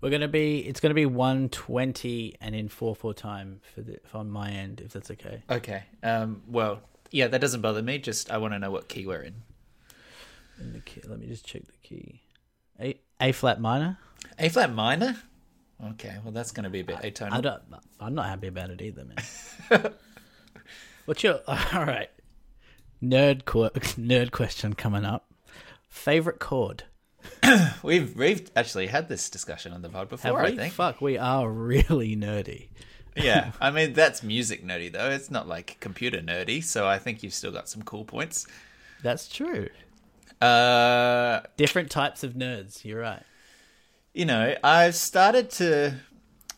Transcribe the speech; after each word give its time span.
We're 0.00 0.10
gonna 0.10 0.28
be. 0.28 0.60
It's 0.60 0.80
gonna 0.80 0.94
be 0.94 1.06
one 1.06 1.48
twenty 1.50 2.34
and 2.40 2.54
in 2.54 2.68
four 2.68 2.94
four 2.96 3.12
time 3.14 3.60
for 3.74 3.82
the 3.82 3.98
on 4.14 4.30
my 4.30 4.50
end, 4.50 4.80
if 4.80 4.92
that's 4.92 5.10
okay. 5.10 5.42
Okay. 5.50 5.82
Um. 6.02 6.42
Well, 6.48 6.80
yeah, 7.10 7.28
that 7.28 7.40
doesn't 7.40 7.60
bother 7.60 7.82
me. 7.82 7.98
Just 7.98 8.30
I 8.30 8.38
want 8.38 8.54
to 8.54 8.58
know 8.58 8.70
what 8.70 8.88
key 8.88 9.06
we're 9.06 9.22
in. 9.22 9.34
In 10.58 10.72
the 10.72 10.80
key, 10.80 11.00
let 11.06 11.18
me 11.18 11.26
just 11.26 11.44
check 11.46 11.62
the 11.66 11.72
key. 11.82 12.22
A 12.80 12.98
A 13.20 13.32
flat 13.32 13.60
minor. 13.60 13.98
A 14.38 14.48
flat 14.48 14.72
minor. 14.72 15.16
Okay. 15.90 16.16
Well, 16.22 16.32
that's 16.32 16.52
going 16.52 16.64
to 16.64 16.70
be 16.70 16.80
a 16.80 16.84
bit 16.84 16.98
atonal. 16.98 17.32
I 17.32 17.40
don't. 17.40 17.62
I'm 17.98 18.14
not 18.14 18.26
happy 18.26 18.48
about 18.48 18.68
it 18.70 18.82
either, 18.82 19.04
man. 19.04 19.92
What's 21.06 21.22
your 21.22 21.40
all 21.46 21.84
right? 21.86 22.10
Nerd 23.02 23.46
qu- 23.46 23.70
nerd 23.70 24.30
question 24.30 24.74
coming 24.74 25.04
up. 25.06 25.26
Favorite 25.88 26.38
chord? 26.38 26.84
We've 27.82 28.14
we've 28.16 28.50
actually 28.54 28.86
had 28.86 29.08
this 29.08 29.28
discussion 29.30 29.72
on 29.72 29.82
the 29.82 29.88
pod 29.88 30.08
before. 30.08 30.40
I 30.40 30.54
think. 30.54 30.72
Fuck, 30.74 31.00
we 31.00 31.18
are 31.18 31.48
really 31.50 32.14
nerdy. 32.16 32.68
yeah. 33.16 33.52
I 33.60 33.70
mean, 33.70 33.92
that's 33.94 34.22
music 34.22 34.64
nerdy 34.64 34.92
though. 34.92 35.10
It's 35.10 35.30
not 35.30 35.48
like 35.48 35.78
computer 35.80 36.18
nerdy. 36.20 36.62
So 36.62 36.86
I 36.86 36.98
think 36.98 37.22
you've 37.22 37.34
still 37.34 37.50
got 37.52 37.68
some 37.68 37.82
cool 37.82 38.04
points. 38.04 38.46
That's 39.02 39.28
true. 39.28 39.68
Uh, 40.40 41.40
Different 41.56 41.90
types 41.90 42.22
of 42.24 42.34
nerds. 42.34 42.84
You're 42.84 43.00
right. 43.00 43.22
you 44.14 44.24
know, 44.26 44.54
I've 44.62 44.94
started 44.94 45.50
to 45.52 45.94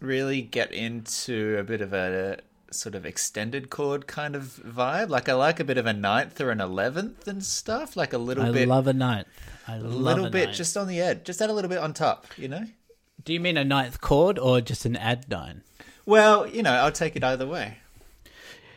really 0.00 0.42
get 0.42 0.72
into 0.72 1.56
a 1.58 1.62
bit 1.64 1.80
of 1.80 1.92
a 1.92 2.38
sort 2.74 2.94
of 2.94 3.06
extended 3.06 3.70
chord 3.70 4.06
kind 4.06 4.34
of 4.34 4.60
vibe. 4.66 5.08
Like 5.08 5.28
I 5.28 5.34
like 5.34 5.60
a 5.60 5.64
bit 5.64 5.78
of 5.78 5.86
a 5.86 5.92
ninth 5.92 6.40
or 6.40 6.50
an 6.50 6.60
eleventh 6.60 7.26
and 7.28 7.44
stuff. 7.44 7.96
Like 7.96 8.12
a 8.12 8.18
little 8.18 8.44
I 8.44 8.50
bit, 8.52 8.68
I 8.68 8.70
love 8.70 8.86
a 8.86 8.92
ninth. 8.92 9.28
I 9.66 9.76
a 9.76 9.78
love 9.78 9.84
little 9.84 10.00
a 10.00 10.02
little 10.02 10.30
bit, 10.30 10.46
ninth. 10.46 10.56
just 10.56 10.76
on 10.76 10.88
the 10.88 11.00
edge, 11.00 11.24
just 11.24 11.40
add 11.40 11.50
a 11.50 11.52
little 11.52 11.68
bit 11.68 11.78
on 11.78 11.92
top. 11.94 12.26
You 12.36 12.48
know. 12.48 12.64
Do 13.24 13.32
you 13.32 13.40
mean 13.40 13.56
a 13.56 13.64
ninth 13.64 14.00
chord 14.00 14.38
or 14.38 14.60
just 14.60 14.84
an 14.84 14.96
add 14.96 15.30
nine? 15.30 15.62
Well, 16.04 16.46
you 16.46 16.62
know, 16.62 16.72
I'll 16.72 16.92
take 16.92 17.14
it 17.14 17.22
either 17.22 17.46
way. 17.46 17.78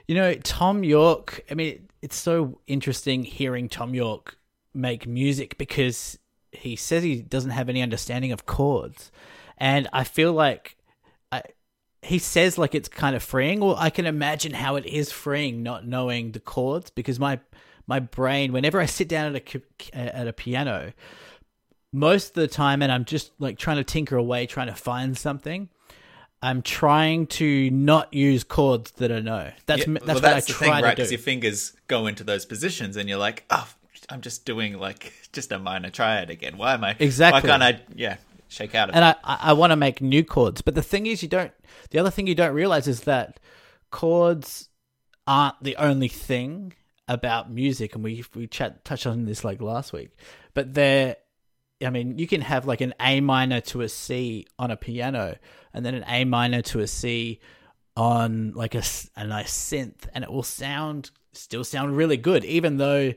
You 0.08 0.16
know, 0.16 0.36
Thom 0.36 0.84
Yorke. 0.84 1.44
I 1.50 1.56
mean, 1.56 1.88
it's 2.02 2.18
so 2.18 2.60
interesting 2.68 3.24
hearing 3.24 3.70
Thom 3.70 3.96
Yorke 3.96 4.38
make 4.74 5.08
music 5.08 5.58
because 5.58 6.20
he 6.52 6.76
says 6.76 7.02
he 7.02 7.22
doesn't 7.22 7.52
have 7.52 7.70
any 7.70 7.82
understanding 7.82 8.32
of 8.32 8.46
chords, 8.46 9.12
and 9.58 9.88
I 9.92 10.04
feel 10.04 10.34
like 10.34 10.75
he 12.06 12.20
says 12.20 12.58
like 12.58 12.76
it's 12.76 12.90
kind 12.90 13.16
of 13.16 13.24
freeing. 13.24 13.60
Well, 13.60 13.76
I 13.78 13.90
can 13.90 14.06
imagine 14.06 14.54
how 14.54 14.76
it 14.76 14.86
is 14.86 15.12
freeing 15.12 15.64
not 15.64 15.86
knowing 15.86 16.32
the 16.32 16.40
chords 16.40 16.90
because 16.90 17.20
my 17.20 17.40
my 17.88 18.00
brain, 18.00 18.52
whenever 18.52 18.80
I 18.80 18.86
sit 18.86 19.08
down 19.08 19.36
at 19.36 19.56
a 19.56 19.62
uh, 19.94 19.98
at 19.98 20.28
a 20.28 20.34
piano, 20.34 20.94
most 21.92 22.30
of 22.30 22.34
the 22.36 22.48
time, 22.48 22.82
and 22.82 22.92
I'm 22.92 23.06
just 23.06 23.32
like 23.40 23.58
trying 23.58 23.78
to 23.78 23.84
tinker 23.84 24.18
away, 24.18 24.46
trying 24.46 24.68
to 24.68 24.76
find 24.76 25.18
something. 25.18 25.70
I'm 26.42 26.62
trying 26.62 27.28
to 27.28 27.72
not 27.72 28.14
use 28.14 28.44
chords 28.44 28.92
that 28.92 29.12
I 29.12 29.20
know. 29.20 29.52
That's 29.66 29.88
Yeah, 29.88 29.94
that's 29.94 30.06
well, 30.06 30.16
what 30.16 30.22
that's 30.22 30.50
I 30.50 30.54
try 30.54 30.68
thing, 30.68 30.72
right? 30.84 30.90
to 30.92 30.96
Because 30.96 31.12
your 31.12 31.20
fingers 31.20 31.74
go 31.88 32.08
into 32.08 32.24
those 32.24 32.46
positions, 32.46 32.98
and 32.98 33.10
you're 33.10 33.18
like, 33.18 33.46
oh, 33.50 33.68
I'm 34.10 34.22
just 34.22 34.46
doing 34.46 34.78
like 34.78 35.14
just 35.32 35.52
a 35.52 35.60
minor 35.60 35.90
triad 35.90 36.30
again. 36.30 36.58
Why 36.58 36.74
am 36.74 36.84
I? 36.84 36.96
Exactly. 37.00 37.42
Why 37.42 37.58
can't 37.58 37.64
I? 37.64 37.82
Yeah, 37.96 38.18
shake 38.48 38.76
out 38.76 38.90
of 38.90 38.96
and 38.96 39.06
it. 39.06 39.18
I, 39.24 39.34
I, 39.34 39.50
I 39.50 39.54
want 39.54 39.72
to 39.72 39.76
make 39.76 40.02
new 40.02 40.24
chords. 40.24 40.62
But 40.62 40.76
the 40.76 40.82
thing 40.82 41.06
is, 41.06 41.22
you 41.22 41.30
don't. 41.30 41.52
The 41.90 42.00
other 42.00 42.12
thing 42.12 42.28
you 42.28 42.36
don't 42.36 42.54
realize 42.54 42.88
is 42.88 43.02
that 43.02 43.40
chords 43.92 44.70
aren't 45.28 45.62
the 45.64 45.76
only 45.78 46.08
thing 46.08 46.74
about 47.08 47.52
music, 47.52 47.96
and 47.96 48.04
we 48.04 48.24
we 48.36 48.48
chat 48.48 48.84
touched 48.86 49.08
on 49.08 49.26
this 49.26 49.44
like 49.44 49.62
last 49.62 49.94
week. 49.94 50.12
But 50.54 50.74
they're, 50.74 51.18
I 51.86 51.90
mean, 51.90 52.18
you 52.18 52.28
can 52.28 52.42
have 52.42 52.66
like 52.66 52.82
an 52.82 52.94
A 53.00 53.22
minor 53.22 53.62
to 53.62 53.82
a 53.82 53.90
C 53.90 54.48
on 54.58 54.72
a 54.72 54.78
piano, 54.78 55.38
and 55.74 55.86
then 55.86 55.96
an 55.96 56.06
A 56.08 56.26
minor 56.26 56.62
to 56.64 56.80
a 56.80 56.88
C 56.88 57.40
on 57.98 58.52
like 58.54 58.76
a, 58.76 58.84
a 59.16 59.26
nice 59.26 59.54
synth, 59.54 60.08
and 60.14 60.24
it 60.24 60.32
will 60.32 60.44
sound 60.44 61.12
still 61.34 61.64
sound 61.64 61.96
really 61.96 62.18
good, 62.18 62.44
even 62.46 62.78
though 62.78 63.14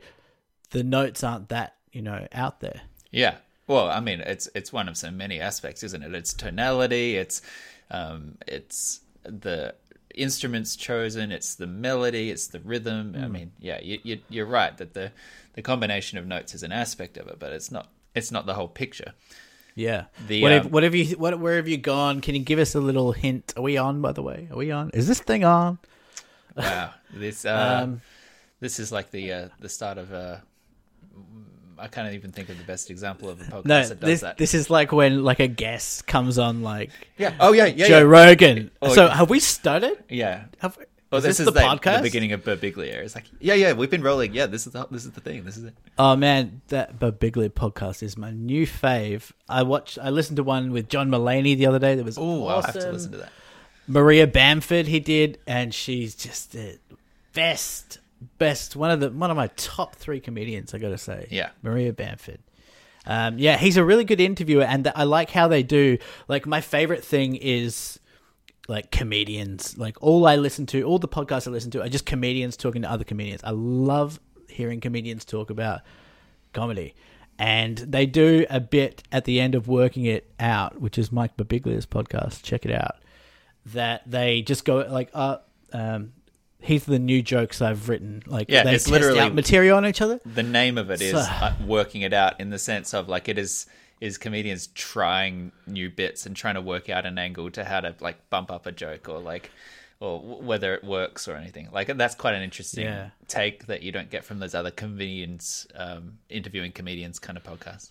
the 0.71 0.85
notes 0.85 1.25
aren't 1.25 1.49
that 1.49 1.77
you 1.93 2.03
know 2.03 2.27
out 2.33 2.61
there. 2.61 2.83
Yeah. 3.11 3.37
Well, 3.69 3.89
I 3.89 4.01
mean, 4.01 4.21
it's 4.21 4.49
it's 4.55 4.73
one 4.73 4.89
of 4.89 4.97
so 4.97 5.11
many 5.11 5.41
aspects, 5.41 5.83
isn't 5.85 6.03
it? 6.03 6.15
It's 6.15 6.33
tonality. 6.33 7.17
It's 7.17 7.43
um, 7.91 8.39
it's 8.47 9.01
the 9.23 9.75
instruments 10.15 10.75
chosen. 10.75 11.31
It's 11.31 11.55
the 11.55 11.67
melody. 11.67 12.31
It's 12.31 12.49
the 12.49 12.61
rhythm. 12.61 13.15
Hmm. 13.15 13.25
I 13.25 13.29
mean, 13.29 13.53
yeah, 13.61 13.79
you, 13.81 14.01
you, 14.03 14.19
you're 14.29 14.47
right 14.47 14.77
that 14.79 14.95
the 14.95 15.13
the 15.53 15.63
combination 15.63 16.19
of 16.19 16.27
notes 16.27 16.55
is 16.55 16.63
an 16.63 16.73
aspect 16.73 17.19
of 17.19 17.29
it, 17.29 17.39
but 17.39 17.53
it's 17.53 17.71
not 17.71 17.89
it's 18.15 18.33
not 18.33 18.47
the 18.47 18.55
whole 18.55 18.69
picture. 18.69 19.13
Yeah. 19.75 20.07
The, 20.27 20.43
what, 20.43 20.51
have, 20.51 20.67
um, 20.67 20.73
what 20.73 20.83
have 20.83 20.95
you? 20.95 21.17
What? 21.17 21.39
Where 21.39 21.57
have 21.57 21.69
you 21.69 21.77
gone? 21.77 22.21
Can 22.21 22.35
you 22.35 22.41
give 22.41 22.59
us 22.59 22.75
a 22.75 22.81
little 22.81 23.13
hint? 23.13 23.53
Are 23.57 23.63
we 23.63 23.77
on? 23.77 24.01
By 24.01 24.13
the 24.13 24.23
way, 24.23 24.49
are 24.51 24.57
we 24.57 24.73
on? 24.73 24.91
Is 24.91 25.07
this 25.07 25.21
thing 25.21 25.45
on? 25.45 25.79
Wow, 26.57 26.95
this 27.15 27.45
uh, 27.45 27.83
Um, 27.85 28.01
this 28.61 28.81
is 28.81 28.91
like 28.91 29.11
the 29.11 29.33
uh, 29.33 29.49
the 29.61 29.69
start 29.69 29.99
of 29.99 30.13
uh, 30.13 30.39
I 31.79 31.89
can't 31.89 32.13
even 32.15 32.33
think 32.33 32.49
of 32.49 32.59
the 32.59 32.65
best 32.65 32.91
example 32.91 33.29
of 33.29 33.41
a 33.41 33.45
podcast 33.45 33.65
no, 33.65 33.89
that 33.89 34.01
does 34.01 34.09
this 34.09 34.21
that. 34.23 34.39
this 34.39 34.55
is 34.55 34.71
like 34.71 34.93
when 34.93 35.23
like 35.25 35.41
a 35.41 35.49
guest 35.49 36.07
comes 36.07 36.39
on, 36.39 36.63
like 36.63 36.91
yeah. 37.17 37.35
Oh 37.41 37.53
yeah. 37.53 37.67
Yeah. 37.67 37.89
Joe 37.89 37.99
yeah. 37.99 38.05
Rogan. 38.05 38.71
Oh, 38.83 38.95
so 38.95 39.07
yeah. 39.07 39.17
have 39.17 39.31
we 39.31 39.41
started? 39.41 40.03
yeah. 40.09 40.45
Have, 40.59 40.77
Well, 40.77 40.87
oh, 41.13 41.17
is 41.19 41.25
this, 41.25 41.39
this, 41.39 41.41
is 41.41 41.47
the, 41.47 41.53
the, 41.53 41.61
podcast? 41.61 41.97
the 41.99 42.03
beginning 42.03 42.33
of 42.33 42.45
Birbiglia. 42.45 42.97
It's 42.97 43.15
like, 43.15 43.25
yeah, 43.41 43.55
yeah, 43.55 43.73
we've 43.73 43.89
been 43.89 44.03
rolling. 44.03 44.35
Yeah, 44.35 44.45
this 44.45 44.67
is 44.67 44.75
the, 44.75 44.87
this 44.91 45.07
is 45.07 45.13
the 45.13 45.23
thing. 45.23 45.43
This 45.45 45.57
is 45.57 45.65
it. 45.65 45.75
Oh 45.99 46.17
man, 46.17 46.61
that 46.69 46.99
Birbiglia 46.99 47.49
podcast 47.49 48.03
is 48.03 48.19
my 48.19 48.31
new 48.31 48.67
fave. 48.67 49.33
I 49.49 49.63
watched, 49.63 49.99
I 50.03 50.11
listened 50.11 50.37
to 50.37 50.43
one 50.43 50.71
with 50.71 50.89
John 50.91 51.09
Mulaney 51.11 51.57
the 51.57 51.67
other 51.67 51.79
day. 51.79 51.95
That 51.95 52.05
was 52.05 52.19
Oh, 52.19 52.47
awesome. 52.47 52.49
I'll 52.49 52.63
have 52.63 52.75
to 52.75 52.93
listen 52.93 53.13
to 53.13 53.19
that. 53.19 53.33
Maria 53.87 54.27
Bamford 54.27 54.87
he 54.87 55.01
did, 55.01 55.39
and 55.47 55.73
she's 55.73 56.15
just 56.15 56.53
the 56.53 56.79
best, 57.33 58.01
best 58.39 58.77
one 58.77 58.91
of 58.91 59.01
the 59.01 59.11
one 59.11 59.31
of 59.31 59.37
my 59.37 59.49
top 59.57 59.97
three 59.97 60.21
comedians. 60.21 60.75
I 60.75 60.79
got 60.79 60.91
to 60.91 60.99
say, 60.99 61.29
Yeah. 61.31 61.51
Maria 61.63 61.93
Bamford. 61.93 62.41
Um, 63.07 63.39
yeah, 63.39 63.57
he's 63.57 63.77
a 63.79 63.85
really 63.85 64.05
good 64.05 64.21
interviewer, 64.21 64.65
and 64.65 64.91
I 64.95 65.05
like 65.05 65.31
how 65.31 65.49
they 65.49 65.63
do. 65.63 65.99
Like 66.29 66.47
my 66.47 66.61
favorite 66.61 67.03
thing 67.05 67.37
is 67.37 67.99
like 68.69 68.91
comedians. 68.91 69.79
Like 69.79 69.97
all 70.03 70.27
I 70.27 70.37
listen 70.37 70.67
to, 70.67 70.83
all 70.83 70.99
the 70.99 71.09
podcasts 71.09 71.49
I 71.49 71.51
listen 71.51 71.71
to 71.73 71.83
are 71.83 71.89
just 71.89 72.05
comedians 72.05 72.57
talking 72.57 72.83
to 72.83 72.91
other 72.91 73.05
comedians. 73.05 73.41
I 73.45 73.51
love 73.51 74.21
hearing 74.49 74.81
comedians 74.81 75.25
talk 75.25 75.51
about 75.51 75.81
comedy. 76.53 76.95
And 77.39 77.79
they 77.79 78.05
do 78.05 78.45
a 78.51 78.59
bit 78.61 79.05
at 79.13 79.25
the 79.25 79.41
end 79.41 79.55
of 79.55 79.69
Working 79.69 80.05
It 80.05 80.29
Out, 80.41 80.81
which 80.81 80.99
is 80.99 81.13
Mike 81.13 81.37
Birbiglia's 81.37 81.87
podcast. 81.87 82.43
Check 82.43 82.67
it 82.67 82.73
out. 82.73 82.97
That 83.67 84.03
they 84.11 84.43
just 84.43 84.65
go 84.65 84.79
like, 84.79 85.11
uh, 85.15 85.39
um, 85.73 86.13
here's 86.61 86.85
the 86.85 86.99
new 86.99 87.23
jokes 87.23 87.61
I've 87.63 87.89
written. 87.89 88.23
Like, 88.27 88.49
Yeah, 88.51 88.65
they 88.65 88.75
it's 88.75 88.85
test 88.85 88.93
literally- 88.93 89.21
out 89.21 89.35
material 89.35 89.77
on 89.77 89.87
each 89.87 90.01
other. 90.01 90.21
The 90.25 90.43
name 90.43 90.77
of 90.79 90.91
it 90.91 91.01
is 91.01 91.13
So- 91.13 91.19
uh, 91.19 91.55
working 91.65 92.03
it 92.03 92.13
out 92.13 92.41
in 92.41 92.51
the 92.51 92.59
sense 92.59 92.95
of 92.95 93.09
like 93.09 93.29
it 93.29 93.39
is 93.39 93.67
is 94.01 94.17
comedians 94.17 94.69
trying 94.75 95.51
new 95.67 95.91
bits 95.91 96.25
and 96.25 96.37
trying 96.37 96.55
to 96.55 96.61
work 96.61 96.89
out 96.89 97.05
an 97.05 97.19
angle 97.19 97.51
to 97.51 97.65
how 97.65 97.81
to 97.81 97.93
like 98.01 98.31
bump 98.31 98.49
up 98.49 98.65
a 98.65 98.71
joke 98.71 99.09
or 99.09 99.19
like 99.19 99.51
or 100.01 100.21
whether 100.21 100.73
it 100.75 100.85
works 100.85 101.27
or 101.27 101.35
anything. 101.35 101.69
Like 101.73 101.89
that's 101.97 102.15
quite 102.15 102.35
an 102.35 102.43
interesting 102.43 102.85
Yeah. 102.85 103.11
take 103.27 103.67
that 103.67 103.83
you 103.83 103.91
don't 103.91 104.09
get 104.09 104.25
from 104.25 104.39
those 104.39 104.55
other 104.55 104.71
comedians 104.71 105.67
um, 105.75 106.19
interviewing 106.29 106.71
comedians 106.71 107.19
kind 107.19 107.37
of 107.37 107.43
podcasts. 107.43 107.91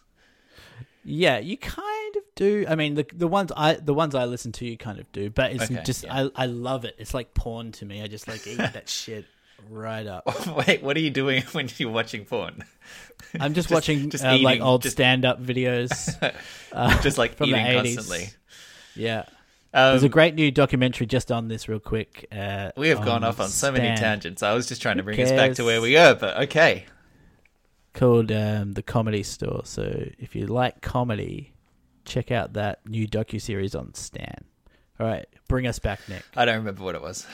Yeah, 1.09 1.37
you 1.39 1.55
kind 1.57 2.15
of 2.17 2.23
do. 2.35 2.65
I 2.67 2.75
mean, 2.75 2.95
the 2.95 3.05
the 3.15 3.27
ones 3.29 3.51
I 3.55 3.75
the 3.75 3.93
ones 3.93 4.13
I 4.13 4.25
listen 4.25 4.51
to, 4.53 4.65
you 4.65 4.75
kind 4.77 4.99
of 4.99 5.09
do. 5.13 5.29
But 5.29 5.53
it's 5.53 5.63
Okay, 5.71 5.81
just 5.85 6.03
yeah. 6.03 6.27
I 6.35 6.43
I 6.43 6.45
love 6.47 6.83
it. 6.83 6.95
It's 6.97 7.13
like 7.13 7.33
porn 7.33 7.71
to 7.73 7.85
me. 7.85 8.01
I 8.03 8.07
just 8.07 8.27
like 8.27 8.45
eat 8.45 8.57
that 8.57 8.89
shit 8.89 9.23
right 9.69 10.05
up. 10.05 10.25
Wait, 10.67 10.83
what 10.83 10.97
are 10.97 10.99
you 10.99 11.09
doing 11.09 11.43
when 11.53 11.69
you're 11.77 11.91
watching 11.91 12.25
porn? 12.25 12.65
I'm 13.39 13.53
just, 13.53 13.69
Just- 13.69 13.71
watching 13.71 14.09
just 14.09 14.23
uh, 14.25 14.31
like 14.31 14.55
eating, 14.55 14.61
old 14.61 14.81
just- 14.81 14.97
stand 14.97 15.23
up 15.23 15.41
videos. 15.41 16.13
uh, 16.73 17.01
Just 17.01 17.17
like 17.17 17.35
from 17.35 17.51
the 17.51 17.55
eating 17.57 17.65
80s. 17.83 17.95
constantly. 17.95 18.29
Yeah. 18.95 19.19
Um, 19.73 19.91
There's 19.91 20.03
a 20.03 20.09
great 20.09 20.35
new 20.35 20.51
documentary 20.51 21.07
just 21.07 21.31
on 21.31 21.47
this, 21.47 21.67
real 21.69 21.79
quick. 21.79 22.27
Uh, 22.31 22.71
We 22.75 22.89
have 22.89 23.03
gone 23.05 23.23
off 23.23 23.39
on 23.39 23.47
so 23.49 23.71
many 23.71 23.85
Stan, 23.85 23.97
tangents. 23.97 24.41
I 24.43 24.53
was 24.53 24.67
just 24.67 24.81
trying 24.81 24.97
to 24.97 25.03
bring 25.03 25.19
us 25.21 25.31
back 25.31 25.51
to 25.51 25.55
cares? 25.57 25.65
where 25.65 25.81
we 25.81 25.95
are, 25.97 26.15
but 26.15 26.37
okay. 26.43 26.85
Called 27.97 28.31
um, 28.31 28.73
the 28.73 28.83
Comedy 28.83 29.23
Store. 29.23 29.61
So 29.63 30.07
if 30.19 30.35
you 30.35 30.45
like 30.45 30.81
comedy, 30.81 31.53
check 32.05 32.31
out 32.31 32.53
that 32.53 32.85
new 32.85 33.07
docu 33.07 33.41
series 33.41 33.73
on 33.73 33.93
Stan. 33.95 34.43
All 34.99 35.07
right, 35.07 35.25
bring 35.47 35.65
us 35.65 35.79
back, 35.79 36.07
Nick. 36.07 36.23
I 36.35 36.45
don't 36.45 36.57
remember 36.57 36.83
what 36.83 36.93
it 36.93 37.01
was. 37.01 37.25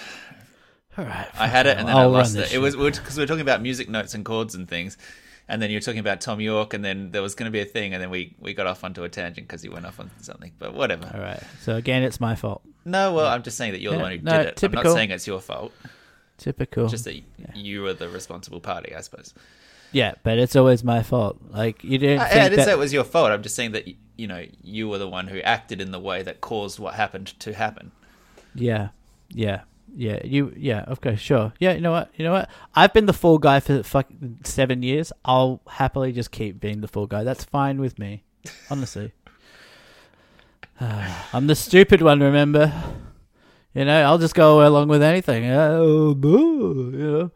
All 0.97 1.03
right, 1.03 1.27
I 1.37 1.47
had 1.47 1.65
it 1.65 1.77
and 1.77 1.87
then 1.87 1.95
I'll 1.97 2.03
I 2.15 2.19
lost 2.19 2.37
it. 2.37 2.53
It 2.53 2.59
was 2.59 2.75
because 2.75 3.17
we 3.17 3.23
were 3.23 3.27
talking 3.27 3.41
about 3.41 3.61
music 3.61 3.89
notes 3.89 4.13
and 4.13 4.23
chords 4.23 4.55
and 4.55 4.67
things, 4.67 4.97
and 5.49 5.61
then 5.61 5.69
you 5.69 5.75
were 5.75 5.81
talking 5.81 5.99
about 5.99 6.21
Thom 6.21 6.39
Yorke, 6.39 6.73
and 6.73 6.83
then 6.85 7.11
there 7.11 7.21
was 7.21 7.35
going 7.35 7.45
to 7.45 7.51
be 7.51 7.59
a 7.59 7.65
thing, 7.65 7.93
and 7.93 8.01
then 8.01 8.09
we, 8.09 8.35
we 8.39 8.53
got 8.53 8.65
off 8.65 8.85
onto 8.85 9.03
a 9.03 9.09
tangent 9.09 9.47
because 9.47 9.61
he 9.61 9.69
went 9.69 9.85
off 9.85 9.99
on 9.99 10.11
something. 10.21 10.53
But 10.59 10.73
whatever. 10.73 11.11
All 11.13 11.19
right. 11.19 11.43
So 11.61 11.75
again, 11.75 12.03
it's 12.03 12.21
my 12.21 12.35
fault. 12.35 12.61
No, 12.85 13.13
well, 13.13 13.27
I'm 13.27 13.43
just 13.43 13.57
saying 13.57 13.73
that 13.73 13.81
you're 13.81 13.91
Yeah, 13.91 13.97
the 13.97 14.03
one 14.03 14.11
who 14.13 14.23
no, 14.23 14.37
did 14.37 14.47
it. 14.47 14.55
Typical. 14.55 14.79
I'm 14.79 14.85
not 14.85 14.93
saying 14.93 15.11
it's 15.11 15.27
your 15.27 15.41
fault. 15.41 15.73
Typical. 16.37 16.87
Just 16.87 17.05
that 17.05 17.21
you 17.55 17.81
were 17.81 17.93
the 17.93 18.07
responsible 18.09 18.59
party, 18.59 18.95
I 18.95 19.01
suppose. 19.01 19.33
Yeah, 19.93 20.15
but 20.23 20.37
it's 20.37 20.55
always 20.55 20.83
my 20.83 21.03
fault. 21.03 21.37
Like 21.49 21.83
you 21.83 21.97
didn't 21.97 22.19
I, 22.19 22.25
I 22.25 22.33
didn't 22.49 22.57
that. 22.57 22.65
say 22.65 22.71
it 22.71 22.77
was 22.77 22.91
your 22.91 23.03
fault. 23.03 23.31
I'm 23.31 23.43
just 23.43 23.55
saying 23.55 23.71
that 23.71 23.87
you 24.17 24.27
know 24.27 24.45
you 24.61 24.89
were 24.89 24.97
the 24.97 25.07
one 25.07 25.27
who 25.27 25.39
acted 25.39 25.79
in 25.79 25.91
the 25.91 25.99
way 25.99 26.23
that 26.23 26.41
caused 26.41 26.79
what 26.79 26.95
happened 26.95 27.39
to 27.39 27.53
happen. 27.53 27.91
Yeah, 28.55 28.89
yeah, 29.29 29.61
yeah. 29.95 30.19
You, 30.23 30.53
yeah. 30.55 30.85
Okay, 30.87 31.15
sure. 31.15 31.53
Yeah, 31.59 31.73
you 31.73 31.81
know 31.81 31.91
what? 31.91 32.11
You 32.15 32.25
know 32.25 32.33
what? 32.33 32.49
I've 32.75 32.93
been 32.93 33.05
the 33.05 33.13
fall 33.13 33.37
guy 33.37 33.59
for 33.59 33.83
fucking 33.83 34.39
seven 34.43 34.83
years. 34.83 35.11
I'll 35.23 35.61
happily 35.67 36.11
just 36.11 36.31
keep 36.31 36.59
being 36.59 36.81
the 36.81 36.87
fall 36.87 37.07
guy. 37.07 37.23
That's 37.23 37.43
fine 37.43 37.79
with 37.79 37.97
me, 37.97 38.23
honestly. 38.69 39.13
I'm 40.79 41.47
the 41.47 41.55
stupid 41.55 42.01
one. 42.01 42.19
Remember? 42.19 42.73
You 43.73 43.85
know, 43.85 44.03
I'll 44.03 44.19
just 44.19 44.35
go 44.35 44.67
along 44.67 44.87
with 44.89 45.01
anything. 45.01 45.49
Oh, 45.49 46.13
boo, 46.13 46.91
you 46.93 47.11
know. 47.11 47.31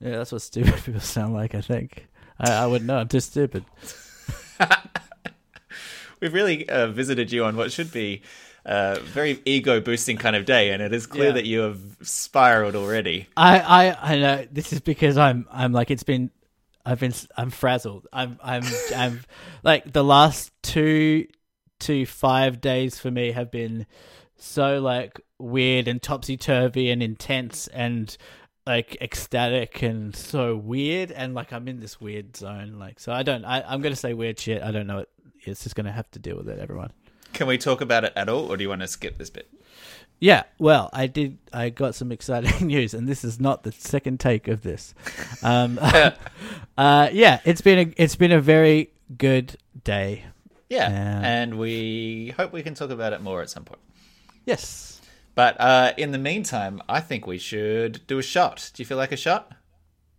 Yeah, 0.00 0.16
that's 0.16 0.32
what 0.32 0.42
stupid 0.42 0.74
people 0.84 1.00
sound 1.00 1.34
like. 1.34 1.54
I 1.54 1.60
think. 1.60 2.06
I, 2.38 2.52
I 2.52 2.66
wouldn't 2.66 2.86
know. 2.88 2.98
I'm 2.98 3.08
too 3.08 3.20
stupid. 3.20 3.64
We've 6.20 6.34
really 6.34 6.68
uh, 6.68 6.88
visited 6.88 7.32
you 7.32 7.44
on 7.44 7.56
what 7.56 7.72
should 7.72 7.90
be 7.92 8.20
a 8.66 9.00
very 9.00 9.40
ego 9.46 9.80
boosting 9.80 10.18
kind 10.18 10.36
of 10.36 10.44
day, 10.44 10.70
and 10.70 10.82
it 10.82 10.92
is 10.92 11.06
clear 11.06 11.28
Yeah. 11.28 11.32
that 11.32 11.46
you 11.46 11.60
have 11.60 11.80
spiraled 12.02 12.76
already. 12.76 13.26
I, 13.36 13.60
I, 13.60 14.12
I 14.14 14.18
know 14.18 14.46
this 14.52 14.72
is 14.74 14.80
because 14.80 15.16
I'm, 15.16 15.46
I'm 15.50 15.72
like 15.72 15.90
it's 15.90 16.02
been, 16.02 16.30
I've 16.84 17.00
been, 17.00 17.14
I'm 17.38 17.48
frazzled. 17.50 18.06
I'm, 18.12 18.38
I'm, 18.42 18.64
I'm 18.94 19.20
like 19.62 19.90
the 19.90 20.04
last 20.04 20.52
two 20.62 21.26
to 21.80 22.04
five 22.04 22.60
days 22.60 22.98
for 22.98 23.10
me 23.10 23.32
have 23.32 23.50
been 23.50 23.86
so 24.36 24.78
like 24.80 25.18
weird 25.38 25.88
and 25.88 26.02
topsy 26.02 26.36
turvy 26.36 26.90
and 26.90 27.02
intense 27.02 27.66
and 27.68 28.14
like 28.70 28.96
ecstatic 29.00 29.82
and 29.82 30.14
so 30.14 30.54
weird 30.56 31.10
and 31.10 31.34
like 31.34 31.52
I'm 31.52 31.66
in 31.66 31.80
this 31.80 32.00
weird 32.00 32.36
zone. 32.36 32.78
Like 32.78 33.00
so, 33.00 33.12
I 33.12 33.22
don't. 33.24 33.44
I, 33.44 33.62
I'm 33.62 33.80
gonna 33.82 33.96
say 33.96 34.14
weird 34.14 34.38
shit. 34.38 34.62
I 34.62 34.70
don't 34.70 34.86
know. 34.86 34.98
It, 34.98 35.08
it's 35.42 35.62
just 35.64 35.74
gonna 35.74 35.90
have 35.92 36.08
to 36.12 36.18
deal 36.20 36.36
with 36.36 36.48
it. 36.48 36.58
Everyone. 36.60 36.92
Can 37.32 37.46
we 37.48 37.58
talk 37.58 37.80
about 37.80 38.04
it 38.04 38.12
at 38.16 38.28
all, 38.28 38.46
or 38.50 38.56
do 38.56 38.62
you 38.62 38.68
want 38.68 38.80
to 38.82 38.88
skip 38.88 39.18
this 39.18 39.30
bit? 39.30 39.48
Yeah, 40.20 40.42
well, 40.58 40.90
I 40.92 41.06
did. 41.06 41.38
I 41.52 41.70
got 41.70 41.94
some 41.94 42.12
exciting 42.12 42.66
news, 42.74 42.94
and 42.94 43.08
this 43.08 43.24
is 43.24 43.40
not 43.40 43.62
the 43.64 43.72
second 43.72 44.20
take 44.20 44.46
of 44.48 44.62
this. 44.62 44.94
Um, 45.42 45.78
uh, 46.78 47.08
yeah, 47.12 47.40
it's 47.44 47.60
been 47.62 47.78
a 47.88 47.94
it's 47.96 48.16
been 48.16 48.32
a 48.32 48.40
very 48.40 48.90
good 49.18 49.56
day. 49.82 50.26
Yeah, 50.68 50.88
Yeah. 50.90 51.20
and 51.24 51.58
we 51.58 52.32
hope 52.36 52.52
we 52.52 52.62
can 52.62 52.74
talk 52.74 52.90
about 52.90 53.12
it 53.12 53.20
more 53.22 53.42
at 53.42 53.50
some 53.50 53.64
point. 53.64 53.80
Yes. 54.44 54.89
But 55.34 55.60
uh, 55.60 55.92
in 55.96 56.10
the 56.12 56.18
meantime, 56.18 56.82
I 56.88 57.00
think 57.00 57.26
we 57.26 57.38
should 57.38 58.06
do 58.06 58.18
a 58.18 58.22
shot. 58.22 58.70
Do 58.74 58.82
you 58.82 58.86
feel 58.86 58.96
like 58.98 59.12
a 59.12 59.16
shot? 59.16 59.52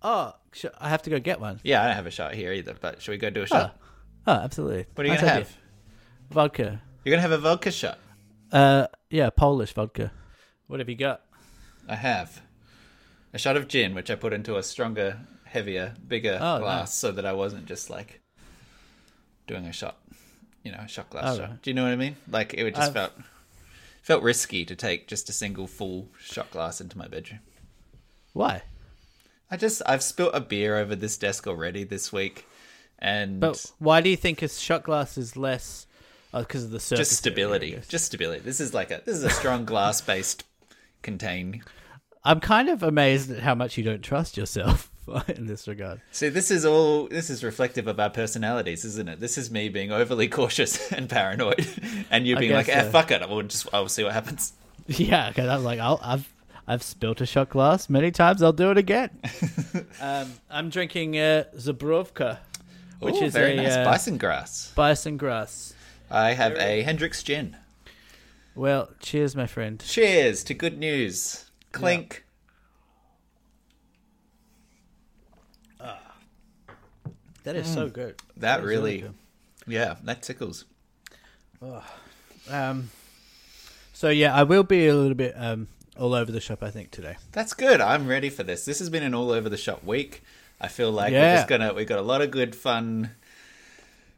Oh, 0.01 0.33
sh- 0.53 0.65
I 0.79 0.89
have 0.89 1.03
to 1.03 1.09
go 1.09 1.19
get 1.19 1.39
one. 1.39 1.59
Yeah, 1.63 1.83
I 1.83 1.87
don't 1.87 1.95
have 1.95 2.07
a 2.07 2.11
shot 2.11 2.33
here 2.33 2.51
either, 2.53 2.75
but 2.79 3.01
should 3.01 3.11
we 3.11 3.17
go 3.17 3.29
do 3.29 3.43
a 3.43 3.47
shot? 3.47 3.77
Oh, 4.25 4.31
absolutely. 4.33 4.85
What 4.95 5.03
are 5.05 5.07
you 5.07 5.13
Nice 5.13 5.21
gonna 5.21 5.31
idea. 5.33 5.43
have? 5.45 5.57
Vodka. 6.31 6.81
You're 7.03 7.11
gonna 7.13 7.21
have 7.21 7.31
a 7.31 7.37
vodka 7.37 7.71
shot. 7.71 7.99
Uh, 8.51 8.87
yeah, 9.09 9.29
Polish 9.29 9.73
vodka. 9.73 10.11
What 10.67 10.79
have 10.79 10.89
you 10.89 10.95
got? 10.95 11.21
I 11.87 11.95
have 11.95 12.41
a 13.33 13.37
shot 13.37 13.57
of 13.57 13.67
gin, 13.67 13.93
which 13.93 14.09
I 14.09 14.15
put 14.15 14.33
into 14.33 14.55
a 14.57 14.63
stronger, 14.63 15.19
heavier, 15.45 15.93
bigger 16.07 16.37
Oh, 16.41 16.59
glass, 16.59 16.79
nice. 16.89 16.93
so 16.93 17.11
that 17.11 17.25
I 17.25 17.33
wasn't 17.33 17.65
just 17.65 17.89
like 17.89 18.21
doing 19.47 19.65
a 19.65 19.73
shot, 19.73 19.97
you 20.63 20.71
know, 20.71 20.79
a 20.79 20.87
shot 20.87 21.09
glass 21.09 21.25
Oh, 21.35 21.37
shot. 21.39 21.49
right. 21.49 21.61
Do 21.61 21.69
you 21.69 21.73
know 21.73 21.83
what 21.83 21.91
I 21.91 21.95
mean? 21.97 22.15
Like 22.29 22.53
it 22.53 22.63
would 22.63 22.75
just 22.75 22.89
I've- 22.89 22.93
felt 22.93 23.13
felt 24.01 24.23
risky 24.23 24.65
to 24.65 24.75
take 24.75 25.07
just 25.07 25.29
a 25.29 25.33
single 25.33 25.67
full 25.67 26.09
shot 26.19 26.51
glass 26.51 26.81
into 26.81 26.97
my 26.97 27.07
bedroom. 27.07 27.39
Why? 28.33 28.63
I 29.49 29.57
just 29.57 29.81
I've 29.85 30.03
spilt 30.03 30.31
a 30.33 30.39
beer 30.39 30.77
over 30.77 30.95
this 30.95 31.17
desk 31.17 31.47
already 31.47 31.83
this 31.83 32.11
week, 32.13 32.45
and 32.99 33.39
But 33.39 33.71
why 33.79 34.01
do 34.01 34.09
you 34.09 34.17
think 34.17 34.41
a 34.41 34.47
shot 34.47 34.83
glass 34.83 35.17
is 35.17 35.35
less? 35.35 35.87
Uh, 36.33 36.37
oh, 36.37 36.41
because 36.41 36.63
of 36.63 36.71
the 36.71 36.79
surface. 36.79 37.09
just 37.09 37.19
stability, 37.19 37.71
guess. 37.71 37.87
just 37.87 38.05
stability. 38.05 38.41
This 38.41 38.61
is 38.61 38.73
like 38.73 38.91
a 38.91 39.01
this 39.05 39.17
is 39.17 39.23
a 39.23 39.29
strong 39.29 39.65
glass 39.65 39.99
based 39.99 40.45
contain. 41.01 41.63
I'm 42.23 42.39
kind 42.39 42.69
of 42.69 42.83
amazed 42.83 43.31
at 43.31 43.39
how 43.39 43.55
much 43.55 43.77
you 43.77 43.83
don't 43.83 44.01
trust 44.01 44.37
yourself 44.37 44.90
in 45.27 45.47
this 45.47 45.67
regard. 45.67 46.01
See, 46.11 46.29
this 46.29 46.51
is 46.51 46.65
all 46.65 47.07
this 47.07 47.29
is 47.29 47.43
reflective 47.43 47.87
of 47.87 47.99
our 47.99 48.09
personalities, 48.09 48.85
isn't 48.85 49.09
it? 49.09 49.19
This 49.19 49.37
is 49.37 49.49
me 49.51 49.69
being 49.69 49.91
overly 49.91 50.27
cautious 50.39 50.91
and 50.91 51.09
paranoid, 51.09 51.65
and 52.11 52.25
you 52.27 52.35
I 52.35 52.39
being 52.39 52.53
like, 52.53 52.67
guess 52.67 52.75
"Eh, 52.75 52.83
so. 52.83 52.91
fuck 52.91 53.11
it, 53.11 53.21
I'll 53.21 53.41
just 53.43 53.67
I'll 53.73 53.89
see 53.89 54.03
what 54.03 54.13
happens." 54.13 54.53
Yeah, 54.87 55.29
because 55.29 55.47
I'm 55.47 55.63
like, 55.63 55.79
I'll, 55.79 55.99
I've 56.03 56.27
I've 56.67 56.83
spilt 56.83 57.21
a 57.21 57.25
shot 57.25 57.49
glass 57.49 57.89
many 57.89 58.11
times. 58.11 58.41
I'll 58.41 58.53
do 58.53 58.71
it 58.71 58.77
again. 58.77 59.09
um, 60.01 60.31
I'm 60.49 60.69
drinking 60.69 61.17
uh, 61.17 61.45
Zabrovka, 61.55 62.37
which 62.99 63.15
Ooh, 63.15 63.25
is 63.25 63.33
very 63.33 63.53
a 63.53 63.55
nice 63.63 63.73
uh, 63.73 63.85
bison 63.85 64.17
grass. 64.17 64.71
bison 64.75 65.17
grass. 65.17 65.73
I 66.09 66.33
have 66.33 66.53
a 66.57 66.83
Hendrick's 66.83 67.23
gin. 67.23 67.57
Well, 68.53 68.89
cheers, 68.99 69.35
my 69.35 69.47
friend. 69.47 69.81
Cheers 69.85 70.43
to 70.45 70.53
good 70.53 70.77
news. 70.77 71.45
Clink. 71.71 72.25
That 77.43 77.55
is 77.55 77.71
so 77.71 77.89
good. 77.89 78.15
That 78.37 78.63
really, 78.63 79.01
good. 79.01 79.13
yeah, 79.67 79.95
that 80.03 80.21
tickles. 80.21 80.65
Um, 82.49 82.89
so 83.93 84.09
yeah, 84.09 84.33
I 84.35 84.43
will 84.43 84.63
be 84.63 84.87
a 84.87 84.95
little 84.95 85.15
bit 85.15 85.33
um 85.37 85.67
all 85.97 86.13
over 86.13 86.31
the 86.31 86.41
shop. 86.41 86.63
I 86.63 86.71
think 86.71 86.91
today. 86.91 87.17
That's 87.31 87.53
good. 87.53 87.81
I'm 87.81 88.07
ready 88.07 88.29
for 88.29 88.43
this. 88.43 88.65
This 88.65 88.79
has 88.79 88.89
been 88.89 89.03
an 89.03 89.13
all 89.13 89.31
over 89.31 89.49
the 89.49 89.57
shop 89.57 89.83
week. 89.83 90.23
I 90.59 90.67
feel 90.67 90.91
like 90.91 91.11
we're 91.11 91.35
just 91.35 91.47
gonna 91.47 91.73
we 91.73 91.85
got 91.85 91.99
a 91.99 92.03
lot 92.03 92.21
of 92.21 92.31
good 92.31 92.55
fun 92.55 93.11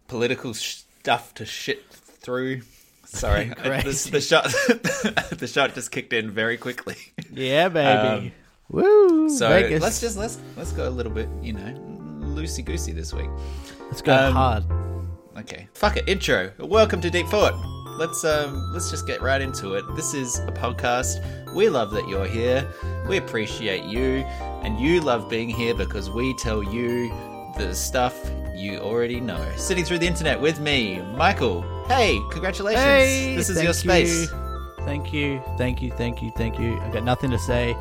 political 0.08 0.54
stuff 0.54 1.34
to 1.36 1.46
shit 1.46 1.90
through. 1.92 2.62
Sorry, 3.06 3.46
the, 3.64 4.10
the 4.12 4.22
shot 4.22 4.46
the 5.38 5.48
shot 5.52 5.74
just 5.76 5.92
kicked 5.92 6.14
in 6.14 6.32
very 6.32 6.58
quickly. 6.58 6.98
Yeah, 7.32 7.70
baby. 7.70 7.88
Um, 7.98 8.32
Woo! 8.70 9.30
So 9.30 9.50
Vegas. 9.50 9.82
let's 9.82 10.02
just 10.02 10.18
let's 10.18 10.40
let's 10.58 10.72
go 10.72 10.88
a 10.88 10.90
little 10.90 11.12
bit, 11.12 11.30
you 11.42 11.54
know, 11.54 11.93
loosey 12.34 12.66
goosey 12.66 12.92
this 12.92 13.14
week. 13.14 13.30
let's 13.88 14.02
go 14.02 14.16
um, 14.16 14.34
hard. 14.34 14.64
Okay, 15.38 15.68
fuck 15.74 15.98
it. 15.98 16.08
Intro. 16.08 16.52
Welcome 16.60 17.02
to 17.02 17.10
Deep 17.10 17.28
Thought. 17.28 17.54
Let's 17.98 18.24
um 18.24 18.72
let's 18.74 18.90
just 18.90 19.06
get 19.06 19.22
right 19.22 19.42
into 19.42 19.76
it. 19.76 19.84
This 19.96 20.14
is 20.14 20.40
a 20.40 20.52
podcast. 20.52 21.54
We 21.54 21.70
love 21.70 21.92
that 21.92 22.08
you're 22.08 22.26
here. 22.26 22.68
We 23.08 23.18
appreciate 23.18 23.84
you, 23.84 24.26
and 24.64 24.80
you 24.80 25.02
love 25.02 25.30
being 25.30 25.50
here 25.50 25.76
because 25.76 26.10
we 26.10 26.34
tell 26.36 26.64
you 26.64 27.10
the 27.58 27.74
stuff 27.74 28.18
you 28.56 28.80
already 28.80 29.20
know. 29.20 29.44
Sitting 29.56 29.86
through 29.86 30.00
the 30.00 30.08
internet 30.08 30.40
with 30.40 30.60
me, 30.60 31.02
Michael. 31.16 31.62
Hey, 31.88 32.20
congratulations! 32.32 32.84
Hey, 32.84 33.36
this 33.36 33.50
is 33.50 33.62
your 33.62 33.74
space. 33.74 34.32
you. 34.32 34.38
Thank 34.86 35.14
you, 35.14 35.42
thank 35.58 35.82
you, 35.82 35.92
thank 35.92 36.22
you, 36.22 36.32
thank 36.36 36.60
you. 36.60 36.80
I've 36.80 36.94
got 36.94 37.04
nothing 37.04 37.32
to 37.32 37.40
say. 37.40 37.76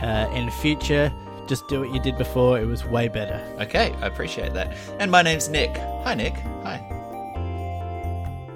Uh, 0.00 0.30
in 0.32 0.48
future, 0.48 1.12
just 1.48 1.66
do 1.68 1.80
what 1.80 1.92
you 1.92 2.00
did 2.00 2.16
before. 2.18 2.58
It 2.60 2.66
was 2.66 2.84
way 2.84 3.08
better. 3.08 3.42
Okay, 3.60 3.92
I 4.00 4.06
appreciate 4.06 4.52
that. 4.54 4.76
And 5.00 5.10
my 5.10 5.22
name's 5.22 5.48
Nick. 5.48 5.76
Hi, 6.04 6.14
Nick. 6.14 6.34
Hi. 6.62 6.76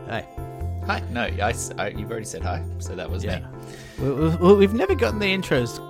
Hey. 0.08 0.26
Hi. 0.87 1.02
No, 1.11 1.22
I, 1.22 1.54
I- 1.78 1.88
you've 1.88 2.11
already 2.11 2.26
said 2.26 2.42
hi, 2.42 2.62
so 2.78 2.94
that 2.94 3.08
was 3.11 3.25
me. 3.25 3.37
We, 3.99 4.11
we, 4.11 4.28
we- 4.37 4.54
we've 4.54 4.75
never 4.75 4.94
gotten 4.94 5.18
the 5.18 5.26
intros 5.26 5.80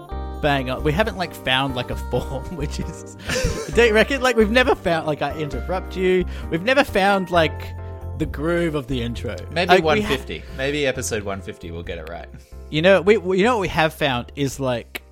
bang 0.42 0.70
on. 0.70 0.82
We 0.82 0.90
haven't 0.92 1.16
like 1.16 1.32
found 1.32 1.76
like 1.76 1.90
a 1.90 1.96
form, 2.10 2.44
which 2.56 2.80
is. 2.80 3.16
don't 3.74 3.88
you 3.88 3.94
reckon? 3.94 4.20
Like 4.20 4.36
we've 4.36 4.50
never 4.50 4.74
found 4.74 5.06
like 5.06 5.22
I 5.22 5.36
interrupt 5.38 5.96
you. 5.96 6.24
We've 6.50 6.62
never 6.64 6.84
found 6.84 7.30
like 7.30 7.72
the 8.18 8.26
groove 8.26 8.74
of 8.74 8.86
the 8.88 9.02
intro. 9.02 9.34
Maybe 9.50 9.68
Like, 9.70 9.84
we 9.84 10.00
ha- 10.02 10.08
150. 10.10 10.42
Maybe 10.56 10.86
episode 10.86 11.22
150 11.22 11.70
we'll 11.70 11.82
get 11.82 11.98
it 11.98 12.08
right. 12.08 12.28
You 12.70 12.82
know, 12.82 13.00
we 13.02 13.16
we- 13.18 13.38
you 13.38 13.44
know 13.44 13.56
what 13.56 13.62
we 13.62 13.68
have 13.68 13.94
found 13.94 14.30
is 14.36 14.58
like, 14.60 15.02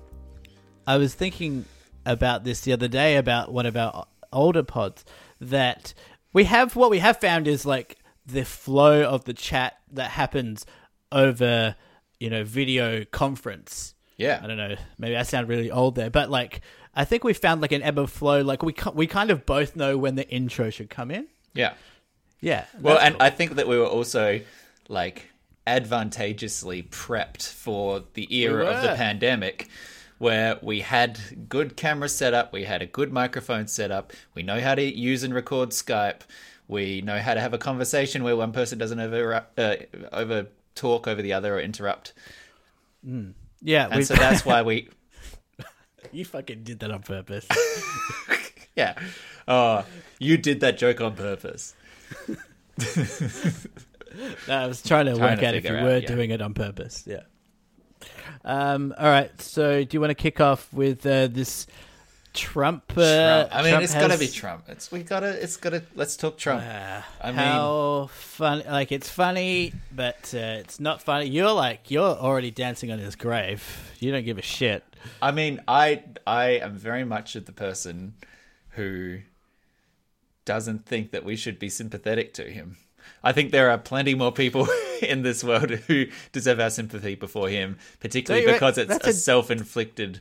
I 0.85 0.97
was 0.97 1.13
thinking 1.15 1.65
about 2.05 2.43
this 2.43 2.61
the 2.61 2.73
other 2.73 2.87
day 2.87 3.15
about 3.15 3.51
one 3.51 3.65
of 3.65 3.75
our 3.77 4.05
older 4.31 4.63
pods 4.63 5.05
that 5.39 5.93
we 6.33 6.45
have. 6.45 6.75
What 6.75 6.91
we 6.91 6.99
have 6.99 7.17
found 7.17 7.47
is 7.47 7.65
like 7.65 7.97
the 8.25 8.45
flow 8.45 9.03
of 9.03 9.25
the 9.25 9.33
chat 9.33 9.77
that 9.91 10.11
happens 10.11 10.65
over 11.11 11.75
you 12.19 12.29
know 12.29 12.43
video 12.43 13.03
conference. 13.05 13.95
Yeah. 14.17 14.39
I 14.41 14.47
don't 14.47 14.57
know. 14.57 14.75
Maybe 14.99 15.17
I 15.17 15.23
sound 15.23 15.47
really 15.47 15.71
old 15.71 15.95
there, 15.95 16.09
but 16.09 16.29
like 16.29 16.61
I 16.93 17.05
think 17.05 17.23
we 17.23 17.33
found 17.33 17.61
like 17.61 17.71
an 17.71 17.81
ebb 17.81 17.97
and 17.97 18.09
flow. 18.09 18.41
Like 18.41 18.63
we 18.63 18.75
we 18.93 19.07
kind 19.07 19.31
of 19.31 19.45
both 19.45 19.75
know 19.75 19.97
when 19.97 20.15
the 20.15 20.29
intro 20.29 20.69
should 20.69 20.89
come 20.89 21.11
in. 21.11 21.27
Yeah. 21.53 21.73
Yeah. 22.39 22.65
Well, 22.79 22.97
and 22.97 23.17
I 23.19 23.29
think 23.29 23.55
that 23.55 23.67
we 23.67 23.77
were 23.77 23.85
also 23.87 24.41
like 24.87 25.31
advantageously 25.67 26.83
prepped 26.83 27.47
for 27.47 28.03
the 28.13 28.35
era 28.35 28.65
of 28.65 28.81
the 28.81 28.95
pandemic 28.95 29.69
where 30.21 30.59
we 30.61 30.81
had 30.81 31.49
good 31.49 31.75
camera 31.75 32.07
setup, 32.07 32.53
we 32.53 32.63
had 32.63 32.83
a 32.83 32.85
good 32.85 33.11
microphone 33.11 33.65
setup, 33.67 34.13
we 34.35 34.43
know 34.43 34.61
how 34.61 34.75
to 34.75 34.83
use 34.83 35.23
and 35.23 35.33
record 35.33 35.71
Skype, 35.71 36.21
we 36.67 37.01
know 37.01 37.17
how 37.17 37.33
to 37.33 37.41
have 37.41 37.55
a 37.55 37.57
conversation 37.57 38.23
where 38.23 38.35
one 38.35 38.51
person 38.51 38.77
doesn't 38.77 38.99
over 38.99 39.43
uh, 39.57 39.75
over 40.11 40.45
talk 40.75 41.07
over 41.07 41.23
the 41.23 41.33
other 41.33 41.55
or 41.55 41.59
interrupt. 41.59 42.13
yeah. 43.61 43.87
And 43.89 44.05
so 44.05 44.13
that's 44.13 44.45
why 44.45 44.61
we 44.61 44.89
you 46.11 46.23
fucking 46.23 46.63
did 46.65 46.79
that 46.81 46.91
on 46.91 47.01
purpose. 47.01 47.47
yeah. 48.75 48.93
Oh, 49.47 49.83
you 50.19 50.37
did 50.37 50.59
that 50.59 50.77
joke 50.77 51.01
on 51.01 51.15
purpose. 51.15 51.73
No, 54.45 54.57
I 54.57 54.67
was 54.67 54.81
trying 54.81 55.05
to 55.05 55.15
Trying 55.15 55.31
work 55.31 55.39
to 55.39 55.47
out 55.47 55.55
if 55.55 55.63
you 55.63 55.73
out, 55.73 55.83
were 55.83 55.97
yeah. 55.99 56.05
doing 56.05 56.31
it 56.31 56.41
on 56.41 56.53
purpose. 56.53 57.05
Yeah. 57.07 57.21
Um. 58.43 58.93
All 58.97 59.05
right. 59.05 59.41
So, 59.41 59.83
do 59.83 59.95
you 59.95 60.01
want 60.01 60.11
to 60.11 60.15
kick 60.15 60.39
off 60.41 60.71
with 60.73 61.05
uh, 61.05 61.27
this 61.27 61.67
Trump? 62.33 62.83
Uh, 62.91 62.93
Trump. 63.47 63.55
I 63.55 63.61
mean, 63.61 63.71
Trump 63.71 63.83
it's 63.83 63.93
gotta 63.93 64.17
be 64.17 64.27
Trump. 64.27 64.63
It's 64.67 64.91
we 64.91 65.03
gotta. 65.03 65.41
It's 65.41 65.57
gotta. 65.57 65.83
Let's 65.95 66.15
talk 66.17 66.37
Trump. 66.37 66.63
Uh, 66.63 67.01
I 67.21 67.27
mean- 67.27 67.35
how 67.35 68.09
fun! 68.11 68.63
Like 68.67 68.91
it's 68.91 69.09
funny, 69.09 69.73
but 69.91 70.33
uh, 70.33 70.59
it's 70.59 70.79
not 70.79 71.01
funny. 71.01 71.27
You're 71.27 71.51
like 71.51 71.91
you're 71.91 72.03
already 72.03 72.51
dancing 72.51 72.91
on 72.91 72.99
his 72.99 73.15
grave. 73.15 73.91
You 73.99 74.11
don't 74.11 74.25
give 74.25 74.37
a 74.37 74.43
shit. 74.43 74.83
I 75.21 75.31
mean, 75.31 75.61
I 75.67 76.03
I 76.25 76.45
am 76.59 76.75
very 76.75 77.03
much 77.03 77.35
of 77.35 77.45
the 77.45 77.51
person 77.51 78.13
who 78.71 79.19
doesn't 80.45 80.85
think 80.85 81.11
that 81.11 81.23
we 81.23 81.35
should 81.35 81.59
be 81.59 81.69
sympathetic 81.69 82.33
to 82.35 82.43
him. 82.43 82.77
I 83.23 83.31
think 83.31 83.51
there 83.51 83.69
are 83.69 83.77
plenty 83.77 84.15
more 84.15 84.31
people 84.31 84.67
in 85.01 85.21
this 85.23 85.43
world 85.43 85.69
who 85.87 86.07
deserve 86.31 86.59
our 86.59 86.69
sympathy 86.69 87.15
before 87.15 87.49
him, 87.49 87.77
particularly 87.99 88.41
Don't 88.45 88.47
you 88.49 88.53
re- 88.53 88.55
because 88.59 88.77
it's 88.77 89.05
a, 89.05 89.09
a- 89.09 89.13
self-inflicted 89.13 90.19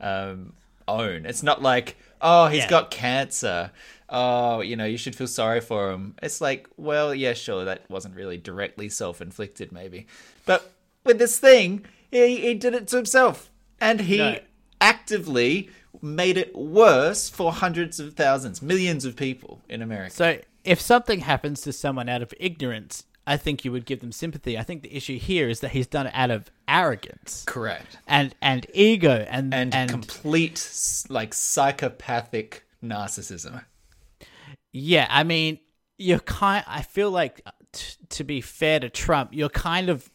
um, 0.00 0.52
own. 0.88 1.26
It's 1.26 1.42
not 1.42 1.62
like, 1.62 1.96
oh, 2.20 2.46
he's 2.48 2.64
Yeah. 2.64 2.70
got 2.70 2.90
cancer. 2.90 3.70
Oh, 4.08 4.60
you 4.60 4.76
know, 4.76 4.84
you 4.84 4.98
should 4.98 5.16
feel 5.16 5.26
sorry 5.26 5.60
for 5.60 5.90
him. 5.90 6.14
It's 6.22 6.40
like, 6.40 6.68
well, 6.76 7.14
yeah, 7.14 7.32
sure, 7.32 7.64
that 7.64 7.88
wasn't 7.90 8.14
really 8.14 8.36
directly 8.36 8.88
self-inflicted, 8.88 9.72
maybe, 9.72 10.06
but 10.44 10.72
with 11.04 11.18
this 11.18 11.38
thing, 11.38 11.84
he, 12.10 12.36
he 12.36 12.54
did 12.54 12.74
it 12.74 12.86
to 12.88 12.96
himself, 12.96 13.50
and 13.80 14.00
he 14.02 14.18
No. 14.18 14.38
actively 14.80 15.70
made 16.02 16.36
it 16.36 16.54
worse 16.54 17.28
for 17.30 17.52
hundreds 17.52 17.98
of 17.98 18.14
thousands, 18.14 18.60
millions 18.60 19.04
of 19.04 19.16
people 19.16 19.62
in 19.68 19.80
America. 19.80 20.14
So, 20.14 20.38
if 20.64 20.80
something 20.80 21.20
happens 21.20 21.60
to 21.62 21.72
someone 21.72 22.08
out 22.08 22.22
of 22.22 22.32
ignorance, 22.40 23.04
I 23.26 23.36
think 23.36 23.64
you 23.64 23.72
would 23.72 23.86
give 23.86 24.00
them 24.00 24.12
sympathy. 24.12 24.58
I 24.58 24.62
think 24.62 24.82
the 24.82 24.94
issue 24.94 25.18
here 25.18 25.48
is 25.48 25.60
that 25.60 25.70
he's 25.70 25.86
done 25.86 26.06
it 26.06 26.12
out 26.14 26.30
of 26.30 26.50
arrogance 26.68 27.44
Correct. 27.46 27.98
and 28.06 28.34
and 28.42 28.66
ego 28.74 29.26
and 29.28 29.54
And, 29.54 29.74
and, 29.74 29.90
complete 29.90 31.04
like 31.08 31.32
psychopathic 31.32 32.64
narcissism. 32.82 33.64
Yeah, 34.72 35.06
I 35.08 35.24
mean, 35.24 35.58
you're 35.98 36.18
kind. 36.18 36.64
I 36.66 36.82
feel 36.82 37.10
like 37.10 37.40
t- 37.72 37.96
to 38.10 38.24
be 38.24 38.40
fair 38.40 38.80
to 38.80 38.90
Trump, 38.90 39.30
you're 39.32 39.48
kind 39.48 39.88
of 39.88 40.10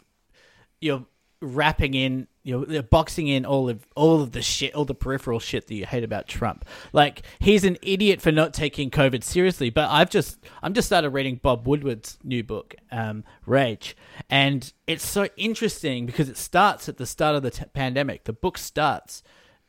you're 0.81 1.05
wrapping 1.41 1.93
in, 1.93 2.27
you're, 2.43 2.69
you're 2.69 2.83
boxing 2.83 3.27
in 3.27 3.45
all 3.45 3.69
of 3.69 3.87
all 3.95 4.21
of 4.21 4.31
the 4.31 4.41
shit, 4.41 4.73
all 4.73 4.85
the 4.85 4.95
peripheral 4.95 5.39
shit 5.39 5.67
that 5.67 5.75
you 5.75 5.85
hate 5.85 6.03
about 6.03 6.27
Trump. 6.27 6.65
Like 6.91 7.23
he's 7.39 7.63
an 7.63 7.77
idiot 7.81 8.21
for 8.21 8.31
not 8.31 8.53
taking 8.53 8.89
COVID 8.89 9.23
seriously. 9.23 9.69
But 9.69 9.89
I've 9.89 10.09
just 10.09 10.39
I'm 10.61 10.73
just 10.73 10.87
started 10.87 11.11
reading 11.11 11.39
Bob 11.41 11.67
Woodward's 11.67 12.17
new 12.23 12.43
book, 12.43 12.75
um, 12.91 13.23
Rage, 13.45 13.95
and 14.29 14.71
it's 14.87 15.07
so 15.07 15.27
interesting 15.37 16.05
because 16.05 16.29
it 16.29 16.37
starts 16.37 16.89
at 16.89 16.97
the 16.97 17.05
start 17.05 17.35
of 17.35 17.43
the 17.43 17.51
t- 17.51 17.65
pandemic. 17.73 18.25
The 18.25 18.33
book 18.33 18.57
starts 18.57 19.23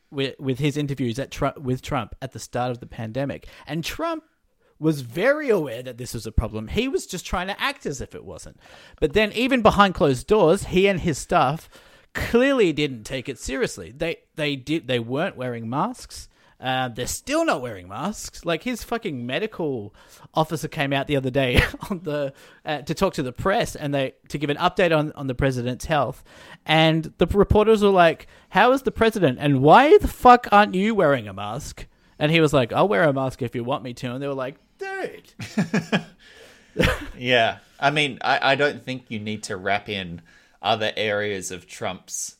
with 0.09 0.35
with 0.39 0.59
his 0.59 0.77
interviews 0.77 1.19
at 1.19 1.31
Trump 1.31 1.57
with 1.59 1.81
Trump 1.81 2.15
at 2.21 2.33
the 2.33 2.39
start 2.39 2.71
of 2.71 2.79
the 2.79 2.87
pandemic, 2.87 3.47
and 3.65 3.83
Trump 3.83 4.23
was 4.81 5.01
very 5.01 5.49
aware 5.49 5.83
that 5.83 5.97
this 5.97 6.13
was 6.13 6.25
a 6.25 6.31
problem. 6.31 6.67
He 6.67 6.87
was 6.87 7.05
just 7.05 7.25
trying 7.25 7.47
to 7.47 7.61
act 7.61 7.85
as 7.85 8.01
if 8.01 8.15
it 8.15 8.25
wasn't. 8.25 8.59
But 8.99 9.13
then, 9.13 9.31
even 9.33 9.61
behind 9.61 9.93
closed 9.93 10.25
doors, 10.25 10.65
he 10.65 10.87
and 10.87 10.99
his 10.99 11.19
staff 11.19 11.69
clearly 12.13 12.73
didn't 12.73 13.03
take 13.03 13.29
it 13.29 13.37
seriously. 13.37 13.93
They 13.95 14.17
they 14.35 14.55
did 14.55 14.87
they 14.87 14.99
weren't 14.99 15.37
wearing 15.37 15.69
masks. 15.69 16.27
Uh, 16.59 16.89
they're 16.89 17.07
still 17.07 17.43
not 17.43 17.61
wearing 17.61 17.87
masks. 17.87 18.45
Like 18.45 18.63
his 18.63 18.83
fucking 18.83 19.25
medical 19.25 19.95
officer 20.33 20.67
came 20.67 20.93
out 20.93 21.07
the 21.07 21.15
other 21.15 21.31
day 21.31 21.59
on 21.89 22.01
the 22.03 22.33
uh, 22.65 22.81
to 22.81 22.93
talk 22.93 23.13
to 23.15 23.23
the 23.23 23.31
press 23.31 23.75
and 23.75 23.93
they 23.93 24.13
to 24.29 24.37
give 24.37 24.49
an 24.49 24.57
update 24.57 24.95
on 24.95 25.11
on 25.13 25.27
the 25.27 25.35
president's 25.35 25.85
health. 25.85 26.23
And 26.65 27.13
the 27.19 27.27
reporters 27.27 27.83
were 27.83 27.89
like, 27.89 28.25
"How 28.49 28.71
is 28.71 28.81
the 28.81 28.91
president? 28.91 29.37
And 29.39 29.61
why 29.61 29.97
the 29.99 30.07
fuck 30.07 30.47
aren't 30.51 30.73
you 30.73 30.95
wearing 30.95 31.27
a 31.27 31.33
mask?" 31.33 31.87
And 32.17 32.31
he 32.31 32.41
was 32.41 32.51
like, 32.51 32.73
"I'll 32.73 32.87
wear 32.87 33.03
a 33.03 33.13
mask 33.13 33.43
if 33.43 33.55
you 33.55 33.63
want 33.63 33.83
me 33.83 33.93
to." 33.95 34.11
And 34.11 34.21
they 34.21 34.27
were 34.27 34.33
like, 34.33 34.57
"Dude, 34.81 36.05
Yeah. 37.17 37.59
I 37.79 37.89
mean, 37.91 38.17
I, 38.21 38.51
I 38.53 38.55
don't 38.55 38.83
think 38.83 39.05
you 39.09 39.19
need 39.19 39.43
to 39.43 39.57
wrap 39.57 39.89
in 39.89 40.21
other 40.61 40.91
areas 40.95 41.51
of 41.51 41.67
Trump's 41.67 42.37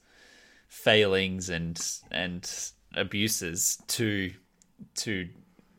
failings 0.67 1.50
and 1.50 1.79
and 2.12 2.50
abuses 2.95 3.81
to 3.88 4.31
to 4.95 5.29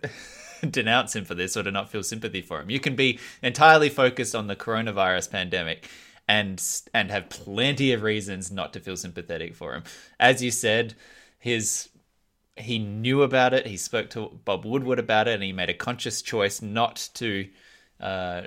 denounce 0.70 1.16
him 1.16 1.24
for 1.24 1.34
this 1.34 1.56
or 1.56 1.62
to 1.62 1.70
not 1.70 1.90
feel 1.90 2.02
sympathy 2.02 2.42
for 2.42 2.60
him. 2.60 2.70
You 2.70 2.80
can 2.80 2.94
be 2.94 3.18
entirely 3.42 3.88
focused 3.88 4.34
on 4.34 4.46
the 4.46 4.56
coronavirus 4.56 5.30
pandemic 5.30 5.88
and 6.28 6.62
and 6.92 7.10
have 7.10 7.28
plenty 7.28 7.92
of 7.92 8.02
reasons 8.02 8.50
not 8.50 8.72
to 8.72 8.80
feel 8.80 8.96
sympathetic 8.96 9.54
for 9.54 9.74
him. 9.74 9.84
As 10.20 10.42
you 10.42 10.50
said, 10.50 10.94
his 11.38 11.88
he 12.56 12.78
knew 12.78 13.22
about 13.22 13.54
it. 13.54 13.66
He 13.66 13.76
spoke 13.76 14.10
to 14.10 14.40
Bob 14.44 14.64
Woodward 14.64 14.98
about 14.98 15.28
it, 15.28 15.34
and 15.34 15.42
he 15.42 15.52
made 15.52 15.70
a 15.70 15.74
conscious 15.74 16.22
choice 16.22 16.60
not 16.60 17.08
to 17.14 17.48
uh, 18.00 18.42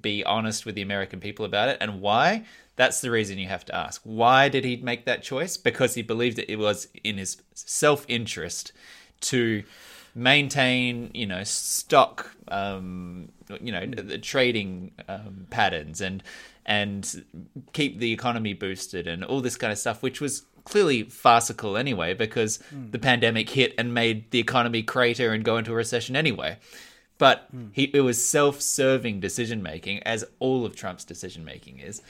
be 0.00 0.24
honest 0.24 0.64
with 0.64 0.74
the 0.74 0.82
American 0.82 1.20
people 1.20 1.44
about 1.44 1.68
it. 1.68 1.78
And 1.80 2.00
why? 2.00 2.44
That's 2.76 3.00
the 3.00 3.10
reason 3.10 3.38
you 3.38 3.48
have 3.48 3.64
to 3.66 3.74
ask. 3.74 4.00
Why 4.04 4.48
did 4.48 4.64
he 4.64 4.76
make 4.76 5.04
that 5.04 5.22
choice? 5.22 5.56
Because 5.56 5.94
he 5.94 6.02
believed 6.02 6.38
that 6.38 6.50
it 6.50 6.56
was 6.56 6.88
in 7.04 7.18
his 7.18 7.42
self 7.54 8.06
interest 8.08 8.72
to 9.22 9.64
maintain, 10.14 11.10
you 11.12 11.26
know, 11.26 11.44
stock, 11.44 12.34
um, 12.48 13.30
you 13.60 13.72
know, 13.72 13.86
the 13.86 14.18
trading 14.18 14.92
um, 15.08 15.46
patterns 15.50 16.00
and 16.00 16.22
and 16.66 17.24
keep 17.72 17.98
the 17.98 18.12
economy 18.12 18.52
boosted 18.52 19.06
and 19.06 19.24
all 19.24 19.40
this 19.40 19.56
kind 19.56 19.72
of 19.72 19.78
stuff, 19.78 20.02
which 20.02 20.20
was 20.20 20.44
clearly 20.64 21.04
farcical 21.04 21.76
anyway 21.76 22.14
because 22.14 22.58
the 22.70 22.98
hmm. 22.98 23.02
pandemic 23.02 23.50
hit 23.50 23.74
and 23.78 23.94
made 23.94 24.30
the 24.30 24.38
economy 24.38 24.82
crater 24.82 25.32
and 25.32 25.44
go 25.44 25.56
into 25.56 25.72
a 25.72 25.76
recession 25.76 26.16
anyway. 26.16 26.58
But 27.18 27.48
hmm. 27.50 27.66
he, 27.72 27.84
it 27.84 28.00
was 28.00 28.24
self-serving 28.24 29.20
decision 29.20 29.62
making, 29.62 30.02
as 30.04 30.24
all 30.38 30.64
of 30.64 30.74
Trump's 30.74 31.04
decision 31.04 31.44
making 31.44 31.80
is. 31.80 32.02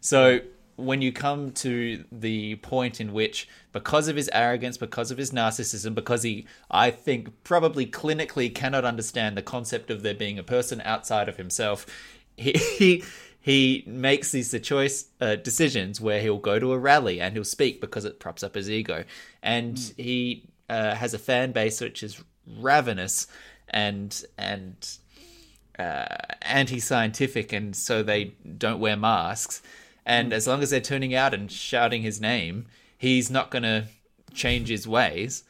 So 0.00 0.40
when 0.78 1.02
you 1.02 1.12
come 1.12 1.50
to 1.50 2.04
the 2.12 2.54
point 2.56 3.00
in 3.00 3.12
which, 3.12 3.48
because 3.72 4.06
of 4.06 4.14
his 4.14 4.30
arrogance, 4.32 4.76
because 4.76 5.10
of 5.10 5.18
his 5.18 5.32
narcissism, 5.32 5.92
because 5.92 6.22
he, 6.22 6.46
I 6.70 6.92
think, 6.92 7.42
probably 7.42 7.84
clinically 7.84 8.54
cannot 8.54 8.84
understand 8.84 9.36
the 9.36 9.42
concept 9.42 9.90
of 9.90 10.04
there 10.04 10.14
being 10.14 10.38
a 10.38 10.44
person 10.44 10.80
outside 10.84 11.28
of 11.28 11.36
himself, 11.36 11.84
he 12.36 12.52
he, 12.52 13.04
he 13.40 13.84
makes 13.86 14.32
these 14.32 14.50
the 14.50 14.60
choice 14.60 15.06
uh, 15.20 15.36
decisions 15.36 16.00
where 16.00 16.20
he'll 16.20 16.38
go 16.38 16.58
to 16.58 16.72
a 16.72 16.78
rally 16.78 17.20
and 17.20 17.34
he'll 17.34 17.44
speak 17.44 17.80
because 17.80 18.04
it 18.04 18.20
props 18.20 18.42
up 18.42 18.54
his 18.54 18.70
ego, 18.70 19.04
and 19.42 19.92
he 19.96 20.48
uh, 20.68 20.94
has 20.94 21.14
a 21.14 21.18
fan 21.18 21.52
base 21.52 21.80
which 21.80 22.02
is 22.02 22.22
ravenous 22.58 23.26
and 23.70 24.24
and 24.36 24.98
uh, 25.78 26.06
anti-scientific, 26.42 27.52
and 27.52 27.76
so 27.76 28.02
they 28.02 28.34
don't 28.56 28.80
wear 28.80 28.96
masks. 28.96 29.62
And 30.04 30.32
as 30.32 30.46
long 30.46 30.62
as 30.62 30.70
they're 30.70 30.80
turning 30.80 31.14
out 31.14 31.34
and 31.34 31.52
shouting 31.52 32.02
his 32.02 32.20
name, 32.20 32.66
he's 32.96 33.30
not 33.30 33.50
going 33.50 33.64
to 33.64 33.84
change 34.32 34.68
his 34.68 34.88
ways. 34.88 35.44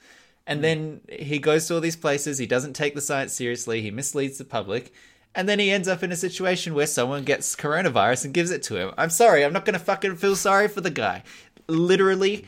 And 0.49 0.65
then 0.65 1.03
he 1.09 1.39
goes 1.39 1.67
to 1.67 1.75
all 1.75 1.81
these 1.81 1.95
places. 1.95 2.39
He 2.39 2.47
doesn't 2.47 2.73
take 2.73 2.95
the 2.95 3.01
science 3.01 3.35
seriously. 3.35 3.83
He 3.83 3.91
misleads 3.91 4.39
the 4.39 4.45
public. 4.45 4.93
And 5.35 5.49
then 5.49 5.59
he 5.59 5.71
ends 5.71 5.87
up 5.89 6.03
in 6.03 6.11
a 6.11 6.17
situation 6.17 6.75
where 6.75 6.87
someone 6.87 7.23
gets 7.25 7.55
coronavirus 7.55 8.25
and 8.27 8.35
gives 8.35 8.51
it 8.51 8.63
to 8.65 8.77
him. 8.77 8.93
I'm 8.99 9.11
sorry. 9.11 9.45
I'm 9.45 9.53
not 9.53 9.65
going 9.65 9.79
to 9.79 9.85
fucking 9.85 10.17
feel 10.17 10.35
sorry 10.35 10.69
for 10.69 10.81
the 10.81 10.91
guy. 10.91 11.23
Literally, 11.69 12.47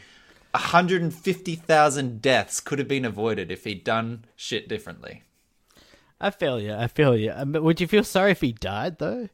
150,000 0.52 2.20
deaths 2.22 2.60
could 2.60 2.78
have 2.78 2.88
been 2.88 3.04
avoided 3.04 3.52
if 3.52 3.64
he'd 3.64 3.84
done 3.84 4.24
shit 4.36 4.68
differently. 4.68 5.22
I 6.20 6.30
feel 6.30 6.60
you. 6.60 6.74
I 6.74 6.86
feel 6.86 7.16
you. 7.16 7.32
Um, 7.34 7.52
would 7.52 7.80
you 7.80 7.86
feel 7.86 8.04
sorry 8.04 8.32
if 8.32 8.40
he 8.40 8.52
died 8.52 8.98
though? 8.98 9.28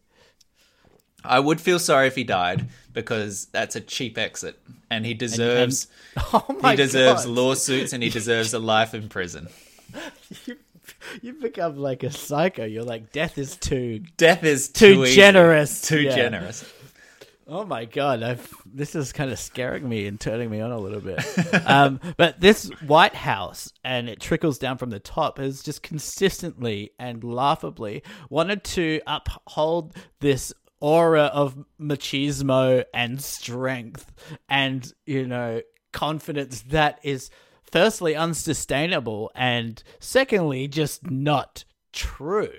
I 1.25 1.41
would 1.41 1.61
feel 1.61 1.79
sorry 1.81 2.07
if 2.07 2.15
he 2.15 2.23
died 2.23 2.69
because 2.93 3.47
that's 3.47 3.75
a 3.75 3.81
cheap 3.81 4.17
exit, 4.17 4.61
and 4.89 5.05
he 5.05 5.13
deserves 5.13 5.89
Oh 6.33 6.45
my 6.63 6.71
he 6.73 6.77
deserves 6.77 7.25
God. 7.25 7.35
lawsuits 7.35 7.93
and 7.93 8.03
he 8.03 8.11
deserves 8.11 8.55
a 8.55 8.59
life 8.61 8.95
in 8.95 9.09
prison. 9.09 9.49
You, 10.47 10.57
you've 11.23 11.41
become 11.41 11.77
like 11.77 12.03
a 12.03 12.11
psycho. 12.11 12.65
You're 12.65 12.85
like 12.85 13.13
death 13.13 13.39
is 13.39 13.57
too. 13.57 14.01
Death 14.17 14.45
is 14.45 14.69
Too 14.69 15.05
too, 15.05 15.13
generous, 15.13 15.83
too 15.83 16.01
yeah. 16.01 16.15
generous. 16.15 16.65
Oh 17.49 17.65
my 17.65 17.85
god! 17.85 18.25
I've, 18.25 18.53
this 18.65 18.97
is 18.97 19.13
kind 19.13 19.31
of 19.31 19.39
scaring 19.39 19.89
me 19.89 20.09
and 20.09 20.19
turning 20.19 20.51
me 20.51 20.61
on 20.61 20.73
a 20.73 20.79
little 20.79 21.01
bit. 21.01 21.21
um, 21.65 22.01
but 22.17 22.41
this 22.41 22.69
White 22.85 23.15
House, 23.15 23.73
and 23.85 24.09
it 24.09 24.19
trickles 24.21 24.59
down 24.59 24.79
from 24.79 24.91
the 24.91 24.99
top, 24.99 25.39
has 25.39 25.63
just 25.63 25.83
consistently 25.83 26.91
and 26.99 27.23
laughably 27.23 28.03
wanted 28.31 28.65
to 28.65 29.01
uphold 29.07 29.95
this 30.19 30.53
aura 30.81 31.25
of 31.27 31.65
machismo 31.81 32.85
and 32.93 33.23
strength, 33.23 34.13
and 34.49 34.93
you 35.07 35.27
know 35.27 35.61
confidence 35.93 36.63
that 36.63 36.99
is 37.05 37.31
firstly 37.71 38.15
unsustainable 38.15 39.31
and 39.35 39.83
secondly 40.01 40.69
just 40.69 41.11
not 41.11 41.65
true. 41.93 42.51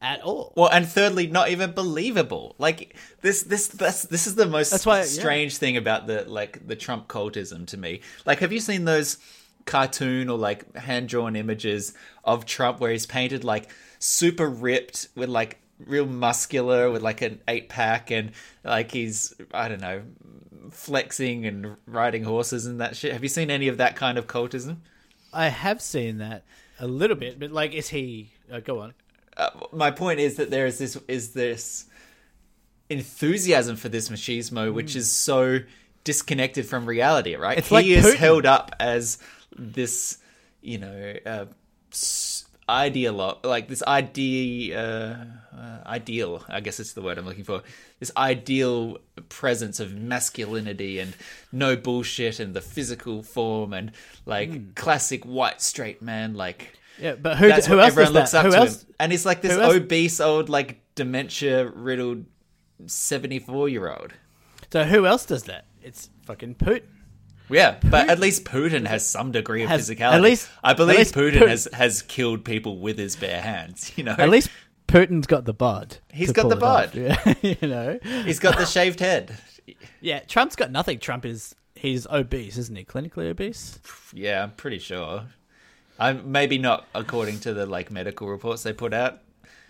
at 0.00 0.20
all. 0.22 0.52
Well, 0.56 0.68
and 0.68 0.86
thirdly, 0.86 1.26
not 1.26 1.50
even 1.50 1.72
believable. 1.72 2.54
Like 2.58 2.96
this, 3.20 3.42
this, 3.42 3.66
this, 3.68 4.02
this 4.02 4.26
is 4.26 4.36
the 4.36 4.46
most 4.46 4.86
why- 4.86 4.98
yeah. 4.98 5.04
strange 5.04 5.56
thing 5.56 5.76
about 5.76 6.06
the 6.06 6.24
like 6.28 6.66
the 6.66 6.76
Trump 6.76 7.08
cultism 7.08 7.66
to 7.68 7.76
me. 7.76 8.00
Like, 8.24 8.38
have 8.38 8.52
you 8.52 8.60
seen 8.60 8.84
those 8.84 9.18
cartoon 9.64 10.30
or 10.30 10.38
like 10.38 10.74
hand 10.76 11.08
drawn 11.08 11.36
images 11.36 11.92
of 12.24 12.46
Trump 12.46 12.80
where 12.80 12.90
he's 12.90 13.06
painted 13.06 13.44
like 13.44 13.68
super 13.98 14.48
ripped 14.48 15.08
with 15.14 15.28
like 15.28 15.58
real 15.84 16.06
muscular 16.06 16.90
with 16.90 17.02
like 17.02 17.20
an 17.22 17.40
eight 17.48 17.68
pack 17.68 18.10
and 18.10 18.32
like 18.64 18.90
he's 18.92 19.34
I 19.52 19.68
don't 19.68 19.80
know 19.80 20.02
flexing 20.70 21.46
and 21.46 21.76
riding 21.86 22.24
horses 22.24 22.66
and 22.66 22.80
that 22.80 22.96
shit. 22.96 23.12
Have 23.12 23.22
you 23.22 23.28
seen 23.28 23.50
any 23.50 23.68
of 23.68 23.76
that 23.78 23.96
kind 23.96 24.18
of 24.18 24.26
cultism? 24.26 24.76
I 25.32 25.48
have 25.48 25.80
seen 25.80 26.18
that 26.18 26.44
a 26.80 26.86
little 26.86 27.16
bit, 27.16 27.38
but 27.38 27.50
like, 27.52 27.74
is 27.74 27.88
he? 27.88 28.30
Uh, 28.52 28.60
go 28.60 28.80
on. 28.80 28.94
uh, 29.36 29.50
my 29.72 29.90
point 29.90 30.20
is 30.20 30.36
that 30.36 30.50
there 30.50 30.66
is 30.66 30.78
this 30.78 30.96
is 31.08 31.32
this 31.32 31.86
enthusiasm 32.90 33.76
for 33.76 33.88
this 33.90 34.08
machismo 34.08 34.72
which 34.72 34.96
is 34.96 35.12
so 35.12 35.58
disconnected 36.04 36.64
from 36.64 36.86
reality 36.86 37.34
right 37.36 37.54
Hmm. 37.54 37.58
It's 37.58 37.68
he 37.68 37.74
like 37.74 37.86
is 37.86 38.06
Putin. 38.06 38.16
held 38.16 38.46
up 38.46 38.74
as 38.80 39.18
this 39.58 40.18
you 40.62 40.78
know 40.78 41.14
uh, 41.26 41.44
ideal 42.68 43.38
like 43.44 43.68
this 43.68 43.82
idea 43.84 44.78
uh, 44.78 45.24
uh, 45.56 45.78
ideal 45.86 46.44
i 46.48 46.60
guess 46.60 46.78
it's 46.80 46.92
the 46.92 47.02
word 47.02 47.18
i'm 47.18 47.24
looking 47.26 47.44
for 47.44 47.62
this 47.98 48.12
ideal 48.16 48.98
presence 49.28 49.80
of 49.80 49.94
masculinity 49.94 50.98
and 50.98 51.14
no 51.52 51.76
bullshit 51.76 52.38
and 52.40 52.54
the 52.54 52.60
physical 52.60 53.22
form 53.22 53.72
and 53.72 53.92
like 54.26 54.50
Hmm. 54.50 54.70
classic 54.74 55.24
white 55.24 55.60
straight 55.62 56.00
man 56.02 56.34
like 56.34 56.72
Yeah, 57.00 57.14
but 57.14 57.38
who? 57.38 57.48
that's 57.48 57.66
who 57.66 57.76
what 57.76 57.84
else 57.84 57.92
everyone 57.92 58.12
looks 58.12 58.30
that? 58.32 58.38
up 58.40 58.44
Who 58.46 58.50
to 58.52 58.58
else? 58.58 58.82
him. 58.82 58.94
And 59.00 59.12
he's 59.12 59.24
like 59.24 59.40
this 59.40 59.52
obese 59.56 60.20
old, 60.20 60.48
like 60.48 60.80
dementia 60.96 61.66
riddled 61.68 62.24
seventy 62.86 63.38
four 63.38 63.68
year 63.68 63.88
old. 63.90 64.12
So 64.72 64.84
who 64.84 65.06
else 65.06 65.24
does 65.24 65.44
that? 65.44 65.64
It's 65.82 66.10
fucking 66.26 66.56
Putin. 66.56 66.82
Yeah, 67.50 67.76
but 67.82 68.08
at 68.10 68.18
least 68.18 68.44
Putin 68.44 68.86
has 68.86 69.06
some 69.06 69.32
degree 69.32 69.62
of 69.62 69.70
Has- 69.70 69.88
physicality. 69.88 70.12
at 70.14 70.20
least- 70.22 70.48
I 70.62 70.74
believe 70.74 70.98
least 70.98 71.14
Putin, 71.14 71.32
Putin- 71.40 71.48
has 71.48 71.68
has 71.72 72.02
killed 72.02 72.44
people 72.44 72.78
with 72.78 72.98
his 72.98 73.16
bare 73.16 73.40
hands. 73.40 73.92
You 73.96 74.04
know, 74.04 74.14
At 74.18 74.28
least 74.28 74.50
Putin's 74.86 75.26
got 75.26 75.44
the 75.44 75.54
bod. 75.54 75.98
He's 76.12 76.32
got 76.32 76.48
the 76.48 76.56
bod. 76.56 76.94
Yeah, 76.94 77.34
you 77.42 77.68
know. 77.68 77.98
he's 78.24 78.38
got 78.38 78.56
the 78.58 78.64
shaved 78.66 79.00
head. 79.00 79.36
Yeah, 80.00 80.20
Trump's 80.20 80.56
got 80.56 80.70
nothing. 80.70 80.98
Trump 80.98 81.24
is 81.26 81.54
he's 81.74 82.06
obese, 82.06 82.56
isn't 82.58 82.76
he? 82.76 82.84
Clinically 82.84 83.28
obese. 83.30 83.78
Yeah, 84.14 84.42
I'm 84.42 84.52
pretty 84.52 84.78
sure. 84.78 85.24
I'm 85.98 86.30
maybe 86.30 86.58
not 86.58 86.86
according 86.94 87.40
to 87.40 87.52
the 87.54 87.66
like 87.66 87.90
medical 87.90 88.28
reports 88.28 88.62
they 88.62 88.72
put 88.72 88.92
out. 88.94 89.20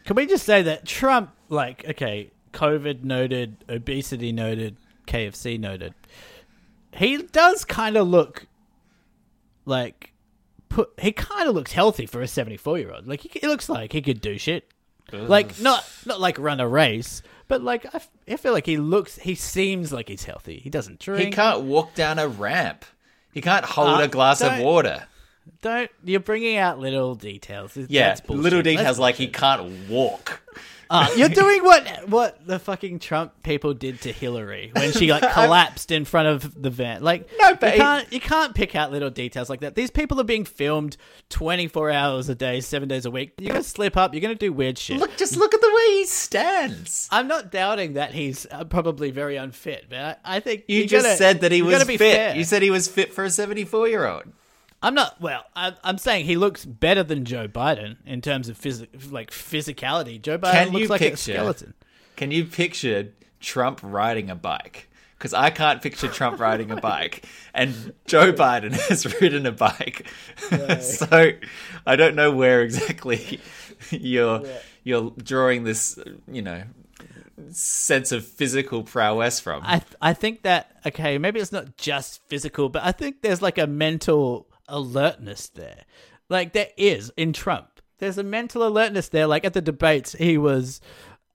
Can 0.04 0.14
we 0.16 0.26
just 0.26 0.44
say 0.46 0.62
that 0.62 0.86
Trump, 0.86 1.30
like, 1.48 1.84
okay, 1.88 2.30
COVID 2.52 3.02
noted, 3.04 3.56
obesity 3.68 4.32
noted, 4.32 4.76
KFC 5.06 5.58
noted. 5.58 5.94
He 6.98 7.18
does 7.22 7.64
kind 7.64 7.96
of 7.96 8.08
look 8.08 8.46
like 9.64 10.12
put. 10.68 10.90
He 10.98 11.12
kind 11.12 11.48
of 11.48 11.54
looks 11.54 11.72
healthy 11.72 12.06
for 12.06 12.20
a 12.22 12.28
seventy-four-year-old. 12.28 13.06
Like 13.06 13.20
he, 13.20 13.30
he 13.40 13.46
looks 13.46 13.68
like 13.68 13.92
he 13.92 14.02
could 14.02 14.20
do 14.20 14.38
shit. 14.38 14.70
Like 15.12 15.58
not 15.60 15.84
not 16.04 16.20
like 16.20 16.38
run 16.38 16.60
a 16.60 16.68
race, 16.68 17.22
but 17.48 17.62
like 17.62 17.86
I, 17.86 17.90
f- 17.96 18.10
I 18.28 18.36
feel 18.36 18.52
like 18.52 18.66
he 18.66 18.76
looks. 18.76 19.16
He 19.18 19.34
seems 19.34 19.92
like 19.92 20.08
he's 20.08 20.24
healthy. 20.24 20.58
He 20.58 20.68
doesn't 20.70 20.98
drink. 21.00 21.24
He 21.26 21.30
can't 21.30 21.62
walk 21.62 21.94
down 21.94 22.18
a 22.18 22.28
ramp. 22.28 22.84
He 23.32 23.40
can't 23.40 23.64
hold 23.64 24.00
Uh, 24.00 24.02
a 24.04 24.08
glass 24.08 24.40
of 24.42 24.52
don't- 24.52 24.62
water. 24.64 25.04
Don't 25.62 25.90
you're 26.04 26.20
bringing 26.20 26.58
out 26.58 26.78
little 26.78 27.14
details? 27.14 27.74
Yeah, 27.74 28.08
That's 28.08 28.20
bullshit. 28.20 28.42
little 28.44 28.62
That's 28.62 28.76
details 28.76 28.98
like 28.98 29.14
he 29.14 29.26
bullshit. 29.26 29.40
can't 29.40 29.88
walk. 29.88 30.42
Uh, 30.90 31.08
you're 31.16 31.28
doing 31.28 31.62
what 31.64 32.08
what 32.08 32.46
the 32.46 32.58
fucking 32.58 32.98
Trump 32.98 33.42
people 33.42 33.74
did 33.74 34.00
to 34.02 34.12
Hillary 34.12 34.70
when 34.74 34.92
she 34.92 35.10
like 35.10 35.22
collapsed 35.32 35.90
in 35.90 36.04
front 36.04 36.28
of 36.28 36.60
the 36.62 36.70
van. 36.70 37.02
Like 37.02 37.28
No, 37.38 37.54
but 37.54 37.74
you 37.74 37.80
can't 37.80 38.12
you 38.12 38.20
can't 38.20 38.54
pick 38.54 38.74
out 38.74 38.90
little 38.90 39.10
details 39.10 39.50
like 39.50 39.60
that. 39.60 39.74
These 39.74 39.90
people 39.90 40.20
are 40.20 40.24
being 40.24 40.44
filmed 40.44 40.96
24 41.30 41.90
hours 41.90 42.28
a 42.28 42.34
day, 42.34 42.60
seven 42.60 42.88
days 42.88 43.04
a 43.04 43.10
week. 43.10 43.32
You're 43.38 43.52
gonna 43.52 43.62
slip 43.62 43.96
up. 43.96 44.14
You're 44.14 44.20
gonna 44.22 44.34
do 44.34 44.52
weird 44.52 44.78
shit. 44.78 44.98
Look, 44.98 45.16
just 45.16 45.36
look 45.36 45.52
at 45.54 45.60
the 45.60 45.68
way 45.74 45.96
he 45.98 46.06
stands. 46.06 47.08
I'm 47.10 47.28
not 47.28 47.50
doubting 47.52 47.94
that 47.94 48.12
he's 48.14 48.46
uh, 48.50 48.64
probably 48.64 49.10
very 49.10 49.36
unfit, 49.36 49.86
but 49.90 49.98
I, 50.24 50.36
I 50.36 50.40
think 50.40 50.64
You, 50.68 50.80
you 50.80 50.86
just 50.86 51.04
gotta- 51.04 51.16
said 51.18 51.40
that 51.42 51.52
he 51.52 51.62
was 51.62 51.82
fit. 51.84 51.98
fair. 51.98 52.36
You 52.36 52.44
said 52.44 52.62
he 52.62 52.70
was 52.70 52.88
fit 52.88 53.12
for 53.12 53.24
a 53.24 53.30
74 53.30 53.88
year 53.88 54.06
old. 54.06 54.24
I'm 54.82 54.94
not. 54.94 55.20
Well, 55.20 55.44
I'm, 55.56 55.74
I'm 55.82 55.98
saying 55.98 56.26
he 56.26 56.36
looks 56.36 56.64
better 56.64 57.02
than 57.02 57.24
Joe 57.24 57.48
Biden 57.48 57.96
in 58.06 58.20
terms 58.20 58.48
of 58.48 58.58
phys- 58.58 58.86
like 59.10 59.30
physicality. 59.30 60.20
Joe 60.22 60.38
Biden 60.38 60.52
Can 60.64 60.72
looks 60.72 60.90
like 60.90 61.00
picture- 61.00 61.32
a 61.32 61.34
skeleton. 61.34 61.74
Can 62.16 62.30
you 62.30 62.44
picture 62.44 63.12
Trump 63.40 63.80
riding 63.82 64.30
a 64.30 64.34
bike? 64.34 64.88
Because 65.16 65.34
I 65.34 65.50
can't 65.50 65.82
picture 65.82 66.06
Trump 66.06 66.38
riding 66.38 66.70
a 66.70 66.76
bike, 66.80 67.24
and 67.52 67.92
Joe 68.06 68.32
Biden 68.32 68.72
has 68.88 69.20
ridden 69.20 69.46
a 69.46 69.52
bike. 69.52 70.06
so 70.80 71.30
I 71.86 71.96
don't 71.96 72.14
know 72.14 72.30
where 72.30 72.62
exactly 72.62 73.40
you're 73.90 74.44
you're 74.84 75.12
drawing 75.22 75.64
this, 75.64 75.98
you 76.30 76.42
know, 76.42 76.62
sense 77.50 78.12
of 78.12 78.24
physical 78.24 78.82
prowess 78.84 79.40
from. 79.40 79.62
I 79.64 79.78
th- 79.80 79.94
I 80.00 80.14
think 80.14 80.42
that 80.42 80.70
okay, 80.86 81.18
maybe 81.18 81.40
it's 81.40 81.52
not 81.52 81.76
just 81.76 82.20
physical, 82.28 82.68
but 82.68 82.84
I 82.84 82.92
think 82.92 83.22
there's 83.22 83.42
like 83.42 83.58
a 83.58 83.66
mental 83.66 84.46
alertness 84.68 85.48
there. 85.48 85.84
Like 86.28 86.52
there 86.52 86.68
is 86.76 87.12
in 87.16 87.32
Trump. 87.32 87.80
There's 87.98 88.18
a 88.18 88.22
mental 88.22 88.66
alertness 88.66 89.08
there. 89.08 89.26
Like 89.26 89.44
at 89.44 89.54
the 89.54 89.60
debates, 89.60 90.12
he 90.12 90.38
was 90.38 90.80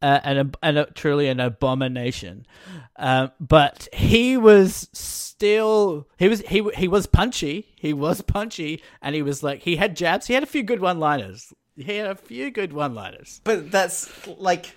uh, 0.02 0.20
an, 0.24 0.54
an 0.62 0.86
truly 0.94 1.28
an 1.28 1.40
abomination, 1.40 2.46
um, 2.98 3.32
but 3.40 3.88
he 3.94 4.38
was 4.38 4.90
still 4.94 6.08
he 6.18 6.28
was 6.28 6.42
he 6.42 6.70
he 6.76 6.88
was 6.88 7.08
punchy. 7.08 7.74
He 7.76 7.94
was 7.94 8.22
punchy, 8.22 8.82
and 9.02 9.16
he 9.16 9.22
was 9.22 9.44
like 9.44 9.64
he 9.64 9.76
had 9.76 9.96
jabs. 9.96 10.28
He 10.28 10.34
had 10.34 10.44
a 10.44 10.48
few 10.48 10.64
good 10.64 10.80
one-liners. 10.80 11.54
He 11.76 11.98
had 11.98 12.12
a 12.12 12.16
few 12.16 12.52
good 12.52 12.72
one-liners. 12.72 13.42
But 13.44 13.72
that's 13.72 14.28
like 14.38 14.76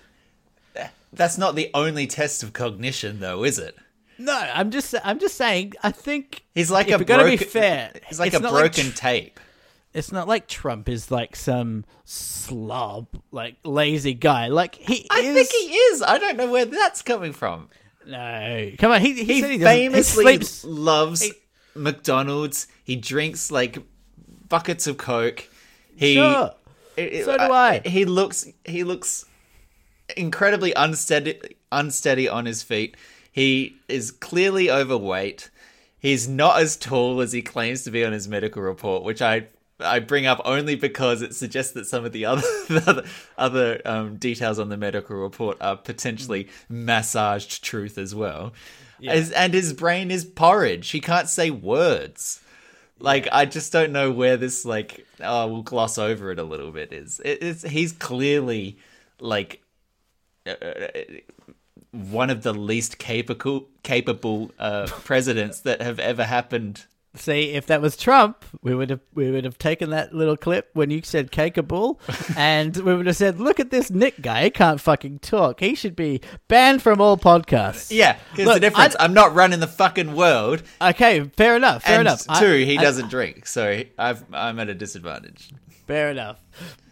that's 1.13 1.37
not 1.37 1.55
the 1.55 1.69
only 1.73 2.07
test 2.07 2.43
of 2.43 2.53
cognition, 2.53 3.19
though, 3.19 3.43
is 3.43 3.59
it? 3.59 3.75
No, 4.19 4.33
I'm 4.33 4.71
just 4.71 4.95
I'm 5.03 5.19
just 5.19 5.35
saying. 5.35 5.73
I 5.83 5.91
think 5.91 6.43
He's 6.55 6.71
like 6.71 6.87
a 6.89 7.03
gonna 7.03 7.23
be 7.23 7.37
broken- 7.37 7.47
fair. 7.47 7.91
He's 8.07 8.19
like 8.19 8.33
a 8.33 8.39
broken 8.39 8.91
Tr- 8.91 8.95
tape. 8.97 9.39
it's 9.93 10.11
not 10.11 10.27
like 10.27 10.47
Trump 10.47 10.89
is 10.89 11.11
like 11.11 11.35
some 11.35 11.85
slob, 12.05 13.07
like 13.31 13.55
lazy 13.63 14.13
guy. 14.13 14.47
Like 14.47 14.75
he 14.75 15.05
I 15.11 15.19
is. 15.19 15.35
think 15.35 15.49
he 15.51 15.75
is. 15.75 16.01
I 16.01 16.17
don't 16.17 16.37
know 16.37 16.49
where 16.51 16.65
that's 16.65 17.01
coming 17.01 17.33
from. 17.33 17.69
No, 18.05 18.71
come 18.79 18.91
on. 18.91 19.01
He 19.01 19.13
he, 19.13 19.23
He, 19.23 19.33
he 19.35 19.41
doesn't- 19.41 19.51
he 19.59 19.63
famously 19.65 20.23
sleeps. 20.23 20.63
loves 20.65 21.29
McDonald's. 21.75 22.67
He 22.83 22.95
drinks 22.95 23.51
like 23.51 23.77
buckets 24.49 24.87
of 24.87 24.97
Coke. 24.97 25.47
He 25.95 26.15
Sure. 26.15 26.51
it- 26.95 27.25
So 27.25 27.37
do 27.37 27.43
I. 27.51 27.81
He 27.85 28.05
looks 28.05 28.47
he 28.65 28.83
looks 28.83 29.25
incredibly 30.15 30.73
unsteady 30.73 31.39
unsteady 31.71 32.29
on 32.29 32.45
his 32.45 32.63
feet. 32.63 32.95
He 33.37 33.75
is 33.87 34.09
clearly 34.09 34.71
overweight. 34.71 35.51
He's 35.99 36.27
not 36.27 36.59
as 36.59 36.75
tall 36.75 37.21
as 37.21 37.33
he 37.33 37.43
claims 37.43 37.83
to 37.83 37.91
be 37.91 38.03
on 38.03 38.11
his 38.11 38.27
medical 38.27 38.63
report, 38.63 39.03
which 39.03 39.21
I 39.21 39.45
I 39.79 39.99
bring 39.99 40.25
up 40.25 40.41
only 40.43 40.73
because 40.73 41.21
it 41.21 41.35
suggests 41.35 41.73
that 41.73 41.85
some 41.85 42.03
of 42.03 42.13
the 42.13 42.25
other 42.31 42.41
the 42.41 42.83
other, 42.87 43.03
other 43.37 43.81
um, 43.85 44.15
details 44.15 44.57
on 44.57 44.69
the 44.69 44.77
medical 44.77 45.17
report 45.17 45.57
are 45.61 45.77
potentially 45.77 46.47
massaged 46.67 47.63
truth 47.63 47.99
as 47.99 48.15
well. 48.15 48.53
As- 49.07 49.29
and 49.31 49.53
his 49.53 49.71
brain 49.71 50.09
is 50.09 50.25
porridge. 50.25 50.89
He 50.89 50.99
can't 50.99 51.29
say 51.29 51.51
words. 51.51 52.41
Like 52.97 53.27
I 53.31 53.45
just 53.45 53.71
don't 53.71 53.91
know 53.91 54.09
where 54.09 54.37
this 54.37 54.65
like 54.65 55.05
oh 55.21 55.45
we'll 55.45 55.61
gloss 55.61 55.99
over 55.99 56.31
it 56.31 56.39
a 56.39 56.43
little 56.43 56.71
bit 56.71 56.91
is. 56.91 57.21
It, 57.23 57.43
it's 57.43 57.61
he's 57.61 57.91
clearly 57.91 58.79
like 59.19 59.61
uh, 60.47 60.53
one 61.91 62.29
of 62.29 62.43
the 62.43 62.53
least 62.53 62.97
capable 62.97 63.67
capable 63.83 64.51
uh, 64.59 64.87
presidents 64.89 65.61
that 65.61 65.81
have 65.81 65.99
ever 65.99 66.23
happened. 66.23 66.85
See, 67.15 67.53
if 67.53 67.65
that 67.65 67.81
was 67.81 67.97
Trump, 67.97 68.45
we 68.61 68.75
would 68.75 68.91
have 68.91 68.99
we 69.15 69.31
would 69.31 69.43
have 69.43 69.57
taken 69.57 69.89
that 69.89 70.13
little 70.13 70.37
clip 70.37 70.69
when 70.73 70.91
you 70.91 71.01
said 71.03 71.31
cakeable, 71.31 71.97
and 72.37 72.77
we 72.77 72.93
would 72.95 73.07
have 73.07 73.15
said, 73.15 73.39
"Look 73.39 73.59
at 73.59 73.71
this 73.71 73.89
Nick 73.89 74.21
guy. 74.21 74.43
He 74.43 74.49
can't 74.51 74.79
fucking 74.79 75.19
talk. 75.19 75.59
He 75.59 75.73
should 75.73 75.95
be 75.95 76.21
banned 76.47 76.83
from 76.83 77.01
all 77.01 77.17
podcasts." 77.17 77.87
Yeah, 77.89 78.17
here's 78.35 78.45
Look, 78.45 78.55
the 78.57 78.59
difference. 78.59 78.95
I- 78.99 79.05
I'm 79.05 79.13
not 79.13 79.33
running 79.33 79.59
the 79.59 79.67
fucking 79.67 80.13
world, 80.15 80.61
Okay, 80.79 81.23
fair 81.37 81.55
enough. 81.55 81.83
Fair 81.83 81.99
and 81.99 82.07
enough. 82.07 82.23
I- 82.29 82.39
two, 82.39 82.53
he 82.65 82.77
I- 82.77 82.83
doesn't 82.83 83.09
drink, 83.09 83.47
so 83.47 83.81
I've, 83.97 84.23
I'm 84.31 84.59
at 84.59 84.69
a 84.69 84.75
disadvantage. 84.75 85.49
Fair 85.87 86.11
enough. 86.11 86.39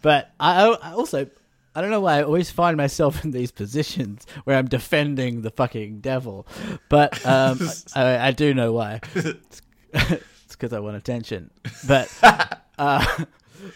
But 0.02 0.32
I, 0.40 0.64
I 0.82 0.92
also, 0.92 1.28
I 1.76 1.82
don't 1.82 1.90
know 1.90 2.00
why 2.00 2.18
I 2.18 2.22
always 2.22 2.50
find 2.50 2.74
myself 2.78 3.22
in 3.22 3.32
these 3.32 3.50
positions 3.50 4.26
where 4.44 4.56
I'm 4.56 4.66
defending 4.66 5.42
the 5.42 5.50
fucking 5.50 6.00
devil. 6.00 6.46
But 6.88 7.24
um, 7.26 7.60
I, 7.94 8.28
I 8.28 8.30
do 8.30 8.54
know 8.54 8.72
why. 8.72 9.00
It's 9.14 9.62
because 10.48 10.72
I 10.72 10.80
want 10.80 10.96
attention. 10.96 11.50
But, 11.86 12.10
uh, 12.78 13.24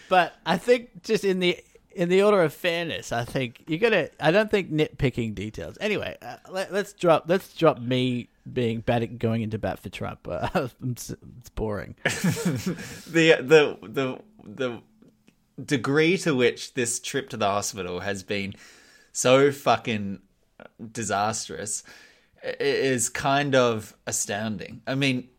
but 0.09 0.33
I 0.47 0.57
think 0.57 1.03
just 1.03 1.23
in 1.23 1.39
the 1.39 1.59
in 1.93 2.09
the 2.09 2.23
order 2.23 2.41
of 2.41 2.53
fairness, 2.53 3.11
I 3.11 3.23
think 3.23 3.63
you're 3.67 3.79
gonna. 3.79 4.09
I 4.19 4.31
don't 4.31 4.49
think 4.49 4.71
nitpicking 4.71 5.35
details. 5.35 5.77
Anyway, 5.79 6.17
uh, 6.21 6.37
let, 6.49 6.71
us 6.71 6.93
drop. 6.93 7.25
Let's 7.27 7.53
drop 7.53 7.79
me 7.79 8.29
being 8.51 8.79
bad 8.79 9.03
at 9.03 9.19
going 9.19 9.41
into 9.41 9.59
bat 9.59 9.79
for 9.79 9.89
Trump. 9.89 10.27
Uh, 10.27 10.69
it's, 10.83 11.11
it's 11.11 11.49
boring. 11.49 11.95
the 12.03 13.37
the 13.41 13.77
the 13.83 14.19
the 14.43 14.81
degree 15.63 16.17
to 16.19 16.35
which 16.35 16.73
this 16.73 16.99
trip 16.99 17.29
to 17.29 17.37
the 17.37 17.47
hospital 17.47 18.01
has 18.01 18.23
been 18.23 18.53
so 19.11 19.51
fucking 19.51 20.19
disastrous 20.91 21.83
is 22.43 23.09
kind 23.09 23.55
of 23.55 23.95
astounding. 24.07 24.81
I 24.87 24.95
mean, 24.95 25.29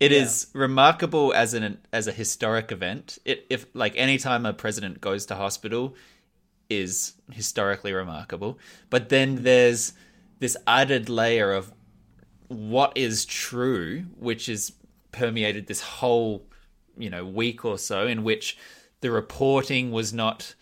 it 0.00 0.12
yeah. 0.12 0.22
is 0.22 0.48
remarkable 0.52 1.32
as 1.34 1.54
an 1.54 1.78
as 1.92 2.06
a 2.06 2.12
historic 2.12 2.72
event. 2.72 3.18
It, 3.24 3.46
if 3.50 3.66
like 3.74 3.94
any 3.96 4.18
time 4.18 4.46
a 4.46 4.52
president 4.52 5.00
goes 5.00 5.26
to 5.26 5.34
hospital 5.34 5.94
is 6.68 7.14
historically 7.32 7.92
remarkable, 7.92 8.58
but 8.90 9.08
then 9.08 9.42
there's 9.42 9.92
this 10.38 10.56
added 10.66 11.08
layer 11.08 11.52
of 11.52 11.72
what 12.48 12.92
is 12.96 13.24
true, 13.24 14.04
which 14.18 14.48
is 14.48 14.72
permeated 15.12 15.66
this 15.66 15.80
whole 15.80 16.46
you 16.96 17.10
know 17.10 17.24
week 17.24 17.64
or 17.64 17.78
so, 17.78 18.06
in 18.06 18.22
which 18.22 18.58
the 19.00 19.10
reporting 19.10 19.90
was 19.90 20.12
not 20.12 20.54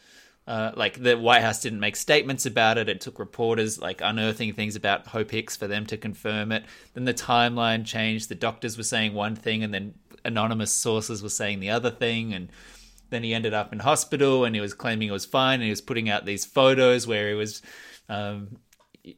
uh, 0.46 0.72
like 0.76 1.02
the 1.02 1.16
White 1.16 1.40
House 1.40 1.62
didn't 1.62 1.80
make 1.80 1.96
statements 1.96 2.44
about 2.44 2.76
it. 2.76 2.88
It 2.88 3.00
took 3.00 3.18
reporters 3.18 3.80
like 3.80 4.02
unearthing 4.02 4.52
things 4.52 4.76
about 4.76 5.06
Hope 5.06 5.30
Hicks 5.30 5.56
for 5.56 5.66
them 5.66 5.86
to 5.86 5.96
confirm 5.96 6.52
it. 6.52 6.64
Then 6.92 7.04
the 7.06 7.14
timeline 7.14 7.86
changed. 7.86 8.28
The 8.28 8.34
doctors 8.34 8.76
were 8.76 8.82
saying 8.82 9.14
one 9.14 9.36
thing, 9.36 9.64
and 9.64 9.72
then 9.72 9.94
anonymous 10.24 10.72
sources 10.72 11.22
were 11.22 11.30
saying 11.30 11.60
the 11.60 11.70
other 11.70 11.90
thing. 11.90 12.34
And 12.34 12.50
then 13.08 13.22
he 13.22 13.32
ended 13.32 13.54
up 13.54 13.72
in 13.72 13.78
hospital, 13.78 14.44
and 14.44 14.54
he 14.54 14.60
was 14.60 14.74
claiming 14.74 15.08
it 15.08 15.12
was 15.12 15.24
fine. 15.24 15.54
And 15.54 15.64
he 15.64 15.70
was 15.70 15.80
putting 15.80 16.10
out 16.10 16.26
these 16.26 16.44
photos 16.44 17.06
where 17.06 17.28
he 17.28 17.34
was, 17.34 17.62
um, 18.10 18.58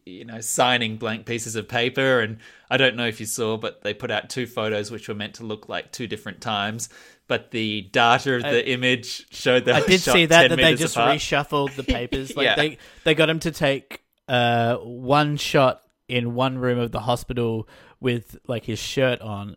you 0.05 0.25
know, 0.25 0.41
signing 0.41 0.97
blank 0.97 1.27
pieces 1.27 1.57
of 1.57 1.69
paper. 1.69 2.21
And 2.21 2.39
I 2.71 2.77
don't 2.77 2.97
know 2.97 3.07
if 3.07 3.21
you 3.21 3.27
saw, 3.27 3.57
but 3.57 3.83
they 3.83 3.95
put 3.95 4.11
out 4.11 4.29
two 4.29 4.47
photos 4.47 4.91
which 4.91 5.09
were 5.09 5.15
meant 5.15 5.35
to 5.35 5.45
look 5.45 5.69
like 5.69 5.93
two 5.93 6.07
different 6.07 6.41
times 6.41 6.89
but 7.29 7.51
the 7.51 7.83
data 7.93 8.37
of 8.37 8.43
the 8.43 8.59
I, 8.59 8.73
image 8.73 9.27
showed 9.35 9.65
that 9.65 9.75
I 9.75 9.87
did 9.87 10.01
see 10.01 10.27
that 10.27 10.49
that 10.49 10.57
they 10.57 10.75
just 10.75 10.97
apart. 10.97 11.17
reshuffled 11.17 11.75
the 11.75 11.83
papers. 11.85 12.37
Like 12.37 12.45
yeah. 12.45 12.57
they 12.57 12.79
they 13.05 13.15
got 13.15 13.29
him 13.29 13.41
to 13.41 13.51
take 13.51 14.03
uh, 14.29 14.77
one 14.77 15.37
shot 15.37 15.83
in 16.09 16.35
one 16.35 16.59
room 16.59 16.79
of 16.79 16.93
the 16.93 17.01
hospital 17.01 17.69
with 18.01 18.37
like 18.47 18.65
his 18.65 18.79
shirt 18.79 19.21
on 19.21 19.57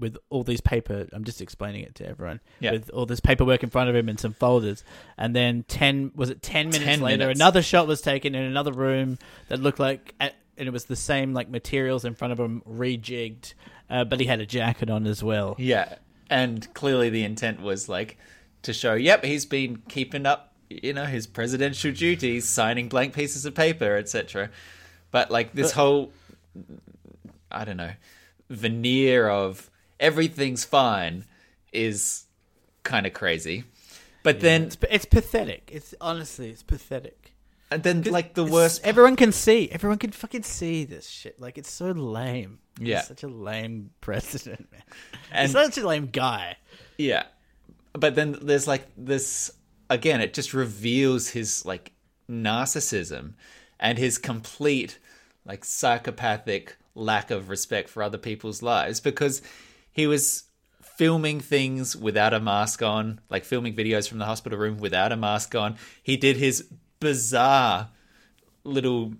with 0.00 0.16
all 0.30 0.42
these 0.42 0.60
paper 0.60 1.06
I'm 1.12 1.24
just 1.24 1.40
explaining 1.40 1.82
it 1.82 1.94
to 1.96 2.08
everyone. 2.08 2.40
Yeah. 2.58 2.72
With 2.72 2.90
all 2.90 3.06
this 3.06 3.20
paperwork 3.20 3.62
in 3.62 3.70
front 3.70 3.90
of 3.90 3.96
him 3.96 4.08
and 4.08 4.18
some 4.18 4.32
folders. 4.32 4.82
And 5.16 5.36
then 5.36 5.64
10 5.68 6.12
was 6.14 6.30
it 6.30 6.42
10 6.42 6.70
minutes 6.70 6.84
10 6.84 7.00
later 7.00 7.18
minutes. 7.18 7.38
another 7.38 7.62
shot 7.62 7.86
was 7.86 8.00
taken 8.00 8.34
in 8.34 8.42
another 8.42 8.72
room 8.72 9.18
that 9.48 9.60
looked 9.60 9.78
like 9.78 10.14
and 10.18 10.32
it 10.56 10.72
was 10.72 10.86
the 10.86 10.96
same 10.96 11.32
like 11.32 11.48
materials 11.48 12.04
in 12.04 12.14
front 12.14 12.32
of 12.32 12.40
him 12.40 12.62
rejigged 12.68 13.54
uh, 13.88 14.04
but 14.04 14.20
he 14.20 14.26
had 14.26 14.40
a 14.40 14.46
jacket 14.46 14.90
on 14.90 15.06
as 15.06 15.22
well. 15.22 15.54
Yeah 15.58 15.96
and 16.30 16.72
clearly 16.74 17.10
the 17.10 17.24
intent 17.24 17.60
was 17.60 17.88
like 17.88 18.16
to 18.62 18.72
show, 18.72 18.94
yep, 18.94 19.24
he's 19.24 19.44
been 19.44 19.82
keeping 19.88 20.24
up, 20.24 20.54
you 20.68 20.92
know, 20.92 21.04
his 21.04 21.26
presidential 21.26 21.92
duties, 21.92 22.48
signing 22.48 22.88
blank 22.88 23.12
pieces 23.12 23.44
of 23.44 23.54
paper, 23.54 23.96
etc. 23.96 24.50
But 25.10 25.30
like 25.30 25.52
this 25.52 25.72
but, 25.72 25.80
whole, 25.80 26.12
I 27.50 27.64
don't 27.64 27.76
know, 27.76 27.92
veneer 28.48 29.28
of 29.28 29.68
everything's 30.00 30.64
fine 30.64 31.24
is 31.72 32.24
kind 32.82 33.06
of 33.06 33.12
crazy. 33.12 33.64
But 34.22 34.36
yeah, 34.36 34.42
then 34.42 34.62
it's, 34.64 34.76
it's 34.90 35.04
pathetic. 35.04 35.70
It's 35.72 35.94
honestly, 36.00 36.50
it's 36.50 36.62
pathetic. 36.62 37.34
And 37.70 37.84
then, 37.84 38.02
like 38.02 38.34
the 38.34 38.44
worst, 38.44 38.80
everyone 38.82 39.14
can 39.14 39.30
see. 39.30 39.70
Everyone 39.70 39.98
can 39.98 40.10
fucking 40.10 40.42
see 40.42 40.84
this 40.84 41.06
shit. 41.06 41.40
Like 41.40 41.56
it's 41.56 41.70
so 41.70 41.92
lame. 41.92 42.58
Yeah, 42.80 42.98
He's 42.98 43.06
such 43.06 43.22
a 43.22 43.28
lame 43.28 43.90
president, 44.00 44.72
man. 44.72 44.82
And 45.30 45.42
He's 45.42 45.52
such 45.52 45.78
a 45.78 45.86
lame 45.86 46.06
guy. 46.06 46.56
Yeah, 46.98 47.24
but 47.92 48.16
then 48.16 48.36
there's 48.42 48.66
like 48.66 48.88
this 48.96 49.52
again. 49.88 50.20
It 50.20 50.34
just 50.34 50.52
reveals 50.52 51.28
his 51.28 51.64
like 51.64 51.92
narcissism 52.28 53.34
and 53.78 53.98
his 53.98 54.18
complete 54.18 54.98
like 55.44 55.64
psychopathic 55.64 56.76
lack 56.96 57.30
of 57.30 57.48
respect 57.48 57.88
for 57.88 58.02
other 58.02 58.18
people's 58.18 58.62
lives 58.62 59.00
because 59.00 59.42
he 59.92 60.06
was 60.06 60.44
filming 60.82 61.40
things 61.40 61.96
without 61.96 62.34
a 62.34 62.40
mask 62.40 62.82
on, 62.82 63.20
like 63.30 63.44
filming 63.44 63.74
videos 63.74 64.08
from 64.08 64.18
the 64.18 64.26
hospital 64.26 64.58
room 64.58 64.78
without 64.78 65.12
a 65.12 65.16
mask 65.16 65.54
on. 65.54 65.76
He 66.02 66.16
did 66.16 66.36
his 66.36 66.68
bizarre 67.00 67.88
little 68.64 69.14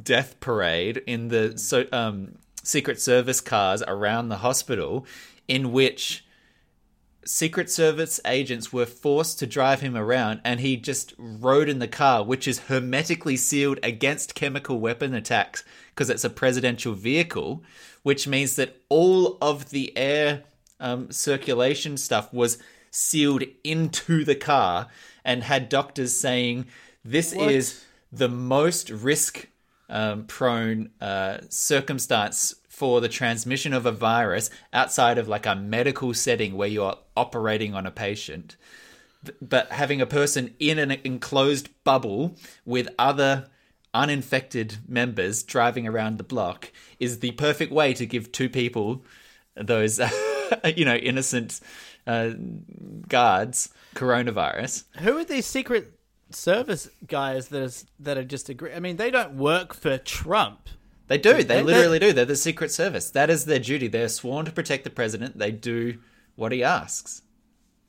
death 0.00 0.40
parade 0.40 1.02
in 1.06 1.28
the 1.28 1.58
so 1.58 1.86
um, 1.92 2.36
Secret 2.62 3.00
Service 3.00 3.40
cars 3.40 3.82
around 3.86 4.28
the 4.28 4.38
hospital, 4.38 5.06
in 5.46 5.72
which 5.72 6.24
Secret 7.24 7.70
Service 7.70 8.20
agents 8.24 8.72
were 8.72 8.86
forced 8.86 9.38
to 9.38 9.46
drive 9.46 9.82
him 9.82 9.96
around, 9.96 10.40
and 10.44 10.60
he 10.60 10.78
just 10.78 11.12
rode 11.18 11.68
in 11.68 11.78
the 11.78 11.88
car, 11.88 12.24
which 12.24 12.48
is 12.48 12.60
hermetically 12.60 13.36
sealed 13.36 13.78
against 13.82 14.34
chemical 14.34 14.80
weapon 14.80 15.12
attacks 15.12 15.62
because 15.90 16.08
it's 16.08 16.24
a 16.24 16.30
presidential 16.30 16.94
vehicle, 16.94 17.62
which 18.02 18.26
means 18.26 18.56
that 18.56 18.76
all 18.88 19.38
of 19.40 19.70
the 19.70 19.96
air 19.96 20.42
um, 20.80 21.10
circulation 21.10 21.96
stuff 21.96 22.32
was 22.32 22.58
sealed 22.90 23.44
into 23.64 24.24
the 24.24 24.34
car 24.34 24.88
and 25.24 25.42
had 25.42 25.68
doctors 25.68 26.16
saying 26.16 26.66
this 27.04 27.34
what? 27.34 27.50
is 27.50 27.84
the 28.10 28.28
most 28.28 28.90
risk 28.90 29.48
um, 29.88 30.24
prone 30.24 30.90
uh, 31.00 31.38
circumstance 31.48 32.54
for 32.68 33.00
the 33.00 33.08
transmission 33.08 33.72
of 33.72 33.86
a 33.86 33.92
virus 33.92 34.50
outside 34.72 35.18
of 35.18 35.28
like 35.28 35.46
a 35.46 35.54
medical 35.54 36.14
setting 36.14 36.56
where 36.56 36.68
you're 36.68 36.96
operating 37.16 37.74
on 37.74 37.86
a 37.86 37.90
patient. 37.90 38.56
But 39.42 39.72
having 39.72 40.00
a 40.00 40.06
person 40.06 40.54
in 40.60 40.78
an 40.78 40.92
enclosed 41.02 41.70
bubble 41.82 42.36
with 42.64 42.88
other 42.98 43.48
uninfected 43.98 44.76
members 44.86 45.42
driving 45.42 45.86
around 45.86 46.18
the 46.18 46.24
block 46.24 46.70
is 47.00 47.18
the 47.18 47.32
perfect 47.32 47.72
way 47.72 47.92
to 47.92 48.06
give 48.06 48.30
two 48.30 48.48
people 48.48 49.04
those, 49.56 50.00
you 50.76 50.84
know, 50.84 50.94
innocent 50.94 51.60
uh, 52.06 52.30
guards 53.08 53.70
coronavirus. 53.94 54.84
Who 55.00 55.18
are 55.18 55.24
these 55.24 55.46
secret 55.46 55.98
service 56.30 56.88
guys 57.06 57.48
that 57.48 57.62
is 57.62 57.86
that 57.98 58.18
are 58.18 58.24
just 58.24 58.48
agree. 58.48 58.72
I 58.72 58.80
mean, 58.80 58.96
they 58.96 59.10
don't 59.10 59.34
work 59.34 59.74
for 59.74 59.98
Trump. 59.98 60.68
They 61.08 61.18
do. 61.18 61.34
They, 61.34 61.42
they 61.42 61.62
literally 61.62 61.98
do. 61.98 62.12
They're 62.12 62.26
the 62.26 62.36
Secret 62.36 62.70
Service. 62.70 63.10
That 63.10 63.30
is 63.30 63.46
their 63.46 63.58
duty. 63.58 63.88
They're 63.88 64.10
sworn 64.10 64.44
to 64.44 64.52
protect 64.52 64.84
the 64.84 64.90
president. 64.90 65.38
They 65.38 65.50
do 65.50 65.98
what 66.36 66.52
he 66.52 66.62
asks. 66.62 67.22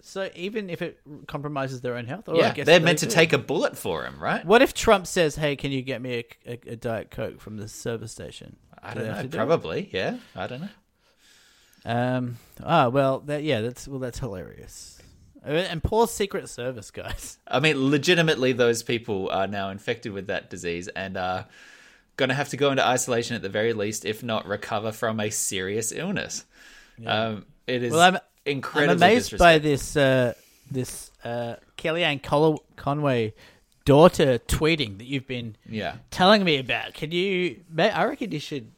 So 0.01 0.29
even 0.35 0.69
if 0.69 0.81
it 0.81 0.99
compromises 1.27 1.81
their 1.81 1.95
own 1.95 2.05
health, 2.05 2.29
yeah, 2.33 2.53
they're 2.53 2.79
meant 2.79 2.99
to 2.99 3.07
take 3.07 3.33
a 3.33 3.37
bullet 3.37 3.77
for 3.77 4.05
him, 4.05 4.17
right? 4.19 4.45
What 4.45 4.61
if 4.61 4.73
Trump 4.73 5.07
says, 5.07 5.35
"Hey, 5.35 5.55
can 5.55 5.71
you 5.71 5.81
get 5.81 6.01
me 6.01 6.25
a, 6.45 6.53
a, 6.53 6.71
a 6.71 6.75
diet 6.75 7.11
coke 7.11 7.41
from 7.41 7.57
the 7.57 7.67
service 7.67 8.11
station?" 8.11 8.55
I 8.81 8.93
don't 8.93 9.05
know. 9.05 9.27
Probably, 9.37 9.89
yeah. 9.91 10.17
I 10.35 10.47
don't 10.47 10.61
know. 10.61 10.69
Um. 11.85 12.37
Ah. 12.63 12.87
Well. 12.87 13.19
That. 13.21 13.43
Yeah. 13.43 13.61
That's. 13.61 13.87
Well. 13.87 13.99
That's 13.99 14.19
hilarious. 14.19 15.01
And 15.43 15.81
poor 15.81 16.07
Secret 16.07 16.49
Service 16.49 16.91
guys. 16.91 17.37
I 17.47 17.59
mean, 17.59 17.89
legitimately, 17.89 18.53
those 18.53 18.83
people 18.83 19.29
are 19.29 19.47
now 19.47 19.69
infected 19.69 20.11
with 20.11 20.27
that 20.27 20.49
disease 20.49 20.89
and 20.89 21.15
are 21.15 21.47
going 22.17 22.29
to 22.29 22.35
have 22.35 22.49
to 22.49 22.57
go 22.57 22.71
into 22.71 22.85
isolation 22.85 23.35
at 23.37 23.41
the 23.41 23.49
very 23.49 23.71
least, 23.71 24.03
if 24.03 24.21
not 24.21 24.45
recover 24.45 24.91
from 24.91 25.19
a 25.21 25.29
serious 25.29 25.93
illness. 25.93 26.45
Yeah. 26.97 27.27
Um, 27.27 27.45
it 27.67 27.83
is 27.83 27.93
well, 27.93 28.01
I'm, 28.01 28.17
incredibly. 28.45 28.93
I'm 28.93 28.97
amazed 28.97 29.37
by 29.37 29.59
this 29.59 29.95
uh, 29.95 30.33
this 30.69 31.11
uh, 31.23 31.55
Kellyanne 31.77 32.21
Col- 32.21 32.63
Conway 32.75 33.33
daughter 33.85 34.37
tweeting 34.37 34.97
that 34.99 35.05
you've 35.05 35.27
been 35.27 35.55
yeah. 35.67 35.95
telling 36.11 36.43
me 36.43 36.59
about. 36.59 36.93
Can 36.93 37.11
you? 37.11 37.61
I 37.77 38.05
reckon 38.05 38.31
you 38.31 38.39
should 38.39 38.71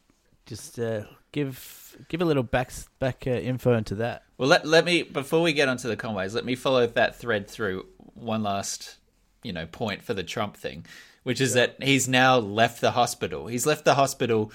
just 0.46 0.78
uh, 0.78 1.04
give 1.32 1.96
give 2.08 2.22
a 2.22 2.24
little 2.24 2.42
back 2.42 2.72
back 2.98 3.24
uh, 3.26 3.30
info 3.30 3.74
into 3.74 3.94
that. 3.96 4.24
Well, 4.38 4.48
let 4.48 4.66
let 4.66 4.84
me 4.84 5.02
before 5.02 5.42
we 5.42 5.52
get 5.52 5.68
onto 5.68 5.88
the 5.88 5.96
Conways, 5.96 6.34
let 6.34 6.44
me 6.44 6.54
follow 6.54 6.86
that 6.86 7.16
thread 7.16 7.48
through 7.48 7.86
one 8.14 8.42
last 8.42 8.96
you 9.42 9.52
know 9.52 9.66
point 9.66 10.02
for 10.02 10.14
the 10.14 10.22
Trump 10.22 10.56
thing, 10.56 10.86
which 11.22 11.40
is 11.40 11.54
that 11.54 11.76
he's 11.82 12.08
now 12.08 12.38
left 12.38 12.80
the 12.80 12.92
hospital. 12.92 13.46
He's 13.46 13.66
left 13.66 13.84
the 13.84 13.94
hospital 13.94 14.52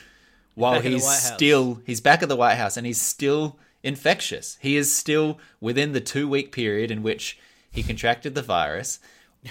while 0.56 0.82
he's 0.82 1.08
still 1.08 1.82
he's 1.86 2.02
back 2.02 2.24
at 2.24 2.30
the 2.30 2.36
White 2.36 2.56
House 2.56 2.78
and 2.78 2.86
he's 2.88 3.00
still 3.00 3.60
infectious. 3.84 4.58
He 4.62 4.76
is 4.76 4.94
still 4.94 5.40
within 5.60 5.94
the 5.94 6.02
two 6.02 6.28
week 6.28 6.52
period 6.52 6.92
in 6.92 7.04
which 7.04 7.40
he 7.70 7.84
contracted 7.84 8.36
the 8.36 8.42
virus. 8.42 9.00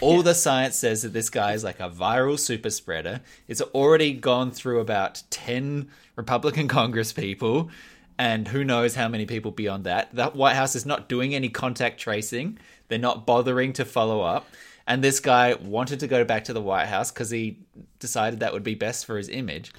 All 0.01 0.23
the 0.23 0.35
science 0.35 0.77
says 0.77 1.03
that 1.03 1.12
this 1.12 1.31
guy 1.31 1.53
is 1.53 1.65
like 1.65 1.81
a 1.81 1.89
viral 1.89 2.39
super 2.39 2.71
spreader. 2.71 3.21
It's 3.49 3.62
already 3.62 4.12
gone 4.12 4.51
through 4.51 4.81
about 4.81 5.23
10 5.31 5.89
Republican 6.17 6.69
Congress 6.69 7.12
people 7.12 7.71
and 8.19 8.49
who 8.49 8.65
knows 8.65 8.95
how 8.95 9.09
many 9.09 9.27
people 9.27 9.51
beyond 9.51 9.85
that. 9.85 10.15
The 10.15 10.27
White 10.27 10.57
House 10.57 10.75
is 10.75 10.87
not 10.87 11.09
doing 11.09 11.35
any 11.35 11.49
contact 11.49 12.01
tracing. 12.01 12.59
They're 12.89 12.99
not 12.99 13.27
bothering 13.27 13.73
to 13.75 13.85
follow 13.85 14.23
up. 14.23 14.49
And 14.87 15.03
this 15.03 15.21
guy 15.21 15.55
wanted 15.55 16.01
to 16.01 16.07
go 16.07 16.25
back 16.25 16.45
to 16.45 16.53
the 16.53 16.62
White 16.62 16.87
House 16.87 17.11
because 17.11 17.31
he 17.31 17.59
decided 17.99 18.41
that 18.41 18.53
would 18.53 18.62
be 18.62 18.75
best 18.75 19.05
for 19.05 19.17
his 19.17 19.29
image. 19.29 19.73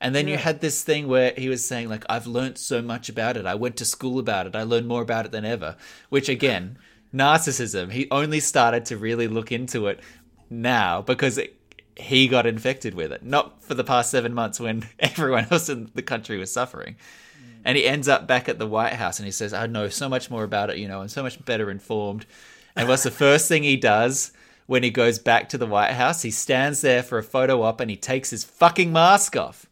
And 0.00 0.14
then 0.14 0.28
you 0.28 0.38
had 0.38 0.60
this 0.60 0.82
thing 0.82 1.08
where 1.08 1.34
he 1.36 1.48
was 1.48 1.64
saying, 1.64 1.88
like, 1.88 2.04
I've 2.08 2.26
learned 2.26 2.56
so 2.56 2.80
much 2.80 3.08
about 3.08 3.36
it. 3.36 3.44
I 3.44 3.54
went 3.54 3.76
to 3.76 3.84
school 3.84 4.18
about 4.18 4.46
it. 4.46 4.56
I 4.56 4.62
learned 4.62 4.88
more 4.88 5.02
about 5.02 5.26
it 5.26 5.32
than 5.32 5.44
ever. 5.44 5.76
Which, 6.08 6.28
again, 6.28 6.78
narcissism. 7.14 7.92
He 7.92 8.08
only 8.10 8.40
started 8.40 8.86
to 8.86 8.96
really 8.96 9.28
look 9.28 9.52
into 9.52 9.88
it 9.88 10.00
now 10.48 11.02
because 11.02 11.36
it, 11.36 11.54
he 11.96 12.28
got 12.28 12.46
infected 12.46 12.94
with 12.94 13.12
it, 13.12 13.22
not 13.22 13.62
for 13.62 13.74
the 13.74 13.84
past 13.84 14.10
seven 14.10 14.32
months 14.32 14.58
when 14.58 14.88
everyone 14.98 15.46
else 15.50 15.68
in 15.68 15.90
the 15.94 16.02
country 16.02 16.38
was 16.38 16.52
suffering. 16.52 16.96
Mm. 17.36 17.60
And 17.64 17.76
he 17.76 17.86
ends 17.86 18.08
up 18.08 18.26
back 18.26 18.48
at 18.48 18.58
the 18.58 18.66
White 18.66 18.94
House 18.94 19.18
and 19.18 19.26
he 19.26 19.32
says, 19.32 19.52
I 19.52 19.66
know 19.66 19.88
so 19.88 20.08
much 20.08 20.30
more 20.30 20.44
about 20.44 20.70
it, 20.70 20.78
you 20.78 20.88
know, 20.88 21.02
I'm 21.02 21.08
so 21.08 21.22
much 21.22 21.44
better 21.44 21.70
informed. 21.70 22.26
And 22.74 22.88
what's 22.88 23.02
the 23.02 23.10
first 23.10 23.48
thing 23.48 23.64
he 23.64 23.76
does 23.76 24.32
when 24.66 24.82
he 24.82 24.90
goes 24.90 25.18
back 25.18 25.48
to 25.50 25.58
the 25.58 25.66
White 25.66 25.92
House? 25.92 26.22
He 26.22 26.30
stands 26.30 26.80
there 26.80 27.02
for 27.02 27.18
a 27.18 27.22
photo 27.22 27.62
op 27.62 27.80
and 27.80 27.90
he 27.90 27.96
takes 27.96 28.30
his 28.30 28.44
fucking 28.44 28.92
mask 28.92 29.36
off. 29.36 29.66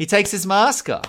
He 0.00 0.06
takes 0.06 0.30
his 0.30 0.46
mask 0.46 0.88
off. 0.88 1.04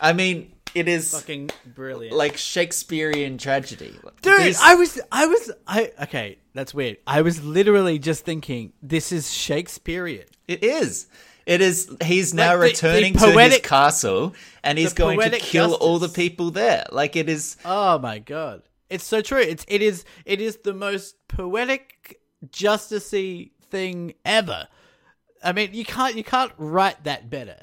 I 0.00 0.14
mean, 0.14 0.54
it 0.74 0.88
is 0.88 1.12
Fucking 1.12 1.50
brilliant. 1.74 2.16
like 2.16 2.38
Shakespearean 2.38 3.36
tragedy. 3.36 3.94
Dude, 4.22 4.40
These- 4.40 4.58
I 4.62 4.74
was, 4.74 4.98
I 5.12 5.26
was, 5.26 5.50
I. 5.66 5.92
Okay, 6.04 6.38
that's 6.54 6.72
weird. 6.72 6.96
I 7.06 7.20
was 7.20 7.44
literally 7.44 7.98
just 7.98 8.24
thinking, 8.24 8.72
this 8.80 9.12
is 9.12 9.30
Shakespearean. 9.30 10.24
It 10.48 10.64
is. 10.64 11.08
It 11.44 11.60
is. 11.60 11.94
He's 12.02 12.32
now 12.32 12.56
Like 12.56 12.76
the- 12.76 12.80
the 12.80 12.88
returning 12.88 13.12
to 13.18 13.38
his 13.38 13.58
castle, 13.58 14.34
and 14.64 14.78
he's 14.78 14.94
going 14.94 15.18
to 15.18 15.24
poetic 15.24 15.42
kill 15.42 15.74
all 15.74 15.98
the 15.98 16.08
people 16.08 16.50
there. 16.50 16.86
Like 16.90 17.16
it 17.16 17.28
is. 17.28 17.58
Oh 17.66 17.98
my 17.98 18.18
god, 18.18 18.62
it's 18.88 19.04
so 19.04 19.20
true. 19.20 19.40
It's 19.42 19.66
it 19.68 19.82
is 19.82 20.06
it 20.24 20.40
is 20.40 20.56
the 20.64 20.72
most 20.72 21.16
poetic, 21.28 22.18
justicey 22.48 23.50
thing 23.70 24.14
ever. 24.24 24.68
I 25.44 25.52
mean, 25.52 25.74
you 25.74 25.84
can't 25.84 26.16
you 26.16 26.24
can't 26.24 26.52
write 26.56 27.04
that 27.04 27.28
better. 27.28 27.58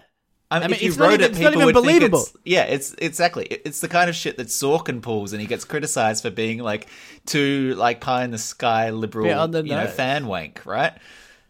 I 0.54 0.60
mean, 0.60 0.64
I 0.64 0.68
mean, 0.68 0.76
if 0.76 0.82
you 0.84 0.94
wrote 0.94 1.14
even- 1.16 1.22
it, 1.22 1.32
it's 1.32 1.40
not 1.40 1.50
people 1.52 1.62
even 1.62 1.66
would 1.66 1.76
think 1.76 1.86
believable. 1.86 2.22
it's 2.22 2.34
yeah. 2.46 2.64
It's 2.64 2.94
exactly. 2.98 3.46
It's 3.46 3.80
the 3.82 3.88
kind 3.90 4.10
of 4.10 4.16
shit 4.16 4.38
that 4.38 4.48
Sorkin 4.48 5.02
pulls, 5.02 5.34
and 5.34 5.42
he 5.42 5.48
gets 5.48 5.66
criticized 5.66 6.22
for 6.24 6.30
being 6.30 6.60
like 6.60 6.88
too 7.26 7.76
like 7.78 8.02
pie 8.02 8.24
in 8.24 8.32
the 8.32 8.38
sky 8.38 8.90
liberal, 8.92 9.48
the 9.48 9.64
you 9.64 9.72
know, 9.76 9.88
fan 9.88 10.28
wank, 10.28 10.66
right? 10.66 10.94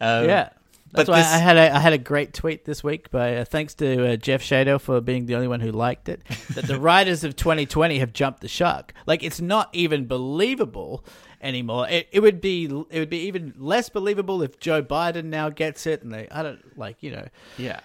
Um, 0.02 0.26
Yeah. 0.26 0.50
That's 0.96 1.08
but 1.08 1.13
why 1.13 1.18
this- 1.22 1.34
I 1.34 1.38
had 1.38 1.58
a 1.58 1.76
I 1.76 1.80
had 1.80 1.94
a 1.94 1.98
great 1.98 2.34
tweet 2.36 2.66
this 2.66 2.84
week 2.84 3.10
by 3.10 3.38
uh, 3.38 3.46
thanks 3.46 3.74
to 3.76 4.12
uh, 4.12 4.16
Jeff 4.16 4.44
Shadow 4.44 4.78
for 4.78 5.02
being 5.02 5.26
the 5.26 5.34
only 5.34 5.48
one 5.48 5.60
who 5.60 5.72
liked 5.72 6.08
it 6.08 6.22
that 6.54 6.66
the 6.68 6.80
writers 6.80 7.24
of 7.24 7.36
2020 7.36 7.98
have 7.98 8.13
jumped 8.13 8.42
the 8.42 8.48
shark. 8.48 8.94
Like 9.08 9.24
it's 9.24 9.42
not 9.42 9.70
even 9.74 10.06
believable 10.06 11.04
anymore. 11.42 11.88
It, 11.89 12.10
it 12.12 12.20
would 12.20 12.39
be 12.39 12.66
it 12.92 13.00
would 13.00 13.10
be 13.10 13.22
even 13.22 13.56
less 13.58 13.89
believable 13.89 14.44
if 14.44 14.60
Joe 14.60 14.84
Biden 14.84 15.26
now 15.26 15.50
gets 15.50 15.88
it 15.88 16.04
and 16.04 16.13
they 16.13 16.28
I 16.30 16.44
don't 16.44 16.78
like 16.78 17.02
you 17.02 17.10
know 17.10 17.28
yeah. 17.58 17.80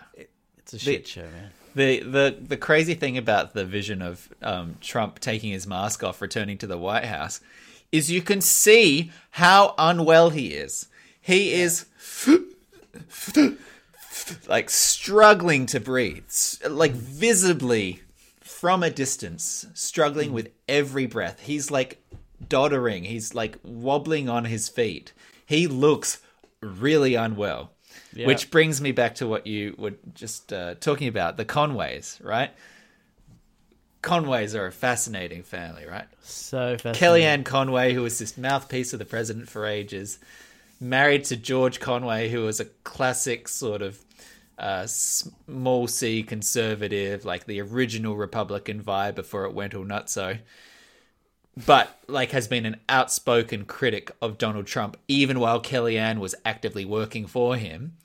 It's 0.72 0.82
a 0.82 0.84
shit 0.84 1.06
show 1.06 1.22
man. 1.22 1.50
The 1.74 2.00
the 2.00 2.36
the 2.40 2.56
crazy 2.56 2.94
thing 2.94 3.16
about 3.16 3.54
the 3.54 3.64
vision 3.64 4.02
of 4.02 4.28
um, 4.42 4.76
Trump 4.80 5.18
taking 5.18 5.50
his 5.50 5.66
mask 5.66 6.04
off, 6.04 6.20
returning 6.20 6.58
to 6.58 6.66
the 6.66 6.76
White 6.76 7.04
House, 7.04 7.40
is 7.90 8.10
you 8.10 8.20
can 8.20 8.40
see 8.40 9.10
how 9.30 9.74
unwell 9.78 10.30
he 10.30 10.48
is. 10.48 10.88
He 11.20 11.52
is 11.52 11.86
like 14.46 14.68
struggling 14.70 15.66
to 15.66 15.80
breathe, 15.80 16.30
like 16.68 16.92
visibly 16.92 18.02
from 18.40 18.82
a 18.82 18.90
distance, 18.90 19.66
struggling 19.74 20.32
with 20.32 20.50
every 20.68 21.06
breath. 21.06 21.40
He's 21.40 21.70
like 21.70 22.02
doddering. 22.46 23.04
He's 23.04 23.34
like 23.34 23.58
wobbling 23.62 24.28
on 24.28 24.44
his 24.44 24.68
feet. 24.68 25.12
He 25.46 25.66
looks 25.66 26.20
really 26.60 27.14
unwell. 27.14 27.72
Which 28.26 28.50
brings 28.50 28.80
me 28.80 28.92
back 28.92 29.16
to 29.16 29.26
what 29.26 29.46
you 29.46 29.74
were 29.78 29.94
just 30.14 30.52
uh, 30.52 30.74
talking 30.74 31.08
about 31.08 31.36
the 31.36 31.44
Conways, 31.44 32.18
right? 32.22 32.50
Conways 34.02 34.54
are 34.54 34.66
a 34.66 34.72
fascinating 34.72 35.42
family, 35.42 35.86
right? 35.86 36.06
So 36.22 36.76
fascinating. 36.76 37.00
Kellyanne 37.00 37.44
Conway, 37.44 37.94
who 37.94 38.02
was 38.02 38.18
this 38.18 38.38
mouthpiece 38.38 38.92
of 38.92 38.98
the 38.98 39.04
president 39.04 39.48
for 39.48 39.66
ages, 39.66 40.18
married 40.80 41.24
to 41.24 41.36
George 41.36 41.80
Conway, 41.80 42.28
who 42.28 42.42
was 42.42 42.60
a 42.60 42.64
classic 42.64 43.48
sort 43.48 43.82
of 43.82 43.98
uh, 44.58 44.86
small 44.86 45.86
c 45.86 46.22
conservative, 46.22 47.24
like 47.24 47.46
the 47.46 47.60
original 47.60 48.16
Republican 48.16 48.82
vibe 48.82 49.14
before 49.14 49.44
it 49.44 49.54
went 49.54 49.74
all 49.74 49.84
nutso. 49.84 50.38
But 51.66 51.98
like 52.06 52.30
has 52.32 52.46
been 52.46 52.66
an 52.66 52.76
outspoken 52.88 53.64
critic 53.64 54.10
of 54.22 54.38
Donald 54.38 54.66
Trump, 54.66 54.96
even 55.08 55.40
while 55.40 55.60
Kellyanne 55.60 56.18
was 56.18 56.34
actively 56.44 56.84
working 56.84 57.26
for 57.26 57.56
him. 57.56 57.96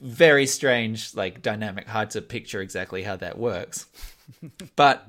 Very 0.00 0.46
strange, 0.46 1.14
like 1.14 1.42
dynamic, 1.42 1.86
hard 1.86 2.10
to 2.10 2.20
picture 2.22 2.60
exactly 2.60 3.02
how 3.02 3.16
that 3.16 3.38
works. 3.38 3.86
but 4.76 5.08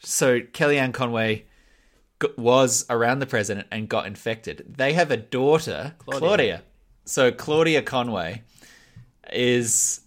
so 0.00 0.40
Kellyanne 0.40 0.94
Conway 0.94 1.44
g- 2.22 2.28
was 2.36 2.86
around 2.88 3.18
the 3.18 3.26
president 3.26 3.66
and 3.70 3.88
got 3.88 4.06
infected. 4.06 4.64
They 4.76 4.92
have 4.94 5.10
a 5.10 5.16
daughter, 5.16 5.94
Claudia. 6.06 6.62
So 7.04 7.32
Claudia 7.32 7.82
Conway 7.82 8.42
is, 9.32 10.00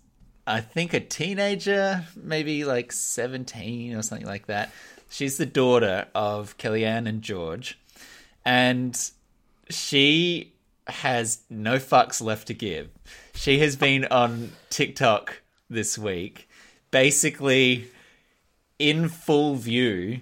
I 0.48 0.62
think, 0.62 0.94
a 0.94 1.00
teenager, 1.00 2.06
maybe 2.16 2.64
like 2.64 2.92
17 2.92 3.94
or 3.96 4.02
something 4.02 4.26
like 4.28 4.48
that. 4.48 4.72
She's 5.12 5.36
the 5.36 5.46
daughter 5.46 6.08
of 6.16 6.58
Kellyanne 6.58 7.08
and 7.08 7.22
George. 7.22 7.78
And 8.46 8.98
she 9.70 10.54
has 10.88 11.42
no 11.50 11.78
fucks 11.78 12.22
left 12.22 12.48
to 12.48 12.54
give. 12.54 12.90
She 13.36 13.60
has 13.60 13.76
been 13.76 14.06
on 14.06 14.54
TikTok 14.70 15.42
this 15.70 15.98
week, 15.98 16.50
basically 16.92 17.90
in 18.80 19.10
full 19.10 19.56
view, 19.56 20.22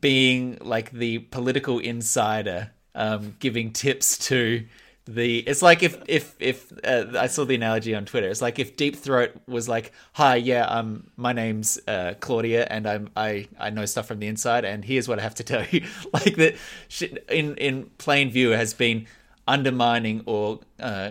being 0.00 0.58
like 0.60 0.92
the 0.92 1.18
political 1.18 1.80
insider, 1.80 2.70
um, 2.94 3.36
giving 3.40 3.72
tips 3.72 4.16
to 4.28 4.64
the. 5.06 5.38
It's 5.38 5.62
like 5.62 5.82
if 5.82 6.00
if 6.06 6.36
if 6.38 6.72
uh, 6.84 7.06
I 7.18 7.26
saw 7.26 7.44
the 7.44 7.54
analogy 7.54 7.94
on 7.94 8.04
Twitter. 8.04 8.28
It's 8.28 8.42
like 8.42 8.58
if 8.58 8.76
Deep 8.76 8.96
Throat 8.96 9.32
was 9.46 9.68
like, 9.68 9.92
"Hi, 10.14 10.36
yeah, 10.36 10.64
um, 10.64 11.10
my 11.16 11.32
name's 11.32 11.80
uh, 11.86 12.14
Claudia, 12.20 12.66
and 12.70 12.86
I'm 12.86 13.10
I 13.16 13.48
I 13.58 13.70
know 13.70 13.84
stuff 13.86 14.06
from 14.06 14.18
the 14.18 14.26
inside, 14.26 14.64
and 14.64 14.84
here's 14.84 15.08
what 15.08 15.18
I 15.18 15.22
have 15.22 15.34
to 15.36 15.44
tell 15.44 15.64
you." 15.70 15.86
like 16.12 16.36
that, 16.36 16.56
in 17.28 17.56
in 17.56 17.90
plain 17.98 18.30
view, 18.30 18.50
has 18.50 18.74
been 18.74 19.06
undermining 19.46 20.22
or 20.26 20.60
uh, 20.80 21.10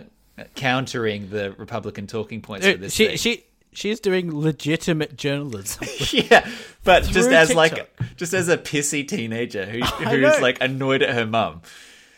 countering 0.54 1.30
the 1.30 1.52
Republican 1.52 2.06
talking 2.06 2.40
points 2.40 2.66
for 2.66 2.76
this. 2.76 2.92
she 2.94 3.06
thing. 3.08 3.16
she 3.16 3.44
she's 3.72 4.00
doing 4.00 4.38
legitimate 4.38 5.16
journalism. 5.16 5.86
yeah, 6.12 6.48
but 6.84 7.04
just 7.04 7.30
as 7.30 7.54
like 7.54 7.90
just 8.16 8.34
as 8.34 8.48
a 8.48 8.58
pissy 8.58 9.06
teenager 9.06 9.66
who 9.66 9.80
who's 9.80 10.40
like 10.40 10.60
annoyed 10.60 11.02
at 11.02 11.14
her 11.14 11.26
mum. 11.26 11.62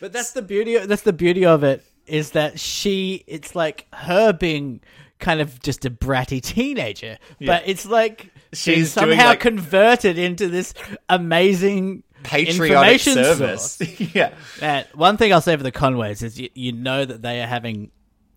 But 0.05 0.13
that's 0.13 0.33
the 0.33 0.43
beauty. 0.43 0.77
That's 0.77 1.01
the 1.01 1.13
beauty 1.13 1.45
of 1.47 1.63
it 1.63 1.83
is 2.05 2.29
that 2.31 2.59
she. 2.59 3.23
It's 3.25 3.55
like 3.55 3.87
her 3.91 4.33
being 4.33 4.81
kind 5.17 5.41
of 5.41 5.59
just 5.63 5.83
a 5.83 5.89
bratty 5.89 6.39
teenager, 6.43 7.17
but 7.43 7.63
it's 7.65 7.87
like 7.87 8.29
She's 8.53 8.91
somehow 8.91 9.29
like- 9.29 9.39
converted 9.39 10.19
into 10.19 10.47
this 10.47 10.75
amazing 11.09 12.03
Patriotic 12.21 13.01
service. 13.01 13.81
yeah. 14.13 14.35
And 14.61 14.85
one 14.93 15.17
thing 15.17 15.33
I'll 15.33 15.41
say 15.41 15.57
for 15.57 15.63
the 15.63 15.71
Conways 15.71 16.21
is 16.21 16.39
you, 16.39 16.49
you 16.53 16.71
know 16.71 17.03
that 17.03 17.23
they 17.23 17.41
are 17.41 17.47
having 17.47 17.89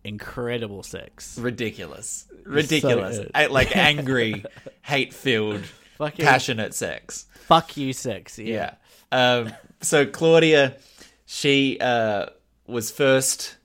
incredible 0.03 0.81
sex. 0.81 1.37
Ridiculous. 1.37 2.25
Ridiculous. 2.45 3.19
A- 3.35 3.47
like 3.49 3.75
angry, 3.77 4.43
hate 4.81 5.13
filled, 5.13 5.61
passionate 5.99 6.73
sex. 6.73 7.27
fuck 7.41 7.77
you, 7.77 7.93
sex. 7.93 8.39
Yeah. 8.39 8.73
Yeah. 9.11 9.43
Um, 9.45 9.53
so 9.81 10.05
Claudia, 10.05 10.75
she 11.31 11.77
uh, 11.79 12.25
was 12.65 12.89
first 12.89 13.57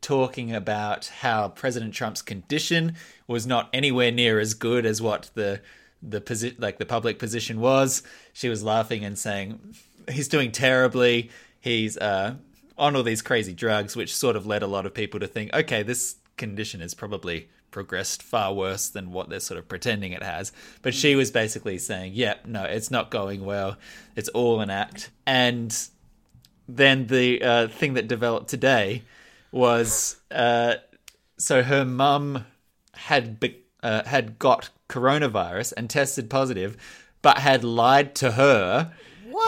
talking 0.00 0.52
about 0.52 1.06
how 1.20 1.46
President 1.46 1.94
Trump's 1.94 2.22
condition 2.22 2.96
was 3.28 3.46
not 3.46 3.68
anywhere 3.72 4.10
near 4.10 4.40
as 4.40 4.52
good 4.52 4.84
as 4.84 5.00
what 5.00 5.30
the 5.34 5.60
the 6.02 6.20
posi- 6.20 6.60
like 6.60 6.78
the 6.78 6.84
public 6.84 7.20
position 7.20 7.60
was. 7.60 8.02
She 8.32 8.48
was 8.48 8.64
laughing 8.64 9.04
and 9.04 9.16
saying 9.16 9.76
he's 10.10 10.26
doing 10.26 10.50
terribly. 10.50 11.30
He's 11.60 11.96
uh, 11.96 12.34
on 12.76 12.96
all 12.96 13.04
these 13.04 13.22
crazy 13.22 13.54
drugs, 13.54 13.94
which 13.94 14.12
sort 14.12 14.34
of 14.34 14.44
led 14.44 14.64
a 14.64 14.66
lot 14.66 14.84
of 14.84 14.92
people 14.92 15.20
to 15.20 15.28
think, 15.28 15.54
okay, 15.54 15.84
this 15.84 16.16
condition 16.36 16.80
is 16.80 16.94
probably 16.94 17.48
progressed 17.70 18.24
far 18.24 18.52
worse 18.52 18.88
than 18.88 19.12
what 19.12 19.28
they're 19.28 19.38
sort 19.38 19.58
of 19.58 19.68
pretending 19.68 20.10
it 20.10 20.24
has. 20.24 20.50
But 20.82 20.94
she 20.94 21.14
was 21.14 21.30
basically 21.30 21.78
saying, 21.78 22.14
yep, 22.14 22.44
no, 22.44 22.64
it's 22.64 22.90
not 22.90 23.12
going 23.12 23.44
well. 23.44 23.76
It's 24.16 24.30
all 24.30 24.60
an 24.60 24.70
act. 24.70 25.10
And 25.28 25.72
then 26.68 27.06
the 27.06 27.42
uh, 27.42 27.68
thing 27.68 27.94
that 27.94 28.06
developed 28.08 28.48
today 28.48 29.02
was 29.50 30.16
uh, 30.30 30.74
so 31.38 31.62
her 31.62 31.84
mum 31.84 32.44
had 32.94 33.40
be- 33.40 33.62
uh, 33.82 34.04
had 34.04 34.38
got 34.38 34.70
coronavirus 34.88 35.72
and 35.76 35.88
tested 35.88 36.28
positive, 36.28 36.76
but 37.22 37.38
had 37.38 37.64
lied 37.64 38.14
to 38.16 38.32
her 38.32 38.92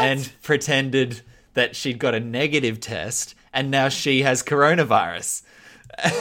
and 0.01 0.33
pretended 0.43 1.23
that 1.55 1.75
she'd 1.77 1.99
got 1.99 2.15
a 2.15 2.21
negative 2.21 2.81
test 2.81 3.35
and 3.53 3.71
now 3.71 3.89
she 3.89 4.23
has 4.23 4.43
coronavirus. 4.43 5.43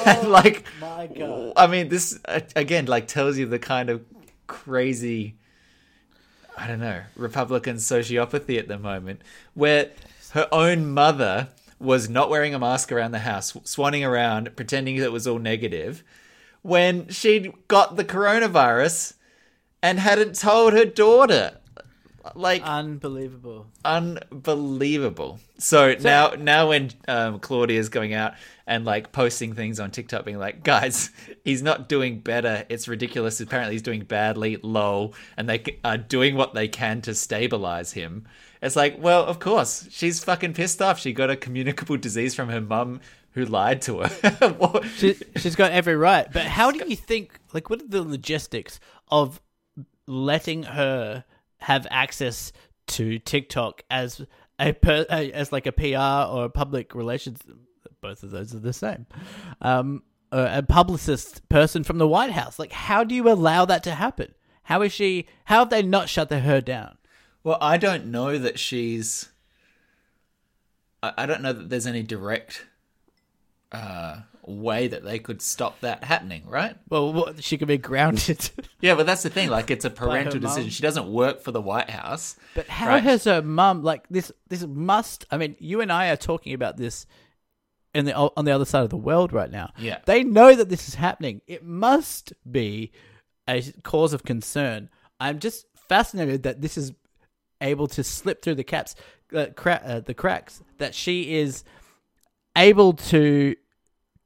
and 0.06 0.30
like, 0.30 0.66
My 0.82 1.08
God. 1.08 1.54
I 1.56 1.68
mean, 1.68 1.90
this 1.90 2.20
uh, 2.26 2.42
again 2.56 2.86
like 2.86 3.08
tells 3.08 3.38
you 3.38 3.46
the 3.46 3.60
kind 3.60 3.90
of 3.90 4.04
crazy, 4.48 5.36
I 6.58 6.68
don't 6.68 6.80
know, 6.80 7.02
Republican 7.16 7.78
sociopathy 7.78 8.58
at 8.58 8.68
the 8.68 8.80
moment, 8.80 9.22
where 9.54 9.92
her 10.32 10.48
own 10.52 10.92
mother 10.92 11.50
was 11.80 12.10
not 12.10 12.30
wearing 12.30 12.54
a 12.54 12.60
mask 12.60 12.92
around 12.92 13.12
the 13.12 13.20
house, 13.20 13.54
swanning 13.54 14.08
around, 14.08 14.56
pretending 14.56 14.98
it 14.98 15.12
was 15.12 15.26
all 15.28 15.40
negative, 15.40 16.04
when 16.62 17.08
she'd 17.10 17.54
got 17.68 17.96
the 17.96 18.04
coronavirus 18.04 19.14
and 19.82 20.00
hadn't 20.00 20.36
told 20.36 20.74
her 20.74 20.86
daughter. 20.86 21.54
Like 22.36 22.62
Unbelievable. 22.64 23.68
unbelievable. 23.86 25.40
So, 25.58 25.96
now, 26.02 26.32
now 26.38 26.70
when 26.70 26.92
um, 27.08 27.40
Claudia 27.40 27.80
is 27.80 27.90
going 27.90 28.14
out 28.14 28.34
and 28.68 28.86
like 28.86 29.12
posting 29.12 29.54
things 29.54 29.80
on 29.80 29.90
TikTok, 29.90 30.26
being 30.26 30.38
like, 30.38 30.64
"Guys, 30.64 31.12
he's 31.44 31.64
not 31.64 31.90
doing 31.90 32.20
better. 32.20 32.66
It's 32.70 32.88
ridiculous. 32.88 33.40
Apparently, 33.40 33.74
he's 33.74 33.82
doing 33.82 34.02
badly. 34.04 34.58
Lol." 34.62 35.14
And 35.38 35.50
they 35.50 35.80
are 35.84 35.98
doing 35.98 36.36
what 36.36 36.54
they 36.54 36.68
can 36.68 37.02
to 37.04 37.16
stabilize 37.16 37.94
him. 37.94 38.28
It's 38.62 38.76
like, 38.76 38.98
well, 39.00 39.26
of 39.26 39.40
course, 39.40 39.88
she's 39.90 40.24
fucking 40.24 40.54
pissed 40.54 40.82
off. 40.82 41.00
She 41.00 41.14
got 41.14 41.30
a 41.30 41.36
communicable 41.36 41.98
disease 41.98 42.36
from 42.36 42.50
her 42.50 42.60
mum 42.60 43.00
who 43.32 43.46
lied 43.46 43.82
to 43.84 44.02
her. 44.02 44.82
She, 44.98 45.16
she's 45.38 45.56
got 45.56 45.72
every 45.72 45.96
right. 45.96 46.28
But 46.32 46.46
how 46.46 46.72
do 46.72 46.84
you 46.88 46.96
think, 46.96 47.40
like, 47.54 47.70
what 47.70 47.82
are 47.82 47.88
the 47.88 48.04
logistics 48.04 48.80
of 49.10 49.42
letting 50.08 50.64
her 50.64 51.24
have 51.60 51.88
access 51.90 52.52
to 52.88 53.20
TikTok 53.20 53.84
as 53.90 54.26
a 54.60 54.74
per, 54.74 55.06
as 55.10 55.52
like 55.52 55.68
a 55.68 55.72
PR 55.72 56.32
or 56.32 56.46
a 56.46 56.50
public 56.50 56.96
relations? 56.96 57.40
Both 58.02 58.24
of 58.24 58.32
those 58.32 58.54
are 58.54 58.60
the 58.60 58.74
same. 58.74 59.06
Um, 59.62 60.04
a, 60.32 60.58
a 60.58 60.64
publicist 60.64 61.48
person 61.50 61.84
from 61.84 61.98
the 61.98 62.08
White 62.08 62.32
House. 62.32 62.60
Like, 62.60 62.72
how 62.72 63.04
do 63.04 63.16
you 63.16 63.30
allow 63.30 63.66
that 63.66 63.84
to 63.84 63.92
happen? 63.92 64.34
How 64.64 64.82
is 64.82 64.92
she? 64.92 65.28
How 65.46 65.60
have 65.60 65.70
they 65.70 65.82
not 65.82 66.10
shut 66.10 66.32
her 66.32 66.62
down? 66.62 66.98
Well, 67.44 67.58
I 67.62 67.78
don't 67.78 68.08
know 68.08 68.38
that 68.38 68.60
she's. 68.60 69.30
I, 71.02 71.14
I 71.20 71.26
don't 71.26 71.42
know 71.42 71.54
that 71.54 71.70
there's 71.70 71.88
any 71.88 72.04
direct 72.04 72.66
uh, 73.72 74.22
way 74.44 74.88
that 74.88 75.04
they 75.04 75.20
could 75.20 75.42
stop 75.42 75.80
that 75.82 76.04
happening, 76.04 76.44
right? 76.48 76.76
Well, 76.90 77.14
what, 77.14 77.44
she 77.44 77.58
could 77.58 77.68
be 77.68 77.78
grounded. 77.78 78.50
Yeah, 78.82 78.96
but 78.96 79.06
that's 79.06 79.24
the 79.24 79.30
thing. 79.30 79.50
Like, 79.50 79.70
it's 79.72 79.84
a 79.84 79.90
parental 79.90 80.40
decision. 80.40 80.64
mum. 80.64 80.70
She 80.70 80.82
doesn't 80.82 81.12
work 81.12 81.42
for 81.42 81.52
the 81.52 81.60
White 81.62 81.90
House. 81.90 82.38
But 82.56 82.68
how 82.70 82.88
Right. 82.88 83.04
has 83.04 83.26
her 83.26 83.42
mum 83.42 83.84
like 83.84 84.06
this? 84.10 84.32
This 84.48 84.66
must. 84.66 85.26
I 85.30 85.36
mean, 85.38 85.58
you 85.60 85.82
and 85.82 85.92
I 85.92 86.08
are 86.12 86.16
talking 86.16 86.54
about 86.54 86.78
this 86.78 87.06
in 87.94 88.06
the 88.06 88.16
on 88.16 88.46
the 88.46 88.52
other 88.52 88.64
side 88.64 88.84
of 88.84 88.90
the 88.90 88.96
world 88.96 89.34
right 89.34 89.52
now. 89.52 89.74
Yeah. 89.78 90.00
they 90.06 90.24
know 90.24 90.56
that 90.56 90.70
this 90.70 90.88
is 90.88 90.96
happening. 90.96 91.42
It 91.46 91.62
must 91.66 92.32
be 92.50 92.94
a 93.50 93.62
cause 93.84 94.14
of 94.14 94.24
concern. 94.24 94.90
I'm 95.20 95.40
just 95.40 95.66
fascinated 95.90 96.44
that 96.44 96.62
this 96.62 96.78
is 96.78 96.94
able 97.62 97.88
to 97.88 98.04
slip 98.04 98.42
through 98.42 98.56
the 98.56 98.64
caps, 98.64 98.96
uh, 99.36 99.48
cra- 99.56 99.82
uh, 99.86 100.00
the 100.00 100.14
cracks. 100.14 100.62
That 100.78 100.96
she 100.96 101.36
is 101.36 101.64
able 102.56 102.94
to 102.94 103.56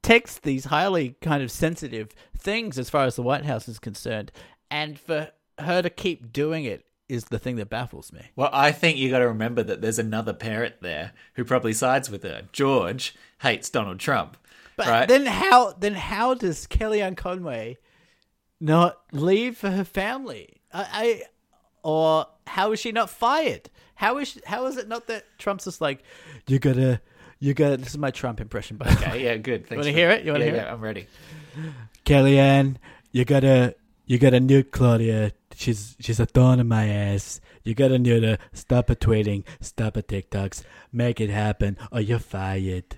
text 0.02 0.42
these 0.42 0.66
highly 0.66 1.16
kind 1.20 1.42
of 1.42 1.50
sensitive 1.50 2.12
things 2.36 2.78
as 2.78 2.90
far 2.90 3.04
as 3.06 3.16
the 3.16 3.22
White 3.22 3.44
House 3.44 3.68
is 3.68 3.78
concerned, 3.78 4.30
and 4.70 4.98
for 4.98 5.30
her 5.58 5.82
to 5.82 5.90
keep 5.90 6.32
doing 6.32 6.64
it 6.64 6.84
is 7.08 7.24
the 7.26 7.38
thing 7.38 7.56
that 7.56 7.68
baffles 7.68 8.12
me. 8.12 8.22
Well, 8.34 8.48
I 8.52 8.72
think 8.72 8.96
you 8.96 9.10
got 9.10 9.18
to 9.18 9.28
remember 9.28 9.62
that 9.62 9.82
there's 9.82 9.98
another 9.98 10.32
parent 10.32 10.76
there 10.80 11.12
who 11.34 11.44
probably 11.44 11.74
sides 11.74 12.10
with 12.10 12.22
her. 12.22 12.42
George 12.52 13.14
hates 13.42 13.68
Donald 13.68 13.98
Trump, 14.00 14.36
But 14.76 14.86
right? 14.86 15.08
then 15.08 15.26
how 15.26 15.72
then 15.72 15.94
how 15.94 16.34
does 16.34 16.66
Kellyanne 16.66 17.16
Conway 17.16 17.76
not 18.60 19.00
leave 19.12 19.56
for 19.56 19.70
her 19.70 19.84
family? 19.84 20.62
I, 20.72 20.86
I 20.92 21.22
or 21.84 22.26
how 22.46 22.72
is 22.72 22.80
she 22.80 22.90
not 22.90 23.08
fired? 23.08 23.70
How 23.94 24.18
is 24.18 24.28
she, 24.28 24.40
how 24.44 24.66
is 24.66 24.76
it 24.76 24.88
not 24.88 25.06
that 25.06 25.24
Trump's 25.38 25.64
just 25.64 25.80
like 25.80 26.02
you 26.48 26.58
gotta 26.58 27.00
you 27.38 27.54
gotta 27.54 27.76
this 27.76 27.90
is 27.90 27.98
my 27.98 28.10
Trump 28.10 28.40
impression 28.40 28.76
by 28.76 28.86
the 28.86 29.00
way. 29.00 29.06
okay, 29.06 29.24
yeah, 29.24 29.36
good. 29.36 29.66
Thanks 29.66 29.84
wanna 29.84 29.96
hear 29.96 30.10
it? 30.10 30.24
You 30.24 30.32
wanna 30.32 30.46
yeah, 30.46 30.50
hear 30.50 30.60
yeah, 30.62 30.72
I'm 30.72 30.80
ready. 30.80 31.06
Kellyanne, 32.04 32.76
you 33.12 33.24
gotta 33.24 33.76
you 34.06 34.18
gotta 34.18 34.38
nuke 34.38 34.72
Claudia. 34.72 35.32
She's 35.54 35.96
she's 36.00 36.18
a 36.18 36.26
thorn 36.26 36.58
in 36.58 36.66
my 36.66 36.88
ass. 36.88 37.40
You 37.62 37.74
gotta 37.74 37.98
nuke 37.98 38.24
her. 38.24 38.38
Stop 38.52 38.88
her 38.88 38.94
tweeting. 38.94 39.44
Stop 39.60 39.96
her 39.96 40.02
TikToks. 40.02 40.64
Make 40.92 41.20
it 41.20 41.30
happen, 41.30 41.78
or 41.92 42.00
you're 42.00 42.18
fired. 42.18 42.96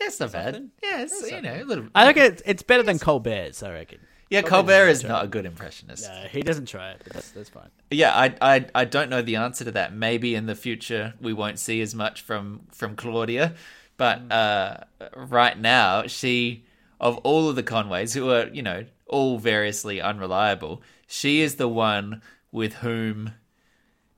Yeah, 0.00 0.06
it's 0.06 0.20
not 0.20 0.32
bad. 0.32 0.70
Yeah, 0.82 1.02
it's, 1.02 1.30
you 1.30 1.42
know, 1.42 1.60
a 1.60 1.64
little. 1.64 1.86
I 1.94 2.06
reckon 2.06 2.22
it's, 2.24 2.42
it's 2.46 2.62
better 2.62 2.84
than 2.84 2.98
Colbert's. 2.98 3.62
I 3.62 3.72
reckon. 3.72 3.98
Yeah, 4.30 4.42
Colbert 4.42 4.88
is 4.88 5.04
not 5.04 5.24
a 5.24 5.28
good 5.28 5.46
impressionist. 5.46 6.08
No, 6.08 6.28
he 6.30 6.42
doesn't 6.42 6.66
try 6.66 6.90
it. 6.90 7.00
But 7.04 7.14
that's 7.14 7.30
that's 7.30 7.48
fine. 7.48 7.70
Yeah, 7.90 8.14
I, 8.14 8.34
I 8.40 8.66
I 8.74 8.84
don't 8.84 9.08
know 9.08 9.22
the 9.22 9.36
answer 9.36 9.64
to 9.64 9.72
that. 9.72 9.94
Maybe 9.94 10.34
in 10.34 10.46
the 10.46 10.54
future 10.54 11.14
we 11.20 11.32
won't 11.32 11.58
see 11.58 11.80
as 11.80 11.94
much 11.94 12.20
from 12.20 12.62
from 12.70 12.94
Claudia, 12.94 13.54
but 13.96 14.30
uh, 14.30 14.78
right 15.16 15.58
now 15.58 16.06
she 16.06 16.64
of 17.00 17.16
all 17.18 17.48
of 17.48 17.56
the 17.56 17.62
Conways 17.62 18.14
who 18.14 18.30
are 18.30 18.48
you 18.48 18.62
know 18.62 18.84
all 19.06 19.38
variously 19.38 20.00
unreliable, 20.00 20.82
she 21.06 21.40
is 21.40 21.54
the 21.54 21.68
one 21.68 22.20
with 22.52 22.74
whom 22.74 23.32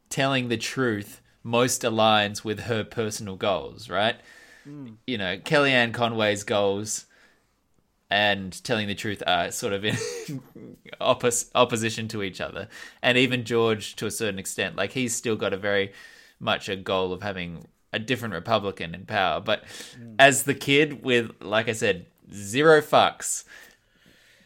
telling 0.09 0.49
the 0.49 0.57
truth 0.57 1.21
most 1.45 1.83
aligns 1.83 2.43
with 2.43 2.61
her 2.61 2.83
personal 2.83 3.37
goals. 3.37 3.89
Right? 3.89 4.17
You 5.07 5.19
know, 5.19 5.39
Kellyanne 5.39 5.95
Conway's 5.95 6.43
goals 6.45 7.07
and 8.11 8.63
telling 8.65 8.89
the 8.89 8.95
truth 8.95 9.23
are 9.27 9.51
sort 9.51 9.73
of 9.73 9.85
in 9.85 9.95
oppos- 11.01 11.51
opposition 11.55 12.09
to 12.09 12.23
each 12.23 12.41
other. 12.41 12.69
And 13.03 13.17
even 13.17 13.45
George, 13.45 13.97
to 13.97 14.07
a 14.07 14.11
certain 14.11 14.39
extent, 14.39 14.77
like 14.77 14.93
he's 14.93 15.15
still 15.15 15.37
got 15.37 15.53
a 15.53 15.57
very 15.57 15.93
much 16.41 16.69
a 16.69 16.77
goal 16.77 17.13
of 17.13 17.23
having 17.23 17.67
a 17.93 17.99
different 17.99 18.35
Republican 18.35 18.95
in 18.95 19.07
power. 19.07 19.41
But 19.41 19.65
mm. 19.99 20.15
as 20.19 20.45
the 20.45 20.55
kid 20.55 21.05
with, 21.05 21.31
like 21.41 21.69
I 21.69 21.73
said, 21.73 22.07
zero 22.33 22.81
fucks, 22.81 23.45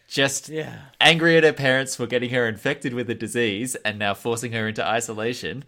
just 0.08 0.48
Yeah. 0.48 0.76
angry 1.00 1.36
at 1.36 1.44
her 1.44 1.52
parents 1.52 1.96
for 1.96 2.06
getting 2.06 2.30
her 2.30 2.46
infected 2.46 2.94
with 2.94 3.06
the 3.06 3.14
disease 3.14 3.74
and 3.76 3.98
now 3.98 4.14
forcing 4.14 4.52
her 4.52 4.68
into 4.68 4.86
isolation, 4.86 5.64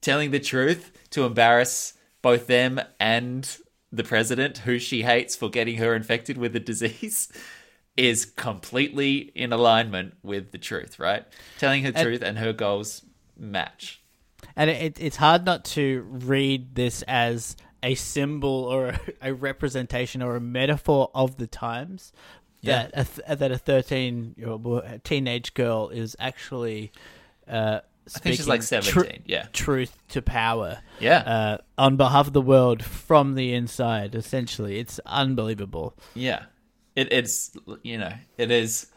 telling 0.00 0.30
the 0.30 0.40
truth 0.40 0.92
to 1.10 1.24
embarrass 1.24 1.94
both 2.22 2.46
them 2.46 2.80
and 3.00 3.58
the 3.92 4.04
president, 4.04 4.58
who 4.58 4.78
she 4.78 5.02
hates 5.02 5.36
for 5.36 5.50
getting 5.50 5.76
her 5.76 5.94
infected 5.94 6.38
with 6.38 6.54
the 6.54 6.60
disease, 6.60 7.30
is 7.96 8.24
completely 8.24 9.30
in 9.34 9.52
alignment 9.52 10.14
with 10.22 10.50
the 10.50 10.58
truth, 10.58 10.98
right? 10.98 11.26
Telling 11.58 11.84
her 11.84 11.92
truth 11.92 12.22
and 12.22 12.38
her 12.38 12.54
goals 12.54 13.02
match. 13.36 14.02
And 14.56 14.70
it, 14.70 14.98
it's 14.98 15.16
hard 15.16 15.44
not 15.44 15.64
to 15.66 16.06
read 16.08 16.74
this 16.74 17.02
as 17.02 17.54
a 17.82 17.94
symbol 17.94 18.64
or 18.64 18.88
a, 18.88 19.00
a 19.30 19.34
representation 19.34 20.22
or 20.22 20.36
a 20.36 20.40
metaphor 20.40 21.10
of 21.14 21.36
the 21.36 21.46
times. 21.46 22.12
Yeah. 22.62 22.84
That 22.84 22.90
a, 22.94 23.04
th- 23.04 23.38
that 23.38 23.52
a 23.52 23.58
thirteen 23.58 24.34
year 24.38 24.50
old 24.50 24.84
teenage 25.02 25.52
girl 25.52 25.88
is 25.88 26.14
actually 26.20 26.92
uh, 27.48 27.80
I 28.14 28.18
think 28.18 28.36
she's 28.36 28.48
like 28.48 28.62
speaking 28.62 28.82
17, 28.84 29.12
tru- 29.12 29.22
yeah. 29.26 29.46
truth 29.52 29.96
to 30.08 30.22
power. 30.22 30.80
Yeah. 30.98 31.18
Uh, 31.18 31.58
on 31.78 31.96
behalf 31.96 32.26
of 32.26 32.32
the 32.32 32.40
world 32.40 32.84
from 32.84 33.34
the 33.34 33.54
inside. 33.54 34.14
Essentially, 34.14 34.78
it's 34.78 34.98
unbelievable. 35.06 35.96
Yeah. 36.14 36.44
It, 36.96 37.12
it's, 37.12 37.56
you 37.82 37.98
know, 37.98 38.12
it 38.36 38.50
is 38.50 38.88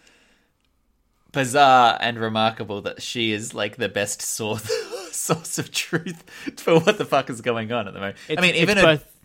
bizarre 1.32 1.98
and 2.00 2.18
remarkable 2.18 2.82
that 2.82 3.02
she 3.02 3.32
is 3.32 3.54
like 3.54 3.76
the 3.76 3.90
best 3.90 4.22
source 4.22 4.72
source 5.12 5.60
of 5.60 5.72
truth 5.72 6.24
for 6.58 6.80
what 6.80 6.98
the 6.98 7.06
fuck 7.06 7.30
is 7.30 7.42
going 7.42 7.72
on 7.72 7.88
at 7.88 7.94
the 7.94 8.00
moment. 8.00 8.18
It's, 8.28 8.40
I 8.40 8.42
mean, 8.42 8.56
even 8.56 8.78
it's 8.78 8.84
a, 8.84 8.88
both 8.88 9.16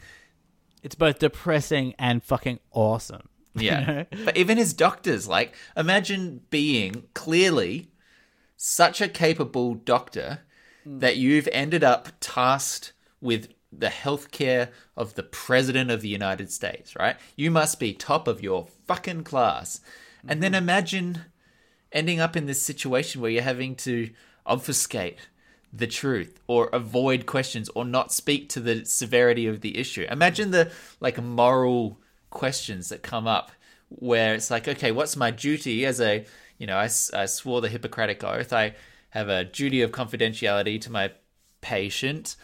it's 0.82 0.94
both 0.94 1.18
depressing 1.18 1.94
and 1.98 2.22
fucking 2.22 2.58
awesome. 2.72 3.28
yeah, 3.54 4.04
but 4.24 4.36
even 4.36 4.58
his 4.58 4.72
doctors, 4.72 5.26
like, 5.26 5.54
imagine 5.76 6.42
being 6.50 7.04
clearly 7.14 7.89
such 8.62 9.00
a 9.00 9.08
capable 9.08 9.72
doctor 9.72 10.40
that 10.84 11.16
you've 11.16 11.48
ended 11.50 11.82
up 11.82 12.08
tasked 12.20 12.92
with 13.18 13.48
the 13.72 13.86
healthcare 13.86 14.68
of 14.98 15.14
the 15.14 15.22
president 15.22 15.90
of 15.90 16.02
the 16.02 16.10
United 16.10 16.52
States, 16.52 16.94
right? 16.94 17.16
You 17.36 17.50
must 17.50 17.80
be 17.80 17.94
top 17.94 18.28
of 18.28 18.42
your 18.42 18.66
fucking 18.86 19.24
class. 19.24 19.80
And 20.28 20.42
then 20.42 20.52
mm-hmm. 20.52 20.62
imagine 20.64 21.20
ending 21.90 22.20
up 22.20 22.36
in 22.36 22.44
this 22.44 22.60
situation 22.60 23.22
where 23.22 23.30
you're 23.30 23.42
having 23.42 23.76
to 23.76 24.10
obfuscate 24.44 25.16
the 25.72 25.86
truth 25.86 26.38
or 26.46 26.68
avoid 26.70 27.24
questions 27.24 27.70
or 27.70 27.86
not 27.86 28.12
speak 28.12 28.50
to 28.50 28.60
the 28.60 28.84
severity 28.84 29.46
of 29.46 29.62
the 29.62 29.78
issue. 29.78 30.06
Imagine 30.10 30.50
the 30.50 30.70
like 31.00 31.22
moral 31.22 31.98
questions 32.28 32.90
that 32.90 33.02
come 33.02 33.26
up 33.26 33.52
where 33.88 34.34
it's 34.34 34.50
like, 34.50 34.68
okay, 34.68 34.92
what's 34.92 35.16
my 35.16 35.30
duty 35.30 35.86
as 35.86 35.98
a, 35.98 36.26
you 36.60 36.66
know, 36.66 36.76
I, 36.76 36.90
I 37.14 37.24
swore 37.24 37.62
the 37.62 37.70
Hippocratic 37.70 38.22
oath. 38.22 38.52
I 38.52 38.74
have 39.08 39.30
a 39.30 39.44
duty 39.44 39.80
of 39.80 39.92
confidentiality 39.92 40.78
to 40.82 40.92
my 40.92 41.10
patient. 41.62 42.36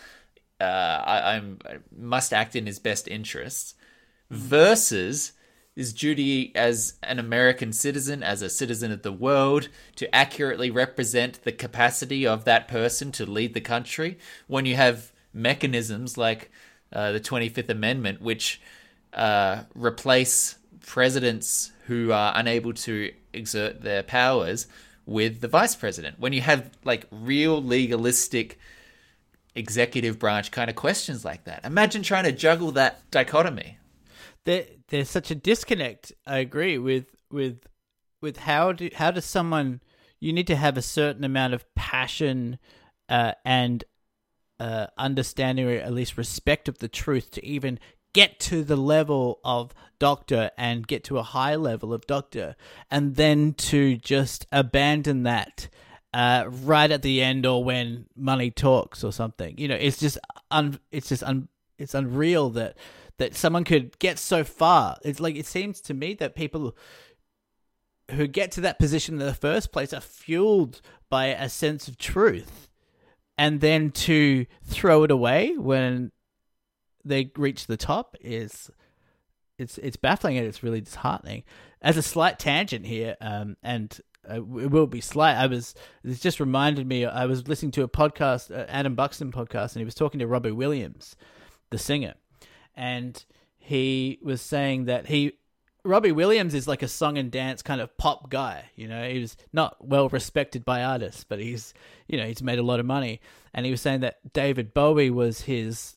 uh, 0.58 0.64
I, 0.64 1.34
I'm 1.34 1.58
I 1.66 1.76
must 1.94 2.32
act 2.32 2.56
in 2.56 2.64
his 2.64 2.78
best 2.78 3.06
interests, 3.06 3.74
versus 4.30 5.32
his 5.74 5.92
duty 5.92 6.50
as 6.56 6.94
an 7.02 7.18
American 7.18 7.74
citizen, 7.74 8.22
as 8.22 8.40
a 8.40 8.48
citizen 8.48 8.90
of 8.90 9.02
the 9.02 9.12
world, 9.12 9.68
to 9.96 10.12
accurately 10.14 10.70
represent 10.70 11.44
the 11.44 11.52
capacity 11.52 12.26
of 12.26 12.44
that 12.46 12.68
person 12.68 13.12
to 13.12 13.26
lead 13.26 13.52
the 13.52 13.60
country. 13.60 14.18
When 14.46 14.64
you 14.64 14.76
have 14.76 15.12
mechanisms 15.34 16.16
like 16.16 16.50
uh, 16.90 17.12
the 17.12 17.20
25th 17.20 17.68
Amendment, 17.68 18.22
which 18.22 18.62
uh, 19.12 19.64
replace 19.74 20.56
presidents 20.86 21.72
who 21.86 22.12
are 22.12 22.32
unable 22.34 22.72
to 22.72 23.12
exert 23.36 23.82
their 23.82 24.02
powers 24.02 24.66
with 25.04 25.40
the 25.40 25.48
vice 25.48 25.74
president. 25.74 26.18
When 26.18 26.32
you 26.32 26.40
have 26.40 26.70
like 26.84 27.06
real 27.10 27.62
legalistic 27.62 28.58
executive 29.54 30.18
branch 30.18 30.50
kind 30.50 30.68
of 30.68 30.76
questions 30.76 31.24
like 31.24 31.44
that, 31.44 31.64
imagine 31.64 32.02
trying 32.02 32.24
to 32.24 32.32
juggle 32.32 32.72
that 32.72 33.08
dichotomy. 33.10 33.78
There, 34.44 34.64
there's 34.88 35.10
such 35.10 35.30
a 35.30 35.34
disconnect. 35.34 36.12
I 36.26 36.38
agree 36.38 36.78
with 36.78 37.06
with 37.30 37.66
with 38.20 38.38
how 38.38 38.72
do 38.72 38.90
how 38.94 39.10
does 39.10 39.24
someone 39.24 39.80
you 40.20 40.32
need 40.32 40.46
to 40.46 40.56
have 40.56 40.76
a 40.76 40.82
certain 40.82 41.24
amount 41.24 41.54
of 41.54 41.74
passion 41.74 42.58
uh, 43.08 43.32
and 43.44 43.84
uh, 44.58 44.86
understanding 44.96 45.68
or 45.68 45.72
at 45.72 45.92
least 45.92 46.16
respect 46.16 46.68
of 46.68 46.78
the 46.78 46.88
truth 46.88 47.30
to 47.32 47.44
even 47.44 47.78
get 48.16 48.40
to 48.40 48.64
the 48.64 48.76
level 48.76 49.38
of 49.44 49.74
doctor 49.98 50.50
and 50.56 50.86
get 50.86 51.04
to 51.04 51.18
a 51.18 51.22
high 51.22 51.54
level 51.54 51.92
of 51.92 52.06
doctor 52.06 52.56
and 52.90 53.16
then 53.16 53.52
to 53.52 53.96
just 53.98 54.46
abandon 54.50 55.22
that 55.24 55.68
uh, 56.14 56.46
right 56.48 56.90
at 56.90 57.02
the 57.02 57.20
end 57.20 57.44
or 57.44 57.62
when 57.62 58.06
money 58.16 58.50
talks 58.50 59.04
or 59.04 59.12
something. 59.12 59.54
You 59.58 59.68
know 59.68 59.74
it's 59.74 59.98
just 59.98 60.16
un- 60.50 60.80
it's 60.90 61.10
just 61.10 61.22
un- 61.22 61.48
it's 61.78 61.94
unreal 61.94 62.48
that 62.50 62.78
that 63.18 63.34
someone 63.34 63.64
could 63.64 63.98
get 63.98 64.18
so 64.18 64.44
far. 64.44 64.96
It's 65.02 65.20
like 65.20 65.36
it 65.36 65.46
seems 65.46 65.82
to 65.82 65.92
me 65.92 66.14
that 66.14 66.34
people 66.34 66.74
who 68.12 68.26
get 68.26 68.50
to 68.52 68.62
that 68.62 68.78
position 68.78 69.20
in 69.20 69.26
the 69.26 69.34
first 69.34 69.72
place 69.72 69.92
are 69.92 70.00
fueled 70.00 70.80
by 71.10 71.26
a 71.26 71.50
sense 71.50 71.86
of 71.86 71.98
truth 71.98 72.70
and 73.36 73.60
then 73.60 73.90
to 73.90 74.46
throw 74.64 75.02
it 75.02 75.10
away 75.10 75.54
when 75.58 76.12
they 77.06 77.30
reach 77.36 77.66
the 77.66 77.76
top 77.76 78.16
is 78.20 78.70
it's 79.58 79.78
it's 79.78 79.96
baffling 79.96 80.36
and 80.36 80.46
it's 80.46 80.62
really 80.62 80.80
disheartening. 80.80 81.44
As 81.80 81.96
a 81.96 82.02
slight 82.02 82.38
tangent 82.38 82.86
here, 82.86 83.16
um, 83.20 83.56
and 83.62 83.98
uh, 84.28 84.34
it 84.36 84.70
will 84.70 84.86
be 84.86 85.00
slight. 85.00 85.36
I 85.36 85.46
was 85.46 85.74
it 86.04 86.20
just 86.20 86.40
reminded 86.40 86.86
me. 86.86 87.04
I 87.04 87.26
was 87.26 87.48
listening 87.48 87.72
to 87.72 87.82
a 87.82 87.88
podcast, 87.88 88.50
uh, 88.50 88.66
Adam 88.68 88.94
Buxton 88.94 89.32
podcast, 89.32 89.72
and 89.72 89.80
he 89.80 89.84
was 89.84 89.94
talking 89.94 90.20
to 90.20 90.26
Robbie 90.26 90.50
Williams, 90.50 91.16
the 91.70 91.78
singer, 91.78 92.14
and 92.74 93.24
he 93.56 94.18
was 94.22 94.40
saying 94.40 94.86
that 94.86 95.06
he 95.06 95.32
Robbie 95.84 96.12
Williams 96.12 96.54
is 96.54 96.66
like 96.66 96.82
a 96.82 96.88
song 96.88 97.16
and 97.16 97.30
dance 97.30 97.62
kind 97.62 97.80
of 97.80 97.96
pop 97.96 98.28
guy. 98.28 98.70
You 98.74 98.88
know, 98.88 99.08
he 99.08 99.20
was 99.20 99.36
not 99.52 99.76
well 99.80 100.08
respected 100.08 100.64
by 100.64 100.82
artists, 100.82 101.24
but 101.24 101.38
he's 101.38 101.72
you 102.08 102.18
know 102.18 102.26
he's 102.26 102.42
made 102.42 102.58
a 102.58 102.64
lot 102.64 102.80
of 102.80 102.86
money. 102.86 103.20
And 103.54 103.64
he 103.64 103.70
was 103.70 103.80
saying 103.80 104.00
that 104.00 104.18
David 104.32 104.74
Bowie 104.74 105.10
was 105.10 105.42
his 105.42 105.95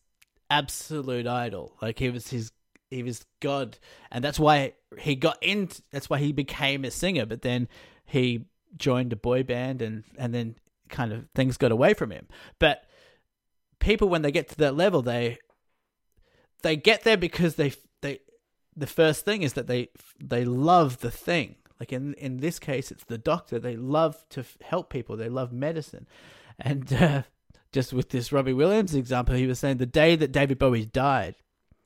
absolute 0.49 1.27
idol. 1.27 1.75
Like 1.81 1.99
he 1.99 2.09
was 2.09 2.29
his 2.29 2.51
he 2.89 3.03
was 3.03 3.25
God, 3.39 3.77
and 4.11 4.23
that's 4.23 4.39
why 4.39 4.73
he 4.97 5.15
got 5.15 5.37
in. 5.41 5.69
That's 5.91 6.09
why 6.09 6.19
he 6.19 6.31
became 6.31 6.83
a 6.83 6.91
singer. 6.91 7.25
But 7.25 7.41
then 7.41 7.67
he 8.05 8.45
joined 8.77 9.13
a 9.13 9.17
boy 9.17 9.43
band, 9.43 9.81
and 9.81 10.03
and 10.17 10.33
then 10.33 10.55
kind 10.89 11.13
of 11.13 11.27
things 11.35 11.57
got 11.57 11.71
away 11.71 11.93
from 11.93 12.11
him. 12.11 12.27
But 12.59 12.83
people, 13.79 14.09
when 14.09 14.23
they 14.23 14.31
get 14.31 14.49
to 14.49 14.57
that 14.57 14.75
level, 14.75 15.01
they 15.01 15.37
they 16.63 16.75
get 16.75 17.03
there 17.03 17.17
because 17.17 17.55
they 17.55 17.73
they 18.01 18.19
the 18.75 18.87
first 18.87 19.25
thing 19.25 19.43
is 19.43 19.53
that 19.53 19.67
they 19.67 19.89
they 20.19 20.45
love 20.45 20.99
the 20.99 21.11
thing. 21.11 21.55
Like 21.79 21.93
in 21.93 22.13
in 22.15 22.37
this 22.37 22.59
case, 22.59 22.91
it's 22.91 23.05
the 23.05 23.17
doctor. 23.17 23.59
They 23.59 23.75
love 23.75 24.25
to 24.29 24.43
help 24.61 24.89
people. 24.89 25.15
They 25.15 25.29
love 25.29 25.53
medicine, 25.53 26.07
and 26.57 26.91
uh, 26.91 27.23
just 27.71 27.93
with 27.93 28.09
this 28.09 28.31
Robbie 28.31 28.53
Williams 28.53 28.95
example, 28.95 29.35
he 29.35 29.47
was 29.47 29.59
saying 29.59 29.77
the 29.77 29.85
day 29.85 30.15
that 30.15 30.31
David 30.31 30.57
Bowie 30.57 30.85
died, 30.85 31.35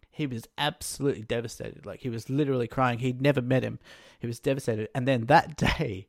he 0.10 0.28
was 0.28 0.48
absolutely 0.58 1.24
devastated. 1.24 1.86
Like 1.86 2.02
he 2.02 2.10
was 2.10 2.30
literally 2.30 2.68
crying. 2.68 3.00
He'd 3.00 3.22
never 3.22 3.42
met 3.42 3.64
him. 3.64 3.80
He 4.20 4.28
was 4.28 4.40
devastated. 4.40 4.88
And 4.96 5.08
then 5.08 5.26
that 5.26 5.58
day, 5.78 6.08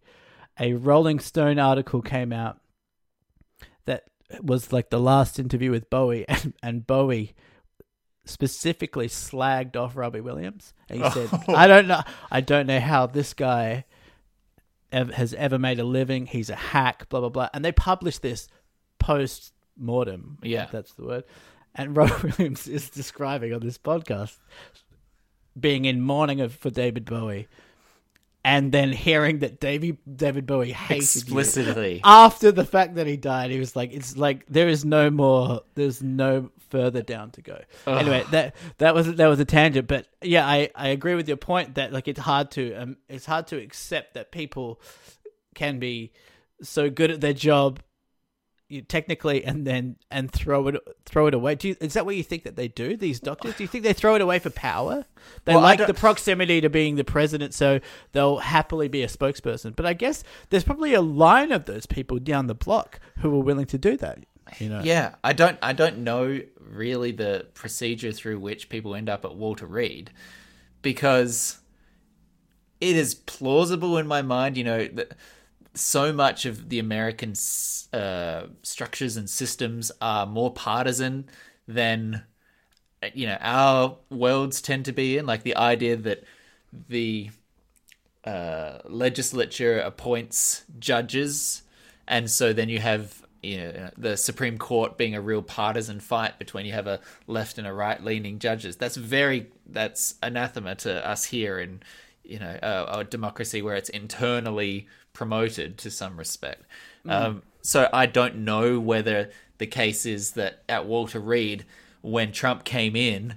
a 0.61 0.75
Rolling 0.75 1.19
Stone 1.19 1.59
article 1.59 2.03
came 2.03 2.33
out 2.33 2.61
that 3.87 4.05
was 4.43 4.73
like 4.73 4.91
the 4.91 5.01
last 5.01 5.39
interview 5.39 5.71
with 5.71 5.91
Bowie, 5.91 6.27
and, 6.29 6.55
and 6.63 6.87
Bowie 6.87 7.35
specifically 8.27 9.09
slagged 9.09 9.75
off 9.75 9.97
Robbie 9.97 10.21
Williams. 10.21 10.73
And 10.89 11.03
he 11.03 11.11
said, 11.11 11.31
"I 11.49 11.67
don't 11.67 11.89
know. 11.89 12.03
I 12.31 12.41
don't 12.41 12.67
know 12.67 12.81
how 12.81 13.07
this 13.07 13.35
guy." 13.35 13.85
Has 14.93 15.35
ever 15.35 15.59
made 15.59 15.81
a 15.81 15.85
living? 15.85 16.27
He's 16.27 16.49
a 16.49 16.55
hack. 16.55 17.09
Blah 17.09 17.19
blah 17.19 17.29
blah. 17.29 17.49
And 17.53 17.65
they 17.65 17.73
published 17.73 18.23
this 18.23 18.47
post 19.01 19.54
mortem. 19.77 20.39
Yeah. 20.43 20.67
that's 20.71 20.95
the 20.95 21.05
word. 21.05 21.25
And 21.75 21.97
Rob 21.97 22.11
Williams 22.23 22.69
is 22.69 22.91
describing 22.91 23.53
on 23.53 23.61
this 23.61 23.79
podcast 23.79 24.37
being 25.59 25.85
in 25.85 26.01
mourning 26.01 26.41
of, 26.41 26.55
for 26.55 26.71
David 26.71 27.05
Bowie, 27.05 27.49
and 28.45 28.73
then 28.73 28.93
hearing 28.93 29.39
that 29.39 29.61
David 29.61 29.99
David 30.17 30.47
Bowie 30.47 30.73
hated 30.73 31.03
explicitly 31.03 31.95
you. 31.95 32.01
after 32.05 32.53
the 32.53 32.65
fact 32.65 32.97
that 32.97 33.07
he 33.07 33.17
died. 33.17 33.51
He 33.51 33.59
was 33.59 33.75
like, 33.75 33.93
"It's 33.93 34.17
like 34.17 34.45
there 34.47 34.69
is 34.69 34.85
no 34.85 35.11
more. 35.11 35.63
There's 35.75 36.03
no 36.03 36.51
further 36.69 37.03
down 37.03 37.31
to 37.33 37.43
go." 37.43 37.61
Ugh. 37.87 38.01
Anyway, 38.01 38.25
that 38.33 38.55
that 38.79 38.95
was 38.95 39.15
that 39.15 39.27
was 39.27 39.41
a 39.41 39.45
tangent, 39.45 39.89
but 39.89 40.07
yeah, 40.23 40.47
I 40.47 40.71
I 40.75 40.89
agree 40.89 41.15
with 41.15 41.29
your 41.29 41.39
point 41.39 41.77
that 41.77 41.93
like 41.93 42.07
it's 42.09 42.21
hard 42.21 42.51
to 42.53 42.75
um 42.75 42.97
it's 43.09 43.27
hard 43.27 43.47
to 43.49 43.57
accept 43.57 44.15
that 44.15 44.31
people 44.31 44.81
can 45.55 45.79
be 45.79 46.13
so 46.63 46.91
good 46.91 47.11
at 47.11 47.21
their 47.21 47.33
job 47.33 47.81
you 48.75 48.83
technically 48.83 49.45
and 49.45 49.67
then 49.67 49.97
and 50.11 50.31
throw 50.31 50.69
it 50.69 50.77
throw 51.07 51.27
it 51.27 51.35
away. 51.35 51.55
Do 51.55 51.69
you, 51.69 51.77
is 51.81 51.95
that 51.95 52.05
what 52.05 52.17
you 52.17 52.23
think 52.23 52.43
that 52.43 52.57
they 52.57 52.69
do? 52.69 52.97
These 52.97 53.21
doctors? 53.21 53.55
Do 53.57 53.65
you 53.65 53.69
think 53.69 53.85
they 53.85 53.93
throw 53.93 54.15
it 54.17 54.21
away 54.21 54.39
for 54.39 54.51
power? 54.51 55.07
They 55.45 55.55
Well, 55.55 55.63
like 55.63 55.87
the 55.87 55.95
proximity 55.95 56.61
to 56.61 56.69
being 56.69 56.97
the 56.97 57.05
president, 57.05 57.55
so 57.55 57.81
they'll 58.13 58.39
happily 58.39 58.89
be 58.89 59.03
a 59.03 59.07
spokesperson. 59.07 59.75
But 59.75 59.87
I 59.87 59.95
guess 59.95 60.25
there's 60.51 60.65
probably 60.65 60.93
a 60.93 61.01
line 61.01 61.53
of 61.53 61.65
those 61.65 61.87
people 61.87 62.19
down 62.19 62.49
the 62.49 62.55
block 62.55 63.01
who 63.19 63.35
are 63.35 63.43
willing 63.43 63.67
to 63.67 63.79
do 63.79 63.97
that. 63.99 64.19
You 64.59 64.69
know? 64.69 64.81
Yeah, 64.83 65.15
I 65.23 65.33
don't 65.33 65.59
I 65.63 65.73
don't 65.73 65.99
know 65.99 66.41
really 66.59 67.13
the 67.13 67.47
procedure 67.55 68.13
through 68.13 68.41
which 68.41 68.69
people 68.69 68.95
end 68.95 69.09
up 69.09 69.25
at 69.25 69.35
Walter 69.35 69.67
Reed 69.67 70.11
because 70.83 71.59
it 72.81 72.97
is 72.97 73.15
plausible 73.15 73.97
in 73.97 74.07
my 74.07 74.23
mind, 74.23 74.57
you 74.57 74.65
know, 74.65 74.87
that 74.87 75.13
so 75.75 76.13
much 76.13 76.47
of 76.47 76.69
the 76.69 76.79
American 76.79 77.35
uh, 77.93 78.47
structures 78.63 79.17
and 79.17 79.29
systems 79.29 79.91
are 80.01 80.27
more 80.27 80.53
partisan 80.53 81.29
than 81.67 82.23
you 83.13 83.27
know 83.27 83.37
our 83.41 83.99
worlds 84.11 84.63
tend 84.63 84.85
to 84.87 84.93
be 84.93 85.19
in 85.19 85.27
like 85.27 85.43
the 85.43 85.57
idea 85.57 85.97
that 85.97 86.25
the 86.89 87.31
uh, 88.25 88.79
legislature 88.85 89.81
appoints 89.81 90.65
judges, 90.79 91.63
and 92.09 92.31
so 92.31 92.53
then 92.53 92.69
you 92.69 92.79
have 92.79 93.23
you 93.43 93.59
know 93.59 93.91
the 93.99 94.17
Supreme 94.17 94.57
Court 94.57 94.97
being 94.97 95.15
a 95.15 95.21
real 95.21 95.43
partisan 95.43 96.01
fight 96.01 96.39
between 96.39 96.65
you 96.67 96.73
have 96.73 96.87
a 96.87 97.01
left 97.27 97.59
and 97.59 97.67
a 97.67 97.73
right 97.73 98.03
leaning 98.03 98.39
judges. 98.39 98.77
That's 98.77 98.97
very 98.97 99.51
that's 99.67 100.15
anathema 100.23 100.77
to 100.77 101.07
us 101.07 101.25
here 101.25 101.59
in 101.59 101.83
you 102.23 102.39
know 102.39 102.59
a, 102.63 103.01
a 103.01 103.05
democracy 103.05 103.61
where 103.61 103.77
it's 103.77 103.91
internally 103.91 104.89
promoted 105.15 105.79
to 105.79 105.91
some 105.91 106.19
respect. 106.19 106.65
Um, 107.07 107.43
so 107.63 107.89
I 107.93 108.05
don't 108.05 108.37
know 108.37 108.79
whether 108.79 109.31
the 109.57 109.67
case 109.67 110.05
is 110.05 110.33
that 110.33 110.63
at 110.69 110.85
Walter 110.85 111.21
Reed 111.21 111.65
when 112.03 112.33
Trump 112.33 112.65
came 112.65 112.95
in, 112.95 113.37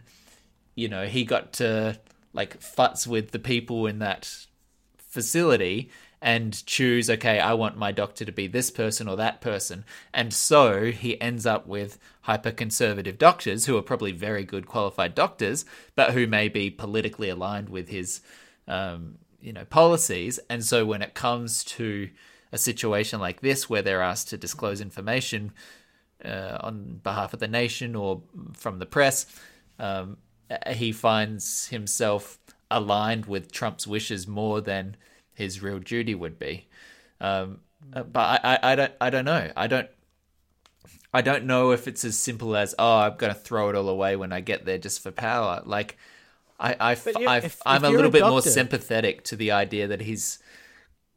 you 0.75 0.89
know, 0.89 1.05
he 1.05 1.23
got 1.23 1.53
to 1.53 1.97
like 2.34 2.59
futz 2.59 3.07
with 3.07 3.32
the 3.32 3.39
people 3.39 3.88
in 3.88 3.99
that 3.99 4.45
facility 4.97 5.89
and 6.21 6.65
choose, 6.65 7.09
okay, 7.09 7.39
I 7.39 7.53
want 7.53 7.78
my 7.78 7.91
doctor 7.91 8.25
to 8.25 8.32
be 8.32 8.47
this 8.47 8.71
person 8.71 9.07
or 9.07 9.15
that 9.17 9.39
person. 9.39 9.86
And 10.13 10.34
so 10.34 10.91
he 10.91 11.19
ends 11.21 11.45
up 11.45 11.67
with 11.67 11.99
hyper 12.21 12.51
conservative 12.51 13.17
doctors 13.17 13.65
who 13.65 13.78
are 13.78 13.84
probably 13.84 14.11
very 14.11 14.43
good 14.43 14.67
qualified 14.67 15.13
doctors, 15.15 15.63
but 15.95 16.11
who 16.11 16.25
may 16.25 16.49
be 16.49 16.69
politically 16.69 17.30
aligned 17.30 17.69
with 17.69 17.89
his, 17.89 18.21
um, 18.67 19.19
you 19.47 19.53
know, 19.53 19.63
policies. 19.63 20.41
And 20.49 20.63
so 20.63 20.85
when 20.85 21.01
it 21.01 21.13
comes 21.13 21.63
to 21.63 22.09
a 22.51 22.57
situation 22.57 23.21
like 23.21 23.39
this 23.39 23.69
where 23.69 23.81
they're 23.81 24.01
asked 24.01 24.27
to 24.29 24.37
disclose 24.37 24.81
information 24.81 25.53
uh, 26.23 26.57
on 26.59 26.99
behalf 27.01 27.33
of 27.33 27.39
the 27.39 27.47
nation 27.47 27.95
or 27.95 28.21
from 28.51 28.79
the 28.79 28.85
press, 28.85 29.25
um, 29.79 30.17
he 30.67 30.91
finds 30.91 31.67
himself 31.67 32.39
aligned 32.69 33.25
with 33.25 33.49
Trump's 33.49 33.87
wishes 33.87 34.27
more 34.27 34.59
than 34.59 34.97
his 35.33 35.61
real 35.61 35.79
duty 35.79 36.13
would 36.13 36.37
be. 36.37 36.67
Um, 37.21 37.61
but 37.89 38.17
I, 38.17 38.39
I, 38.43 38.71
I 38.71 38.75
don't 38.75 38.91
I 38.99 39.09
don't 39.09 39.25
know. 39.25 39.49
I 39.55 39.67
don't 39.67 39.89
I 41.13 41.21
don't 41.21 41.45
know 41.45 41.71
if 41.71 41.87
it's 41.87 42.03
as 42.03 42.17
simple 42.17 42.57
as 42.57 42.75
oh, 42.77 42.97
I'm 42.97 43.15
going 43.15 43.33
to 43.33 43.39
throw 43.39 43.69
it 43.69 43.75
all 43.75 43.87
away 43.87 44.17
when 44.17 44.33
I 44.33 44.41
get 44.41 44.65
there 44.65 44.77
just 44.77 45.01
for 45.01 45.11
power. 45.11 45.61
Like, 45.65 45.97
I, 46.60 46.76
I, 46.80 46.95
But 46.95 47.20
you- 47.20 47.28
I 47.28 47.38
if- 47.38 47.62
I'm 47.66 47.84
if 47.84 47.89
a 47.89 47.93
little 47.93 48.12
bit 48.12 48.24
more 48.24 48.41
sympathetic 48.41 49.24
to 49.26 49.36
the 49.36 49.51
idea 49.51 49.88
that 49.88 50.01
he's 50.01 50.39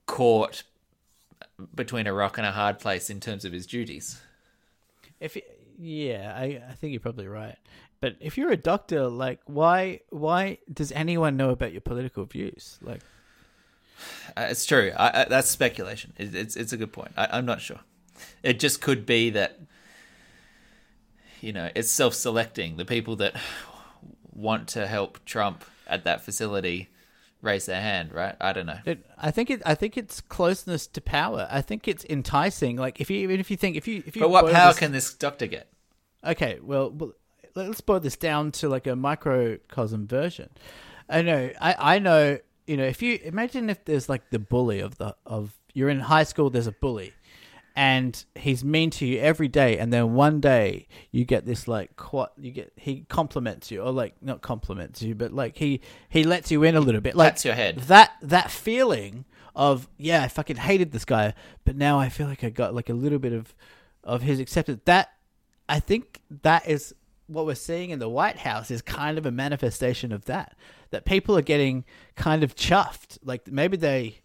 caught 0.06 0.64
between 1.74 2.06
a 2.06 2.12
rock 2.12 2.36
and 2.38 2.46
a 2.46 2.52
hard 2.52 2.78
place 2.78 3.10
in 3.10 3.20
terms 3.20 3.44
of 3.44 3.52
his 3.52 3.66
duties. 3.66 4.20
If 5.20 5.36
yeah, 5.78 6.34
I, 6.36 6.62
I 6.68 6.72
think 6.74 6.92
you're 6.92 7.00
probably 7.00 7.26
right. 7.28 7.56
But 8.00 8.16
if 8.20 8.36
you're 8.38 8.50
a 8.50 8.56
doctor, 8.56 9.08
like 9.08 9.40
why 9.46 10.00
why 10.10 10.58
does 10.72 10.90
anyone 10.92 11.36
know 11.36 11.50
about 11.50 11.72
your 11.72 11.80
political 11.82 12.24
views? 12.24 12.78
Like 12.82 13.00
Uh, 14.36 14.46
it's 14.50 14.64
true. 14.64 14.92
I, 14.96 15.22
I, 15.22 15.24
that's 15.24 15.50
speculation. 15.50 16.12
It, 16.18 16.34
it's 16.34 16.56
it's 16.56 16.72
a 16.72 16.76
good 16.78 16.92
point. 16.92 17.12
I, 17.16 17.28
I'm 17.32 17.44
not 17.46 17.60
sure. 17.60 17.80
It 18.42 18.58
just 18.58 18.80
could 18.80 19.04
be 19.06 19.30
that 19.30 19.60
you 21.40 21.52
know 21.52 21.70
it's 21.74 21.90
self-selecting. 21.90 22.76
The 22.76 22.84
people 22.86 23.16
that 23.16 23.34
want 24.32 24.68
to 24.68 24.86
help 24.86 25.24
Trump 25.24 25.64
at 25.86 26.04
that 26.04 26.22
facility 26.22 26.88
raise 27.42 27.66
their 27.66 27.80
hand, 27.80 28.12
right? 28.12 28.36
I 28.40 28.52
don't 28.52 28.66
know. 28.66 28.78
it, 28.84 29.04
I 29.18 29.30
think 29.30 29.50
it 29.50 29.62
I 29.64 29.74
think 29.74 29.96
it's 29.96 30.20
closeness 30.20 30.86
to 30.88 31.00
power. 31.00 31.48
I 31.50 31.62
think 31.62 31.88
it's 31.88 32.04
enticing. 32.08 32.76
Like 32.76 33.00
if 33.00 33.10
you 33.10 33.18
even 33.18 33.40
if 33.40 33.50
you 33.50 33.56
think 33.56 33.76
if 33.76 33.88
you 33.88 34.02
if 34.06 34.16
you 34.16 34.22
But 34.22 34.30
what 34.30 34.52
power 34.52 34.68
this- 34.70 34.78
can 34.78 34.92
this 34.92 35.14
doctor 35.14 35.46
get? 35.46 35.68
Okay, 36.24 36.58
well, 36.62 36.90
well, 36.90 37.12
let's 37.54 37.80
boil 37.80 37.98
this 38.00 38.16
down 38.16 38.52
to 38.52 38.68
like 38.68 38.86
a 38.86 38.94
microcosm 38.94 40.06
version. 40.06 40.50
I 41.08 41.22
know, 41.22 41.50
I, 41.60 41.94
I 41.96 41.98
know, 41.98 42.38
you 42.66 42.76
know, 42.76 42.84
if 42.84 43.00
you 43.02 43.18
imagine 43.24 43.70
if 43.70 43.84
there's 43.86 44.08
like 44.08 44.28
the 44.30 44.38
bully 44.38 44.80
of 44.80 44.98
the 44.98 45.16
of 45.24 45.54
you're 45.72 45.88
in 45.88 46.00
high 46.00 46.24
school, 46.24 46.50
there's 46.50 46.66
a 46.66 46.72
bully, 46.72 47.14
and 47.76 48.24
he's 48.34 48.64
mean 48.64 48.90
to 48.90 49.06
you 49.06 49.20
every 49.20 49.48
day, 49.48 49.78
and 49.78 49.92
then 49.92 50.14
one 50.14 50.40
day 50.40 50.88
you 51.10 51.24
get 51.24 51.46
this 51.46 51.68
like 51.68 52.12
what 52.12 52.32
you 52.38 52.50
get 52.50 52.72
he 52.76 53.04
compliments 53.08 53.70
you 53.70 53.80
or 53.80 53.92
like 53.92 54.14
not 54.20 54.42
compliments 54.42 55.02
you, 55.02 55.14
but 55.14 55.32
like 55.32 55.56
he 55.56 55.80
he 56.08 56.24
lets 56.24 56.50
you 56.50 56.62
in 56.62 56.76
a 56.76 56.80
little 56.80 57.00
bit, 57.00 57.14
like 57.14 57.32
Pats 57.32 57.44
your 57.44 57.54
head. 57.54 57.78
that 57.80 58.12
that 58.22 58.50
feeling 58.50 59.24
of 59.54 59.88
yeah, 59.96 60.22
I 60.22 60.28
fucking 60.28 60.56
hated 60.56 60.92
this 60.92 61.04
guy, 61.04 61.34
but 61.64 61.76
now 61.76 61.98
I 61.98 62.08
feel 62.08 62.26
like 62.26 62.44
I 62.44 62.50
got 62.50 62.74
like 62.74 62.88
a 62.88 62.94
little 62.94 63.18
bit 63.18 63.32
of 63.32 63.54
of 64.04 64.22
his 64.22 64.40
acceptance. 64.40 64.80
That 64.84 65.12
I 65.68 65.80
think 65.80 66.20
that 66.42 66.68
is 66.68 66.94
what 67.26 67.46
we're 67.46 67.54
seeing 67.54 67.90
in 67.90 67.98
the 67.98 68.08
White 68.08 68.38
House 68.38 68.70
is 68.70 68.82
kind 68.82 69.16
of 69.16 69.24
a 69.24 69.30
manifestation 69.30 70.12
of 70.12 70.24
that. 70.24 70.56
That 70.90 71.04
people 71.04 71.36
are 71.38 71.42
getting 71.42 71.84
kind 72.16 72.42
of 72.42 72.56
chuffed. 72.56 73.18
Like 73.22 73.46
maybe 73.46 73.76
they 73.76 74.16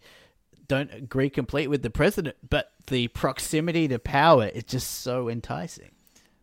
don't 0.68 0.92
agree 0.92 1.30
complete 1.30 1.68
with 1.68 1.82
the 1.82 1.90
president, 1.90 2.36
but 2.48 2.72
the 2.86 3.08
proximity 3.08 3.88
to 3.88 3.98
power 3.98 4.46
is 4.46 4.64
just 4.64 5.00
so 5.02 5.28
enticing. 5.28 5.90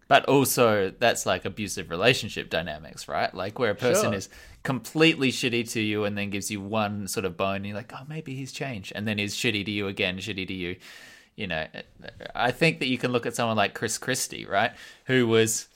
But 0.08 0.26
also, 0.26 0.92
that's 0.92 1.26
like 1.26 1.46
abusive 1.46 1.90
relationship 1.90 2.50
dynamics, 2.50 3.08
right? 3.08 3.34
Like 3.34 3.58
where 3.58 3.72
a 3.72 3.76
person 3.76 4.12
Sure. 4.12 4.14
is 4.14 4.30
completely 4.62 5.32
shitty 5.32 5.72
to 5.72 5.82
you 5.82 6.04
and 6.04 6.18
then 6.18 6.30
gives 6.30 6.52
you 6.52 6.62
one 6.62 7.08
sort 7.08 7.26
of 7.26 7.38
bone, 7.38 7.58
and 7.58 7.68
you're 7.68 7.76
like, 7.76 7.92
oh, 7.94 8.04
maybe 8.08 8.36
he's 8.36 8.52
changed, 8.52 8.92
and 8.96 9.08
then 9.08 9.18
he's 9.18 9.36
shitty 9.36 9.66
to 9.66 9.72
you 9.72 9.88
again, 9.88 10.18
shitty 10.18 10.48
to 10.48 10.54
you. 10.54 10.76
You 11.36 11.48
know, 11.48 11.66
I 12.36 12.52
think 12.52 12.80
that 12.80 12.88
you 12.88 12.98
can 13.00 13.12
look 13.12 13.26
at 13.26 13.36
someone 13.36 13.58
like 13.58 13.74
Chris 13.74 13.98
Christie, 13.98 14.46
right, 14.46 14.72
who 15.06 15.26
was 15.28 15.68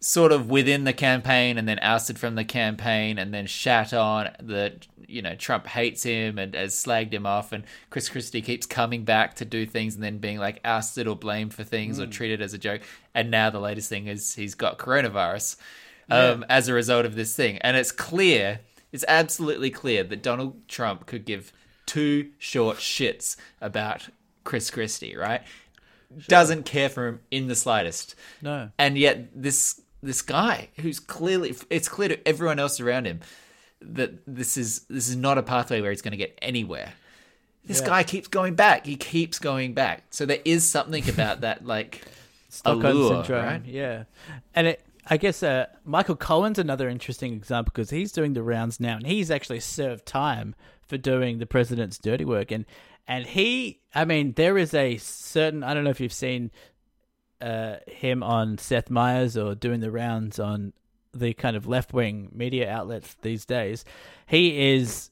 sort 0.00 0.30
of 0.30 0.50
within 0.50 0.84
the 0.84 0.92
campaign 0.92 1.56
and 1.56 1.66
then 1.66 1.78
ousted 1.80 2.18
from 2.18 2.34
the 2.34 2.44
campaign 2.44 3.18
and 3.18 3.32
then 3.32 3.46
shat 3.46 3.94
on 3.94 4.30
that 4.40 4.86
you 5.08 5.22
know 5.22 5.34
Trump 5.34 5.66
hates 5.66 6.02
him 6.02 6.38
and 6.38 6.54
has 6.54 6.74
slagged 6.74 7.12
him 7.12 7.24
off 7.24 7.52
and 7.52 7.64
Chris 7.90 8.08
Christie 8.08 8.42
keeps 8.42 8.66
coming 8.66 9.04
back 9.04 9.34
to 9.36 9.44
do 9.44 9.64
things 9.64 9.94
and 9.94 10.04
then 10.04 10.18
being 10.18 10.38
like 10.38 10.60
ousted 10.64 11.08
or 11.08 11.16
blamed 11.16 11.54
for 11.54 11.64
things 11.64 11.98
or 11.98 12.06
treated 12.06 12.42
as 12.42 12.52
a 12.52 12.58
joke. 12.58 12.82
And 13.14 13.30
now 13.30 13.48
the 13.50 13.60
latest 13.60 13.88
thing 13.88 14.06
is 14.06 14.34
he's 14.34 14.54
got 14.54 14.78
coronavirus 14.78 15.56
um, 16.10 16.44
as 16.48 16.68
a 16.68 16.74
result 16.74 17.06
of 17.06 17.14
this 17.14 17.34
thing. 17.34 17.58
And 17.58 17.76
it's 17.76 17.92
clear 17.92 18.60
it's 18.92 19.04
absolutely 19.08 19.70
clear 19.70 20.04
that 20.04 20.22
Donald 20.22 20.68
Trump 20.68 21.06
could 21.06 21.24
give 21.24 21.52
two 21.86 22.30
short 22.38 22.76
shits 22.78 23.36
about 23.60 24.08
Chris 24.44 24.70
Christie 24.70 25.16
right? 25.16 25.42
Doesn't 26.28 26.64
care 26.64 26.88
for 26.88 27.08
him 27.08 27.20
in 27.30 27.48
the 27.48 27.56
slightest. 27.56 28.14
No. 28.42 28.70
and 28.78 28.98
yet 28.98 29.28
this 29.34 29.80
this 30.06 30.22
guy 30.22 30.68
who's 30.80 30.98
clearly 31.00 31.54
it's 31.70 31.88
clear 31.88 32.08
to 32.08 32.28
everyone 32.28 32.58
else 32.58 32.80
around 32.80 33.06
him 33.06 33.20
that 33.80 34.12
this 34.26 34.56
is 34.56 34.80
this 34.88 35.08
is 35.08 35.16
not 35.16 35.36
a 35.38 35.42
pathway 35.42 35.80
where 35.80 35.90
he's 35.90 36.02
going 36.02 36.12
to 36.12 36.16
get 36.16 36.36
anywhere 36.40 36.92
this 37.64 37.80
Yeah. 37.80 37.86
guy 37.86 38.02
keeps 38.04 38.28
going 38.28 38.54
back 38.54 38.86
he 38.86 38.96
keeps 38.96 39.38
going 39.38 39.74
back 39.74 40.04
so 40.10 40.24
there 40.24 40.40
is 40.44 40.66
something 40.68 41.08
about 41.08 41.42
that 41.42 41.66
like 41.66 42.02
Stockholm 42.48 42.84
allure, 42.96 43.24
syndrome. 43.24 43.44
right? 43.44 43.64
Yeah, 43.66 44.04
and 44.54 44.68
it, 44.68 44.80
I 45.08 45.18
guess 45.18 45.42
uh, 45.42 45.66
Michael 45.84 46.16
Cohen's 46.16 46.58
another 46.58 46.88
interesting 46.88 47.34
example 47.34 47.70
because 47.74 47.90
he's 47.90 48.12
doing 48.12 48.32
the 48.32 48.42
rounds 48.42 48.80
now, 48.80 48.96
and 48.96 49.06
he's 49.06 49.30
actually 49.30 49.60
served 49.60 50.06
time 50.06 50.54
for 50.86 50.96
doing 50.96 51.36
the 51.38 51.44
president's 51.44 51.98
dirty 51.98 52.24
work, 52.24 52.50
and 52.50 52.64
and 53.06 53.26
he, 53.26 53.80
I 53.94 54.06
mean, 54.06 54.32
there 54.34 54.56
is 54.56 54.72
a 54.72 54.96
certain 54.96 55.62
I 55.62 55.74
don't 55.74 55.84
know 55.84 55.90
if 55.90 56.00
you've 56.00 56.12
seen 56.14 56.50
uh, 57.40 57.76
him 57.86 58.22
on 58.22 58.58
Seth 58.58 58.90
Meyers 58.90 59.36
or 59.36 59.54
doing 59.54 59.80
the 59.80 59.90
rounds 59.90 60.38
on 60.38 60.72
the 61.12 61.32
kind 61.34 61.56
of 61.56 61.66
left 61.66 61.92
wing 61.92 62.30
media 62.32 62.70
outlets 62.70 63.16
these 63.22 63.44
days. 63.44 63.84
He 64.26 64.74
is 64.74 65.10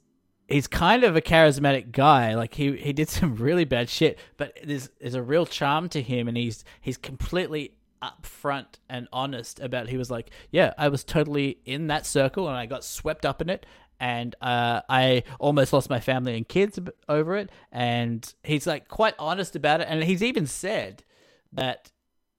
he's 0.49 0.67
kind 0.67 1.05
of 1.05 1.17
a 1.17 1.21
charismatic 1.21 1.93
guy. 1.93 2.35
Like 2.35 2.55
he 2.55 2.77
he 2.77 2.93
did 2.93 3.09
some 3.11 3.37
really 3.37 3.65
bad 3.65 3.89
shit, 3.89 4.19
but 4.37 4.59
there's 4.63 4.91
there's 5.01 5.15
a 5.15 5.23
real 5.23 5.47
charm 5.47 5.89
to 5.91 6.03
him, 6.03 6.29
and 6.29 6.37
he's 6.37 6.65
he's 6.81 6.97
completely 6.97 7.75
upfront 8.03 8.79
and 8.89 9.09
honest 9.13 9.61
about. 9.61 9.89
He 9.89 9.97
was 9.97 10.11
like, 10.11 10.31
yeah, 10.51 10.75
I 10.79 10.89
was 10.89 11.05
totally 11.05 11.59
in 11.65 11.89
that 11.89 12.07
circle, 12.07 12.49
and 12.49 12.57
I 12.57 12.67
got 12.67 12.85
swept 12.85 13.25
up 13.25 13.41
in 13.41 13.51
it. 13.51 13.67
And 14.01 14.35
uh, 14.43 14.83
I 14.89 15.23
almost 15.39 15.73
lost 15.73 15.89
my 15.89 16.01
family 16.01 16.37
and 16.37 16.47
kids 16.47 16.79
over 17.09 17.37
it. 17.37 17.49
And 17.71 18.35
he's 18.43 18.67
like 18.67 18.89
quite 18.89 19.15
honest 19.21 19.55
about 19.55 19.81
it. 19.81 19.87
And 19.89 20.03
he's 20.03 20.23
even 20.23 20.47
said 20.47 21.05
that 21.53 21.93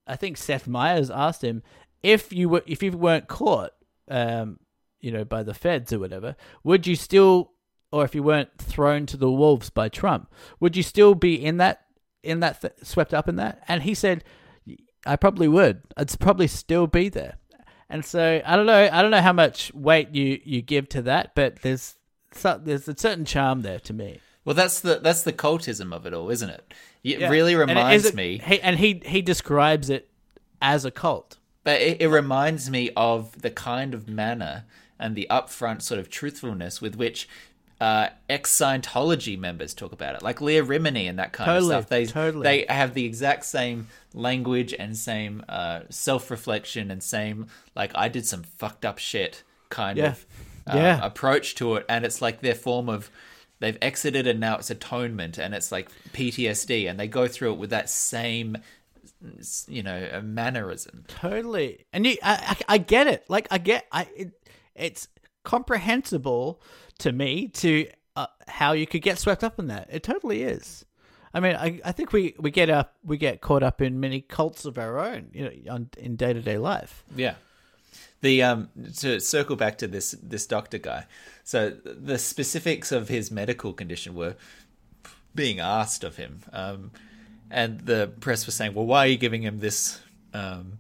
I 0.08 0.16
think 0.16 0.38
Seth 0.38 0.68
Meyers 0.68 1.10
asked 1.10 1.44
him 1.44 1.64
if 2.04 2.32
you 2.32 2.50
were 2.50 2.64
if 2.66 2.84
you 2.84 2.92
weren't 2.92 3.28
caught, 3.28 3.72
um, 4.10 4.60
you 5.00 5.12
know, 5.12 5.26
by 5.26 5.44
the 5.44 5.54
feds 5.54 5.92
or 5.92 6.00
whatever, 6.00 6.36
would 6.64 6.86
you 6.86 6.96
still, 6.96 7.52
or 7.92 8.06
if 8.06 8.14
you 8.14 8.24
weren't 8.24 8.58
thrown 8.58 9.06
to 9.08 9.18
the 9.18 9.32
wolves 9.32 9.70
by 9.70 9.90
Trump, 9.90 10.32
would 10.60 10.76
you 10.76 10.84
still 10.84 11.16
be 11.16 11.34
in 11.34 11.58
that 11.58 11.82
in 12.24 12.40
that 12.42 12.62
th- 12.62 12.74
swept 12.84 13.14
up 13.14 13.28
in 13.28 13.36
that? 13.38 13.64
And 13.68 13.84
he 13.84 13.94
said, 13.94 14.24
I 15.06 15.16
probably 15.16 15.48
would. 15.48 15.82
I'd 15.98 16.20
probably 16.20 16.48
still 16.48 16.88
be 16.88 17.10
there. 17.10 17.38
And 17.90 18.04
so 18.04 18.42
I 18.46 18.56
don't 18.56 18.66
know. 18.66 18.90
I 18.92 19.02
don't 19.02 19.12
know 19.12 19.22
how 19.22 19.34
much 19.34 19.74
weight 19.74 20.10
you 20.10 20.40
you 20.44 20.62
give 20.62 20.90
to 20.90 21.02
that, 21.04 21.36
but 21.36 21.62
there's 21.62 21.96
there's 22.60 22.88
a 22.88 22.98
certain 22.98 23.26
charm 23.26 23.62
there 23.62 23.80
to 23.80 23.94
me. 23.94 24.20
Well 24.46 24.54
that's 24.56 24.80
the 24.80 25.00
that's 25.00 25.24
the 25.24 25.34
cultism 25.34 25.94
of 25.94 26.06
it 26.06 26.14
all 26.14 26.30
isn't 26.30 26.50
it 26.50 26.74
it 27.04 27.20
Yeah. 27.20 27.30
really 27.30 27.54
it 27.54 27.58
reminds 27.58 28.06
is 28.06 28.14
me 28.14 28.38
he, 28.46 28.62
and 28.62 28.78
he 28.80 29.02
he 29.06 29.22
describes 29.22 29.90
it 29.90 30.08
as 30.62 30.86
a 30.86 30.92
cult. 30.92 31.38
But 31.64 31.82
it, 31.82 32.02
it 32.02 32.08
reminds 32.08 32.70
me 32.70 32.92
of 32.96 33.42
the 33.42 33.50
kind 33.52 33.94
of 33.94 34.08
manner 34.08 34.66
and 35.00 35.16
the 35.16 35.28
upfront 35.30 35.82
sort 35.82 36.00
of 36.00 36.10
truthfulness 36.10 36.80
with 36.82 36.96
which 36.96 37.28
uh, 37.82 38.10
ex 38.30 38.56
Scientology 38.58 39.38
members 39.38 39.74
talk 39.74 39.92
about 39.92 40.16
it, 40.16 40.22
like 40.24 40.40
Leah 40.42 40.64
Remini 40.64 41.10
and 41.10 41.20
that 41.20 41.34
kind 41.34 41.48
Totally, 41.48 41.76
of 41.76 41.82
stuff. 41.84 41.90
They 41.90 42.06
totally. 42.06 42.44
they 42.44 42.66
have 42.70 42.94
the 42.94 43.06
exact 43.06 43.46
same 43.46 43.88
language 44.14 44.74
and 44.78 44.96
same 44.96 45.44
uh, 45.50 45.82
self 45.90 46.32
reflection 46.32 46.90
and 46.92 47.04
same 47.04 47.48
like 47.76 47.92
I 47.96 48.08
did 48.08 48.26
some 48.26 48.44
fucked 48.44 48.86
up 48.86 48.98
shit 48.98 49.44
kind 49.70 49.98
Yeah. 49.98 50.06
of 50.12 50.26
uh, 50.68 50.78
Yeah. 50.78 51.06
approach 51.06 51.56
to 51.56 51.76
it, 51.76 51.86
and 51.90 52.06
it's 52.06 52.22
like 52.22 52.42
their 52.42 52.56
form 52.56 52.90
of 52.90 53.10
they've 53.60 53.78
exited 53.82 54.28
and 54.28 54.40
now 54.40 54.58
it's 54.58 54.70
atonement 54.70 55.38
and 55.38 55.54
it's 55.54 55.72
like 55.72 55.90
PTSD, 56.14 56.90
and 56.90 57.00
they 57.00 57.08
go 57.08 57.28
through 57.28 57.54
it 57.54 57.58
with 57.58 57.70
that 57.72 57.90
same 57.90 58.58
you 59.68 59.84
know 59.84 60.22
mannerism. 60.24 61.06
Totally, 61.08 61.86
and 61.94 62.06
you, 62.06 62.18
I, 62.24 62.58
I, 62.70 62.76
I 62.76 62.78
get 62.78 63.08
it. 63.08 63.26
Like 63.30 63.48
I 63.52 63.58
get, 63.58 63.86
I, 63.92 64.08
it, 64.16 64.32
it's 64.76 65.08
comprehensible 65.44 66.62
to 67.00 67.12
me 67.12 67.48
to 67.50 67.88
uh, 68.16 68.28
how 68.48 68.74
you 68.74 68.88
could 68.88 69.02
get 69.02 69.20
swept 69.20 69.44
up 69.44 69.60
in 69.60 69.68
that. 69.68 69.88
It 69.92 70.04
totally 70.04 70.44
is. 70.44 70.86
I 71.34 71.42
mean, 71.42 71.56
I, 71.56 71.82
I 71.84 71.92
think 71.92 72.14
we, 72.14 72.34
we 72.40 72.50
get 72.50 72.70
up, 72.70 72.96
we 73.04 73.18
get 73.18 73.42
caught 73.42 73.62
up 73.62 73.82
in 73.82 74.00
many 74.00 74.22
cults 74.22 74.64
of 74.64 74.78
our 74.78 74.98
own, 74.98 75.32
you 75.34 75.44
know, 75.44 75.74
on, 75.74 75.90
in 75.98 76.16
day 76.16 76.32
to 76.32 76.42
day 76.42 76.58
life. 76.58 77.04
Yeah. 77.14 77.36
The 78.26 78.42
um 78.42 78.70
to 79.02 79.20
circle 79.20 79.56
back 79.56 79.78
to 79.80 79.88
this 79.88 80.16
this 80.34 80.46
doctor 80.48 80.80
guy. 80.80 81.06
So 81.44 81.58
the 81.70 82.18
specifics 82.18 82.92
of 82.92 83.08
his 83.08 83.30
medical 83.30 83.72
condition 83.72 84.16
were 84.16 84.36
being 85.34 85.60
asked 85.60 86.04
of 86.04 86.16
him. 86.16 86.34
Um 86.52 86.92
and 87.52 87.82
the 87.82 88.12
press 88.20 88.48
was 88.48 88.56
saying, 88.56 88.74
"Well, 88.74 88.88
why 88.88 89.06
are 89.06 89.12
you 89.14 89.18
giving 89.18 89.44
him 89.44 89.60
this 89.60 90.02
um 90.34 90.80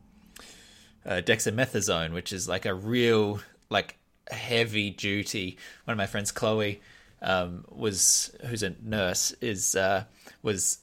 uh, 1.05 1.21
dexamethasone, 1.21 2.13
which 2.13 2.33
is 2.33 2.49
like 2.49 2.65
a 2.65 2.73
real 2.73 3.39
like 3.69 3.97
heavy 4.31 4.89
duty. 4.89 5.57
One 5.85 5.93
of 5.93 5.97
my 5.97 6.07
friends, 6.07 6.31
Chloe, 6.31 6.81
um, 7.21 7.65
was 7.69 8.35
who's 8.45 8.63
a 8.63 8.73
nurse, 8.83 9.31
is 9.41 9.75
uh, 9.75 10.05
was 10.41 10.79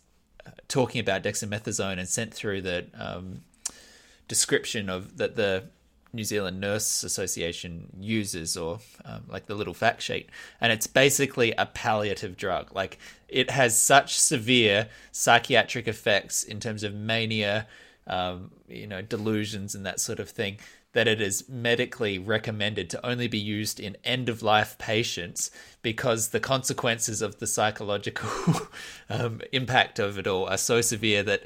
talking 0.69 1.01
about 1.01 1.23
dexamethasone 1.23 1.99
and 1.99 2.09
sent 2.09 2.33
through 2.33 2.63
the 2.63 2.87
um, 2.95 3.43
description 4.29 4.89
of 4.89 5.17
that 5.19 5.37
the 5.37 5.65
New 6.13 6.25
Zealand 6.25 6.61
Nurse 6.61 7.05
Association 7.05 7.89
uses, 7.99 8.57
or 8.57 8.81
um, 9.05 9.23
like 9.29 9.47
the 9.47 9.55
little 9.55 9.75
fact 9.75 10.03
sheet, 10.03 10.29
and 10.61 10.73
it's 10.73 10.87
basically 10.87 11.53
a 11.53 11.67
palliative 11.67 12.37
drug. 12.37 12.75
Like 12.75 12.99
it 13.29 13.51
has 13.51 13.79
such 13.79 14.19
severe 14.19 14.89
psychiatric 15.11 15.89
effects 15.89 16.43
in 16.43 16.61
terms 16.61 16.83
of 16.83 16.95
mania, 16.95 17.67
um, 18.07 18.51
you 18.69 18.87
know, 18.87 19.03
delusions 19.03 19.75
and 19.75 19.87
that 19.87 20.01
sort 20.01 20.21
of 20.21 20.29
thing, 20.29 20.59
that 20.93 21.09
it 21.09 21.21
is 21.21 21.49
medically 21.49 22.19
recommended 22.19 22.91
to 22.91 23.07
only 23.07 23.27
be 23.27 23.39
used 23.39 23.81
in 23.81 23.97
end 24.05 24.29
of 24.29 24.43
life 24.43 24.77
patients 24.79 25.51
because 25.81 26.29
the 26.29 26.41
consequences 26.41 27.23
of 27.23 27.39
the 27.39 27.47
psychological 27.47 28.29
um, 29.11 29.41
impact 29.53 29.99
of 29.99 30.19
it 30.19 30.27
all 30.27 30.47
are 30.47 30.59
so 30.59 30.81
severe 30.81 31.23
that 31.23 31.43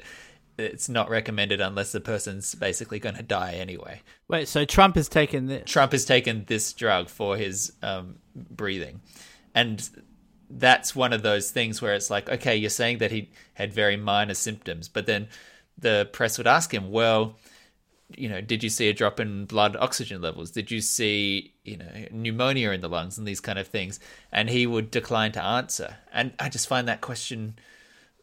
it's 0.57 0.89
not 0.89 1.09
recommended 1.09 1.61
unless 1.61 1.91
the 1.91 1.99
person's 1.99 2.55
basically 2.55 2.99
going 2.99 3.15
to 3.15 3.23
die 3.23 3.53
anyway. 3.53 4.01
Wait, 4.27 4.47
so 4.47 4.65
Trump 4.65 4.95
has 4.95 5.07
taken 5.07 5.47
this? 5.47 5.69
Trump 5.69 5.91
has 5.91 6.05
taken 6.05 6.45
this 6.47 6.73
drug 6.73 7.09
for 7.09 7.37
his 7.37 7.73
um, 7.83 8.15
breathing. 8.35 9.01
And 9.53 9.87
that's 10.49 10.95
one 10.95 11.13
of 11.13 11.23
those 11.23 11.51
things 11.51 11.81
where 11.81 11.93
it's 11.93 12.09
like, 12.09 12.29
okay, 12.29 12.55
you're 12.55 12.69
saying 12.69 12.99
that 12.99 13.11
he 13.11 13.29
had 13.53 13.73
very 13.73 13.97
minor 13.97 14.33
symptoms, 14.33 14.87
but 14.87 15.05
then 15.05 15.27
the 15.77 16.09
press 16.11 16.37
would 16.37 16.47
ask 16.47 16.73
him, 16.73 16.91
well, 16.91 17.35
you 18.15 18.29
know, 18.29 18.39
did 18.39 18.63
you 18.63 18.69
see 18.69 18.87
a 18.87 18.93
drop 18.93 19.19
in 19.19 19.45
blood 19.45 19.75
oxygen 19.75 20.21
levels? 20.21 20.51
Did 20.51 20.71
you 20.71 20.79
see, 20.79 21.53
you 21.65 21.77
know, 21.77 22.05
pneumonia 22.11 22.71
in 22.71 22.81
the 22.81 22.87
lungs 22.87 23.17
and 23.17 23.27
these 23.27 23.41
kind 23.41 23.59
of 23.59 23.67
things? 23.67 23.99
And 24.31 24.49
he 24.49 24.65
would 24.65 24.89
decline 24.91 25.33
to 25.33 25.43
answer. 25.43 25.97
And 26.13 26.31
I 26.39 26.49
just 26.49 26.67
find 26.67 26.87
that 26.87 27.01
question 27.01 27.59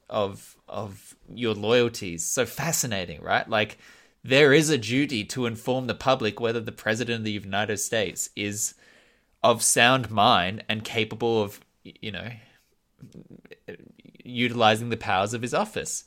of 0.09 0.54
of 0.69 1.15
your 1.33 1.55
loyalties 1.55 2.25
so 2.25 2.47
fascinating, 2.47 3.21
right? 3.23 3.49
Like 3.49 3.79
there 4.23 4.53
is 4.53 4.71
a 4.71 4.79
duty 4.79 5.25
to 5.25 5.47
inform 5.47 5.87
the 5.87 5.95
public 5.95 6.41
whether 6.41 6.61
the 6.61 6.73
president 6.73 7.19
of 7.19 7.25
the 7.25 7.33
United 7.33 7.77
States 7.79 8.31
is 8.35 8.75
of 9.43 9.63
sound 9.63 10.11
mind 10.11 10.65
and 10.69 10.83
capable 10.83 11.43
of, 11.43 11.61
you 11.83 12.11
know, 12.11 12.31
utilizing 14.25 14.89
the 14.89 14.97
powers 14.97 15.35
of 15.35 15.43
his 15.43 15.53
office. 15.53 16.05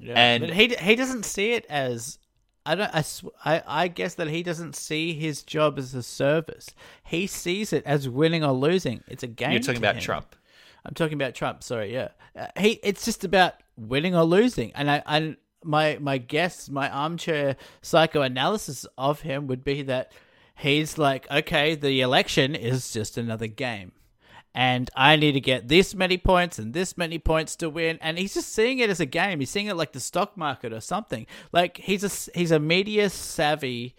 Yeah. 0.00 0.14
And 0.14 0.42
but 0.42 0.50
he 0.50 0.68
he 0.76 0.94
doesn't 0.94 1.24
see 1.24 1.52
it 1.52 1.66
as 1.68 2.18
I 2.64 2.76
don't 2.76 2.94
I, 2.94 3.04
I 3.44 3.62
I 3.66 3.88
guess 3.88 4.14
that 4.14 4.28
he 4.28 4.44
doesn't 4.44 4.76
see 4.76 5.12
his 5.14 5.42
job 5.42 5.78
as 5.78 5.92
a 5.94 6.02
service. 6.04 6.68
He 7.04 7.26
sees 7.26 7.72
it 7.72 7.84
as 7.84 8.08
winning 8.08 8.44
or 8.44 8.52
losing. 8.52 9.02
It's 9.08 9.24
a 9.24 9.26
game. 9.26 9.50
You're 9.50 9.60
talking 9.60 9.78
about 9.78 9.96
him. 9.96 10.02
Trump. 10.02 10.36
I'm 10.88 10.94
talking 10.94 11.14
about 11.14 11.34
Trump. 11.34 11.62
Sorry, 11.62 11.92
yeah. 11.92 12.08
Uh, 12.34 12.46
he 12.58 12.80
it's 12.82 13.04
just 13.04 13.24
about 13.24 13.54
winning 13.76 14.16
or 14.16 14.24
losing, 14.24 14.72
and 14.72 14.90
I 14.90 15.02
and 15.06 15.36
my 15.62 15.98
my 16.00 16.18
guess, 16.18 16.68
my 16.68 16.90
armchair 16.90 17.56
psychoanalysis 17.82 18.86
of 18.96 19.20
him 19.20 19.46
would 19.46 19.62
be 19.62 19.82
that 19.82 20.12
he's 20.56 20.98
like, 20.98 21.30
okay, 21.30 21.74
the 21.74 22.00
election 22.00 22.54
is 22.54 22.90
just 22.90 23.16
another 23.18 23.46
game 23.46 23.92
and 24.54 24.90
I 24.96 25.14
need 25.14 25.32
to 25.32 25.40
get 25.40 25.68
this 25.68 25.94
many 25.94 26.18
points 26.18 26.58
and 26.58 26.72
this 26.72 26.96
many 26.96 27.20
points 27.20 27.54
to 27.56 27.70
win. 27.70 27.98
And 28.00 28.18
he's 28.18 28.34
just 28.34 28.52
seeing 28.52 28.80
it 28.80 28.90
as 28.90 28.98
a 28.98 29.06
game. 29.06 29.38
He's 29.38 29.50
seeing 29.50 29.66
it 29.66 29.76
like 29.76 29.92
the 29.92 30.00
stock 30.00 30.36
market 30.36 30.72
or 30.72 30.80
something. 30.80 31.28
Like 31.52 31.76
he's 31.76 32.02
a 32.02 32.36
he's 32.36 32.50
a 32.50 32.58
media 32.58 33.10
savvy 33.10 33.94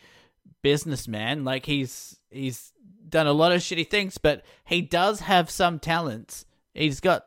businessman. 0.62 1.46
Like 1.46 1.66
he's 1.66 2.18
he's 2.30 2.74
done 3.08 3.26
a 3.26 3.32
lot 3.32 3.54
of 3.54 3.62
shitty 3.62 3.90
things, 3.90 4.18
but 4.18 4.44
he 4.66 4.82
does 4.82 5.22
have 5.22 5.50
some 5.50 5.80
talents. 5.80 6.46
He's 6.74 7.00
got, 7.00 7.26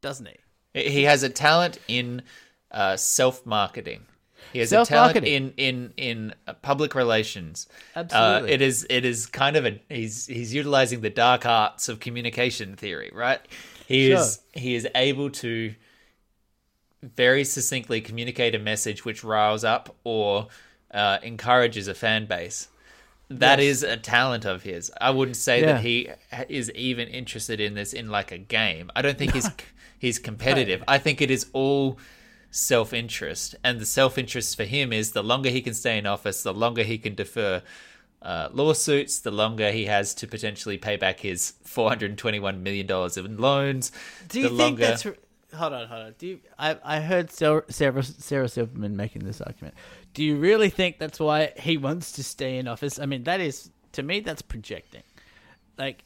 doesn't 0.00 0.26
he? 0.26 0.90
He 0.90 1.04
has 1.04 1.22
a 1.22 1.28
talent 1.28 1.78
in 1.88 2.22
uh, 2.70 2.96
self 2.96 3.44
marketing. 3.46 4.06
He 4.52 4.60
has 4.60 4.72
a 4.72 4.84
talent 4.84 5.16
in 5.26 5.52
in 5.56 5.92
in 5.96 6.34
uh, 6.46 6.54
public 6.54 6.94
relations. 6.94 7.66
Absolutely, 7.94 8.50
uh, 8.50 8.54
it 8.54 8.62
is 8.62 8.86
it 8.88 9.04
is 9.04 9.26
kind 9.26 9.56
of 9.56 9.66
a 9.66 9.80
he's 9.88 10.26
he's 10.26 10.54
utilizing 10.54 11.00
the 11.00 11.10
dark 11.10 11.46
arts 11.46 11.88
of 11.88 12.00
communication 12.00 12.76
theory, 12.76 13.10
right? 13.12 13.40
He 13.86 14.08
sure. 14.08 14.18
is 14.18 14.40
he 14.52 14.74
is 14.74 14.86
able 14.94 15.30
to 15.30 15.74
very 17.02 17.44
succinctly 17.44 18.00
communicate 18.00 18.54
a 18.54 18.58
message 18.58 19.04
which 19.04 19.22
riles 19.22 19.64
up 19.64 19.94
or 20.04 20.48
uh, 20.92 21.18
encourages 21.22 21.88
a 21.88 21.94
fan 21.94 22.26
base. 22.26 22.68
That 23.28 23.58
yes. 23.58 23.68
is 23.68 23.82
a 23.82 23.96
talent 23.96 24.44
of 24.44 24.62
his. 24.62 24.92
I 25.00 25.10
wouldn't 25.10 25.36
say 25.36 25.60
yeah. 25.60 25.66
that 25.66 25.80
he 25.80 26.10
is 26.48 26.70
even 26.72 27.08
interested 27.08 27.60
in 27.60 27.74
this 27.74 27.92
in 27.92 28.08
like 28.08 28.30
a 28.30 28.38
game. 28.38 28.90
I 28.94 29.02
don't 29.02 29.18
think 29.18 29.32
he's 29.32 29.50
he's 29.98 30.18
competitive. 30.18 30.84
I 30.86 30.98
think 30.98 31.20
it 31.20 31.30
is 31.30 31.46
all 31.52 31.98
self 32.50 32.92
interest. 32.92 33.54
And 33.62 33.80
the 33.80 33.86
self 33.86 34.18
interest 34.18 34.56
for 34.56 34.64
him 34.64 34.92
is 34.92 35.12
the 35.12 35.22
longer 35.22 35.50
he 35.50 35.60
can 35.60 35.74
stay 35.74 35.98
in 35.98 36.06
office, 36.06 36.42
the 36.42 36.54
longer 36.54 36.82
he 36.82 36.98
can 36.98 37.14
defer 37.14 37.62
uh, 38.22 38.48
lawsuits, 38.52 39.20
the 39.20 39.30
longer 39.30 39.70
he 39.70 39.84
has 39.84 40.14
to 40.14 40.26
potentially 40.26 40.78
pay 40.78 40.96
back 40.96 41.20
his 41.20 41.54
$421 41.64 42.60
million 42.60 42.90
in 43.16 43.36
loans. 43.38 43.92
Do 44.28 44.40
you 44.40 44.48
think 44.48 44.58
longer... 44.58 44.86
that's. 44.86 45.06
Hold 45.54 45.72
on, 45.72 45.86
hold 45.86 46.02
on. 46.02 46.14
Do 46.18 46.26
you, 46.26 46.40
I 46.58 46.76
I 46.84 47.00
heard 47.00 47.30
Sarah 47.30 47.62
Sarah 47.70 48.48
Silverman 48.48 48.96
making 48.96 49.24
this 49.24 49.40
argument. 49.40 49.74
Do 50.16 50.24
you 50.24 50.36
really 50.36 50.70
think 50.70 50.98
that's 50.98 51.20
why 51.20 51.52
he 51.58 51.76
wants 51.76 52.12
to 52.12 52.24
stay 52.24 52.56
in 52.56 52.66
office? 52.68 52.98
I 52.98 53.04
mean, 53.04 53.24
that 53.24 53.38
is 53.38 53.68
to 53.92 54.02
me 54.02 54.20
that's 54.20 54.40
projecting. 54.40 55.02
Like, 55.76 56.04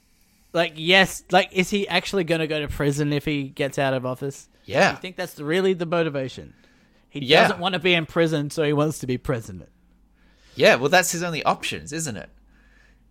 like 0.52 0.72
yes, 0.74 1.22
like 1.30 1.50
is 1.52 1.70
he 1.70 1.86
actually 1.86 2.24
going 2.24 2.40
to 2.40 2.48
go 2.48 2.58
to 2.58 2.66
prison 2.66 3.12
if 3.12 3.24
he 3.24 3.44
gets 3.44 3.78
out 3.78 3.94
of 3.94 4.04
office? 4.04 4.48
Yeah. 4.64 4.90
I 4.90 4.96
think 4.96 5.14
that's 5.14 5.38
really 5.38 5.74
the 5.74 5.86
motivation. 5.86 6.54
He 7.08 7.20
yeah. 7.20 7.42
doesn't 7.42 7.60
want 7.60 7.74
to 7.74 7.78
be 7.78 7.94
in 7.94 8.04
prison, 8.04 8.50
so 8.50 8.64
he 8.64 8.72
wants 8.72 8.98
to 8.98 9.06
be 9.06 9.16
president. 9.16 9.68
Yeah, 10.56 10.74
well, 10.74 10.88
that's 10.88 11.12
his 11.12 11.22
only 11.22 11.44
options, 11.44 11.92
isn't 11.92 12.16
it? 12.16 12.30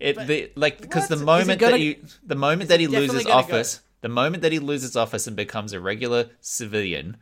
It 0.01 0.27
the, 0.27 0.51
like 0.55 0.81
because 0.81 1.07
the 1.07 1.15
moment 1.15 1.61
gonna, 1.61 1.77
that 1.77 1.79
you 1.79 1.95
the 2.25 2.35
moment 2.35 2.67
that 2.67 2.81
he 2.81 2.87
loses 2.87 3.25
office, 3.25 3.77
go? 3.77 3.83
the 4.01 4.09
moment 4.09 4.43
that 4.43 4.51
he 4.51 4.59
loses 4.59 4.97
office 4.97 5.27
and 5.27 5.35
becomes 5.37 5.71
a 5.71 5.79
regular 5.79 6.31
civilian, 6.41 7.15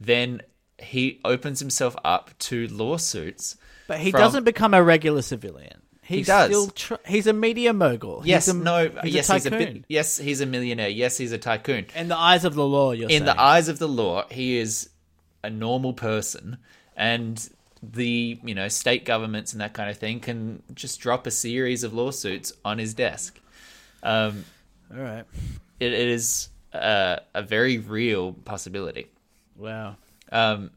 then 0.00 0.42
he 0.82 1.20
opens 1.24 1.60
himself 1.60 1.96
up 2.04 2.36
to 2.38 2.66
lawsuits. 2.68 3.56
But 3.86 4.00
he 4.00 4.10
from, 4.10 4.20
doesn't 4.20 4.44
become 4.44 4.74
a 4.74 4.82
regular 4.82 5.22
civilian. 5.22 5.80
He's 6.02 6.26
he 6.26 6.32
does. 6.32 6.46
Still 6.48 6.66
tr- 6.68 7.06
he's 7.06 7.26
a 7.26 7.32
media 7.32 7.72
mogul. 7.72 8.22
Yes, 8.24 8.46
he's 8.46 8.54
a, 8.54 8.58
no, 8.58 8.90
he's 9.02 9.14
yes, 9.14 9.30
a 9.30 9.34
he's 9.34 9.46
a 9.46 9.50
bit, 9.50 9.84
yes, 9.88 10.16
he's 10.16 10.40
a 10.40 10.46
millionaire. 10.46 10.88
Yes, 10.88 11.16
he's 11.16 11.32
a 11.32 11.38
tycoon. 11.38 11.86
In 11.94 12.08
the 12.08 12.16
eyes 12.16 12.44
of 12.44 12.54
the 12.54 12.66
law, 12.66 12.92
you're 12.92 13.04
in 13.04 13.10
saying. 13.10 13.24
the 13.24 13.40
eyes 13.40 13.68
of 13.68 13.78
the 13.78 13.88
law, 13.88 14.26
he 14.28 14.58
is 14.58 14.90
a 15.44 15.50
normal 15.50 15.92
person, 15.92 16.58
and 16.96 17.48
the 17.82 18.38
you 18.42 18.54
know 18.54 18.68
state 18.68 19.04
governments 19.04 19.52
and 19.52 19.60
that 19.60 19.72
kind 19.72 19.88
of 19.88 19.98
thing 19.98 20.18
can 20.18 20.62
just 20.74 21.00
drop 21.00 21.26
a 21.26 21.30
series 21.30 21.84
of 21.84 21.94
lawsuits 21.94 22.52
on 22.64 22.78
his 22.78 22.92
desk. 22.92 23.38
Um, 24.02 24.44
All 24.92 25.00
right, 25.00 25.24
it, 25.78 25.92
it 25.92 26.08
is 26.08 26.48
uh, 26.72 27.16
a 27.34 27.42
very 27.42 27.78
real 27.78 28.32
possibility. 28.32 29.06
Wow. 29.56 29.96
Um, 30.30 30.70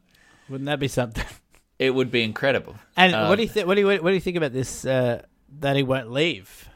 Wouldn't 0.48 0.66
that 0.66 0.80
be 0.80 0.88
something? 0.88 1.24
It 1.76 1.90
would 1.90 2.12
be 2.12 2.22
incredible. 2.22 2.76
And 2.96 3.12
um, 3.16 3.28
what 3.28 3.34
do 3.34 3.42
you 3.42 3.48
think? 3.48 3.66
What 3.66 3.74
do 3.74 3.80
you 3.80 3.88
what 3.88 4.04
do 4.04 4.14
you 4.14 4.20
think 4.20 4.36
about 4.36 4.52
this? 4.52 4.84
Uh, 4.84 5.22
that 5.58 5.74
he 5.74 5.82
won't 5.82 6.08
leave. 6.08 6.68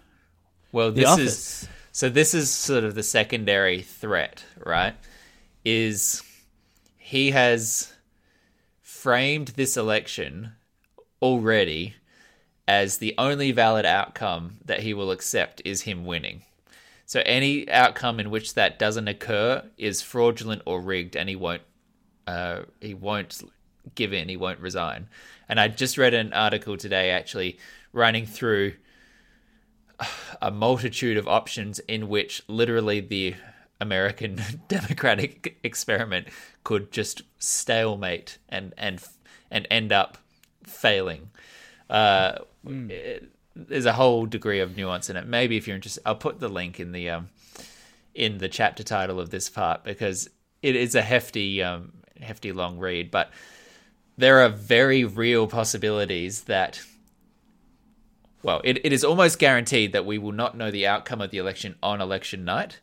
Well, 0.72 0.90
this 0.90 1.06
office? 1.06 1.62
is 1.62 1.68
so. 1.92 2.08
This 2.08 2.34
is 2.34 2.50
sort 2.50 2.82
of 2.82 2.96
the 2.96 3.04
secondary 3.04 3.80
threat, 3.80 4.44
right? 4.66 4.94
Is 5.64 6.24
he 6.96 7.30
has 7.30 7.92
framed 8.82 9.48
this 9.48 9.76
election 9.76 10.52
already 11.22 11.94
as 12.66 12.98
the 12.98 13.14
only 13.16 13.52
valid 13.52 13.86
outcome 13.86 14.58
that 14.64 14.80
he 14.80 14.92
will 14.92 15.10
accept 15.10 15.62
is 15.64 15.82
him 15.82 16.04
winning. 16.04 16.42
So 17.06 17.22
any 17.24 17.70
outcome 17.70 18.20
in 18.20 18.30
which 18.30 18.54
that 18.54 18.78
doesn't 18.78 19.08
occur 19.08 19.62
is 19.78 20.02
fraudulent 20.02 20.60
or 20.66 20.82
rigged, 20.82 21.16
and 21.16 21.30
he 21.30 21.36
won't 21.36 21.62
uh, 22.28 22.64
he 22.80 22.92
won't 22.92 23.42
give 23.94 24.12
in, 24.12 24.28
he 24.28 24.36
won't 24.36 24.60
resign. 24.60 25.08
And 25.48 25.58
I 25.58 25.68
just 25.68 25.96
read 25.96 26.12
an 26.12 26.34
article 26.34 26.76
today 26.76 27.10
actually 27.10 27.58
running 27.92 28.26
through 28.26 28.74
a 30.42 30.50
multitude 30.50 31.16
of 31.16 31.26
options 31.26 31.78
in 31.80 32.10
which 32.10 32.42
literally 32.46 33.00
the 33.00 33.34
American 33.80 34.42
democratic 34.68 35.58
experiment 35.64 36.28
could 36.64 36.92
just 36.92 37.22
stalemate 37.38 38.36
and 38.50 38.74
and 38.76 39.02
and 39.50 39.66
end 39.70 39.90
up 39.90 40.18
failing. 40.64 41.30
Uh, 41.88 42.40
mm. 42.66 42.90
it, 42.90 43.32
there's 43.56 43.86
a 43.86 43.94
whole 43.94 44.26
degree 44.26 44.60
of 44.60 44.76
nuance 44.76 45.08
in 45.08 45.16
it. 45.16 45.26
Maybe 45.26 45.56
if 45.56 45.66
you're 45.66 45.76
interested, 45.76 46.02
I'll 46.04 46.14
put 46.14 46.40
the 46.40 46.48
link 46.50 46.78
in 46.78 46.92
the 46.92 47.08
um, 47.08 47.30
in 48.14 48.36
the 48.36 48.48
chapter 48.48 48.82
title 48.82 49.18
of 49.18 49.30
this 49.30 49.48
part 49.48 49.82
because 49.82 50.28
it 50.60 50.76
is 50.76 50.94
a 50.94 51.02
hefty 51.02 51.62
um, 51.62 51.92
hefty 52.20 52.52
long 52.52 52.78
read, 52.78 53.10
but 53.10 53.30
there 54.16 54.40
are 54.40 54.48
very 54.48 55.04
real 55.04 55.46
possibilities 55.46 56.42
that 56.44 56.80
well, 58.42 58.60
it, 58.62 58.84
it 58.84 58.92
is 58.92 59.04
almost 59.04 59.38
guaranteed 59.38 59.92
that 59.92 60.06
we 60.06 60.16
will 60.16 60.32
not 60.32 60.56
know 60.56 60.70
the 60.70 60.86
outcome 60.86 61.20
of 61.20 61.30
the 61.30 61.38
election 61.38 61.74
on 61.82 62.00
election 62.00 62.44
night 62.44 62.80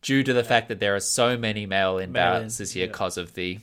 due 0.00 0.22
to 0.22 0.32
the 0.32 0.44
fact 0.44 0.68
that 0.68 0.80
there 0.80 0.94
are 0.94 1.00
so 1.00 1.36
many 1.36 1.66
mail 1.66 1.98
in 1.98 2.12
ballots 2.12 2.58
this 2.58 2.76
year 2.76 2.86
because 2.86 3.16
yeah. 3.16 3.22
of 3.22 3.34
the 3.34 3.58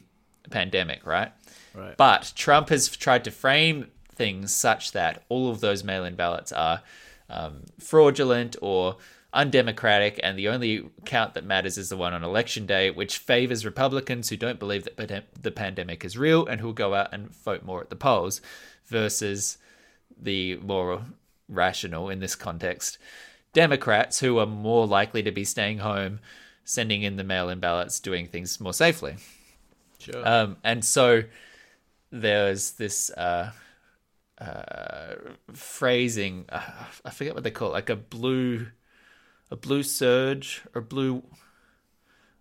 pandemic, 0.49 1.05
right? 1.05 1.31
Right. 1.73 1.95
But 1.95 2.33
Trump 2.35 2.69
has 2.69 2.89
tried 2.89 3.23
to 3.25 3.31
frame 3.31 3.87
things 4.15 4.53
such 4.53 4.91
that 4.93 5.23
all 5.29 5.49
of 5.49 5.61
those 5.61 5.83
mail 5.83 6.03
in 6.03 6.15
ballots 6.15 6.51
are 6.51 6.81
um, 7.29 7.63
fraudulent 7.79 8.55
or 8.61 8.97
undemocratic, 9.33 10.19
and 10.23 10.37
the 10.37 10.49
only 10.49 10.89
count 11.05 11.33
that 11.33 11.45
matters 11.45 11.77
is 11.77 11.89
the 11.89 11.97
one 11.97 12.13
on 12.13 12.23
election 12.23 12.65
day, 12.65 12.89
which 12.89 13.17
favors 13.17 13.65
Republicans 13.65 14.29
who 14.29 14.37
don't 14.37 14.59
believe 14.59 14.87
that 14.97 15.25
the 15.41 15.51
pandemic 15.51 16.03
is 16.03 16.17
real 16.17 16.45
and 16.45 16.59
who 16.59 16.67
will 16.67 16.73
go 16.73 16.95
out 16.95 17.13
and 17.13 17.29
vote 17.35 17.63
more 17.63 17.81
at 17.81 17.89
the 17.89 17.95
polls, 17.95 18.41
versus 18.87 19.57
the 20.19 20.55
more 20.57 21.03
rational, 21.47 22.09
in 22.09 22.19
this 22.19 22.35
context, 22.35 22.97
Democrats 23.53 24.19
who 24.19 24.37
are 24.39 24.45
more 24.45 24.85
likely 24.87 25.23
to 25.23 25.31
be 25.31 25.43
staying 25.43 25.79
home, 25.79 26.19
sending 26.63 27.03
in 27.03 27.15
the 27.15 27.23
mail 27.23 27.49
in 27.49 27.59
ballots, 27.59 27.99
doing 27.99 28.27
things 28.27 28.59
more 28.59 28.73
safely. 28.73 29.15
Sure. 29.99 30.27
Um, 30.27 30.57
and 30.63 30.83
so 30.83 31.23
there's 32.11 32.71
this 32.71 33.09
uh, 33.11 33.51
uh, 34.39 35.15
phrasing. 35.53 36.45
Uh, 36.49 36.61
I 37.05 37.09
forget 37.11 37.35
what 37.35 37.43
they 37.43 37.51
call 37.51 37.69
it, 37.69 37.73
like 37.73 37.89
a 37.89 37.95
blue, 37.95 38.67
a 39.51 39.55
blue 39.55 39.83
surge 39.83 40.61
or 40.75 40.81
blue, 40.81 41.23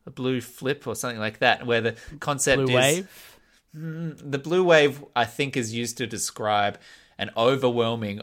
a 0.06 0.10
blue 0.10 0.40
flip 0.40 0.86
or 0.86 0.94
something 0.94 1.20
like 1.20 1.38
that, 1.38 1.66
where 1.66 1.80
the 1.80 1.96
concept 2.20 2.62
Blue 2.62 2.76
is 2.76 2.96
wave. 2.96 3.38
Mm, 3.76 4.30
the 4.30 4.38
blue 4.38 4.64
wave. 4.64 5.04
I 5.14 5.24
think 5.24 5.56
is 5.56 5.74
used 5.74 5.98
to 5.98 6.06
describe 6.06 6.78
an 7.18 7.30
overwhelming, 7.36 8.22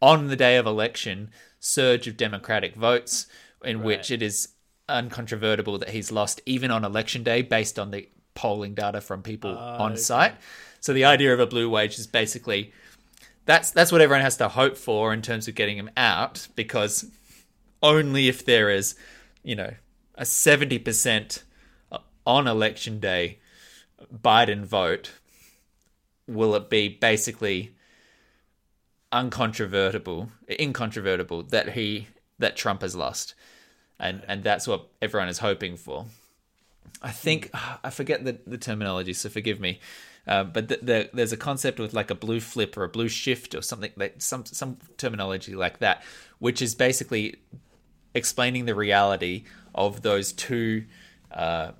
on 0.00 0.28
the 0.28 0.36
day 0.36 0.56
of 0.56 0.66
election, 0.66 1.30
surge 1.60 2.06
of 2.06 2.16
Democratic 2.16 2.74
votes, 2.74 3.26
in 3.64 3.82
which 3.82 4.10
it 4.10 4.22
is 4.22 4.48
uncontrovertible 4.88 5.78
that 5.78 5.90
he's 5.90 6.12
lost 6.12 6.40
even 6.44 6.70
on 6.70 6.84
election 6.84 7.22
day 7.22 7.40
based 7.40 7.78
on 7.78 7.90
the 7.90 8.08
polling 8.34 8.74
data 8.74 9.00
from 9.00 9.22
people 9.22 9.54
ah, 9.56 9.78
on 9.78 9.96
site. 9.96 10.34
So 10.80 10.92
the 10.92 11.04
idea 11.04 11.32
of 11.32 11.40
a 11.40 11.46
blue 11.46 11.70
wave 11.70 11.90
is 11.90 12.06
basically 12.06 12.72
that's 13.44 13.70
that's 13.70 13.92
what 13.92 14.00
everyone 14.00 14.22
has 14.22 14.36
to 14.38 14.48
hope 14.48 14.76
for 14.76 15.12
in 15.12 15.22
terms 15.22 15.48
of 15.48 15.54
getting 15.54 15.76
him 15.76 15.90
out 15.96 16.48
because 16.54 17.10
only 17.82 18.28
if 18.28 18.44
there 18.44 18.70
is, 18.70 18.94
you 19.42 19.56
know, 19.56 19.74
a 20.14 20.22
70% 20.22 21.42
on 22.26 22.46
election 22.46 23.00
day 23.00 23.38
Biden 24.12 24.64
vote 24.64 25.12
will 26.26 26.54
it 26.54 26.70
be 26.70 26.88
basically 26.88 27.74
uncontrovertible 29.12 30.30
incontrovertible 30.48 31.42
that 31.44 31.70
he 31.70 32.08
that 32.38 32.56
Trump 32.56 32.82
has 32.82 32.96
lost. 32.96 33.34
And 33.98 34.22
and 34.26 34.42
that's 34.42 34.66
what 34.66 34.88
everyone 35.00 35.28
is 35.28 35.38
hoping 35.38 35.76
for. 35.76 36.06
I 37.02 37.10
think 37.10 37.50
I 37.52 37.90
forget 37.90 38.24
the, 38.24 38.38
the 38.46 38.58
terminology, 38.58 39.12
so 39.12 39.28
forgive 39.28 39.60
me. 39.60 39.80
Uh, 40.24 40.44
but 40.44 40.68
the, 40.68 40.78
the, 40.80 41.10
there's 41.12 41.32
a 41.32 41.36
concept 41.36 41.80
with 41.80 41.92
like 41.92 42.08
a 42.08 42.14
blue 42.14 42.38
flip 42.38 42.76
or 42.76 42.84
a 42.84 42.88
blue 42.88 43.08
shift 43.08 43.56
or 43.56 43.62
something 43.62 43.90
like 43.96 44.14
some 44.18 44.44
some 44.46 44.78
terminology 44.96 45.54
like 45.54 45.78
that, 45.78 46.02
which 46.38 46.62
is 46.62 46.74
basically 46.74 47.36
explaining 48.14 48.66
the 48.66 48.74
reality 48.74 49.44
of 49.74 50.02
those 50.02 50.32
two 50.32 50.84
uh, 51.30 51.72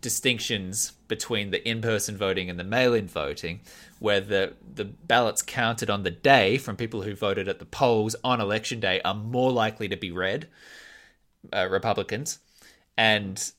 distinctions 0.00 0.92
between 1.08 1.50
the 1.50 1.68
in-person 1.68 2.16
voting 2.16 2.48
and 2.48 2.58
the 2.58 2.64
mail-in 2.64 3.08
voting, 3.08 3.60
where 3.98 4.20
the 4.20 4.54
the 4.74 4.84
ballots 4.84 5.42
counted 5.42 5.90
on 5.90 6.02
the 6.02 6.10
day 6.10 6.56
from 6.56 6.76
people 6.76 7.02
who 7.02 7.14
voted 7.14 7.48
at 7.48 7.58
the 7.58 7.64
polls 7.64 8.16
on 8.22 8.40
election 8.40 8.80
day 8.80 9.00
are 9.04 9.14
more 9.14 9.50
likely 9.50 9.88
to 9.88 9.96
be 9.96 10.10
red, 10.10 10.48
uh, 11.52 11.66
Republicans, 11.68 12.38
and 12.96 13.52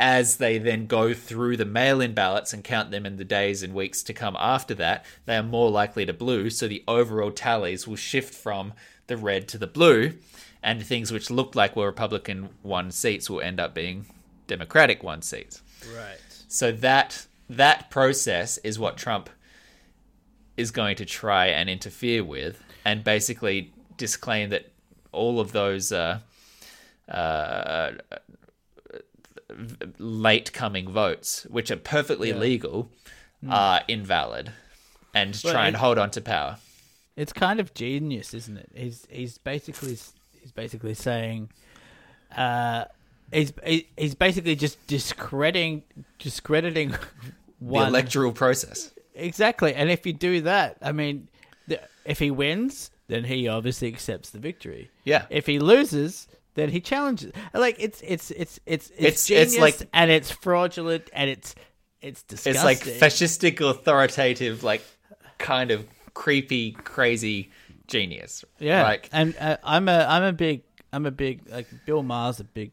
as 0.00 0.36
they 0.36 0.58
then 0.58 0.86
go 0.86 1.12
through 1.12 1.56
the 1.56 1.64
mail 1.64 2.00
in 2.00 2.14
ballots 2.14 2.52
and 2.52 2.62
count 2.62 2.90
them 2.90 3.04
in 3.04 3.16
the 3.16 3.24
days 3.24 3.62
and 3.64 3.74
weeks 3.74 4.02
to 4.04 4.12
come 4.12 4.36
after 4.38 4.74
that, 4.74 5.04
they 5.26 5.36
are 5.36 5.42
more 5.42 5.70
likely 5.70 6.06
to 6.06 6.12
blue. 6.12 6.50
So 6.50 6.68
the 6.68 6.84
overall 6.86 7.32
tallies 7.32 7.88
will 7.88 7.96
shift 7.96 8.32
from 8.32 8.74
the 9.08 9.16
red 9.16 9.48
to 9.48 9.58
the 9.58 9.66
blue, 9.66 10.14
and 10.62 10.84
things 10.84 11.12
which 11.12 11.30
looked 11.30 11.54
like 11.54 11.76
were 11.76 11.86
Republican 11.86 12.50
won 12.62 12.90
seats 12.90 13.30
will 13.30 13.40
end 13.40 13.60
up 13.60 13.74
being 13.74 14.06
Democratic 14.46 15.02
won 15.02 15.22
seats. 15.22 15.62
Right. 15.96 16.18
So 16.48 16.72
that 16.72 17.26
that 17.48 17.90
process 17.90 18.58
is 18.58 18.78
what 18.78 18.96
Trump 18.96 19.30
is 20.56 20.70
going 20.70 20.96
to 20.96 21.04
try 21.04 21.46
and 21.46 21.70
interfere 21.70 22.24
with, 22.24 22.62
and 22.84 23.04
basically 23.04 23.72
disclaim 23.96 24.50
that 24.50 24.72
all 25.12 25.40
of 25.40 25.52
those 25.52 25.92
uh, 25.92 26.18
uh, 27.08 27.92
late 29.98 30.52
coming 30.52 30.88
votes, 30.90 31.46
which 31.48 31.70
are 31.70 31.76
perfectly 31.76 32.32
legal, 32.32 32.90
are 33.48 33.82
invalid, 33.88 34.52
and 35.14 35.38
Well, 35.44 35.52
try 35.52 35.66
and 35.68 35.76
hold 35.76 35.98
on 35.98 36.10
to 36.12 36.20
power. 36.20 36.58
It's 37.16 37.32
kind 37.32 37.60
of 37.60 37.74
genius, 37.74 38.34
isn't 38.34 38.56
it? 38.56 38.70
He's 38.74 39.06
he's 39.10 39.38
basically 39.38 39.96
he's 40.48 40.52
basically 40.52 40.94
saying, 40.94 41.50
uh, 42.36 42.84
he's 43.32 43.52
he's 43.96 44.14
basically 44.14 44.56
just 44.56 44.84
discrediting 44.86 45.82
discrediting 46.18 46.90
The 46.90 46.98
one 47.60 47.88
electoral 47.88 48.32
process. 48.32 48.92
exactly. 49.14 49.74
And 49.74 49.90
if 49.90 50.06
you 50.06 50.12
do 50.14 50.40
that, 50.42 50.78
I 50.80 50.92
mean, 50.92 51.28
the, 51.66 51.80
if 52.06 52.18
he 52.18 52.30
wins, 52.30 52.90
then 53.08 53.24
he 53.24 53.46
obviously 53.48 53.88
accepts 53.88 54.30
the 54.30 54.38
victory. 54.38 54.90
Yeah. 55.04 55.26
If 55.28 55.46
he 55.46 55.58
loses, 55.58 56.28
then 56.54 56.70
he 56.70 56.80
challenges. 56.80 57.32
Like 57.52 57.76
it's 57.78 58.00
it's 58.02 58.30
it's 58.30 58.58
it's 58.64 58.90
it's, 58.90 59.00
It's- 59.00 59.26
genius 59.26 59.52
it's 59.54 59.60
like- 59.60 59.88
and 59.92 60.10
it's 60.10 60.30
fraudulent 60.30 61.10
and 61.12 61.28
it's 61.28 61.54
it's 62.00 62.22
disgusting. 62.22 62.54
It's 62.54 62.64
like 62.64 62.78
fascistic, 62.98 63.60
authoritative, 63.60 64.62
like 64.62 64.82
kind 65.38 65.70
of 65.70 65.86
creepy, 66.14 66.72
crazy 66.72 67.50
genius. 67.88 68.44
Yeah, 68.58 68.82
Like 68.84 69.08
and 69.12 69.34
uh, 69.40 69.56
I'm 69.64 69.88
a 69.88 70.06
I'm 70.08 70.22
a 70.22 70.32
big 70.32 70.62
I'm 70.92 71.06
a 71.06 71.10
big 71.10 71.48
like 71.50 71.66
Bill 71.86 72.02
Maher's 72.02 72.40
a 72.40 72.44
big 72.44 72.72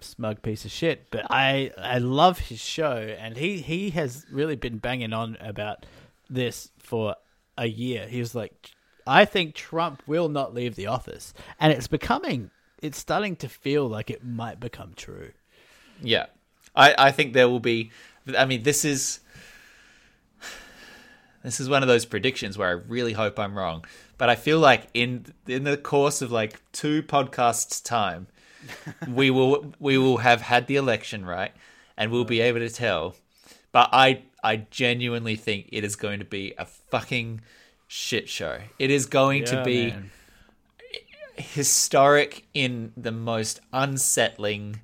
smug 0.00 0.42
piece 0.42 0.64
of 0.64 0.70
shit, 0.70 1.08
but 1.10 1.26
I 1.30 1.72
I 1.76 1.98
love 1.98 2.38
his 2.38 2.60
show, 2.60 2.96
and 3.18 3.36
he 3.36 3.60
he 3.60 3.90
has 3.90 4.24
really 4.30 4.56
been 4.56 4.78
banging 4.78 5.12
on 5.12 5.36
about 5.40 5.84
this 6.30 6.70
for 6.78 7.16
a 7.58 7.66
year. 7.66 8.06
He 8.08 8.20
was 8.20 8.34
like, 8.34 8.70
I 9.06 9.24
think 9.24 9.54
Trump 9.54 10.02
will 10.06 10.28
not 10.28 10.54
leave 10.54 10.74
the 10.74 10.86
office, 10.86 11.34
and 11.60 11.72
it's 11.72 11.88
becoming 11.88 12.50
it's 12.80 12.98
starting 12.98 13.36
to 13.36 13.48
feel 13.48 13.86
like 13.88 14.10
it 14.10 14.24
might 14.24 14.58
become 14.58 14.92
true. 14.96 15.30
Yeah, 16.02 16.26
I, 16.74 16.94
I 16.98 17.10
think 17.12 17.32
there 17.32 17.48
will 17.48 17.60
be. 17.60 17.90
I 18.36 18.44
mean, 18.44 18.64
this 18.64 18.84
is 18.84 19.20
this 21.44 21.60
is 21.60 21.68
one 21.68 21.82
of 21.82 21.88
those 21.88 22.04
predictions 22.04 22.58
where 22.58 22.68
I 22.68 22.72
really 22.72 23.12
hope 23.12 23.38
I'm 23.38 23.56
wrong, 23.56 23.84
but 24.22 24.30
I 24.30 24.36
feel 24.36 24.60
like 24.60 24.86
in 24.94 25.26
in 25.48 25.64
the 25.64 25.76
course 25.76 26.22
of 26.22 26.30
like 26.30 26.60
two 26.70 27.02
podcasts 27.02 27.82
time, 27.82 28.28
we 29.08 29.30
will 29.30 29.74
we 29.80 29.98
will 29.98 30.18
have 30.18 30.42
had 30.42 30.68
the 30.68 30.76
election 30.76 31.26
right, 31.26 31.50
and 31.96 32.12
we'll 32.12 32.22
be 32.22 32.40
able 32.40 32.60
to 32.60 32.70
tell. 32.70 33.16
But 33.72 33.88
I 33.90 34.22
I 34.40 34.64
genuinely 34.70 35.34
think 35.34 35.70
it 35.72 35.82
is 35.82 35.96
going 35.96 36.20
to 36.20 36.24
be 36.24 36.54
a 36.56 36.66
fucking 36.66 37.40
shit 37.88 38.28
show. 38.28 38.60
It 38.78 38.92
is 38.92 39.06
going 39.06 39.44
to 39.46 39.64
be 39.64 39.90
man. 39.90 40.12
historic 41.34 42.44
in 42.54 42.92
the 42.96 43.10
most 43.10 43.58
unsettling 43.72 44.82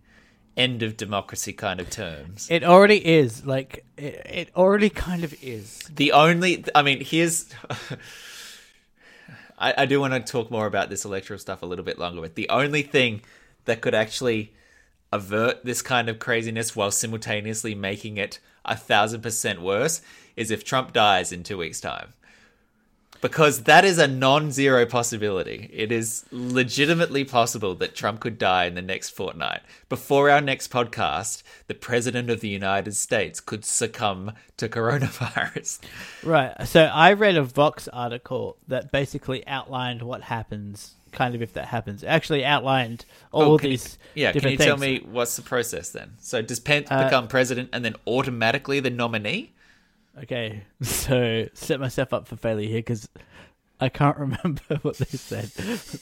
end 0.57 0.83
of 0.83 0.97
democracy 0.97 1.53
kind 1.53 1.79
of 1.79 1.89
terms. 1.91 2.49
It 2.51 2.65
already 2.65 3.07
is 3.07 3.47
like 3.47 3.85
it, 3.97 4.15
it 4.29 4.49
already 4.57 4.91
kind 4.91 5.23
of 5.23 5.33
is. 5.41 5.79
The 5.95 6.11
only, 6.11 6.65
I 6.75 6.83
mean, 6.83 7.05
here's. 7.05 7.55
I, 9.59 9.75
I 9.79 9.87
do 9.87 10.01
want 10.01 10.15
to 10.15 10.21
talk 10.21 10.51
more 10.51 10.67
about 10.67 10.91
this 10.91 11.05
electoral 11.05 11.39
stuff 11.39 11.63
a 11.63 11.67
little 11.67 11.85
bit 11.85 11.99
longer, 11.99 12.23
but 12.23 12.35
the 12.35 12.49
only 12.49 12.83
thing 12.83 13.23
that 13.65 13.81
could 13.81 13.95
actually 13.95 14.53
avert 15.13 15.65
this 15.65 15.83
kind 15.83 16.09
of 16.09 16.19
craziness 16.19 16.77
while 16.77 16.91
simultaneously 16.91 17.75
making 17.75 18.17
it 18.19 18.39
a 18.65 18.77
thousand 18.77 19.23
percent 19.23 19.61
worse 19.61 20.01
is 20.37 20.51
if 20.51 20.65
Trump 20.65 20.93
dies 20.93 21.33
in 21.33 21.43
two 21.43 21.59
weeks' 21.59 21.81
time. 21.81 22.13
Because 23.21 23.65
that 23.65 23.85
is 23.85 23.99
a 23.99 24.07
non 24.07 24.53
zero 24.53 24.87
possibility. 24.87 25.69
It 25.73 25.91
is 25.91 26.25
legitimately 26.31 27.25
possible 27.25 27.75
that 27.77 27.95
Trump 27.97 28.21
could 28.21 28.39
die 28.39 28.67
in 28.67 28.75
the 28.75 28.83
next 28.83 29.11
fortnight. 29.11 29.61
Before 29.89 30.31
our 30.31 30.41
next 30.41 30.71
podcast, 30.71 31.43
the 31.67 31.75
President 31.75 32.31
of 32.31 32.41
the 32.41 32.49
United 32.49 32.95
States 32.95 33.41
could 33.41 33.65
succumb 33.65 34.33
to 34.59 34.69
coronavirus. 34.69 35.81
Right. 36.23 36.55
So 36.69 36.85
I 36.85 37.13
read 37.15 37.37
a 37.37 37.43
Vox 37.43 37.89
article 37.89 38.57
that 38.69 38.93
basically 38.93 39.47
outlined 39.49 40.03
what 40.03 40.23
happens, 40.23 40.95
kind 41.11 41.35
of 41.35 41.43
if 41.43 41.53
that 41.55 41.67
happens. 41.67 42.03
It 42.03 42.07
actually 42.07 42.45
outlined 42.45 43.05
all 43.33 43.43
Oh, 43.55 43.59
can 43.59 43.71
you- 43.71 43.79
these. 43.79 43.99
yeah, 44.15 44.29
can 44.33 44.35
different 44.43 44.61
you 44.61 44.65
tell 44.67 44.77
me 44.77 45.01
what's 45.05 45.35
the 45.37 45.43
process 45.43 45.91
then? 45.91 46.13
So 46.21 46.41
does 46.43 46.61
Pence 46.61 46.87
Uh, 46.91 47.05
become 47.05 47.27
president 47.29 47.71
and 47.73 47.85
then 47.85 47.97
automatically 48.07 48.79
the 48.81 48.91
nominee? 48.91 49.53
Okay, 50.23 50.63
so 50.83 51.47
set 51.55 51.81
myself 51.81 52.13
up 52.13 52.27
for 52.27 52.37
failure 52.37 52.69
here 52.69 52.79
because 52.79 53.09
I 53.81 53.89
can't 53.89 54.17
remember 54.19 54.79
what 54.83 54.99
they 54.99 55.05
said. 55.07 55.51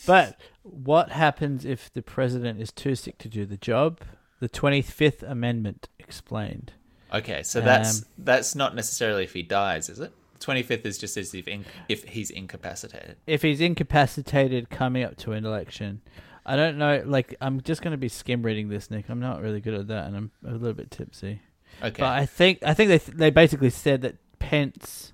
But 0.07 0.41
what 0.63 1.11
happens 1.11 1.65
if 1.65 1.93
the 1.93 2.03
president 2.03 2.61
is 2.61 2.73
too 2.73 2.95
sick 2.95 3.19
to 3.19 3.29
do 3.29 3.45
the 3.45 3.57
job? 3.57 4.01
The 4.41 4.49
Twenty 4.49 4.83
Fifth 4.83 5.23
Amendment 5.23 5.89
explained. 5.99 6.73
Okay, 7.13 7.43
so 7.43 7.61
that's 7.61 8.01
Um, 8.03 8.09
that's 8.19 8.55
not 8.55 8.75
necessarily 8.75 9.25
if 9.25 9.33
he 9.33 9.43
dies, 9.43 9.89
is 9.89 10.01
it? 10.01 10.13
Twenty 10.41 10.63
fifth 10.63 10.85
is 10.85 10.99
just 10.99 11.17
as 11.17 11.33
if 11.35 11.49
in, 11.49 11.65
if 11.89 12.05
he's 12.05 12.31
incapacitated. 12.31 13.17
If 13.27 13.43
he's 13.43 13.61
incapacitated 13.61 14.69
coming 14.69 15.03
up 15.03 15.17
to 15.19 15.33
an 15.33 15.47
election, 15.47 16.03
I 16.45 16.57
don't 16.57 16.77
know. 16.77 17.03
Like, 17.07 17.35
I'm 17.41 17.61
just 17.63 17.81
going 17.81 17.93
to 17.93 17.97
be 17.97 18.09
skim 18.09 18.43
reading 18.43 18.69
this, 18.69 18.91
Nick. 18.91 19.09
I'm 19.09 19.21
not 19.21 19.41
really 19.41 19.61
good 19.61 19.75
at 19.75 19.89
that, 19.89 20.07
and 20.07 20.17
I'm 20.17 20.31
a 20.47 20.53
little 20.53 20.75
bit 20.75 20.91
tipsy. 20.91 21.41
Okay. 21.83 22.01
But 22.01 22.11
I 22.11 22.27
think 22.27 22.59
I 22.65 22.75
think 22.75 22.89
they 22.89 22.99
they 23.13 23.31
basically 23.31 23.71
said 23.71 24.03
that 24.03 24.17
Pence. 24.39 25.13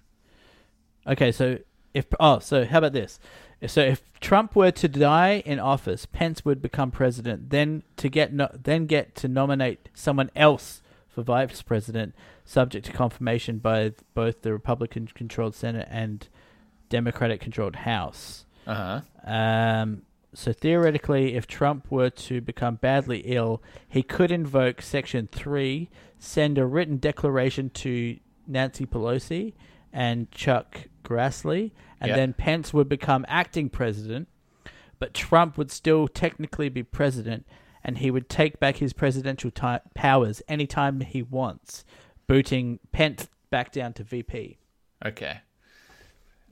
Okay, 1.06 1.32
so 1.32 1.58
if 1.94 2.06
oh, 2.20 2.38
so 2.38 2.64
how 2.64 2.78
about 2.78 2.92
this? 2.92 3.18
So 3.66 3.80
if 3.80 4.02
Trump 4.20 4.56
were 4.56 4.72
to 4.72 4.88
die 4.88 5.42
in 5.44 5.60
office, 5.60 6.06
Pence 6.06 6.44
would 6.44 6.60
become 6.60 6.90
president. 6.90 7.50
Then 7.50 7.82
to 7.96 8.08
get 8.08 8.32
no, 8.32 8.48
then 8.60 8.86
get 8.86 9.14
to 9.16 9.28
nominate 9.28 9.88
someone 9.94 10.30
else 10.34 10.82
for 11.08 11.22
vice 11.22 11.62
president, 11.62 12.14
subject 12.44 12.86
to 12.86 12.92
confirmation 12.92 13.58
by 13.58 13.92
both 14.14 14.42
the 14.42 14.52
Republican-controlled 14.52 15.54
Senate 15.54 15.86
and 15.90 16.26
Democratic-controlled 16.88 17.76
House. 17.76 18.46
uh 18.66 19.00
huh. 19.24 19.30
Um, 19.30 20.02
so 20.34 20.52
theoretically, 20.52 21.34
if 21.34 21.46
Trump 21.46 21.90
were 21.90 22.10
to 22.10 22.40
become 22.40 22.76
badly 22.76 23.18
ill, 23.26 23.62
he 23.88 24.02
could 24.02 24.30
invoke 24.30 24.80
Section 24.82 25.28
3, 25.30 25.88
send 26.18 26.58
a 26.58 26.66
written 26.66 26.96
declaration 26.96 27.70
to 27.70 28.18
Nancy 28.46 28.86
Pelosi 28.86 29.52
and 29.92 30.30
Chuck 30.30 30.88
Grassley, 31.04 31.72
and 32.00 32.10
Yeah. 32.10 32.16
then 32.16 32.32
Pence 32.32 32.72
would 32.72 32.88
become 32.88 33.24
acting 33.28 33.68
president, 33.68 34.28
but 34.98 35.14
Trump 35.14 35.58
would 35.58 35.70
still 35.70 36.08
technically 36.08 36.68
be 36.68 36.82
president, 36.82 37.46
and 37.84 37.98
he 37.98 38.10
would 38.10 38.28
take 38.28 38.58
back 38.60 38.76
his 38.76 38.92
presidential 38.92 39.50
ti 39.50 39.78
powers 39.94 40.40
anytime 40.48 41.00
he 41.00 41.22
wants, 41.22 41.84
booting 42.26 42.78
Pence 42.92 43.28
back 43.50 43.70
down 43.72 43.92
to 43.94 44.04
VP. 44.04 44.58
Okay. 45.04 45.40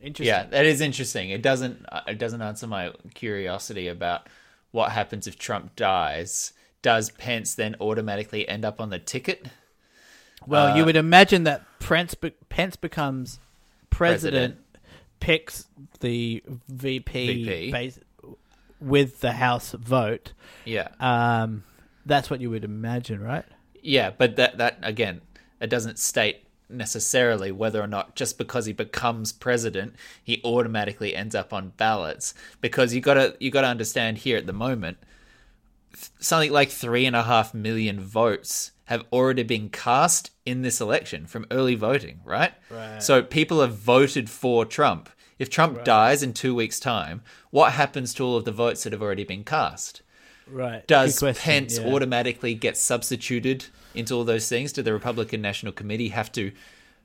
Interesting. 0.03 0.27
Yeah, 0.27 0.45
that 0.47 0.65
is 0.67 0.81
interesting. 0.81 1.31
It 1.31 1.43
doesn't 1.43 1.85
uh, 1.91 2.01
it 2.09 2.19
doesn't 2.19 2.41
answer 2.43 2.67
my 2.67 2.93
curiosity 3.15 3.89
about 3.89 4.29
what 4.71 4.93
happens 4.93 5.27
if 5.27 5.39
Trump 5.39 5.77
dies. 5.77 6.53
Does 6.83 7.11
Pence 7.11 7.55
then 7.55 7.77
automatically 7.81 8.49
end 8.49 8.65
up 8.65 8.81
on 8.81 8.89
the 8.91 8.99
ticket? 8.99 9.47
Well, 10.47 10.75
you 10.77 10.83
Uh, 10.83 10.87
would 10.87 10.97
imagine 10.97 11.45
that 11.45 11.63
Pence, 11.81 12.15
be- 12.15 12.31
Pence 12.49 12.77
becomes 12.77 13.39
president, 13.91 14.57
picks 15.19 15.67
the 16.01 16.43
VP, 16.69 17.27
VP. 17.45 17.71
Base, 17.73 17.99
with 18.81 19.21
the 19.21 19.33
House 19.33 19.73
vote. 19.73 20.33
Yeah. 20.65 20.89
Um, 20.99 21.65
that's 22.07 22.31
what 22.31 22.41
you 22.41 22.49
would 22.49 22.65
imagine, 22.65 23.21
right? 23.21 23.45
Yeah, 23.83 24.11
but 24.17 24.37
that 24.37 24.57
that 24.57 24.79
again, 24.83 25.21
it 25.61 25.69
doesn't 25.69 25.99
state 25.99 26.45
necessarily 26.71 27.51
whether 27.53 27.81
or 27.81 27.87
not 27.87 28.17
just 28.17 28.39
because 28.39 28.67
he 28.67 28.73
becomes 28.73 29.33
president, 29.33 29.95
he 30.23 30.41
automatically 30.45 31.15
ends 31.15 31.35
up 31.35 31.53
on 31.53 31.73
ballots. 31.77 32.35
Because 32.61 32.95
you 32.95 33.01
gotta 33.01 33.37
you 33.41 33.51
gotta 33.51 33.67
understand 33.67 34.19
here 34.19 34.37
at 34.37 34.47
the 34.47 34.53
moment, 34.53 34.99
something 36.19 36.53
like 36.53 36.71
three 36.71 37.07
and 37.07 37.17
a 37.17 37.25
half 37.25 37.55
million 37.55 38.01
votes 38.01 38.73
have 38.87 39.05
already 39.13 39.45
been 39.45 39.69
cast 39.69 40.33
in 40.45 40.63
this 40.63 40.81
election 40.81 41.27
from 41.27 41.47
early 41.51 41.77
voting, 41.77 42.21
right? 42.25 42.53
Right. 42.71 43.01
So 43.01 43.23
people 43.23 43.61
have 43.61 43.77
voted 43.77 44.29
for 44.29 44.65
Trump. 44.65 45.09
If 45.39 45.49
Trump 45.49 45.85
dies 45.85 46.23
in 46.23 46.33
two 46.33 46.55
weeks' 46.55 46.81
time, 46.81 47.23
what 47.51 47.73
happens 47.73 48.13
to 48.15 48.25
all 48.25 48.37
of 48.37 48.45
the 48.45 48.53
votes 48.53 48.83
that 48.85 48.93
have 48.93 49.01
already 49.01 49.25
been 49.25 49.45
cast? 49.45 50.03
Right. 50.51 50.87
Does 50.87 51.19
question, 51.19 51.43
Pence 51.43 51.79
yeah. 51.79 51.87
automatically 51.93 52.55
get 52.55 52.77
substituted 52.77 53.67
into 53.95 54.15
all 54.15 54.25
those 54.25 54.49
things? 54.49 54.73
Do 54.73 54.83
the 54.83 54.93
Republican 54.93 55.41
National 55.43 55.73
Committee 55.73 56.09
have 56.09 56.31
to 56.33 56.53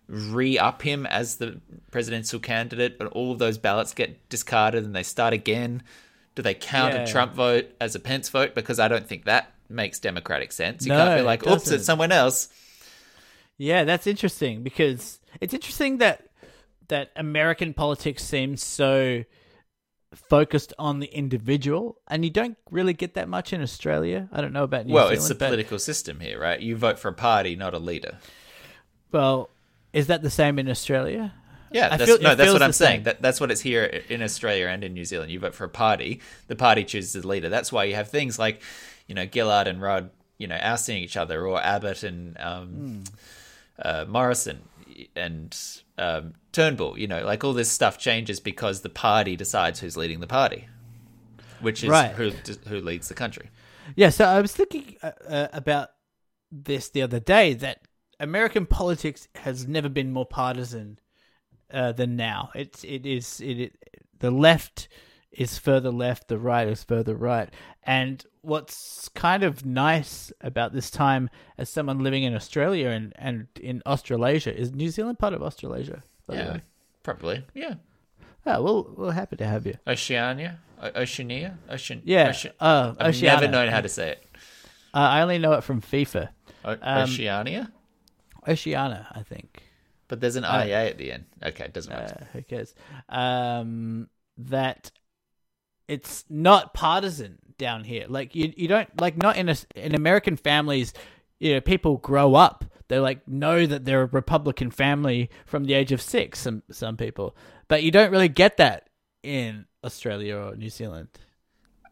re 0.07 0.57
up 0.57 0.81
him 0.83 1.05
as 1.05 1.37
the 1.37 1.59
presidential 1.91 2.39
candidate, 2.39 2.97
but 2.97 3.07
all 3.07 3.31
of 3.31 3.39
those 3.39 3.57
ballots 3.57 3.93
get 3.93 4.29
discarded 4.29 4.83
and 4.83 4.95
they 4.95 5.03
start 5.03 5.33
again? 5.33 5.83
Do 6.35 6.41
they 6.41 6.53
count 6.53 6.93
Yeah. 6.93 7.03
a 7.03 7.07
Trump 7.07 7.33
vote 7.33 7.67
as 7.79 7.95
a 7.95 7.99
Pence 7.99 8.29
vote? 8.29 8.53
Because 8.55 8.79
I 8.79 8.87
don't 8.87 9.07
think 9.07 9.25
that 9.25 9.51
makes 9.69 9.99
democratic 9.99 10.51
sense. 10.51 10.85
You 10.85 10.89
No, 10.89 10.97
can't 10.97 11.17
be 11.17 11.21
it 11.21 11.25
like, 11.25 11.47
oops, 11.47 11.71
it's 11.71 11.85
someone 11.85 12.11
else. 12.11 12.49
Yeah, 13.57 13.83
that's 13.85 14.05
interesting 14.05 14.63
because 14.63 15.19
it's 15.41 15.53
interesting 15.53 15.97
that 15.99 16.27
that 16.87 17.11
American 17.15 17.73
politics 17.73 18.23
seems 18.23 18.63
so 18.63 19.23
focused 20.15 20.73
on 20.79 20.99
the 20.99 21.07
individual, 21.07 21.97
and 22.07 22.23
you 22.23 22.31
don't 22.31 22.57
really 22.71 22.93
get 22.93 23.13
that 23.15 23.27
much 23.29 23.53
in 23.53 23.61
Australia. 23.61 24.27
I 24.31 24.41
don't 24.41 24.53
know 24.53 24.63
about 24.63 24.85
New 24.85 24.91
Zealand. 24.91 24.93
well, 24.95 25.03
Zealand. 25.07 25.17
it's 25.19 25.27
the 25.29 25.35
political 25.35 25.79
system 25.79 26.19
here, 26.19 26.39
right? 26.39 26.59
You 26.59 26.75
vote 26.75 26.97
for 26.99 27.09
a 27.09 27.13
party, 27.13 27.55
not 27.55 27.73
a 27.73 27.79
leader. 27.79 28.17
Well, 29.11 29.49
is 29.93 30.07
that 30.07 30.21
the 30.21 30.29
same 30.29 30.59
in 30.59 30.69
Australia? 30.69 31.33
Yeah, 31.71 31.89
that's, 31.97 32.05
feel- 32.05 32.21
no, 32.21 32.35
that's 32.35 32.53
what 32.53 32.61
I'm 32.61 32.71
saying. 32.71 33.03
That, 33.03 33.21
that's 33.21 33.39
what 33.41 33.51
it's 33.51 33.61
here 33.61 33.83
in 34.09 34.21
Australia 34.21 34.67
and 34.67 34.83
in 34.83 34.93
New 34.93 35.03
Zealand. 35.05 35.31
You 35.31 35.39
vote 35.39 35.53
for 35.55 35.65
a 35.65 35.69
party, 35.69 36.21
the 36.47 36.55
party 36.55 36.83
chooses 36.83 37.13
the 37.21 37.27
leader. 37.27 37.49
That's 37.49 37.71
why 37.71 37.83
you 37.85 37.95
have 37.95 38.09
things 38.09 38.39
like, 38.39 38.61
you 39.07 39.15
know, 39.15 39.27
Gillard 39.31 39.67
and 39.67 39.81
Rudd, 39.81 40.09
you 40.37 40.47
know, 40.47 40.57
ousting 40.61 40.97
each 40.97 41.17
other, 41.17 41.45
or 41.45 41.61
Abbott 41.61 42.03
and 42.03 42.37
um, 42.39 42.67
Hmm. 42.67 43.01
uh, 43.79 44.05
Morrison 44.07 44.61
and 45.15 45.57
um, 45.97 46.33
Turnbull. 46.51 46.97
You 46.97 47.07
know, 47.07 47.23
like 47.25 47.43
all 47.43 47.53
this 47.53 47.71
stuff 47.71 47.97
changes 47.97 48.39
because 48.39 48.81
the 48.81 48.89
party 48.89 49.35
decides 49.35 49.79
who's 49.79 49.97
leading 49.97 50.19
the 50.19 50.27
party, 50.27 50.67
which 51.61 51.83
is 51.83 51.89
Right. 51.89 52.11
who 52.11 52.31
who 52.67 52.79
leads 52.81 53.07
the 53.07 53.13
country. 53.13 53.49
Yeah, 53.95 54.09
so 54.09 54.25
I 54.25 54.41
was 54.41 54.51
thinking 54.51 54.95
uh, 55.03 55.11
uh, 55.27 55.47
about 55.53 55.89
this 56.51 56.89
the 56.89 57.01
other 57.01 57.19
day 57.19 57.53
that 57.53 57.81
American 58.19 58.65
politics 58.65 59.27
has 59.35 59.67
never 59.67 59.89
been 59.89 60.11
more 60.11 60.25
partisan 60.25 60.99
uh, 61.71 61.91
than 61.91 62.15
now. 62.15 62.49
It's 62.55 62.83
it 62.83 63.05
is 63.05 63.41
it, 63.41 63.59
it 63.59 63.75
the 64.19 64.31
left 64.31 64.87
is 65.37 65.57
further 65.57 65.91
left, 65.91 66.27
the 66.27 66.37
right 66.39 66.67
is 66.67 66.83
further 66.83 67.15
right, 67.15 67.49
and 67.83 68.25
what's 68.41 69.09
kind 69.09 69.43
of 69.43 69.65
nice 69.65 70.31
about 70.41 70.71
this 70.73 70.89
time 70.91 71.29
as 71.57 71.69
someone 71.69 71.99
living 71.99 72.23
in 72.23 72.33
Australia 72.35 72.89
and 72.89 73.13
and 73.17 73.47
in 73.59 73.81
Australasia 73.85 74.55
is 74.57 74.71
New 74.73 74.89
Zealand 74.89 75.19
part 75.19 75.33
of 75.33 75.41
Australasia. 75.43 76.03
Yeah, 76.29 76.57
probably. 77.03 77.43
Yeah, 77.53 77.75
Oh, 78.47 78.61
well, 78.61 78.93
we're 78.95 79.11
happy 79.11 79.35
to 79.37 79.45
have 79.47 79.65
you. 79.65 79.75
Oceania, 79.87 80.59
o- 80.81 80.91
Oceania, 81.01 81.57
Ocean. 81.69 82.01
Yeah, 82.05 82.29
Ocean- 82.29 82.53
uh, 82.59 82.93
I've 82.99 83.07
Oceania. 83.15 83.39
never 83.39 83.47
known 83.51 83.69
how 83.69 83.81
to 83.81 83.89
say 83.89 84.09
it. 84.11 84.23
Uh, 84.93 84.99
I 84.99 85.21
only 85.21 85.37
know 85.39 85.53
it 85.53 85.63
from 85.63 85.81
FIFA. 85.81 86.29
O- 86.63 86.71
Um, 86.81 87.03
Oceania. 87.03 87.71
Oceania, 88.47 89.07
I 89.11 89.23
think. 89.23 89.63
But 90.07 90.21
there's 90.21 90.35
an 90.35 90.43
IA 90.45 90.89
at 90.91 90.97
the 90.99 91.11
end. 91.11 91.25
Okay, 91.43 91.65
it 91.65 91.73
doesn't 91.73 91.91
matter. 91.91 92.17
uh, 92.21 92.25
who 92.33 92.41
cares? 92.43 92.75
Um, 93.09 94.07
that 94.37 94.91
it's 95.87 96.25
not 96.29 96.73
partisan 96.73 97.37
down 97.57 97.83
here. 97.83 98.05
Like 98.07 98.35
you, 98.35 98.53
you 98.57 98.67
don't 98.67 98.89
like 98.99 99.17
not 99.17 99.37
in 99.37 99.49
a, 99.49 99.55
in 99.75 99.95
American 99.95 100.35
families. 100.37 100.93
You 101.39 101.53
know, 101.55 101.61
people 101.61 101.97
grow 101.97 102.35
up. 102.35 102.65
They 102.87 102.99
like 102.99 103.27
know 103.27 103.65
that 103.65 103.85
they're 103.85 104.03
a 104.03 104.05
Republican 104.07 104.71
family 104.71 105.29
from 105.45 105.63
the 105.65 105.73
age 105.73 105.91
of 105.91 106.01
six. 106.01 106.39
Some 106.39 106.63
some 106.71 106.97
people, 106.97 107.35
but 107.67 107.83
you 107.83 107.91
don't 107.91 108.11
really 108.11 108.29
get 108.29 108.57
that 108.57 108.89
in 109.23 109.65
Australia 109.83 110.37
or 110.37 110.55
New 110.55 110.69
Zealand. 110.69 111.07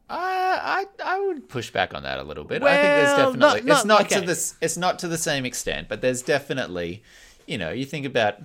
I, 0.09 0.85
I 1.01 1.15
I 1.15 1.19
would 1.27 1.49
push 1.49 1.71
back 1.71 1.93
on 1.93 2.03
that 2.03 2.19
a 2.19 2.23
little 2.23 2.43
bit. 2.43 2.61
I 2.61 2.73
think 2.73 2.83
there's 2.83 3.17
Well, 3.17 3.33
definitely 3.33 3.39
not- 3.39 3.57
it's 3.57 3.85
not- 3.85 3.99
not 3.99 4.01
okay. 4.11 4.19
to 4.19 4.25
this 4.27 4.55
it's 4.61 4.77
not 4.77 4.99
to 4.99 5.07
the 5.07 5.17
same 5.17 5.45
extent, 5.45 5.87
but 5.89 6.01
there's 6.01 6.21
definitely 6.21 7.03
you 7.47 7.57
know 7.57 7.71
you 7.71 7.85
think 7.85 8.05
about 8.05 8.39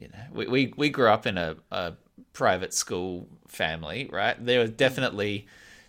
you 0.00 0.08
know 0.08 0.18
we 0.32 0.46
we, 0.46 0.74
we 0.76 0.88
grew 0.88 1.08
up 1.08 1.26
in 1.26 1.36
a, 1.36 1.56
a 1.70 1.92
private 2.38 2.72
school 2.72 3.26
family, 3.48 4.08
right? 4.12 4.36
There 4.38 4.60
were 4.60 4.68
definitely 4.68 5.48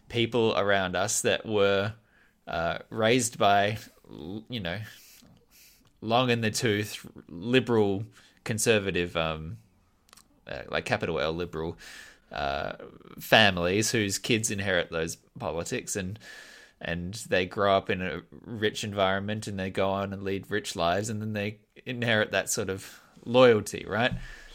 people 0.10 0.58
around 0.58 0.96
us 0.96 1.22
that 1.22 1.46
were 1.46 1.94
uh, 2.48 2.80
raised 2.90 3.38
by 3.38 3.78
you 4.50 4.60
know 4.60 4.80
long 6.02 6.32
in 6.32 6.42
the 6.42 6.50
tooth 6.50 7.06
liberal 7.28 8.04
conservative 8.44 9.16
um 9.16 9.58
uh, 10.48 10.64
like 10.72 10.84
capital 10.86 11.20
L 11.20 11.34
liberal 11.34 11.78
uh, 12.32 12.74
families 13.20 13.92
whose 13.92 14.18
kids 14.18 14.50
inherit 14.50 14.90
those 14.90 15.18
politics 15.38 15.96
and 15.96 16.18
and 16.82 17.14
they 17.30 17.46
grow 17.46 17.78
up 17.78 17.92
in 17.92 18.02
a 18.02 18.22
rich 18.46 18.84
environment 18.84 19.46
and 19.46 19.60
they 19.60 19.70
go 19.70 19.92
on 19.92 20.12
and 20.14 20.24
lead 20.24 20.50
rich 20.50 20.76
lives 20.76 21.10
and 21.10 21.22
then 21.22 21.34
they 21.34 21.60
inherit 21.86 22.32
that 22.32 22.50
sort 22.50 22.70
of 22.70 23.00
loyalty, 23.26 23.86
right? 23.88 24.14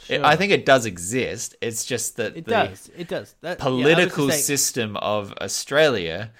It, 0.08 0.22
I 0.22 0.36
think 0.36 0.52
it 0.52 0.66
does 0.66 0.86
exist. 0.86 1.56
It's 1.60 1.84
just 1.84 2.16
that 2.16 2.36
It 2.36 2.44
the 2.44 2.50
does. 2.50 2.90
It 2.96 3.08
does. 3.08 3.34
That, 3.40 3.58
yeah, 3.58 3.64
political 3.64 4.28
saying- 4.28 4.42
system 4.42 4.96
of 4.98 5.32
Australia 5.40 6.30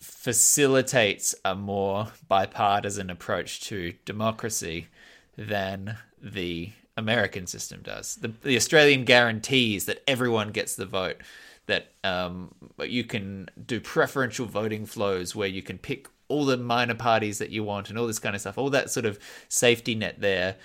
facilitates 0.00 1.34
a 1.44 1.54
more 1.54 2.08
bipartisan 2.28 3.10
approach 3.10 3.60
to 3.60 3.92
democracy 4.04 4.88
than 5.36 5.96
the 6.20 6.70
American 6.96 7.46
system 7.46 7.80
does. 7.82 8.16
The, 8.16 8.28
the 8.42 8.56
Australian 8.56 9.04
guarantees 9.04 9.86
that 9.86 10.02
everyone 10.06 10.50
gets 10.50 10.76
the 10.76 10.86
vote, 10.86 11.16
that 11.66 11.92
um, 12.04 12.54
you 12.80 13.04
can 13.04 13.48
do 13.66 13.80
preferential 13.80 14.46
voting 14.46 14.86
flows 14.86 15.34
where 15.34 15.48
you 15.48 15.62
can 15.62 15.78
pick 15.78 16.08
all 16.28 16.44
the 16.44 16.56
minor 16.56 16.94
parties 16.94 17.38
that 17.38 17.50
you 17.50 17.64
want 17.64 17.88
and 17.88 17.98
all 17.98 18.06
this 18.06 18.18
kind 18.18 18.34
of 18.34 18.40
stuff, 18.40 18.58
all 18.58 18.70
that 18.70 18.90
sort 18.90 19.06
of 19.06 19.18
safety 19.48 19.94
net 19.94 20.20
there 20.20 20.56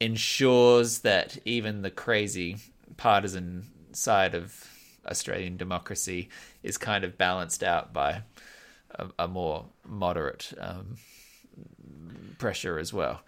ensures 0.00 1.00
that 1.00 1.38
even 1.44 1.82
the 1.82 1.90
crazy 1.90 2.56
partisan 2.96 3.64
side 3.92 4.34
of 4.34 4.66
Australian 5.06 5.56
democracy 5.56 6.28
is 6.62 6.76
kind 6.78 7.04
of 7.04 7.16
balanced 7.16 7.62
out 7.62 7.92
by 7.92 8.22
a, 8.90 9.08
a 9.20 9.28
more 9.28 9.66
moderate 9.86 10.52
um, 10.60 10.96
pressure 12.38 12.78
as 12.78 12.92
well. 12.92 13.20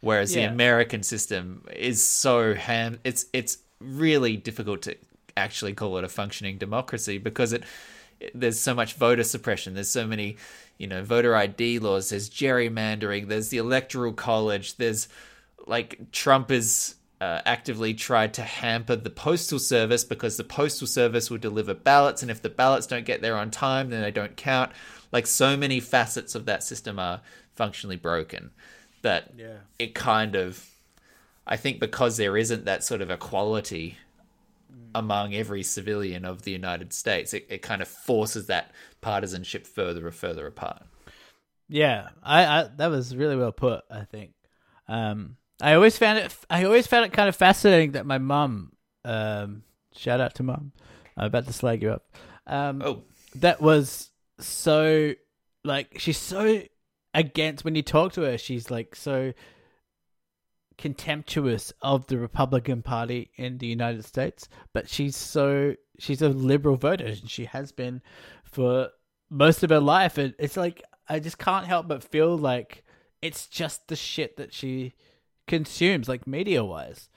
Whereas 0.00 0.34
Yeah. 0.34 0.46
the 0.48 0.52
American 0.52 1.02
system 1.02 1.64
is 1.74 2.04
so 2.04 2.54
ham, 2.54 2.98
it's 3.04 3.26
it's 3.32 3.58
really 3.80 4.36
difficult 4.36 4.82
to 4.82 4.96
actually 5.36 5.74
call 5.74 5.96
it 5.98 6.04
a 6.04 6.08
functioning 6.08 6.58
democracy 6.58 7.18
because 7.18 7.52
it, 7.52 7.62
it 8.20 8.32
there's 8.34 8.58
so 8.60 8.74
much 8.74 8.94
voter 8.94 9.22
suppression. 9.24 9.74
There's 9.74 9.90
so 9.90 10.06
many, 10.06 10.36
you 10.78 10.86
know, 10.86 11.02
voter 11.04 11.34
ID 11.36 11.78
laws. 11.78 12.10
There's 12.10 12.28
gerrymandering. 12.28 13.28
There's 13.28 13.48
the 13.50 13.58
electoral 13.58 14.12
college. 14.12 14.76
There's 14.76 15.08
like 15.66 16.10
Trump 16.12 16.50
is 16.50 16.96
uh, 17.20 17.40
actively 17.46 17.94
tried 17.94 18.34
to 18.34 18.42
hamper 18.42 18.96
the 18.96 19.10
postal 19.10 19.58
service 19.58 20.04
because 20.04 20.36
the 20.36 20.44
postal 20.44 20.86
service 20.86 21.30
will 21.30 21.38
deliver 21.38 21.74
ballots, 21.74 22.22
and 22.22 22.30
if 22.30 22.42
the 22.42 22.48
ballots 22.48 22.86
don't 22.86 23.04
get 23.04 23.22
there 23.22 23.36
on 23.36 23.50
time, 23.50 23.90
then 23.90 24.02
they 24.02 24.10
don't 24.10 24.36
count. 24.36 24.72
Like 25.12 25.26
so 25.26 25.56
many 25.56 25.78
facets 25.80 26.34
of 26.34 26.46
that 26.46 26.62
system 26.62 26.98
are 26.98 27.20
functionally 27.54 27.96
broken 27.96 28.50
that 29.02 29.32
Yeah. 29.36 29.58
it 29.78 29.94
kind 29.94 30.34
of, 30.34 30.66
I 31.46 31.56
think, 31.56 31.80
because 31.80 32.16
there 32.16 32.36
isn't 32.36 32.64
that 32.64 32.82
sort 32.82 33.02
of 33.02 33.10
equality 33.10 33.98
among 34.94 35.34
every 35.34 35.62
civilian 35.62 36.24
of 36.24 36.42
the 36.42 36.50
United 36.50 36.92
States, 36.92 37.34
it, 37.34 37.46
it 37.48 37.62
kind 37.62 37.82
of 37.82 37.88
forces 37.88 38.46
that 38.46 38.70
partisanship 39.00 39.66
further 39.66 40.06
and 40.06 40.14
further 40.14 40.46
apart. 40.46 40.82
Yeah, 41.68 42.08
I, 42.22 42.44
I 42.44 42.68
that 42.76 42.88
was 42.88 43.16
really 43.16 43.36
well 43.36 43.52
put. 43.52 43.82
I 43.90 44.04
think. 44.04 44.32
Um, 44.88 45.36
I 45.62 45.74
always 45.74 45.96
found 45.96 46.18
it. 46.18 46.34
I 46.50 46.64
always 46.64 46.86
found 46.86 47.06
it 47.06 47.12
kind 47.12 47.28
of 47.28 47.36
fascinating 47.36 47.92
that 47.92 48.04
my 48.04 48.18
mum. 48.18 48.72
Um, 49.04 49.62
shout 49.94 50.20
out 50.20 50.34
to 50.34 50.42
mum. 50.42 50.72
I'm 51.16 51.26
about 51.26 51.46
to 51.46 51.52
slag 51.52 51.82
you 51.82 51.92
up. 51.92 52.04
Um, 52.46 52.82
Oh, 52.84 53.02
that 53.36 53.60
was 53.62 54.10
so 54.40 55.14
like 55.64 55.98
she's 55.98 56.18
so 56.18 56.62
against 57.14 57.64
when 57.64 57.74
you 57.76 57.82
talk 57.82 58.12
to 58.14 58.22
her. 58.22 58.36
She's 58.38 58.70
like 58.70 58.96
so 58.96 59.32
contemptuous 60.78 61.72
of 61.80 62.06
the 62.08 62.18
Republican 62.18 62.82
Party 62.82 63.30
in 63.36 63.58
the 63.58 63.66
United 63.66 64.04
States, 64.04 64.48
but 64.72 64.88
she's 64.88 65.14
so 65.16 65.76
she's 65.98 66.22
a 66.22 66.28
liberal 66.28 66.76
voter 66.76 67.06
and 67.06 67.30
she 67.30 67.44
has 67.44 67.70
been 67.70 68.02
for 68.44 68.88
most 69.30 69.62
of 69.62 69.70
her 69.70 69.80
life. 69.80 70.18
And 70.18 70.34
it's 70.38 70.56
like 70.56 70.82
I 71.08 71.20
just 71.20 71.38
can't 71.38 71.66
help 71.66 71.86
but 71.86 72.02
feel 72.02 72.36
like 72.36 72.84
it's 73.20 73.46
just 73.46 73.86
the 73.86 73.96
shit 73.96 74.36
that 74.38 74.52
she 74.52 74.94
consumes, 75.46 76.08
like 76.08 76.26
media 76.26 76.64
wise. 76.64 77.08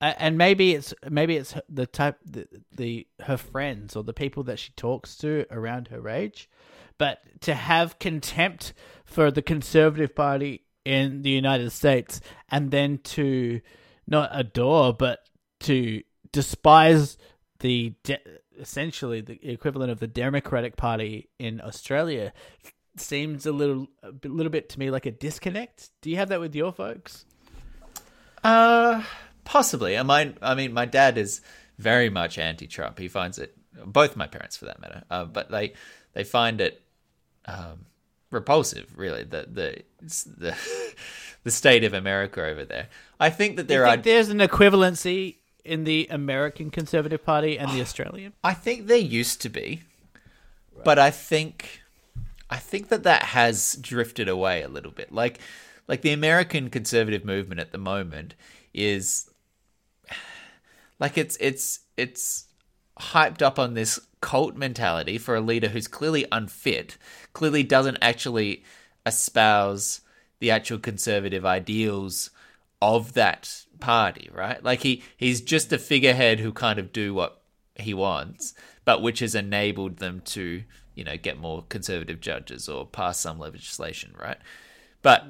And 0.00 0.36
maybe 0.36 0.74
it's 0.74 0.92
maybe 1.08 1.36
it's 1.36 1.54
the 1.68 1.86
type 1.86 2.18
the, 2.26 2.46
the 2.70 3.06
her 3.22 3.38
friends 3.38 3.96
or 3.96 4.02
the 4.02 4.12
people 4.12 4.42
that 4.44 4.58
she 4.58 4.72
talks 4.72 5.16
to 5.18 5.46
around 5.50 5.88
her 5.88 6.08
age, 6.08 6.50
but 6.98 7.20
to 7.42 7.54
have 7.54 7.98
contempt 7.98 8.74
for 9.06 9.30
the 9.30 9.40
conservative 9.40 10.14
party 10.14 10.64
in 10.84 11.22
the 11.22 11.30
United 11.30 11.70
States 11.70 12.20
and 12.50 12.70
then 12.70 12.98
to 12.98 13.60
not 14.06 14.28
adore 14.32 14.92
but 14.92 15.20
to 15.60 16.02
despise 16.32 17.16
the 17.60 17.94
de- 18.02 18.20
essentially 18.58 19.20
the 19.20 19.38
equivalent 19.50 19.90
of 19.90 20.00
the 20.00 20.06
Democratic 20.06 20.76
Party 20.76 21.30
in 21.38 21.60
Australia 21.60 22.32
seems 22.96 23.46
a 23.46 23.52
little 23.52 23.88
a 24.02 24.28
little 24.28 24.50
bit 24.50 24.68
to 24.70 24.78
me 24.78 24.90
like 24.90 25.06
a 25.06 25.10
disconnect. 25.10 25.90
Do 26.02 26.10
you 26.10 26.16
have 26.16 26.28
that 26.28 26.40
with 26.40 26.54
your 26.54 26.72
folks? 26.72 27.24
Uh, 28.44 29.02
possibly. 29.44 29.98
I 29.98 30.02
mean, 30.02 30.36
I 30.42 30.54
mean, 30.54 30.72
my 30.72 30.84
dad 30.84 31.18
is 31.18 31.40
very 31.78 32.10
much 32.10 32.38
anti-Trump. 32.38 32.98
He 32.98 33.08
finds 33.08 33.38
it. 33.38 33.56
Both 33.84 34.16
my 34.16 34.28
parents, 34.28 34.56
for 34.56 34.66
that 34.66 34.80
matter. 34.80 35.02
Uh, 35.10 35.24
but 35.24 35.50
they 35.50 35.72
they 36.12 36.22
find 36.22 36.60
it 36.60 36.82
um, 37.46 37.86
repulsive. 38.30 38.96
Really, 38.96 39.24
the 39.24 39.48
the 39.50 39.82
the 40.36 40.56
the 41.42 41.50
state 41.50 41.82
of 41.82 41.92
America 41.92 42.44
over 42.44 42.64
there. 42.64 42.88
I 43.18 43.30
think 43.30 43.56
that 43.56 43.66
there 43.66 43.84
are. 43.84 43.92
think 43.94 44.04
there's 44.04 44.28
an 44.28 44.38
equivalency 44.38 45.36
in 45.64 45.84
the 45.84 46.06
American 46.10 46.70
Conservative 46.70 47.24
Party 47.24 47.58
and 47.58 47.70
the 47.72 47.80
Australian? 47.80 48.34
I 48.42 48.54
think 48.54 48.86
there 48.86 48.98
used 48.98 49.40
to 49.42 49.48
be, 49.48 49.82
but 50.84 50.98
I 50.98 51.10
think 51.10 51.82
I 52.50 52.56
think 52.56 52.88
that 52.88 53.02
that 53.04 53.22
has 53.22 53.76
drifted 53.80 54.28
away 54.28 54.62
a 54.62 54.68
little 54.68 54.92
bit. 54.92 55.12
Like 55.12 55.40
like 55.86 56.02
the 56.02 56.12
American 56.12 56.70
conservative 56.70 57.24
movement 57.24 57.60
at 57.60 57.72
the 57.72 57.78
moment 57.78 58.34
is 58.72 59.30
like 60.98 61.18
it's 61.18 61.36
it's 61.40 61.80
it's 61.96 62.46
hyped 62.98 63.42
up 63.42 63.58
on 63.58 63.74
this 63.74 64.00
cult 64.20 64.56
mentality 64.56 65.18
for 65.18 65.34
a 65.34 65.40
leader 65.40 65.68
who's 65.68 65.86
clearly 65.86 66.24
unfit, 66.32 66.96
clearly 67.32 67.62
doesn't 67.62 67.98
actually 68.00 68.64
espouse 69.04 70.00
the 70.40 70.50
actual 70.50 70.78
conservative 70.78 71.44
ideals 71.44 72.30
of 72.80 73.14
that 73.14 73.64
party, 73.80 74.30
right? 74.32 74.62
Like 74.62 74.82
he 74.82 75.02
he's 75.16 75.40
just 75.40 75.72
a 75.72 75.78
figurehead 75.78 76.40
who 76.40 76.52
kind 76.52 76.78
of 76.78 76.92
do 76.92 77.14
what 77.14 77.42
he 77.76 77.92
wants, 77.92 78.54
but 78.84 79.02
which 79.02 79.18
has 79.18 79.34
enabled 79.34 79.98
them 79.98 80.22
to, 80.26 80.62
you 80.94 81.04
know, 81.04 81.16
get 81.16 81.38
more 81.38 81.64
conservative 81.68 82.20
judges 82.20 82.68
or 82.68 82.86
pass 82.86 83.18
some 83.18 83.38
legislation, 83.38 84.14
right? 84.18 84.38
But 85.02 85.26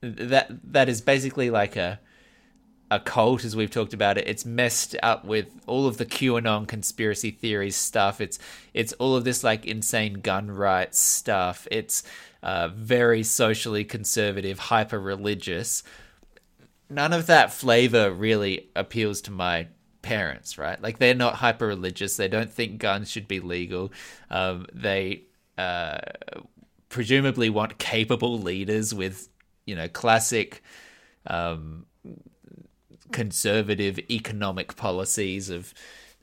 that 0.00 0.48
that 0.72 0.88
is 0.88 1.00
basically 1.00 1.50
like 1.50 1.76
a 1.76 2.00
a 2.90 2.98
cult 2.98 3.44
as 3.44 3.54
we've 3.54 3.70
talked 3.70 3.92
about 3.92 4.16
it. 4.16 4.26
It's 4.26 4.46
messed 4.46 4.96
up 5.02 5.24
with 5.24 5.48
all 5.66 5.86
of 5.86 5.98
the 5.98 6.06
QAnon 6.06 6.66
conspiracy 6.66 7.30
theories 7.30 7.76
stuff. 7.76 8.20
It's 8.20 8.38
it's 8.72 8.92
all 8.94 9.14
of 9.16 9.24
this 9.24 9.44
like 9.44 9.66
insane 9.66 10.14
gun 10.14 10.50
rights 10.50 10.98
stuff. 10.98 11.68
It's 11.70 12.02
uh, 12.42 12.68
very 12.68 13.22
socially 13.22 13.84
conservative, 13.84 14.58
hyper 14.58 14.98
religious. 14.98 15.82
None 16.88 17.12
of 17.12 17.26
that 17.26 17.52
flavor 17.52 18.10
really 18.10 18.70
appeals 18.74 19.20
to 19.22 19.30
my 19.30 19.68
parents, 20.00 20.56
right? 20.56 20.80
Like 20.80 20.98
they're 20.98 21.14
not 21.14 21.34
hyper 21.34 21.66
religious. 21.66 22.16
They 22.16 22.28
don't 22.28 22.50
think 22.50 22.78
guns 22.78 23.10
should 23.10 23.28
be 23.28 23.40
legal. 23.40 23.92
Um, 24.30 24.66
they 24.72 25.24
uh, 25.58 25.98
presumably 26.88 27.50
want 27.50 27.78
capable 27.78 28.38
leaders 28.38 28.94
with 28.94 29.28
you 29.68 29.76
know 29.76 29.86
classic 29.86 30.62
um, 31.26 31.84
conservative 33.12 33.98
economic 34.10 34.76
policies 34.76 35.50
of 35.50 35.74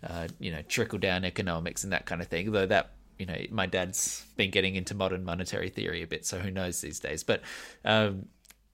uh, 0.03 0.27
you 0.39 0.51
know 0.51 0.63
trickle 0.63 0.99
down 0.99 1.23
economics 1.23 1.83
and 1.83 1.93
that 1.93 2.05
kind 2.05 2.21
of 2.21 2.27
thing. 2.27 2.51
Though 2.51 2.65
that 2.65 2.91
you 3.19 3.27
know 3.27 3.37
my 3.51 3.67
dad's 3.67 4.25
been 4.35 4.49
getting 4.49 4.75
into 4.75 4.95
modern 4.95 5.23
monetary 5.23 5.69
theory 5.69 6.01
a 6.01 6.07
bit, 6.07 6.25
so 6.25 6.39
who 6.39 6.49
knows 6.49 6.81
these 6.81 6.99
days. 6.99 7.23
But 7.23 7.43
um, 7.85 8.25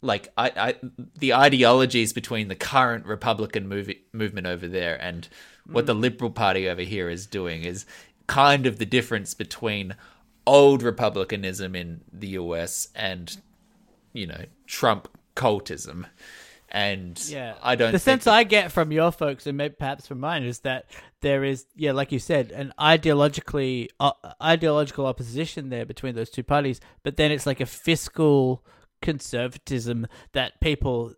like 0.01 0.29
I, 0.37 0.51
I, 0.55 0.75
the 1.17 1.33
ideologies 1.33 2.13
between 2.13 2.47
the 2.47 2.55
current 2.55 3.05
Republican 3.05 3.67
movement 3.67 4.47
over 4.47 4.67
there 4.67 4.99
and 5.01 5.27
what 5.67 5.85
the 5.85 5.93
Liberal 5.93 6.31
Party 6.31 6.67
over 6.67 6.81
here 6.81 7.09
is 7.09 7.27
doing 7.27 7.63
is 7.63 7.85
kind 8.25 8.65
of 8.65 8.79
the 8.79 8.85
difference 8.85 9.33
between 9.33 9.95
old 10.47 10.81
republicanism 10.81 11.75
in 11.75 12.01
the 12.11 12.29
US 12.29 12.87
and 12.95 13.37
you 14.13 14.27
know 14.27 14.45
Trump 14.67 15.07
cultism. 15.35 16.05
And 16.73 17.21
Yeah, 17.27 17.55
I 17.61 17.75
don't 17.75 17.91
The 17.91 17.99
sense 17.99 18.27
I 18.27 18.45
get 18.45 18.71
from 18.71 18.93
your 18.93 19.11
folks 19.11 19.45
and 19.45 19.57
maybe 19.57 19.75
perhaps 19.77 20.07
from 20.07 20.21
mine 20.21 20.43
is 20.43 20.59
that 20.59 20.85
there 21.19 21.43
is, 21.43 21.65
yeah, 21.75 21.91
like 21.91 22.13
you 22.13 22.19
said, 22.19 22.51
an 22.51 22.73
ideologically 22.79 23.89
uh, 23.99 24.13
ideological 24.41 25.05
opposition 25.05 25.69
there 25.69 25.85
between 25.85 26.15
those 26.15 26.29
two 26.29 26.43
parties, 26.43 26.79
but 27.03 27.17
then 27.17 27.29
it's 27.29 27.45
like 27.45 27.59
a 27.59 27.65
fiscal 27.65 28.63
conservatism 29.01 30.07
that 30.31 30.61
people 30.61 31.13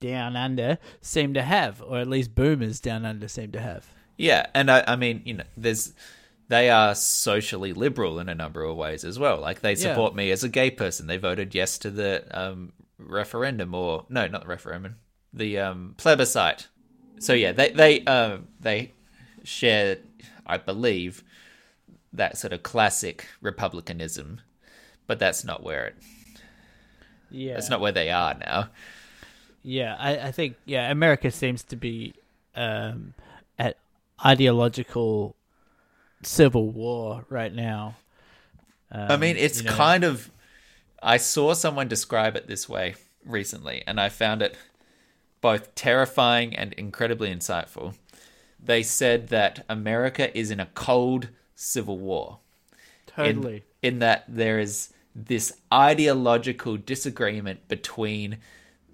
down 0.00 0.36
under 0.36 0.78
seem 1.02 1.34
to 1.34 1.42
have, 1.42 1.82
or 1.82 1.98
at 1.98 2.08
least 2.08 2.34
boomers 2.34 2.80
down 2.80 3.04
under 3.04 3.28
seem 3.28 3.52
to 3.52 3.60
have. 3.60 3.92
Yeah, 4.16 4.46
and 4.54 4.70
I, 4.70 4.84
I 4.86 4.96
mean, 4.96 5.22
you 5.24 5.34
know, 5.34 5.44
there's 5.56 5.92
they 6.48 6.70
are 6.70 6.94
socially 6.94 7.72
liberal 7.72 8.18
in 8.18 8.28
a 8.28 8.34
number 8.34 8.64
of 8.64 8.76
ways 8.76 9.04
as 9.04 9.18
well. 9.18 9.38
Like 9.40 9.60
they 9.60 9.72
Yeah. 9.72 9.76
support 9.76 10.14
me 10.14 10.30
as 10.30 10.42
a 10.44 10.48
gay 10.48 10.70
person. 10.70 11.06
They 11.06 11.16
voted 11.18 11.54
yes 11.54 11.78
to 11.78 11.90
the 11.90 12.24
um, 12.30 12.72
referendum, 12.98 13.74
or 13.74 14.06
no, 14.08 14.26
not 14.26 14.42
the 14.42 14.48
referendum, 14.48 14.96
the 15.32 15.58
um, 15.58 15.94
plebiscite. 15.98 16.68
So 17.20 17.32
yeah, 17.34 17.52
they 17.52 17.70
they 17.70 18.04
uh, 18.04 18.38
they 18.60 18.92
share, 19.44 19.98
I 20.46 20.56
believe, 20.58 21.22
that 22.12 22.38
sort 22.38 22.52
of 22.52 22.62
classic 22.62 23.26
republicanism, 23.40 24.40
but 25.06 25.18
that's 25.18 25.44
not 25.44 25.62
where 25.62 25.86
it. 25.86 25.96
Yeah, 27.30 27.54
That's 27.54 27.68
not 27.68 27.80
where 27.80 27.92
they 27.92 28.10
are 28.10 28.34
now. 28.34 28.70
Yeah, 29.62 29.96
I, 29.98 30.28
I 30.28 30.32
think 30.32 30.56
yeah, 30.64 30.90
America 30.90 31.30
seems 31.30 31.62
to 31.64 31.76
be 31.76 32.14
um, 32.54 33.12
at 33.58 33.76
ideological 34.24 35.36
civil 36.22 36.70
war 36.70 37.24
right 37.28 37.52
now. 37.52 37.96
Um, 38.90 39.10
I 39.10 39.16
mean, 39.16 39.36
it's 39.36 39.62
you 39.62 39.68
know, 39.68 39.76
kind 39.76 40.04
of. 40.04 40.30
I 41.02 41.16
saw 41.16 41.54
someone 41.54 41.88
describe 41.88 42.36
it 42.36 42.48
this 42.48 42.68
way 42.68 42.94
recently, 43.24 43.82
and 43.86 44.00
I 44.00 44.08
found 44.08 44.42
it 44.42 44.56
both 45.40 45.74
terrifying 45.74 46.56
and 46.56 46.72
incredibly 46.72 47.32
insightful. 47.32 47.94
They 48.62 48.82
said 48.82 49.28
that 49.28 49.64
America 49.68 50.36
is 50.36 50.50
in 50.50 50.60
a 50.60 50.66
cold 50.66 51.28
civil 51.54 51.98
war. 51.98 52.38
In- 53.16 53.36
totally. 53.36 53.64
In, 53.82 54.00
that 54.00 54.24
there 54.28 54.58
is 54.58 54.92
this 55.14 55.52
ideological 55.72 56.76
disagreement 56.76 57.68
between 57.68 58.38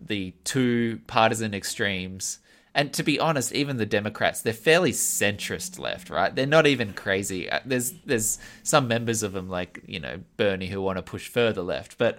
the 0.01 0.35
two 0.45 1.01
partisan 1.07 1.55
extremes. 1.55 2.39
And 2.77 2.93
to 2.95 3.03
be 3.05 3.21
honest, 3.21 3.53
even 3.53 3.77
the 3.77 3.87
Democrats, 3.87 4.43
they're 4.43 4.53
fairly 4.53 4.91
centrist 4.93 5.79
left, 5.79 6.11
right? 6.11 6.35
They're 6.35 6.47
not 6.47 6.67
even 6.67 6.93
crazy. 6.93 7.49
Uh, 7.49 7.61
There's 7.65 7.93
there's 8.05 8.39
some 8.65 8.89
members 8.89 9.23
of 9.23 9.33
them 9.33 9.49
like, 9.49 9.81
you 9.87 10.01
know, 10.01 10.21
Bernie 10.37 10.67
who 10.67 10.83
want 10.83 10.97
to 10.99 11.03
push 11.03 11.29
further 11.29 11.63
left, 11.63 11.99
but 11.99 12.19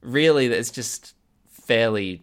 really 0.00 0.46
it's 0.46 0.70
just 0.70 1.14
fairly 1.50 2.22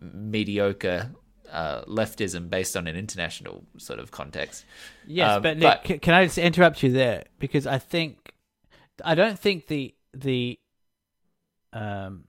mediocre 0.00 1.10
uh, 1.50 1.84
leftism 1.84 2.50
based 2.50 2.76
on 2.76 2.86
an 2.86 2.96
international 2.96 3.64
sort 3.78 3.98
of 3.98 4.10
context. 4.10 4.64
Yes, 5.06 5.36
Um, 5.36 5.42
but 5.42 5.56
Nick, 5.56 5.80
but- 5.88 6.02
can 6.02 6.14
I 6.14 6.24
just 6.24 6.38
interrupt 6.38 6.82
you 6.82 6.92
there 6.92 7.24
because 7.38 7.66
I 7.66 7.78
think 7.78 8.32
I 9.04 9.14
don't 9.14 9.38
think 9.38 9.68
the 9.68 9.94
the 10.12 10.58
um 11.72 12.24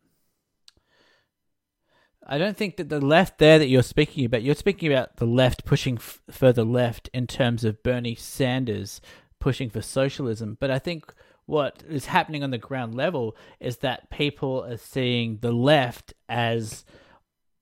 I 2.26 2.38
don't 2.38 2.58
think 2.58 2.78
that 2.78 2.90
the 2.90 3.00
left 3.00 3.38
there 3.38 3.60
that 3.60 3.68
you're 3.68 3.84
speaking 3.84 4.26
about 4.26 4.42
you're 4.42 4.56
speaking 4.56 4.92
about 4.92 5.18
the 5.18 5.28
left 5.28 5.66
pushing 5.66 5.98
f- 5.98 6.22
further 6.32 6.64
left 6.64 7.10
in 7.14 7.28
terms 7.28 7.64
of 7.64 7.84
Bernie 7.84 8.16
Sanders 8.16 9.00
pushing 9.40 9.70
for 9.70 9.82
socialism, 9.82 10.58
but 10.60 10.72
I 10.72 10.80
think 10.80 11.14
what 11.46 11.84
is 11.88 12.08
happening 12.08 12.44
on 12.44 12.50
the 12.50 12.58
ground 12.58 12.96
level 12.96 13.36
is 13.60 13.78
that 13.78 14.10
people 14.10 14.64
are 14.64 14.78
seeing 14.78 15.38
the 15.42 15.52
left 15.52 16.14
as 16.28 16.84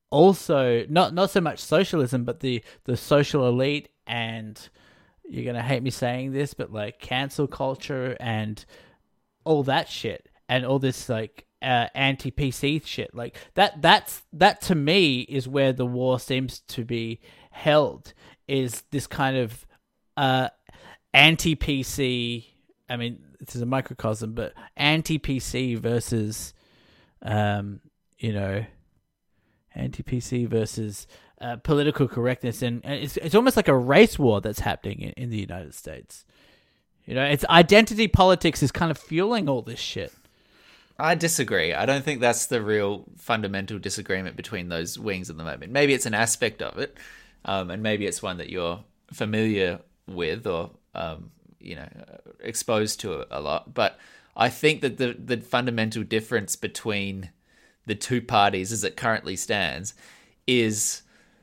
also 0.10 0.86
not 0.88 1.14
not 1.14 1.32
so 1.32 1.42
much 1.42 1.60
socialism, 1.60 2.24
but 2.24 2.40
the 2.40 2.64
the 2.86 2.96
social 2.96 3.48
elite. 3.48 3.90
And 4.08 4.58
you're 5.26 5.46
gonna 5.46 5.64
hate 5.64 5.84
me 5.84 5.90
saying 5.90 6.32
this, 6.32 6.54
but 6.54 6.72
like 6.72 7.00
cancel 7.00 7.48
culture 7.48 8.16
and 8.20 8.64
all 9.44 9.64
that 9.64 9.90
shit 9.90 10.30
and 10.48 10.66
all 10.66 10.80
this 10.80 11.10
like 11.10 11.46
uh, 11.64 11.88
anti 11.96 12.30
PC 12.32 12.86
shit 12.86 13.16
like 13.16 13.36
that. 13.56 13.82
That's 13.82 14.22
that 14.34 14.62
to 14.64 14.76
me 14.76 15.22
is 15.22 15.48
where 15.48 15.74
the 15.74 15.86
war 15.86 16.20
seems 16.20 16.60
to 16.60 16.84
be 16.84 17.22
held. 17.52 18.14
Is 18.48 18.84
this 18.92 19.08
kind 19.08 19.38
of 19.38 19.66
uh, 20.18 20.50
anti 21.14 21.56
PC? 21.56 22.46
I 22.90 22.98
mean, 22.98 23.20
this 23.40 23.56
is 23.56 23.62
a 23.62 23.66
microcosm, 23.66 24.34
but 24.34 24.54
anti 24.76 25.18
PC 25.18 25.78
versus, 25.78 26.54
um, 27.22 27.80
you 28.18 28.34
know, 28.34 28.66
anti 29.74 30.04
PC 30.04 30.48
versus 30.48 31.08
uh, 31.40 31.58
political 31.58 32.08
correctness, 32.08 32.62
and, 32.62 32.82
and 32.84 33.04
it's 33.04 33.18
it's 33.18 33.36
almost 33.36 33.58
like 33.58 33.68
a 33.68 33.78
race 33.78 34.20
war 34.20 34.42
that's 34.42 34.60
happening 34.60 35.00
in, 35.00 35.12
in 35.12 35.30
the 35.30 35.40
United 35.40 35.74
States. 35.74 36.26
You 37.06 37.16
know, 37.16 37.24
it's 37.24 37.44
identity 37.46 38.08
politics 38.08 38.64
is 38.64 38.72
kind 38.72 38.92
of 38.92 38.98
fueling 38.98 39.50
all 39.50 39.62
this 39.62 39.80
shit. 39.80 40.14
I 41.00 41.16
disagree. 41.16 41.74
I 41.74 41.86
don't 41.86 42.06
think 42.06 42.22
that's 42.22 42.46
the 42.46 42.62
real 42.62 43.06
fundamental 43.18 43.80
disagreement 43.80 44.36
between 44.36 44.70
those 44.70 45.00
wings 45.00 45.30
at 45.30 45.38
the 45.38 45.44
moment. 45.44 45.72
Maybe 45.72 45.94
it's 45.94 46.06
an 46.06 46.14
aspect 46.14 46.62
of 46.62 46.78
it, 46.78 46.98
um, 47.46 47.72
and 47.72 47.82
maybe 47.82 48.06
it's 48.06 48.22
one 48.22 48.38
that 48.38 48.50
you're 48.50 48.84
familiar 49.12 49.80
with 50.08 50.46
or 50.46 50.72
um, 50.94 51.32
you 51.60 51.76
know 51.76 51.88
exposed 52.40 53.00
to 53.02 53.26
a 53.36 53.42
lot. 53.42 53.74
But 53.74 53.98
I 54.36 54.50
think 54.50 54.82
that 54.82 54.98
the 54.98 55.14
the 55.14 55.38
fundamental 55.38 56.04
difference 56.04 56.56
between 56.56 57.32
the 57.86 57.96
two 57.96 58.22
parties 58.22 58.72
as 58.72 58.84
it 58.84 58.96
currently 58.96 59.36
stands 59.36 59.94
is 60.48 61.02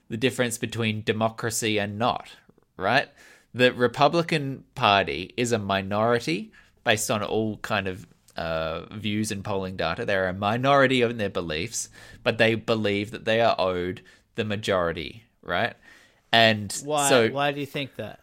the 0.08 0.16
difference 0.16 0.58
between 0.58 1.02
democracy 1.02 1.78
and 1.78 1.98
not, 1.98 2.36
right? 2.76 3.08
The 3.52 3.72
Republican 3.72 4.64
Party 4.74 5.34
is 5.36 5.52
a 5.52 5.58
minority 5.58 6.52
based 6.84 7.10
on 7.10 7.22
all 7.22 7.58
kind 7.58 7.86
of 7.86 8.06
uh, 8.40 8.86
views 8.96 9.30
and 9.30 9.44
polling 9.44 9.76
data. 9.76 10.04
They're 10.04 10.28
a 10.28 10.32
minority 10.32 11.02
in 11.02 11.18
their 11.18 11.28
beliefs, 11.30 11.88
but 12.22 12.38
they 12.38 12.54
believe 12.54 13.10
that 13.10 13.24
they 13.26 13.40
are 13.40 13.54
owed 13.58 14.00
the 14.36 14.44
majority, 14.44 15.24
right? 15.42 15.74
And 16.32 16.72
Why? 16.84 17.08
so 17.08 17.28
why 17.30 17.52
do 17.52 17.60
you 17.60 17.66
think 17.66 17.96
that? 17.96 18.20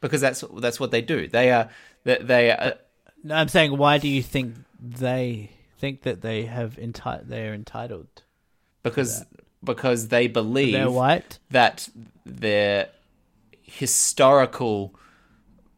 because 0.00 0.20
that's 0.20 0.44
that's 0.60 0.78
what 0.78 0.90
they 0.90 1.00
do. 1.00 1.28
They 1.28 1.50
are 1.50 1.70
they, 2.04 2.18
they 2.20 2.50
are 2.50 2.74
No, 3.22 3.34
I'm 3.36 3.48
saying 3.48 3.76
why 3.78 3.96
do 3.98 4.08
you 4.08 4.22
think 4.22 4.54
they 4.78 5.50
think 5.78 6.02
that 6.02 6.20
they 6.20 6.42
have 6.44 6.76
enti- 6.76 7.26
they're 7.26 7.54
entitled? 7.54 8.22
because 8.82 9.24
because 9.64 10.08
they 10.08 10.26
believe 10.26 10.72
They're 10.72 10.90
white. 10.90 11.38
that 11.50 11.88
their 12.26 12.88
historical 13.62 14.94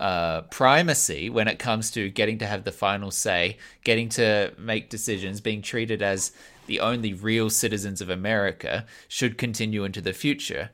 uh, 0.01 0.43
primacy 0.43 1.31
when 1.31 1.49
it 1.49 1.59
comes 1.59 1.91
to 1.93 2.11
getting 2.11 2.39
to 2.39 2.47
have 2.47 2.65
the 2.65 2.73
final 2.73 3.11
say, 3.11 3.57
getting 3.85 4.09
to 4.11 4.53
make 4.59 4.91
decisions, 4.91 5.41
being 5.41 5.63
treated 5.63 6.03
as 6.03 6.33
the 6.67 6.81
only 6.81 7.13
real 7.13 7.49
citizens 7.49 8.01
of 8.01 8.11
America 8.11 8.85
should 9.09 9.39
continue 9.39 9.85
into 9.85 10.01
the 10.01 10.13
future 10.13 10.71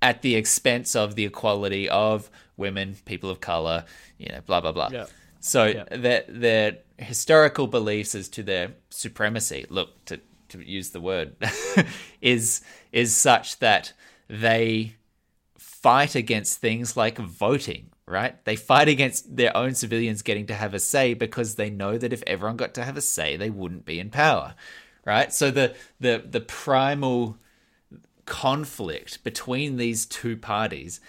at 0.00 0.22
the 0.22 0.36
expense 0.36 0.94
of 0.94 1.14
the 1.16 1.24
equality 1.24 1.88
of 1.88 2.30
women, 2.56 2.96
people 3.04 3.30
of 3.30 3.40
color, 3.40 3.84
you 4.18 4.28
know, 4.28 4.40
blah 4.46 4.60
blah 4.60 4.72
blah. 4.72 4.90
Yeah. 4.92 5.06
So 5.40 5.66
Yeah. 5.66 5.84
their 5.90 6.24
their 6.28 6.78
historical 6.98 7.66
beliefs 7.66 8.14
as 8.14 8.28
to 8.30 8.42
their 8.42 8.72
supremacy, 8.90 9.66
look 9.68 10.04
to 10.06 10.20
to 10.50 10.60
use 10.60 10.90
the 10.90 11.00
word, 11.00 11.36
is 12.20 12.60
is 12.92 13.16
such 13.16 13.58
that 13.58 13.92
they 14.28 14.94
fight 15.56 16.14
against 16.14 16.60
things 16.60 16.96
like 16.96 17.18
voting, 17.18 17.90
right? 18.08 18.42
They 18.44 18.56
fight 18.56 18.88
against 18.88 19.36
their 19.36 19.56
own 19.56 19.74
civilians 19.74 20.22
getting 20.22 20.46
to 20.46 20.54
have 20.54 20.74
a 20.74 20.80
say 20.80 21.14
because 21.14 21.54
they 21.54 21.70
know 21.70 21.98
that 21.98 22.12
if 22.12 22.22
everyone 22.26 22.56
got 22.56 22.74
to 22.74 22.84
have 22.84 22.96
a 22.96 23.02
say, 23.02 23.36
they 23.36 23.50
wouldn't 23.50 23.84
be 23.84 24.00
in 24.00 24.10
power, 24.10 24.54
right? 25.04 25.32
So 25.32 25.50
the 25.50 25.74
the 26.00 26.24
the 26.28 26.40
primal 26.40 27.38
conflict 28.24 29.24
between 29.24 29.76
these 29.76 30.06
two 30.06 30.36
parties 30.36 31.00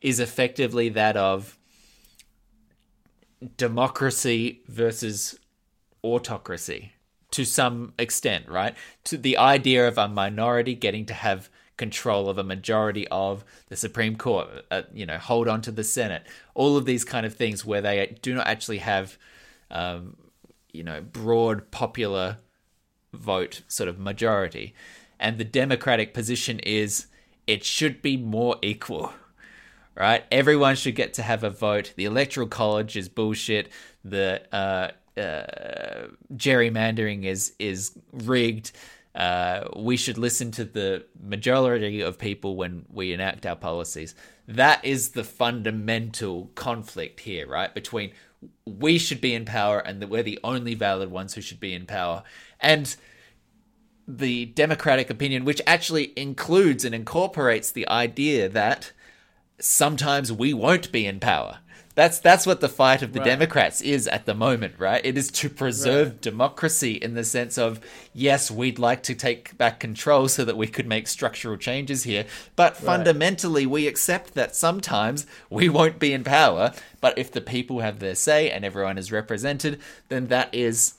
is 0.00 0.20
effectively 0.20 0.88
that 0.90 1.16
of 1.16 1.58
democracy 3.56 4.62
versus 4.68 5.38
autocracy 6.04 6.92
to 7.32 7.44
some 7.44 7.94
extent, 7.98 8.48
right? 8.48 8.74
To 9.04 9.16
the 9.16 9.38
idea 9.38 9.88
of 9.88 9.98
a 9.98 10.08
minority 10.08 10.74
getting 10.74 11.06
to 11.06 11.14
have 11.14 11.48
control 11.76 12.28
of 12.28 12.38
a 12.38 12.44
majority 12.44 13.08
of 13.08 13.44
the 13.68 13.76
Supreme 13.76 14.16
Court, 14.16 14.48
uh, 14.70 14.82
you 14.92 15.06
know, 15.06 15.18
hold 15.18 15.48
on 15.48 15.60
to 15.62 15.70
the 15.70 15.84
Senate, 15.84 16.26
all 16.54 16.76
of 16.76 16.84
these 16.84 17.04
kind 17.04 17.26
of 17.26 17.34
things 17.34 17.64
where 17.64 17.80
they 17.80 18.16
do 18.22 18.34
not 18.34 18.46
actually 18.46 18.78
have, 18.78 19.18
um, 19.70 20.16
you 20.72 20.82
know, 20.82 21.00
broad 21.00 21.70
popular 21.70 22.38
vote 23.12 23.62
sort 23.68 23.88
of 23.88 23.98
majority. 23.98 24.74
And 25.18 25.38
the 25.38 25.44
Democratic 25.44 26.14
position 26.14 26.58
is 26.60 27.06
it 27.46 27.64
should 27.64 28.02
be 28.02 28.16
more 28.16 28.56
equal, 28.62 29.12
right? 29.96 30.24
Everyone 30.30 30.76
should 30.76 30.94
get 30.94 31.14
to 31.14 31.22
have 31.22 31.44
a 31.44 31.50
vote. 31.50 31.92
The 31.96 32.04
Electoral 32.04 32.48
College 32.48 32.96
is 32.96 33.08
bullshit. 33.08 33.70
The 34.04 34.42
uh, 34.52 34.90
uh, 35.20 36.08
gerrymandering 36.34 37.24
is 37.24 37.52
is 37.58 37.92
rigged. 38.12 38.72
Uh, 39.14 39.68
we 39.76 39.96
should 39.96 40.16
listen 40.16 40.50
to 40.52 40.64
the 40.64 41.04
majority 41.22 42.00
of 42.00 42.18
people 42.18 42.56
when 42.56 42.86
we 42.90 43.12
enact 43.12 43.44
our 43.44 43.56
policies. 43.56 44.14
That 44.48 44.84
is 44.84 45.10
the 45.10 45.24
fundamental 45.24 46.50
conflict 46.54 47.20
here, 47.20 47.46
right? 47.46 47.74
Between 47.74 48.12
we 48.64 48.98
should 48.98 49.20
be 49.20 49.34
in 49.34 49.44
power 49.44 49.78
and 49.78 50.00
that 50.00 50.08
we're 50.08 50.22
the 50.22 50.40
only 50.42 50.74
valid 50.74 51.10
ones 51.10 51.34
who 51.34 51.40
should 51.40 51.60
be 51.60 51.72
in 51.72 51.86
power. 51.86 52.22
And 52.58 52.94
the 54.08 54.46
democratic 54.46 55.10
opinion, 55.10 55.44
which 55.44 55.62
actually 55.66 56.12
includes 56.16 56.84
and 56.84 56.94
incorporates 56.94 57.70
the 57.70 57.88
idea 57.88 58.48
that 58.48 58.92
sometimes 59.58 60.32
we 60.32 60.52
won't 60.52 60.90
be 60.90 61.06
in 61.06 61.20
power. 61.20 61.58
That's 61.94 62.18
that's 62.20 62.46
what 62.46 62.60
the 62.60 62.68
fight 62.68 63.02
of 63.02 63.12
the 63.12 63.20
Right. 63.20 63.26
Democrats 63.26 63.82
is 63.82 64.08
at 64.08 64.24
the 64.24 64.34
moment, 64.34 64.74
right? 64.78 65.04
It 65.04 65.18
is 65.18 65.30
to 65.32 65.50
preserve 65.50 66.20
democracy 66.20 66.92
in 66.92 67.14
the 67.14 67.24
sense 67.24 67.58
of 67.58 67.80
yes, 68.14 68.50
we'd 68.50 68.78
like 68.78 69.02
to 69.04 69.14
take 69.14 69.56
back 69.58 69.78
control 69.78 70.28
so 70.28 70.44
that 70.44 70.56
we 70.56 70.66
could 70.66 70.86
make 70.86 71.06
structural 71.06 71.56
changes 71.56 72.04
here, 72.04 72.24
but 72.56 72.76
fundamentally 72.76 73.66
we 73.66 73.86
accept 73.86 74.34
that 74.34 74.56
sometimes 74.56 75.26
we 75.50 75.68
won't 75.68 75.98
be 75.98 76.12
in 76.12 76.24
power, 76.24 76.72
but 77.00 77.16
if 77.18 77.30
the 77.30 77.42
people 77.42 77.80
have 77.80 77.98
their 77.98 78.14
say 78.14 78.50
and 78.50 78.64
everyone 78.64 78.96
is 78.96 79.12
represented, 79.12 79.78
then 80.08 80.28
that 80.28 80.54
is 80.54 80.94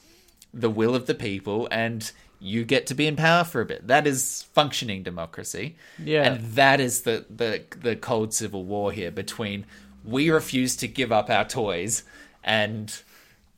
the 0.53 0.69
will 0.69 0.93
of 0.93 1.07
the 1.07 1.15
people 1.15 1.67
and 1.71 2.11
you 2.39 2.65
get 2.65 2.85
to 2.87 2.93
be 2.93 3.07
in 3.07 3.15
power 3.15 3.43
for 3.45 3.61
a 3.61 3.65
bit. 3.65 3.87
That 3.87 4.05
is 4.05 4.43
functioning 4.53 5.01
democracy. 5.01 5.77
Yeah. 5.97 6.23
And 6.23 6.43
that 6.55 6.81
is 6.81 7.01
the, 7.03 7.25
the, 7.29 7.63
the 7.81 7.95
cold 7.95 8.33
civil 8.33 8.65
war 8.65 8.91
here 8.91 9.11
between 9.11 9.65
we 10.03 10.29
refuse 10.29 10.75
to 10.77 10.87
give 10.87 11.11
up 11.11 11.29
our 11.29 11.45
toys 11.45 12.03
and 12.43 12.95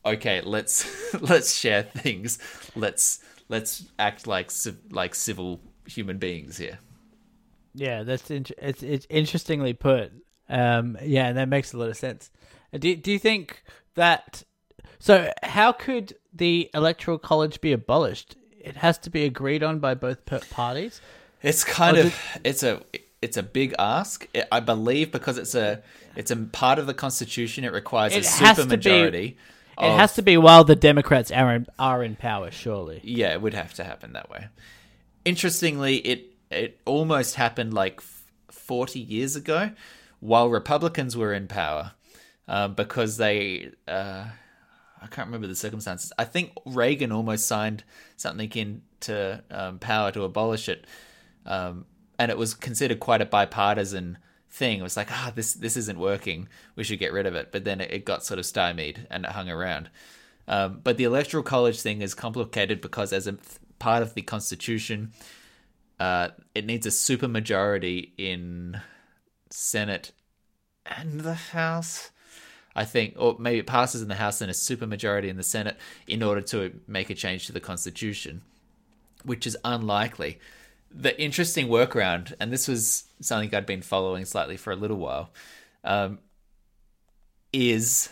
okay, 0.05 0.41
let's 0.41 1.13
let's 1.22 1.55
share 1.55 1.84
things. 1.84 2.39
Let's 2.76 3.19
let's 3.49 3.85
act 3.97 4.27
like 4.27 4.51
like 4.91 5.15
civil 5.15 5.59
human 5.85 6.17
beings 6.17 6.57
here. 6.57 6.80
Yeah, 7.73 8.03
that's 8.03 8.31
in- 8.31 8.45
it's 8.57 8.84
it's 8.84 9.07
interestingly 9.09 9.73
put. 9.73 10.11
Um, 10.47 10.97
yeah, 11.03 11.27
and 11.27 11.38
that 11.38 11.49
makes 11.49 11.73
a 11.73 11.77
lot 11.77 11.89
of 11.89 11.97
sense. 11.97 12.31
Do 12.77 12.95
do 12.95 13.11
you 13.11 13.19
think 13.19 13.63
that? 13.95 14.43
So, 14.99 15.31
how 15.43 15.72
could 15.72 16.15
the 16.34 16.69
electoral 16.73 17.17
college 17.17 17.61
be 17.61 17.73
abolished? 17.73 18.35
It 18.59 18.77
has 18.77 18.97
to 18.99 19.09
be 19.09 19.26
agreed 19.26 19.61
on 19.61 19.80
by 19.80 19.93
both 19.93 20.26
parties. 20.49 21.01
It's 21.43 21.63
kind 21.63 21.97
of 21.97 22.15
it's 22.43 22.63
a 22.63 22.81
it's 23.26 23.38
a 23.38 23.43
big 23.43 23.73
ask. 23.80 24.27
I 24.52 24.60
believe 24.60 25.11
because 25.11 25.39
it's 25.39 25.56
a 25.56 25.81
it's 26.15 26.30
a 26.30 26.35
part 26.35 26.77
of 26.77 26.85
the 26.85 26.93
constitution. 26.93 27.64
It 27.64 27.73
requires 27.73 28.14
it 28.14 28.19
a 28.19 28.23
super 28.23 28.65
majority. 28.65 29.38
It 29.80 29.84
of, 29.84 29.97
has 29.97 30.14
to 30.14 30.22
be 30.22 30.38
while 30.38 30.64
the 30.64 30.76
Democrats 30.76 31.31
are 31.31 31.56
in, 31.56 31.65
are 31.80 32.03
in 32.03 32.15
power, 32.15 32.52
surely. 32.52 33.02
Yeah, 33.03 33.34
it 33.34 33.41
would 33.41 33.56
have 33.56 33.73
to 33.73 33.84
happen 33.84 34.14
that 34.14 34.30
way. 34.30 34.47
Interestingly, 35.26 35.97
it 35.97 36.34
it 36.52 36.80
almost 36.85 37.34
happened 37.35 37.73
like 37.73 37.99
40 38.52 38.99
years 38.99 39.35
ago 39.35 39.72
while 40.19 40.49
Republicans 40.49 41.18
were 41.18 41.34
in 41.34 41.47
power 41.47 41.93
uh, 42.47 42.68
because 42.68 43.18
they. 43.18 43.72
Uh, 43.88 44.26
I 45.02 45.07
can't 45.07 45.27
remember 45.27 45.47
the 45.47 45.56
circumstances. 45.56 46.11
I 46.18 46.26
think 46.26 46.52
Reagan 46.65 47.11
almost 47.11 47.47
signed 47.47 47.84
something 48.18 48.52
into 48.52 49.43
um, 49.52 49.77
power 49.77 50.11
to 50.11 50.23
abolish 50.23 50.69
it, 50.69 50.85
um, 51.45 51.85
and 52.18 52.32
it 52.32 52.38
was 52.38 52.54
considered 52.54 53.00
quite 53.00 53.22
a 53.22 53.26
bipartisan 53.26 54.18
thing. 54.50 54.80
It 54.80 54.84
was 54.84 54.98
like, 54.98 55.12
ah, 55.12 55.28
oh, 55.28 55.34
this 55.36 55.54
this 55.54 55.78
isn't 55.78 56.00
working. 56.00 56.48
We 56.76 56.84
should 56.84 57.00
get 57.00 57.14
rid 57.14 57.26
of 57.26 57.36
it. 57.36 57.52
But 57.52 57.64
then 57.64 57.82
it, 57.82 58.06
got 58.06 58.24
sort 58.24 58.40
of 58.40 58.46
stymied 58.46 59.08
and 59.10 59.26
it 59.26 59.32
hung 59.32 59.50
around. 59.50 59.90
Um, 60.48 60.80
but 60.84 60.98
the 60.98 61.04
electoral 61.04 61.44
college 61.44 61.82
thing 61.82 62.02
is 62.02 62.14
complicated 62.14 62.82
because 62.82 63.12
as 63.12 63.28
a 63.28 63.38
part 63.80 64.02
of 64.02 64.14
the 64.14 64.22
constitution, 64.22 65.12
uh, 66.00 66.30
it 66.54 66.66
needs 66.66 66.86
a 66.86 66.90
supermajority 66.90 68.12
in 68.18 68.82
Senate 69.50 70.12
and 70.86 71.22
the 71.22 71.34
House. 71.34 72.12
I 72.78 72.84
think, 72.84 73.14
or 73.18 73.38
maybe 73.40 73.60
it 73.60 73.68
passes 73.68 74.02
in 74.02 74.10
the 74.10 74.16
House 74.16 74.42
and 74.42 74.52
a 74.52 74.54
supermajority 74.54 75.30
in 75.30 75.38
the 75.38 75.44
Senate 75.44 75.78
in 76.08 76.22
order 76.22 76.42
to 76.42 76.78
make 76.88 77.10
a 77.10 77.16
change 77.16 77.48
to 77.48 77.54
the 77.54 77.62
Constitution, 77.62 78.42
which 79.24 79.48
is 79.48 79.58
unlikely 79.64 80.40
the 80.95 81.19
interesting 81.22 81.67
workaround, 81.67 82.34
and 82.39 82.51
this 82.51 82.67
was 82.67 83.05
something 83.19 83.53
I'd 83.53 83.65
been 83.65 83.81
following 83.81 84.23
slightly 84.26 84.55
for 84.55 84.72
a 84.72 84.76
little 84.76 84.97
while, 84.97 85.31
um, 85.84 86.19
is 87.51 88.09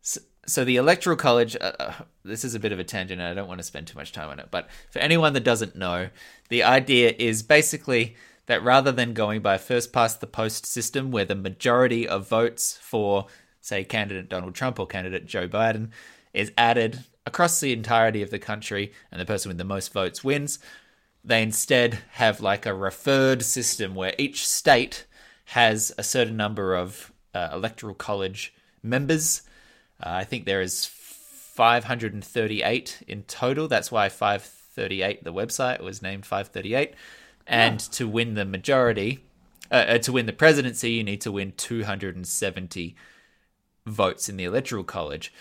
so, 0.00 0.20
so, 0.46 0.64
the 0.64 0.76
electoral 0.76 1.16
college. 1.16 1.54
Uh, 1.54 1.72
uh, 1.78 1.92
this 2.24 2.44
is 2.44 2.54
a 2.54 2.60
bit 2.60 2.72
of 2.72 2.78
a 2.78 2.84
tangent, 2.84 3.20
and 3.20 3.28
I 3.28 3.34
don't 3.34 3.48
want 3.48 3.60
to 3.60 3.66
spend 3.66 3.86
too 3.86 3.98
much 3.98 4.12
time 4.12 4.30
on 4.30 4.40
it. 4.40 4.48
But 4.50 4.68
for 4.90 5.00
anyone 5.00 5.34
that 5.34 5.44
doesn't 5.44 5.76
know, 5.76 6.08
the 6.48 6.62
idea 6.62 7.14
is 7.18 7.42
basically 7.42 8.16
that 8.46 8.64
rather 8.64 8.90
than 8.90 9.12
going 9.12 9.42
by 9.42 9.54
a 9.54 9.58
first 9.58 9.92
past 9.92 10.20
the 10.20 10.26
post 10.26 10.66
system, 10.66 11.10
where 11.10 11.24
the 11.24 11.34
majority 11.34 12.08
of 12.08 12.28
votes 12.28 12.78
for, 12.80 13.26
say, 13.60 13.84
candidate 13.84 14.28
Donald 14.28 14.54
Trump 14.54 14.80
or 14.80 14.86
candidate 14.86 15.26
Joe 15.26 15.46
Biden 15.46 15.90
is 16.32 16.52
added 16.56 17.04
across 17.26 17.60
the 17.60 17.72
entirety 17.72 18.22
of 18.22 18.30
the 18.30 18.38
country, 18.38 18.92
and 19.10 19.20
the 19.20 19.26
person 19.26 19.50
with 19.50 19.58
the 19.58 19.64
most 19.64 19.92
votes 19.92 20.24
wins. 20.24 20.58
They 21.24 21.42
instead 21.42 22.00
have 22.12 22.40
like 22.40 22.64
a 22.66 22.74
referred 22.74 23.42
system 23.42 23.94
where 23.94 24.14
each 24.18 24.46
state 24.46 25.06
has 25.46 25.92
a 25.96 26.02
certain 26.02 26.36
number 26.36 26.74
of 26.74 27.12
uh, 27.34 27.48
electoral 27.52 27.94
college 27.94 28.52
members. 28.82 29.42
Uh, 30.02 30.10
I 30.10 30.24
think 30.24 30.44
there 30.44 30.60
is 30.60 30.86
538 30.86 33.02
in 33.06 33.22
total. 33.24 33.68
That's 33.68 33.92
why 33.92 34.08
538, 34.08 35.22
the 35.22 35.32
website, 35.32 35.80
was 35.80 36.02
named 36.02 36.26
538. 36.26 36.94
And 37.46 37.80
yeah. 37.80 37.88
to 37.92 38.08
win 38.08 38.34
the 38.34 38.44
majority, 38.44 39.20
uh, 39.70 39.74
uh, 39.74 39.98
to 39.98 40.12
win 40.12 40.26
the 40.26 40.32
presidency, 40.32 40.90
you 40.92 41.04
need 41.04 41.20
to 41.22 41.32
win 41.32 41.52
270 41.56 42.94
votes 43.86 44.28
in 44.28 44.36
the 44.36 44.44
electoral 44.44 44.84
college. 44.84 45.32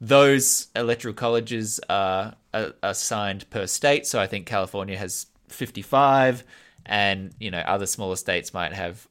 Those 0.00 0.68
electoral 0.76 1.14
colleges 1.14 1.80
are 1.88 2.34
assigned 2.82 3.48
per 3.50 3.66
state. 3.66 4.06
So 4.06 4.20
I 4.20 4.26
think 4.26 4.46
California 4.46 4.96
has 4.96 5.26
55, 5.48 6.44
and 6.84 7.34
you 7.40 7.50
know 7.50 7.60
other 7.60 7.86
smaller 7.86 8.16
states 8.16 8.54
might 8.54 8.72
have 8.72 9.06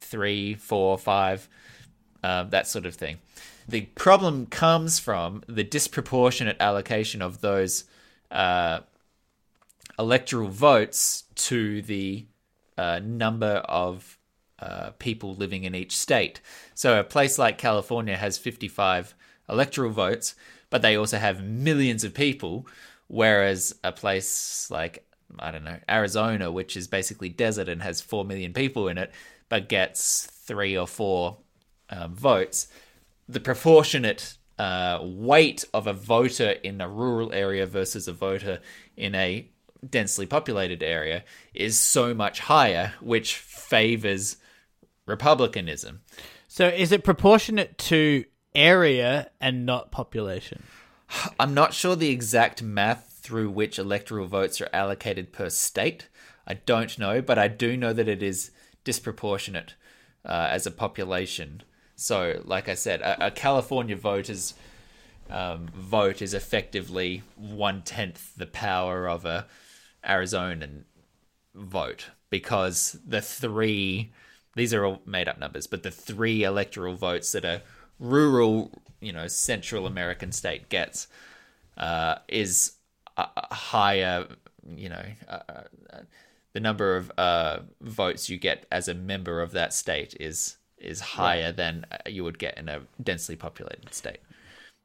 three, 0.00 0.54
four, 0.54 0.98
five, 0.98 1.48
um, 2.22 2.50
that 2.50 2.66
sort 2.66 2.86
of 2.86 2.94
thing. 2.94 3.18
The 3.68 3.82
problem 3.82 4.46
comes 4.46 4.98
from 4.98 5.42
the 5.46 5.64
disproportionate 5.64 6.56
allocation 6.58 7.20
of 7.20 7.42
those 7.42 7.84
uh, 8.30 8.80
electoral 9.98 10.48
votes 10.48 11.24
to 11.34 11.82
the 11.82 12.24
uh, 12.78 13.00
number 13.02 13.56
of 13.68 14.18
uh, 14.60 14.90
people 14.98 15.34
living 15.34 15.64
in 15.64 15.74
each 15.74 15.96
state. 15.96 16.40
So 16.74 16.98
a 16.98 17.04
place 17.04 17.38
like 17.38 17.58
California 17.58 18.16
has 18.16 18.38
55 18.38 19.14
electoral 19.48 19.90
votes, 19.90 20.34
but 20.70 20.82
they 20.82 20.96
also 20.96 21.18
have 21.18 21.42
millions 21.42 22.04
of 22.04 22.14
people, 22.14 22.66
whereas 23.06 23.74
a 23.84 23.92
place 23.92 24.70
like 24.70 25.04
I 25.38 25.50
don't 25.50 25.64
know 25.64 25.78
Arizona, 25.88 26.50
which 26.50 26.76
is 26.76 26.88
basically 26.88 27.28
desert 27.28 27.68
and 27.68 27.82
has 27.82 28.00
four 28.00 28.24
million 28.24 28.52
people 28.52 28.88
in 28.88 28.98
it, 28.98 29.12
but 29.48 29.68
gets 29.68 30.26
three 30.26 30.76
or 30.76 30.86
four 30.86 31.38
um, 31.90 32.14
votes, 32.14 32.68
the 33.28 33.40
proportionate 33.40 34.36
uh, 34.58 34.98
weight 35.02 35.64
of 35.72 35.86
a 35.86 35.92
voter 35.92 36.50
in 36.50 36.80
a 36.80 36.88
rural 36.88 37.32
area 37.32 37.66
versus 37.66 38.08
a 38.08 38.12
voter 38.12 38.60
in 38.96 39.14
a 39.14 39.48
densely 39.88 40.26
populated 40.26 40.82
area 40.82 41.24
is 41.54 41.78
so 41.78 42.12
much 42.12 42.40
higher, 42.40 42.94
which 43.00 43.36
favors 43.36 44.36
republicanism. 45.06 46.00
So, 46.48 46.66
is 46.66 46.92
it 46.92 47.04
proportionate 47.04 47.78
to 47.78 48.24
area 48.58 49.30
and 49.40 49.64
not 49.64 49.90
population? 49.90 50.62
I'm 51.40 51.54
not 51.54 51.72
sure 51.72 51.96
the 51.96 52.10
exact 52.10 52.62
math 52.62 53.20
through 53.22 53.50
which 53.50 53.78
electoral 53.78 54.26
votes 54.26 54.60
are 54.60 54.68
allocated 54.72 55.32
per 55.32 55.48
state. 55.48 56.08
I 56.46 56.54
don't 56.54 56.98
know, 56.98 57.22
but 57.22 57.38
I 57.38 57.48
do 57.48 57.76
know 57.76 57.92
that 57.92 58.08
it 58.08 58.22
is 58.22 58.50
disproportionate 58.84 59.74
uh, 60.24 60.48
as 60.50 60.66
a 60.66 60.70
population. 60.70 61.62
So, 61.94 62.42
like 62.44 62.68
I 62.68 62.74
said, 62.74 63.00
a, 63.00 63.26
a 63.26 63.30
California 63.30 63.96
voter's 63.96 64.54
um, 65.30 65.68
vote 65.74 66.22
is 66.22 66.34
effectively 66.34 67.22
one 67.36 67.82
tenth 67.82 68.34
the 68.36 68.46
power 68.46 69.08
of 69.08 69.24
a 69.24 69.46
Arizonan 70.04 70.84
vote 71.54 72.06
because 72.30 72.98
the 73.06 73.20
three 73.20 74.12
these 74.54 74.74
are 74.74 74.84
all 74.84 75.02
made 75.06 75.28
up 75.28 75.38
numbers, 75.38 75.68
but 75.68 75.84
the 75.84 75.90
three 75.90 76.42
electoral 76.42 76.94
votes 76.94 77.30
that 77.32 77.44
a 77.44 77.62
rural, 77.98 78.70
you 79.00 79.12
know, 79.12 79.26
Central 79.28 79.86
American 79.86 80.32
state 80.32 80.68
gets 80.68 81.08
uh, 81.76 82.16
is 82.28 82.72
a 83.16 83.54
higher, 83.54 84.26
you 84.76 84.88
know, 84.88 85.04
uh, 85.28 85.40
uh, 85.48 86.00
the 86.52 86.60
number 86.60 86.96
of 86.96 87.12
uh, 87.18 87.60
votes 87.80 88.28
you 88.28 88.38
get 88.38 88.66
as 88.70 88.88
a 88.88 88.94
member 88.94 89.40
of 89.42 89.52
that 89.52 89.72
state 89.72 90.16
is 90.18 90.56
is 90.78 91.00
higher 91.00 91.46
right. 91.46 91.56
than 91.56 91.84
you 92.06 92.22
would 92.22 92.38
get 92.38 92.56
in 92.56 92.68
a 92.68 92.80
densely 93.02 93.34
populated 93.34 93.92
state. 93.92 94.20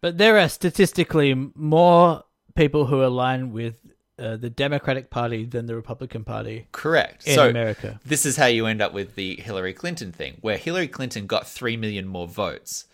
But 0.01 0.17
there 0.17 0.39
are 0.39 0.49
statistically 0.49 1.51
more 1.55 2.23
people 2.55 2.87
who 2.87 3.03
align 3.03 3.53
with 3.53 3.75
uh, 4.19 4.37
the 4.37 4.49
Democratic 4.49 5.09
Party 5.09 5.45
than 5.45 5.65
the 5.65 5.75
Republican 5.75 6.23
Party. 6.23 6.67
Correct. 6.71 7.27
In 7.27 7.35
so 7.35 7.49
America. 7.49 7.99
This 8.05 8.25
is 8.25 8.37
how 8.37 8.45
you 8.45 8.65
end 8.65 8.81
up 8.81 8.93
with 8.93 9.15
the 9.15 9.35
Hillary 9.37 9.73
Clinton 9.73 10.11
thing, 10.11 10.37
where 10.41 10.57
Hillary 10.57 10.87
Clinton 10.87 11.25
got 11.25 11.47
3 11.47 11.77
million 11.77 12.07
more 12.07 12.27
votes 12.27 12.85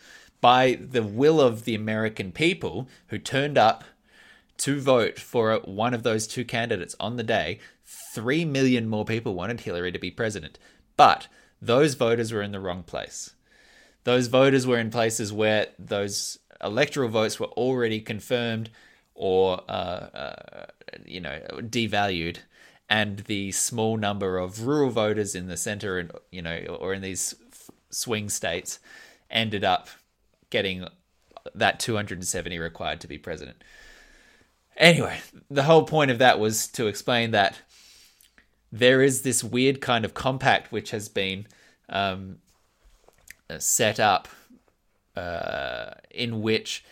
by 0.41 0.79
the 0.79 1.03
will 1.03 1.41
of 1.41 1.65
the 1.65 1.75
American 1.75 2.31
people 2.31 2.87
who 3.07 3.17
turned 3.17 3.57
up 3.57 3.83
to 4.57 4.79
vote 4.79 5.19
for 5.19 5.55
one 5.65 5.93
of 5.93 6.03
those 6.03 6.27
two 6.27 6.45
candidates 6.45 6.95
on 6.99 7.15
the 7.15 7.23
day, 7.23 7.59
3 8.13 8.45
million 8.45 8.87
more 8.87 9.05
people 9.05 9.35
wanted 9.35 9.61
Hillary 9.61 9.91
to 9.91 9.99
be 9.99 10.11
president. 10.11 10.57
But 10.97 11.27
those 11.61 11.95
voters 11.95 12.31
were 12.31 12.41
in 12.41 12.51
the 12.51 12.59
wrong 12.59 12.83
place. 12.83 13.35
Those 14.03 14.27
voters 14.27 14.65
were 14.65 14.77
in 14.77 14.89
places 14.89 15.33
where 15.33 15.67
those 15.77 16.39
electoral 16.61 17.09
votes 17.09 17.39
were 17.39 17.47
already 17.47 17.99
confirmed 17.99 18.69
or, 19.19 19.61
uh, 19.67 19.71
uh, 19.71 20.65
you 21.05 21.19
know, 21.19 21.41
devalued. 21.59 22.37
And 22.89 23.19
the 23.19 23.51
small 23.51 23.97
number 23.97 24.37
of 24.37 24.65
rural 24.65 24.89
voters 24.89 25.35
in 25.35 25.47
the 25.47 25.57
center 25.57 25.99
and, 25.99 26.11
you 26.31 26.41
know, 26.41 26.77
or 26.79 26.93
in 26.93 27.01
these 27.01 27.35
swing 27.91 28.29
states 28.29 28.79
ended 29.29 29.63
up 29.63 29.89
getting 30.49 30.87
that 31.53 31.79
270 31.79 32.57
required 32.57 33.01
to 33.01 33.07
be 33.07 33.17
president. 33.17 33.61
Anyway, 34.77 35.19
the 35.51 35.63
whole 35.63 35.83
point 35.83 36.09
of 36.09 36.17
that 36.19 36.39
was 36.39 36.67
to 36.69 36.87
explain 36.87 37.31
that 37.31 37.59
there 38.71 39.01
is 39.01 39.23
this 39.23 39.43
weird 39.43 39.81
kind 39.81 40.05
of 40.05 40.13
compact 40.13 40.71
which 40.71 40.91
has 40.91 41.09
been 41.09 41.45
um, 41.89 42.37
set 43.57 43.99
up 43.99 44.29
uh, 45.17 45.91
in 46.09 46.41
which 46.41 46.85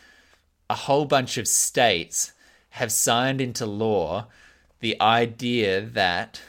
a 0.69 0.76
whole 0.76 1.06
bunch 1.06 1.38
of 1.38 1.48
states 1.48 2.34
have 2.72 2.91
signed 2.91 3.41
into 3.41 3.65
law 3.65 4.27
the 4.80 4.99
idea 5.02 5.81
that 5.81 6.41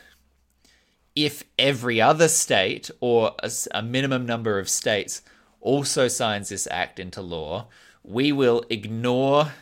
if 1.17 1.43
every 1.59 2.01
other 2.01 2.29
state 2.29 2.91
or 3.01 3.35
a, 3.43 3.51
a, 3.73 3.83
minimum 3.83 4.25
number 4.25 4.59
of 4.59 4.69
states 4.69 5.23
also 5.61 6.07
signs 6.07 6.51
this 6.51 6.69
act 6.71 7.01
into 7.01 7.21
law, 7.21 7.67
we 8.05 8.31
will 8.31 8.65
ignore 8.71 9.53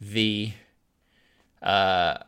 the 0.00 0.52
uh, 1.62 1.64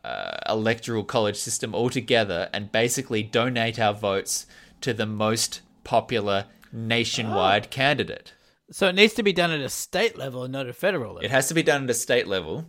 uh, 0.02 0.39
electoral 0.48 1.05
college 1.05 1.36
system 1.36 1.74
altogether 1.74 2.48
and 2.52 2.72
basically 2.72 3.22
donate 3.22 3.78
our 3.78 3.94
votes 3.94 4.47
to 4.81 4.93
the 4.93 5.06
most 5.06 5.60
popular 5.85 6.47
nationwide 6.72 7.66
oh. 7.66 7.70
candidate. 7.70 8.32
So 8.70 8.88
it 8.88 8.94
needs 8.94 9.14
to 9.14 9.22
be 9.22 9.32
done 9.32 9.51
at 9.51 9.60
a 9.60 9.68
state 9.68 10.16
level 10.16 10.44
and 10.44 10.52
not 10.52 10.68
a 10.68 10.72
federal 10.72 11.14
level. 11.14 11.24
It 11.24 11.30
has 11.30 11.48
to 11.48 11.55
be 11.55 11.62
done 11.62 11.84
at 11.84 11.90
a 11.90 11.94
state 11.94 12.26
level. 12.26 12.66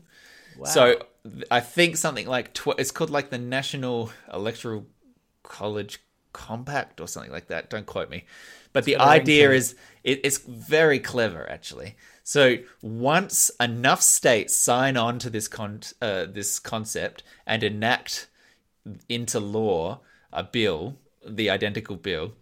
Wow. 0.57 0.65
So 0.65 1.06
I 1.49 1.60
think 1.60 1.98
something 1.98 2.28
like 2.28 2.53
tw- 2.53 2.80
it's 2.80 2.91
called 2.91 3.10
like 3.10 3.30
the 3.30 3.38
National 3.38 4.11
Electoral 4.34 4.88
College 5.44 5.99
Compact 6.34 6.99
or 6.99 7.07
something 7.07 7.32
like 7.32 7.48
that. 7.48 7.69
Don't 7.69 7.86
quote 7.86 8.10
me. 8.10 8.26
But 8.73 8.86
the 8.86 8.98
idea 8.98 9.52
is 9.52 9.76
it, 10.03 10.22
it's 10.23 10.38
very 10.40 10.99
clever 10.99 11.49
actually. 11.49 11.95
So 12.23 12.57
once 12.82 13.52
enough 13.60 14.02
states 14.02 14.56
sign 14.56 14.98
on 14.98 15.19
to 15.19 15.30
this 15.30 15.48
con- 15.48 15.82
uh, 16.02 16.26
this 16.26 16.60
concept 16.60 17.23
and 17.45 17.64
enact 17.64 18.28
into 19.10 19.40
law 19.40 19.99
a 20.32 20.44
bill, 20.44 20.98
the 21.28 21.49
identical 21.49 21.98
bill, 21.98 22.34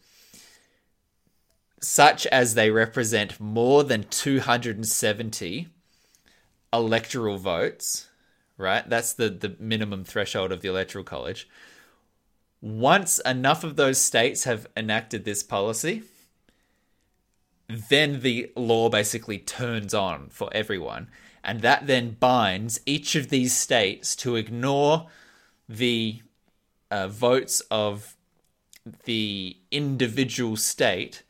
such 1.82 2.26
as 2.28 2.54
they 2.54 2.70
represent 2.72 3.40
more 3.40 3.84
than 3.84 4.04
270 4.04 5.68
electoral 6.74 7.38
votes, 7.38 8.10
right? 8.58 8.88
That's 8.90 9.14
the, 9.14 9.30
the 9.30 9.56
minimum 9.60 10.04
threshold 10.04 10.52
of 10.52 10.62
the 10.62 10.68
Electoral 10.70 11.04
College. 11.04 11.48
Once 12.62 13.20
enough 13.20 13.64
of 13.64 13.76
those 13.76 14.00
states 14.00 14.44
have 14.44 14.68
enacted 14.76 15.24
this 15.24 15.44
policy, 15.44 16.04
then 17.68 18.22
the 18.22 18.52
law 18.56 18.90
basically 18.90 19.38
turns 19.38 19.94
on 19.94 20.28
for 20.30 20.50
everyone. 20.52 21.10
And 21.44 21.62
that 21.62 21.88
then 21.88 22.18
binds 22.20 22.82
each 22.86 23.16
of 23.16 23.30
these 23.30 23.56
states 23.56 24.16
to 24.18 24.36
ignore 24.36 25.08
the 25.70 26.22
uh, 26.92 27.08
votes 27.08 27.62
of 27.72 28.18
the 29.06 29.58
individual 29.72 30.58
state 30.58 31.24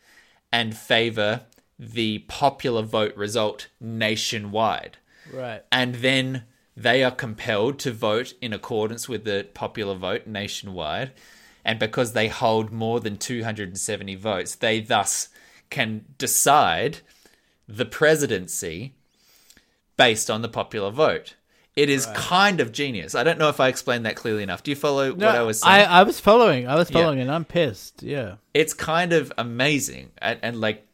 and 0.51 0.76
favor 0.76 1.41
the 1.77 2.19
popular 2.27 2.81
vote 2.81 3.15
result 3.15 3.67
nationwide. 3.80 4.97
Right. 5.31 5.63
And 5.71 5.95
then 5.95 6.43
they 6.76 7.03
are 7.03 7.11
compelled 7.11 7.80
to 7.80 7.91
vote 7.91 8.34
in 8.41 8.53
accordance 8.53 9.07
with 9.07 9.23
the 9.26 9.47
popular 9.53 9.95
vote 9.95 10.27
nationwide. 10.27 11.11
And 11.65 11.77
because 11.77 12.13
they 12.13 12.27
hold 12.30 12.71
more 12.71 12.99
than 12.99 13.17
270 13.17 14.15
votes, 14.15 14.55
they 14.55 14.80
thus 14.80 15.30
can 15.69 16.05
decide 16.17 16.99
the 17.67 17.85
presidency 17.85 18.95
based 19.97 20.30
on 20.31 20.41
the 20.41 20.49
popular 20.49 20.89
vote. 20.89 21.35
It 21.80 21.89
is 21.89 22.06
right. 22.07 22.15
kind 22.18 22.60
of 22.60 22.73
genius. 22.73 23.15
I 23.15 23.23
don't 23.23 23.39
know 23.39 23.47
if 23.47 23.61
I 23.61 23.69
explained 23.69 24.06
that 24.06 24.18
clearly 24.18 24.43
enough. 24.43 24.64
Do 24.64 24.72
you 24.72 24.76
follow 24.76 25.15
no, 25.15 25.27
what 25.27 25.35
I 25.35 25.43
was 25.43 25.61
saying? 25.61 25.88
I, 25.88 25.99
I 26.01 26.03
was 26.03 26.19
following. 26.19 26.68
I 26.68 26.76
was 26.76 26.89
following, 26.89 27.19
yeah. 27.19 27.23
and 27.23 27.31
I'm 27.31 27.45
pissed. 27.45 28.03
Yeah. 28.03 28.35
It's 28.53 28.73
kind 28.73 29.14
of 29.14 29.31
amazing 29.38 30.11
and, 30.18 30.39
and, 30.41 30.60
like 30.60 30.85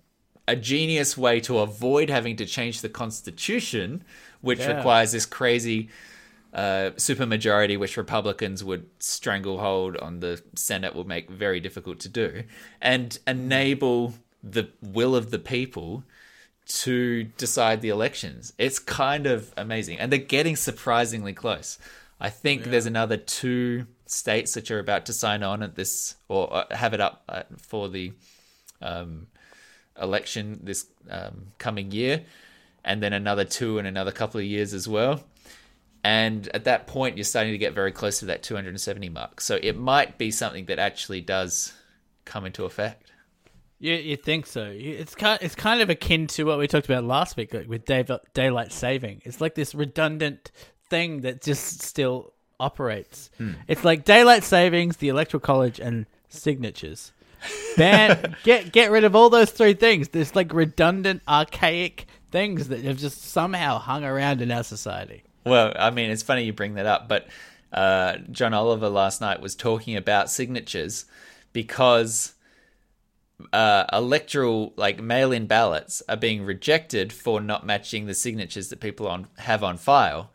a 0.48 0.56
genius 0.56 1.18
way 1.18 1.40
to 1.40 1.58
avoid 1.58 2.12
having 2.12 2.36
to 2.36 2.46
change 2.46 2.82
the 2.82 2.90
constitution, 2.90 4.04
which 4.42 4.60
yeah. 4.60 4.78
requires 4.78 5.12
this 5.12 5.26
crazy 5.26 5.90
uh, 6.54 6.92
supermajority, 6.98 7.80
which 7.80 7.98
Republicans 7.98 8.64
would 8.64 8.86
stranglehold 9.00 9.98
on 9.98 10.20
the 10.20 10.40
Senate, 10.54 10.96
would 10.96 11.08
make 11.08 11.32
very 11.32 11.60
difficult 11.60 12.00
to 12.02 12.10
do, 12.10 12.44
and 12.80 13.18
enable 13.26 14.14
the 14.44 14.70
will 14.84 15.16
of 15.16 15.32
the 15.32 15.40
people 15.40 16.04
to 16.66 17.24
decide 17.24 17.82
the 17.82 17.90
elections. 17.90 18.54
It's 18.58 18.80
kind 18.80 19.28
of 19.28 19.54
amazing. 19.56 20.00
And 20.00 20.12
they're 20.12 20.20
getting 20.20 20.56
surprisingly 20.56 21.34
close. 21.34 21.78
I 22.20 22.30
think 22.30 22.66
yeah. 22.66 22.72
there's 22.72 22.86
another 22.86 23.18
two 23.18 23.88
states 24.06 24.54
that 24.54 24.72
are 24.72 24.80
about 24.80 25.06
to 25.08 25.14
sign 25.14 25.44
on 25.44 25.64
at 25.64 25.76
this 25.76 26.16
or 26.28 26.52
uh, 26.54 26.76
have 26.76 26.94
it 26.94 27.02
up 27.02 27.24
uh, 27.30 27.44
for 27.58 27.90
the 27.90 28.14
um, 28.82 29.28
election 30.02 30.60
this 30.64 30.86
um, 31.10 31.48
coming 31.58 31.92
year, 31.92 32.24
and 32.84 33.02
then 33.02 33.14
another 33.14 33.46
two 33.46 33.78
in 33.78 33.86
another 33.86 34.12
couple 34.12 34.40
of 34.40 34.46
years 34.46 34.74
as 34.74 34.88
well. 34.88 35.24
And 36.04 36.48
at 36.54 36.66
that 36.66 36.86
point, 36.86 37.18
you're 37.18 37.24
starting 37.24 37.52
to 37.54 37.58
get 37.58 37.74
very 37.74 37.92
close 37.92 38.20
to 38.20 38.26
that 38.26 38.44
270 38.44 39.10
mark. 39.10 39.42
So 39.42 39.58
it 39.62 39.76
might 39.76 40.20
be 40.20 40.30
something 40.30 40.66
that 40.66 40.78
actually 40.78 41.22
does 41.22 41.74
come 42.26 42.46
into 42.46 42.66
effect. 42.66 43.05
You 43.80 43.94
you 43.94 44.16
think 44.16 44.46
so? 44.46 44.72
It's 44.74 45.16
kind 45.16 45.40
it's 45.42 45.56
kind 45.56 45.82
of 45.82 45.90
akin 45.90 46.28
to 46.28 46.46
what 46.46 46.58
we 46.58 46.68
talked 46.68 46.86
about 46.86 47.04
last 47.04 47.36
week 47.36 47.54
like 47.54 47.68
with 47.68 47.86
day, 47.86 48.06
daylight 48.34 48.72
saving. 48.72 49.22
It's 49.26 49.42
like 49.42 49.56
this 49.56 49.76
redundant 49.76 50.52
thing 50.90 51.22
that 51.22 51.42
just 51.42 51.82
still 51.82 52.34
operates. 52.60 53.30
Hmm. 53.38 53.54
It's 53.68 53.84
like 53.84 54.06
daylight 54.06 54.44
savings, 54.44 54.98
the 54.98 55.10
electoral 55.10 55.42
college, 55.42 55.80
and 55.80 56.06
signatures. 56.30 57.12
Ban 57.78 58.36
get 58.44 58.72
get 58.72 58.92
rid 58.92 59.04
of 59.04 59.16
all 59.16 59.30
those 59.30 59.52
three 59.52 59.74
things. 59.74 60.10
There's 60.10 60.36
like 60.36 60.54
redundant, 60.54 61.22
archaic 61.28 62.08
things 62.32 62.70
that 62.70 62.84
have 62.84 62.98
just 62.98 63.24
somehow 63.24 63.78
hung 63.80 64.04
around 64.04 64.42
in 64.42 64.52
our 64.52 64.64
society. 64.64 65.24
Well, 65.46 65.74
I 65.78 65.92
mean, 65.92 66.10
it's 66.10 66.24
funny 66.24 66.44
you 66.44 66.54
bring 66.54 66.76
that 66.76 66.86
up, 66.86 67.08
but 67.08 67.28
uh, 67.72 68.18
John 68.32 68.54
Oliver 68.54 68.90
last 68.90 69.22
night 69.22 69.42
was 69.42 69.56
talking 69.56 69.96
about 69.96 70.30
signatures 70.30 71.06
because 71.54 72.35
uh, 73.52 73.86
electoral 73.92 74.74
like 74.76 75.02
mail-in 75.02 75.46
ballots 75.48 76.02
are 76.08 76.18
being 76.18 76.44
rejected 76.44 77.12
for 77.12 77.42
not 77.42 77.66
matching 77.66 78.06
the 78.06 78.14
signatures 78.14 78.70
that 78.70 78.80
people 78.80 79.08
on 79.08 79.28
have 79.38 79.64
on 79.64 79.78
file. 79.78 80.32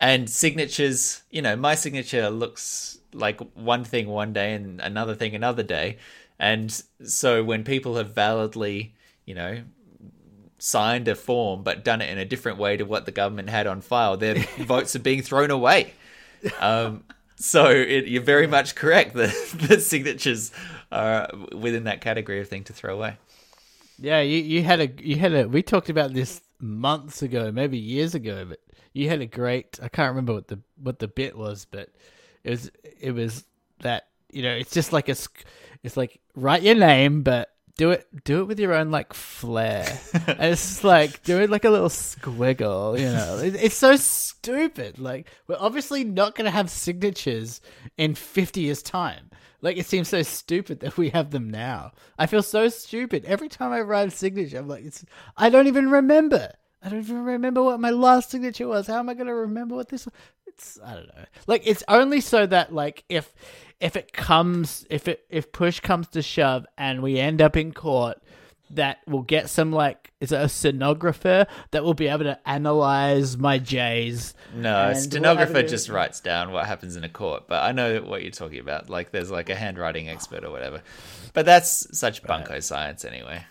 And 0.00 0.28
signatures 0.28 1.22
you 1.30 1.42
know 1.42 1.56
my 1.56 1.74
signature 1.74 2.30
looks 2.30 2.98
like 3.12 3.40
one 3.54 3.84
thing 3.84 4.08
one 4.08 4.32
day 4.32 4.54
and 4.54 4.80
another 4.80 5.14
thing 5.14 5.34
another 5.34 5.62
day. 5.62 5.98
And 6.38 6.82
so 7.04 7.44
when 7.44 7.64
people 7.64 7.96
have 7.96 8.14
validly 8.14 8.94
you 9.24 9.34
know 9.34 9.62
signed 10.58 11.08
a 11.08 11.14
form 11.14 11.62
but 11.62 11.84
done 11.84 12.02
it 12.02 12.10
in 12.10 12.18
a 12.18 12.24
different 12.24 12.58
way 12.58 12.76
to 12.76 12.84
what 12.84 13.06
the 13.06 13.12
government 13.12 13.48
had 13.48 13.66
on 13.66 13.80
file 13.80 14.16
their 14.16 14.34
votes 14.58 14.94
are 14.94 15.00
being 15.00 15.22
thrown 15.22 15.50
away. 15.50 15.92
Um, 16.58 17.04
so 17.36 17.70
it, 17.70 18.06
you're 18.06 18.22
very 18.22 18.46
much 18.46 18.74
correct 18.74 19.14
the, 19.14 19.26
the 19.68 19.80
signatures 19.80 20.52
are 20.92 21.28
within 21.52 21.84
that 21.84 22.00
category 22.00 22.40
of 22.40 22.48
thing 22.48 22.64
to 22.64 22.72
throw 22.72 22.94
away. 22.94 23.16
Yeah, 23.98 24.20
you, 24.20 24.38
you 24.38 24.62
had 24.62 24.80
a 24.80 24.88
you 25.02 25.16
had 25.16 25.34
a 25.34 25.48
we 25.48 25.62
talked 25.62 25.90
about 25.90 26.14
this 26.14 26.40
months 26.58 27.22
ago, 27.22 27.52
maybe 27.52 27.78
years 27.78 28.14
ago, 28.14 28.46
but 28.48 28.60
you 28.92 29.08
had 29.08 29.20
a 29.20 29.26
great 29.26 29.78
I 29.82 29.88
can't 29.88 30.10
remember 30.10 30.32
what 30.32 30.48
the 30.48 30.58
what 30.82 30.98
the 30.98 31.08
bit 31.08 31.36
was, 31.36 31.66
but 31.70 31.90
it 32.42 32.50
was 32.50 32.70
it 33.00 33.12
was 33.12 33.44
that 33.80 34.08
you 34.32 34.42
know 34.42 34.52
it's 34.52 34.72
just 34.72 34.92
like 34.92 35.08
a 35.08 35.16
it's 35.82 35.96
like 35.96 36.20
write 36.34 36.62
your 36.62 36.74
name, 36.74 37.22
but 37.22 37.50
do 37.76 37.90
it 37.92 38.06
do 38.24 38.40
it 38.40 38.44
with 38.44 38.60
your 38.60 38.74
own 38.74 38.90
like 38.90 39.14
flair. 39.14 39.86
and 40.26 40.52
it's 40.52 40.84
like 40.84 41.22
do 41.22 41.40
it 41.40 41.50
like 41.50 41.64
a 41.64 41.70
little 41.70 41.88
squiggle, 41.88 42.98
you 42.98 43.06
know. 43.06 43.38
It, 43.38 43.54
it's 43.54 43.76
so 43.76 43.96
stupid. 43.96 44.98
Like 44.98 45.28
we're 45.46 45.56
obviously 45.58 46.04
not 46.04 46.34
going 46.34 46.46
to 46.46 46.50
have 46.50 46.70
signatures 46.70 47.60
in 47.96 48.14
50 48.14 48.60
years 48.60 48.82
time. 48.82 49.29
Like 49.62 49.76
it 49.76 49.86
seems 49.86 50.08
so 50.08 50.22
stupid 50.22 50.80
that 50.80 50.96
we 50.96 51.10
have 51.10 51.30
them 51.30 51.50
now. 51.50 51.92
I 52.18 52.26
feel 52.26 52.42
so 52.42 52.68
stupid 52.68 53.24
every 53.24 53.48
time 53.48 53.72
I 53.72 53.80
write 53.80 54.08
a 54.08 54.10
signature. 54.10 54.58
I'm 54.58 54.68
like, 54.68 54.84
it's 54.84 55.04
I 55.36 55.50
don't 55.50 55.66
even 55.66 55.90
remember. 55.90 56.52
I 56.82 56.88
don't 56.88 57.00
even 57.00 57.24
remember 57.24 57.62
what 57.62 57.78
my 57.78 57.90
last 57.90 58.30
signature 58.30 58.66
was. 58.66 58.86
How 58.86 58.98
am 58.98 59.10
I 59.10 59.14
going 59.14 59.26
to 59.26 59.34
remember 59.34 59.74
what 59.74 59.90
this? 59.90 60.08
It's 60.46 60.78
I 60.82 60.94
don't 60.94 61.08
know. 61.08 61.24
Like 61.46 61.62
it's 61.66 61.84
only 61.88 62.20
so 62.20 62.46
that 62.46 62.72
like 62.74 63.04
if 63.08 63.32
if 63.80 63.96
it 63.96 64.12
comes 64.12 64.86
if 64.88 65.08
it 65.08 65.24
if 65.28 65.52
push 65.52 65.80
comes 65.80 66.08
to 66.08 66.22
shove 66.22 66.66
and 66.78 67.02
we 67.02 67.18
end 67.18 67.42
up 67.42 67.56
in 67.56 67.72
court 67.72 68.22
that 68.70 68.98
will 69.06 69.22
get 69.22 69.48
some 69.48 69.72
like 69.72 70.12
is 70.20 70.32
it 70.32 70.40
a 70.40 70.48
stenographer 70.48 71.46
that 71.70 71.82
will 71.82 71.94
be 71.94 72.08
able 72.08 72.24
to 72.24 72.38
analyze 72.48 73.36
my 73.36 73.58
J's. 73.58 74.34
No, 74.54 74.90
a 74.90 74.94
stenographer 74.94 75.62
just 75.62 75.88
writes 75.88 76.20
down 76.20 76.52
what 76.52 76.66
happens 76.66 76.96
in 76.96 77.04
a 77.04 77.08
court, 77.08 77.44
but 77.48 77.62
I 77.62 77.72
know 77.72 78.00
what 78.00 78.22
you're 78.22 78.30
talking 78.30 78.60
about. 78.60 78.90
Like 78.90 79.10
there's 79.10 79.30
like 79.30 79.50
a 79.50 79.54
handwriting 79.54 80.08
expert 80.08 80.44
or 80.44 80.50
whatever. 80.50 80.82
But 81.32 81.46
that's 81.46 81.98
such 81.98 82.22
bunko 82.22 82.54
right. 82.54 82.64
science 82.64 83.04
anyway. 83.04 83.44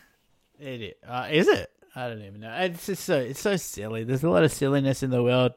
It 0.60 0.82
is. 0.82 0.94
Uh, 1.08 1.28
is 1.32 1.48
it? 1.48 1.72
I 1.96 2.08
don't 2.08 2.22
even 2.22 2.40
know. 2.40 2.54
It's 2.54 2.86
just 2.86 3.04
so 3.04 3.20
it's 3.20 3.42
so 3.42 3.56
silly. 3.58 4.04
There's 4.04 4.24
a 4.24 4.30
lot 4.30 4.44
of 4.44 4.52
silliness 4.52 5.04
in 5.04 5.10
the 5.10 5.24
world. 5.24 5.54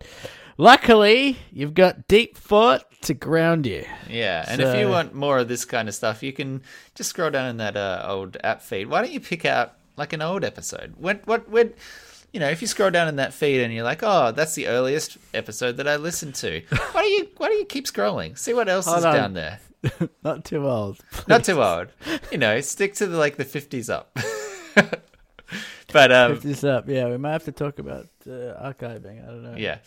Luckily, 0.59 1.39
you've 1.51 1.74
got 1.74 2.09
deep 2.09 2.37
thought 2.37 2.85
to 3.03 3.15
ground 3.15 3.66
you. 3.66 3.85
Yeah, 4.09 4.45
and 4.47 4.61
so, 4.61 4.69
if 4.69 4.79
you 4.79 4.89
want 4.89 5.15
more 5.15 5.39
of 5.39 5.49
this 5.49 5.65
kind 5.65 5.89
of 5.89 5.95
stuff, 5.95 6.23
you 6.23 6.33
can 6.33 6.62
just 6.95 7.11
scroll 7.11 7.31
down 7.31 7.49
in 7.49 7.57
that 7.59 7.77
uh, 7.77 8.05
old 8.07 8.37
app 8.45 8.62
feed. 8.62 8.87
Why 8.87 9.03
don't 9.03 9.12
you 9.12 9.20
pick 9.20 9.45
out 9.45 9.74
like 9.97 10.12
an 10.12 10.23
old 10.23 10.45
episode? 10.45 10.95
When 10.99 11.20
what 11.24 11.49
when 11.49 11.74
you 12.33 12.41
know, 12.41 12.49
if 12.49 12.62
you 12.62 12.66
scroll 12.66 12.91
down 12.91 13.09
in 13.09 13.16
that 13.16 13.35
feed 13.35 13.61
and 13.61 13.73
you're 13.73 13.85
like, 13.85 14.03
oh, 14.03 14.33
that's 14.33 14.55
the 14.55 14.66
earliest 14.66 15.19
episode 15.35 15.77
that 15.77 15.87
I 15.87 15.97
listened 15.97 16.35
to. 16.37 16.62
Why 16.93 17.03
do 17.03 17.09
you 17.09 17.29
why 17.37 17.49
do 17.49 17.55
you 17.55 17.65
keep 17.65 17.87
scrolling? 17.87 18.39
See 18.39 18.55
what 18.55 18.69
else 18.69 18.87
Hold 18.87 18.99
is 18.99 19.05
on. 19.05 19.15
down 19.15 19.35
there. 19.35 19.61
Not 20.24 20.45
too 20.45 20.66
old. 20.66 20.99
Not 21.29 21.45
too 21.45 21.62
old. 21.62 21.89
You 22.31 22.39
know, 22.39 22.61
stick 22.61 22.95
to 22.95 23.07
the 23.07 23.19
like 23.19 23.37
the 23.37 23.45
fifties 23.45 23.91
up. 23.91 24.16
but 25.93 26.12
um, 26.12 26.33
Lift 26.33 26.43
this 26.43 26.65
up. 26.65 26.89
Yeah, 26.89 27.09
we 27.09 27.19
might 27.19 27.33
have 27.33 27.45
to 27.45 27.53
talk 27.53 27.79
about 27.79 28.07
uh, 28.27 28.31
archiving. 28.31 29.23
I 29.23 29.27
don't 29.27 29.43
know. 29.43 29.57
Yeah. 29.57 29.79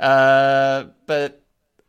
Uh, 0.00 0.86
but 1.06 1.42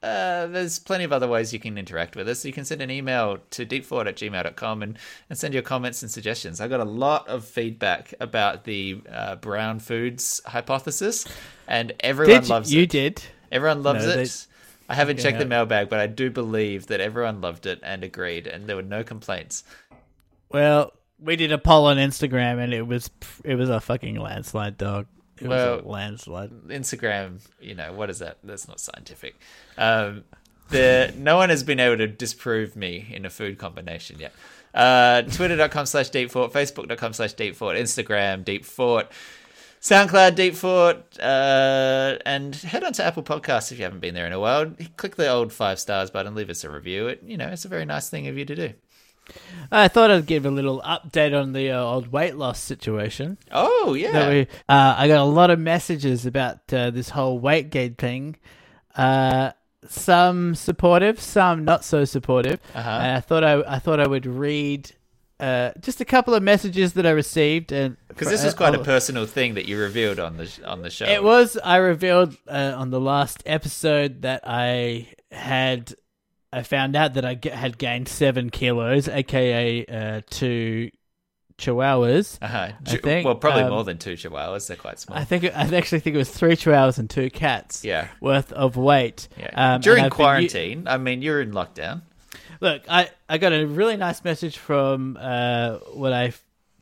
uh, 0.03 0.47
there's 0.47 0.79
plenty 0.79 1.03
of 1.03 1.13
other 1.13 1.27
ways 1.27 1.53
you 1.53 1.59
can 1.59 1.77
interact 1.77 2.15
with 2.15 2.27
us. 2.27 2.43
You 2.43 2.51
can 2.51 2.65
send 2.65 2.81
an 2.81 2.91
email 2.91 3.38
to 3.51 3.65
deepforward 3.65 4.07
at 4.07 4.15
gmail.com 4.17 4.83
and, 4.83 4.97
and 5.29 5.39
send 5.39 5.53
your 5.53 5.63
comments 5.63 6.01
and 6.01 6.11
suggestions. 6.11 6.59
I 6.59 6.67
got 6.67 6.79
a 6.79 6.85
lot 6.85 7.27
of 7.27 7.45
feedback 7.45 8.13
about 8.19 8.65
the 8.65 9.01
uh, 9.11 9.35
brown 9.38 9.79
foods 9.79 10.41
hypothesis, 10.45 11.25
and 11.67 11.93
everyone 12.01 12.41
Did 12.41 12.49
loves 12.49 12.73
you 12.73 12.83
it. 12.83 12.89
did? 12.89 13.23
Everyone 13.51 13.83
loves 13.83 14.05
No, 14.05 14.11
it. 14.11 14.47
I 14.89 14.95
haven't 14.95 15.19
checked 15.19 15.39
the 15.39 15.45
mailbag, 15.45 15.88
but 15.88 15.99
I 15.99 16.07
do 16.07 16.29
believe 16.29 16.88
that 16.88 16.99
everyone 16.99 17.39
loved 17.39 17.65
it 17.65 17.79
and 17.81 18.03
agreed, 18.03 18.45
and 18.47 18.67
there 18.67 18.75
were 18.75 18.81
no 18.81 19.03
complaints. 19.03 19.63
Well, 20.49 20.91
we 21.17 21.38
did 21.38 21.51
a 21.53 21.57
poll 21.57 21.85
on 21.85 21.97
Instagram, 21.97 22.61
and 22.61 22.73
it 22.73 22.81
was 22.85 23.09
it 23.45 23.55
was 23.55 23.69
a 23.69 23.79
fucking 23.79 24.19
landslide, 24.19 24.77
dog. 24.77 25.07
It 25.41 25.47
Well- 25.47 25.77
was 25.77 25.85
a 25.85 25.88
landslide. 25.88 26.51
Instagram, 26.68 27.39
you 27.59 27.76
know, 27.76 27.93
what 27.93 28.09
is 28.09 28.19
that? 28.19 28.38
That's 28.43 28.68
not 28.68 28.80
scientific. 28.80 29.35
Um, 29.77 30.23
the 30.69 31.13
no 31.18 31.35
one 31.38 31.49
has 31.49 31.63
been 31.63 31.80
able 31.80 31.97
to 31.97 32.07
disprove 32.07 32.76
me 32.76 33.07
in 33.11 33.26
a 33.26 33.30
food 33.30 33.57
combination 33.57 34.19
yet. 34.19 34.34
Uh, 34.73 35.23
Twitter.com 35.23 35.85
slash 35.85 36.09
deepfort, 36.11 36.51
Facebook.com 36.53 37.11
slash 37.13 37.34
deepfort, 37.35 37.77
Instagram 37.77 38.45
deepfort, 38.45 39.07
SoundCloud 39.81 40.35
deepfort, 40.35 41.01
uh, 41.19 42.19
and 42.26 42.55
head 42.55 42.84
on 42.84 42.93
to 42.93 43.03
Apple 43.03 43.23
Podcasts 43.23 43.72
if 43.72 43.80
you 43.80 43.84
haven't 43.84 43.99
been 43.99 44.13
there 44.13 44.27
in 44.27 44.31
a 44.31 44.39
while. 44.39 44.72
Click 44.95 45.15
the 45.18 45.27
old 45.27 45.51
five 45.51 45.80
stars 45.80 46.09
button, 46.09 46.35
leave 46.35 46.49
us 46.49 46.63
a 46.63 46.69
review. 46.69 47.07
It 47.07 47.22
you 47.26 47.35
know 47.35 47.47
it's 47.47 47.65
a 47.65 47.68
very 47.68 47.84
nice 47.85 48.09
thing 48.09 48.27
of 48.27 48.38
you 48.38 48.45
to 48.45 48.55
do. 48.55 48.73
I 49.72 49.88
thought 49.88 50.12
I'd 50.12 50.26
give 50.26 50.45
a 50.45 50.52
little 50.52 50.82
update 50.82 51.40
on 51.40 51.53
the 51.53 51.72
uh, 51.72 51.82
old 51.82 52.12
weight 52.12 52.36
loss 52.36 52.60
situation. 52.60 53.38
Oh 53.52 53.94
yeah, 53.94 54.30
we, 54.30 54.41
uh, 54.68 54.95
I 54.98 55.08
got 55.08 55.20
a 55.20 55.24
lot 55.24 55.49
of 55.49 55.60
messages 55.60 56.26
about 56.26 56.74
uh, 56.74 56.91
this 56.91 57.10
whole 57.10 57.40
weight 57.40 57.70
gain 57.70 57.95
thing. 57.95 58.36
Uh, 58.95 59.52
some 59.88 60.56
supportive, 60.56 61.20
some 61.20 61.66
not 61.66 61.84
so 61.84 62.06
supportive. 62.06 62.60
Uh-huh. 62.76 62.90
And 62.90 63.18
I 63.18 63.20
thought 63.20 63.44
I, 63.44 63.62
I 63.68 63.80
thought 63.80 63.99
I 63.99 64.08
would 64.08 64.26
read 64.26 64.91
uh, 65.41 65.72
just 65.80 65.99
a 65.99 66.06
couple 66.06 66.36
of 66.36 66.44
messages 66.44 66.94
that 66.94 67.06
I 67.06 67.10
received, 67.10 67.72
and 67.72 67.98
because 68.08 68.30
this 68.30 68.44
was 68.44 68.53
quite 68.53 68.76
a 68.76 68.80
uh, 68.80 68.84
personal 68.84 69.26
thing 69.26 69.56
that 69.56 69.68
you 69.68 69.78
revealed 69.80 70.20
on 70.20 70.38
the 70.38 70.45
sh- 70.45 70.60
on 70.62 70.84
the 70.84 70.91
show. 70.91 71.06
It 71.06 71.24
was. 71.24 71.58
I 71.64 71.78
revealed 71.78 72.38
uh, 72.48 72.74
on 72.76 72.91
the 72.91 72.99
last 72.99 73.41
episode 73.45 74.22
that 74.22 74.41
I 74.45 75.08
had. 75.32 75.95
I 76.53 76.64
found 76.64 76.95
out 76.95 77.14
that 77.14 77.26
I 77.26 77.40
had 77.53 77.78
gained 77.78 78.07
seven 78.07 78.49
kilos, 78.49 79.07
aka 79.07 79.86
uh, 79.86 80.22
two 80.30 80.91
chihuahuas. 81.57 82.40
Uh-huh. 82.41 82.72
I 82.86 82.95
think, 82.98 83.26
well, 83.26 83.36
probably 83.36 83.64
um, 83.64 83.69
more 83.69 83.84
than 83.84 83.98
two 83.98 84.14
chihuahuas. 84.14 84.68
They're 84.68 84.78
quite 84.78 84.99
small. 84.99 85.18
I 85.18 85.23
think 85.23 85.45
I 85.45 85.76
actually 85.76 85.99
think 85.99 86.15
it 86.15 86.18
was 86.18 86.30
three 86.30 86.56
chihuahuas 86.56 86.98
and 86.98 87.10
two 87.10 87.30
cats. 87.30 87.86
Yeah. 87.86 88.07
worth 88.19 88.52
of 88.52 88.76
weight. 88.76 89.30
Yeah. 89.38 89.76
Um, 89.76 89.82
During 89.82 90.03
I've 90.03 90.11
been 90.11 90.15
quarantine, 90.15 90.88
I 90.88 90.98
mean, 90.98 91.22
you're 91.22 91.41
in 91.41 91.52
lockdown. 91.52 92.02
Look, 92.60 92.84
I, 92.90 93.10
I 93.30 93.38
got 93.38 93.53
a 93.53 93.65
really 93.65 93.98
nice 93.98 94.23
message 94.23 94.57
from 94.57 95.18
uh, 95.19 95.78
what 95.94 96.14
I 96.14 96.34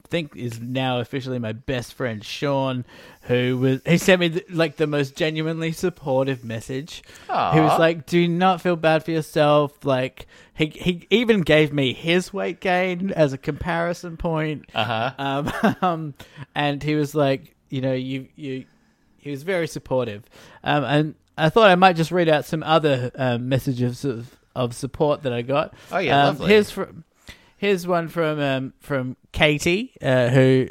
think 0.09 0.35
is 0.35 0.59
now 0.59 0.99
officially 0.99 1.39
my 1.39 1.53
best 1.53 1.93
friend 1.93 2.23
Sean, 2.23 2.85
who 3.23 3.57
was 3.57 3.81
he 3.85 3.97
sent 3.97 4.19
me 4.19 4.41
like 4.49 4.77
the 4.77 4.87
most 4.87 5.15
genuinely 5.15 5.71
supportive 5.71 6.43
message. 6.43 7.03
Aw. 7.29 7.51
He 7.53 7.59
was 7.59 7.79
like, 7.79 8.05
"Do 8.05 8.27
not 8.27 8.61
feel 8.61 8.75
bad 8.75 9.03
for 9.03 9.11
yourself." 9.11 9.85
Like 9.85 10.27
he 10.53 10.67
he 10.67 11.07
even 11.09 11.41
gave 11.41 11.71
me 11.73 11.93
his 11.93 12.33
weight 12.33 12.59
gain 12.59 13.11
as 13.11 13.33
a 13.33 13.37
comparison 13.37 14.17
point. 14.17 14.69
Uh 14.73 14.83
huh. 14.83 15.11
Um, 15.17 15.75
um, 15.81 16.13
and 16.55 16.81
he 16.81 16.95
was 16.95 17.15
like, 17.15 17.55
you 17.69 17.81
know, 17.81 17.93
you 17.93 18.27
you, 18.35 18.65
he 19.17 19.31
was 19.31 19.43
very 19.43 19.67
supportive. 19.67 20.23
Um, 20.63 20.83
and 20.83 21.15
I 21.37 21.49
thought 21.49 21.69
I 21.69 21.75
might 21.75 21.95
just 21.95 22.11
read 22.11 22.29
out 22.29 22.45
some 22.45 22.63
other 22.63 23.11
um, 23.15 23.47
messages 23.47 24.03
of, 24.03 24.37
of 24.55 24.73
support 24.73 25.23
that 25.23 25.33
I 25.33 25.41
got. 25.41 25.73
Oh, 25.91 25.97
yeah, 25.99 26.21
um, 26.21 26.27
lovely. 26.27 26.49
Here's 26.49 26.71
from 26.71 27.03
here's 27.59 27.85
one 27.85 28.07
from 28.07 28.39
um, 28.39 28.73
from 28.79 29.15
Katie, 29.31 29.93
uh, 30.01 30.29
who 30.29 30.67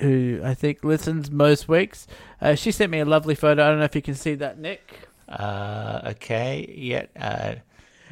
who 0.00 0.40
I 0.44 0.54
think 0.54 0.84
listens 0.84 1.30
most 1.30 1.68
weeks. 1.68 2.06
Uh, 2.40 2.54
she 2.54 2.70
sent 2.70 2.90
me 2.92 3.00
a 3.00 3.04
lovely 3.04 3.34
photo. 3.34 3.64
I 3.64 3.68
don't 3.70 3.78
know 3.78 3.84
if 3.84 3.94
you 3.96 4.02
can 4.02 4.14
see 4.14 4.34
that, 4.36 4.58
Nick. 4.58 5.08
Uh, 5.28 6.00
okay. 6.12 6.72
Yeah. 6.76 7.06
Uh, 7.18 7.54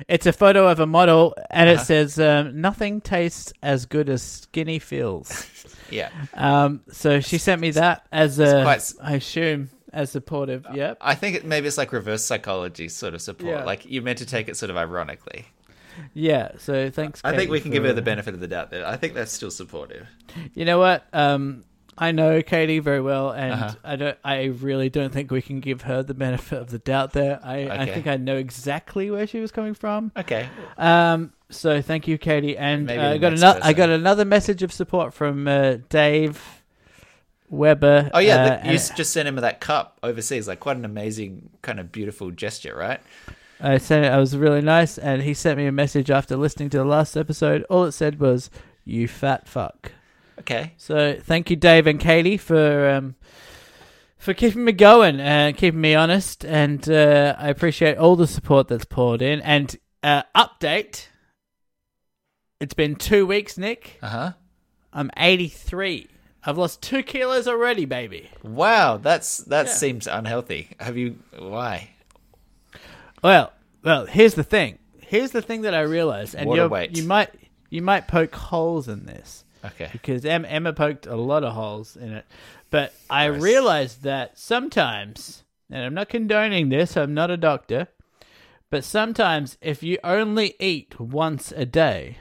It's 0.08 0.26
a 0.26 0.32
photo 0.32 0.68
of 0.68 0.78
a 0.80 0.86
model, 0.86 1.34
and 1.50 1.70
Uh-huh. 1.70 1.80
it 1.80 1.84
says, 1.86 2.18
um, 2.20 2.60
"Nothing 2.60 3.00
tastes 3.00 3.52
as 3.62 3.86
good 3.86 4.10
as 4.10 4.22
skinny 4.22 4.78
feels." 4.78 5.46
yeah. 5.90 6.10
Um, 6.34 6.82
so 6.90 7.20
she 7.20 7.38
sent 7.38 7.60
me 7.62 7.70
that 7.70 8.06
as 8.12 8.38
a, 8.38 8.62
quite 8.62 8.92
I 9.02 9.14
assume, 9.14 9.70
as 9.94 10.10
supportive. 10.10 10.66
Yep. 10.74 10.98
I 11.00 11.14
think 11.14 11.36
it, 11.36 11.44
maybe 11.46 11.66
it's 11.66 11.78
like 11.78 11.92
reverse 11.94 12.22
psychology 12.24 12.88
sort 12.90 13.14
of 13.14 13.22
support. 13.22 13.48
Yeah. 13.60 13.64
Like 13.64 13.86
you're 13.90 14.02
meant 14.02 14.18
to 14.18 14.26
take 14.26 14.48
it 14.50 14.56
sort 14.58 14.68
of 14.70 14.76
ironically. 14.76 15.46
Yeah. 16.14 16.52
So 16.58 16.90
thanks. 16.90 17.20
I 17.24 17.36
think 17.36 17.50
we 17.50 17.60
can 17.60 17.70
give 17.70 17.84
her 17.84 17.92
the 17.92 18.02
benefit 18.02 18.34
of 18.34 18.40
the 18.40 18.48
doubt 18.48 18.70
there. 18.70 18.86
I 18.86 18.96
think 18.96 19.14
that's 19.14 19.32
still 19.32 19.50
supportive. 19.50 20.06
You 20.54 20.64
know 20.64 20.78
what? 20.78 21.04
Um, 21.12 21.64
I 21.98 22.12
know 22.12 22.42
Katie 22.42 22.78
very 22.78 23.00
well, 23.00 23.30
and 23.30 23.52
Uh-huh. 23.54 23.74
I 23.82 23.96
don't. 23.96 24.18
I 24.22 24.44
really 24.44 24.90
don't 24.90 25.12
think 25.12 25.30
we 25.30 25.40
can 25.40 25.60
give 25.60 25.82
her 25.82 26.02
the 26.02 26.12
benefit 26.14 26.58
of 26.60 26.70
the 26.70 26.78
doubt 26.78 27.12
there. 27.14 27.40
I, 27.42 27.68
I 27.70 27.86
think 27.86 28.06
I 28.06 28.16
know 28.18 28.36
exactly 28.36 29.10
where 29.10 29.26
she 29.26 29.40
was 29.40 29.50
coming 29.50 29.72
from. 29.74 30.12
Okay. 30.16 30.46
Um, 30.76 31.32
so 31.48 31.80
thank 31.80 32.06
you, 32.06 32.18
Katie, 32.18 32.58
and 32.58 32.90
uh, 32.90 32.94
I 32.94 33.18
got 33.18 33.32
another. 33.32 33.60
I 33.62 33.72
got 33.72 33.88
another 33.88 34.24
message 34.26 34.62
of 34.62 34.72
support 34.72 35.14
from 35.14 35.48
uh, 35.48 35.76
Dave 35.88 36.38
Weber. 37.48 38.10
Oh 38.12 38.18
yeah, 38.18 38.36
uh, 38.36 38.44
that, 38.48 38.64
you 38.64 38.70
and- 38.72 38.96
just 38.96 39.12
sent 39.12 39.28
him 39.28 39.36
that 39.36 39.60
cup 39.60 39.98
overseas. 40.02 40.48
Like 40.48 40.60
quite 40.60 40.76
an 40.76 40.84
amazing, 40.84 41.48
kind 41.62 41.78
of 41.80 41.92
beautiful 41.92 42.30
gesture, 42.30 42.74
right? 42.76 43.00
I 43.60 43.78
sent 43.78 44.04
it. 44.04 44.12
I 44.12 44.18
was 44.18 44.36
really 44.36 44.60
nice, 44.60 44.98
and 44.98 45.22
he 45.22 45.32
sent 45.34 45.56
me 45.58 45.66
a 45.66 45.72
message 45.72 46.10
after 46.10 46.36
listening 46.36 46.68
to 46.70 46.78
the 46.78 46.84
last 46.84 47.16
episode. 47.16 47.62
All 47.70 47.84
it 47.84 47.92
said 47.92 48.20
was, 48.20 48.50
"You 48.84 49.08
fat 49.08 49.48
fuck." 49.48 49.92
Okay. 50.40 50.74
So 50.76 51.18
thank 51.20 51.48
you, 51.50 51.56
Dave 51.56 51.86
and 51.86 51.98
Katie, 51.98 52.36
for 52.36 52.90
um, 52.90 53.14
for 54.18 54.34
keeping 54.34 54.64
me 54.64 54.72
going 54.72 55.20
and 55.20 55.56
keeping 55.56 55.80
me 55.80 55.94
honest. 55.94 56.44
And 56.44 56.86
uh, 56.88 57.34
I 57.38 57.48
appreciate 57.48 57.96
all 57.96 58.16
the 58.16 58.26
support 58.26 58.68
that's 58.68 58.84
poured 58.84 59.22
in. 59.22 59.40
And 59.40 59.74
uh, 60.02 60.22
update: 60.36 61.06
It's 62.60 62.74
been 62.74 62.94
two 62.96 63.26
weeks, 63.26 63.56
Nick. 63.56 63.98
Uh 64.02 64.08
huh. 64.08 64.32
I'm 64.92 65.10
83. 65.16 66.08
I've 66.44 66.56
lost 66.58 66.80
two 66.82 67.02
kilos 67.02 67.48
already, 67.48 67.86
baby. 67.86 68.30
Wow, 68.42 68.98
that's 68.98 69.38
that 69.38 69.66
Yeah. 69.66 69.72
seems 69.72 70.06
unhealthy. 70.06 70.68
Have 70.78 70.96
you? 70.96 71.18
Why? 71.38 71.90
Well, 73.22 73.52
well, 73.82 74.06
here's 74.06 74.34
the 74.34 74.44
thing. 74.44 74.78
Here's 75.00 75.30
the 75.30 75.42
thing 75.42 75.62
that 75.62 75.74
I 75.74 75.80
realized, 75.82 76.34
and 76.34 76.48
Water 76.48 76.62
you're, 76.62 76.68
weight. 76.68 76.96
you 76.96 77.04
might 77.04 77.30
you 77.70 77.82
might 77.82 78.08
poke 78.08 78.34
holes 78.34 78.88
in 78.88 79.06
this. 79.06 79.44
Okay. 79.64 79.88
because 79.90 80.24
em- 80.24 80.44
Emma 80.44 80.72
poked 80.72 81.06
a 81.06 81.16
lot 81.16 81.42
of 81.42 81.52
holes 81.54 81.96
in 81.96 82.12
it. 82.12 82.24
But 82.70 82.92
I 83.10 83.28
Nice. 83.28 83.42
realized 83.42 84.02
that 84.02 84.38
sometimes, 84.38 85.42
and 85.70 85.84
I'm 85.84 85.94
not 85.94 86.08
condoning 86.08 86.68
this, 86.68 86.96
I'm 86.96 87.14
not 87.14 87.32
a 87.32 87.36
doctor, 87.36 87.88
but 88.70 88.84
sometimes 88.84 89.58
if 89.60 89.82
you 89.82 89.98
only 90.04 90.54
eat 90.60 91.00
once 91.00 91.50
a 91.52 91.64
day, 91.66 92.18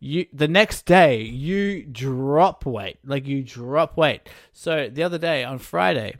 you 0.00 0.26
the 0.32 0.48
next 0.48 0.84
day 0.86 1.22
you 1.22 1.84
drop 1.84 2.66
weight, 2.66 2.98
like 3.04 3.26
you 3.28 3.44
drop 3.44 3.96
weight. 3.96 4.28
So 4.52 4.88
the 4.88 5.04
other 5.04 5.18
day 5.18 5.44
on 5.44 5.58
Friday, 5.58 6.16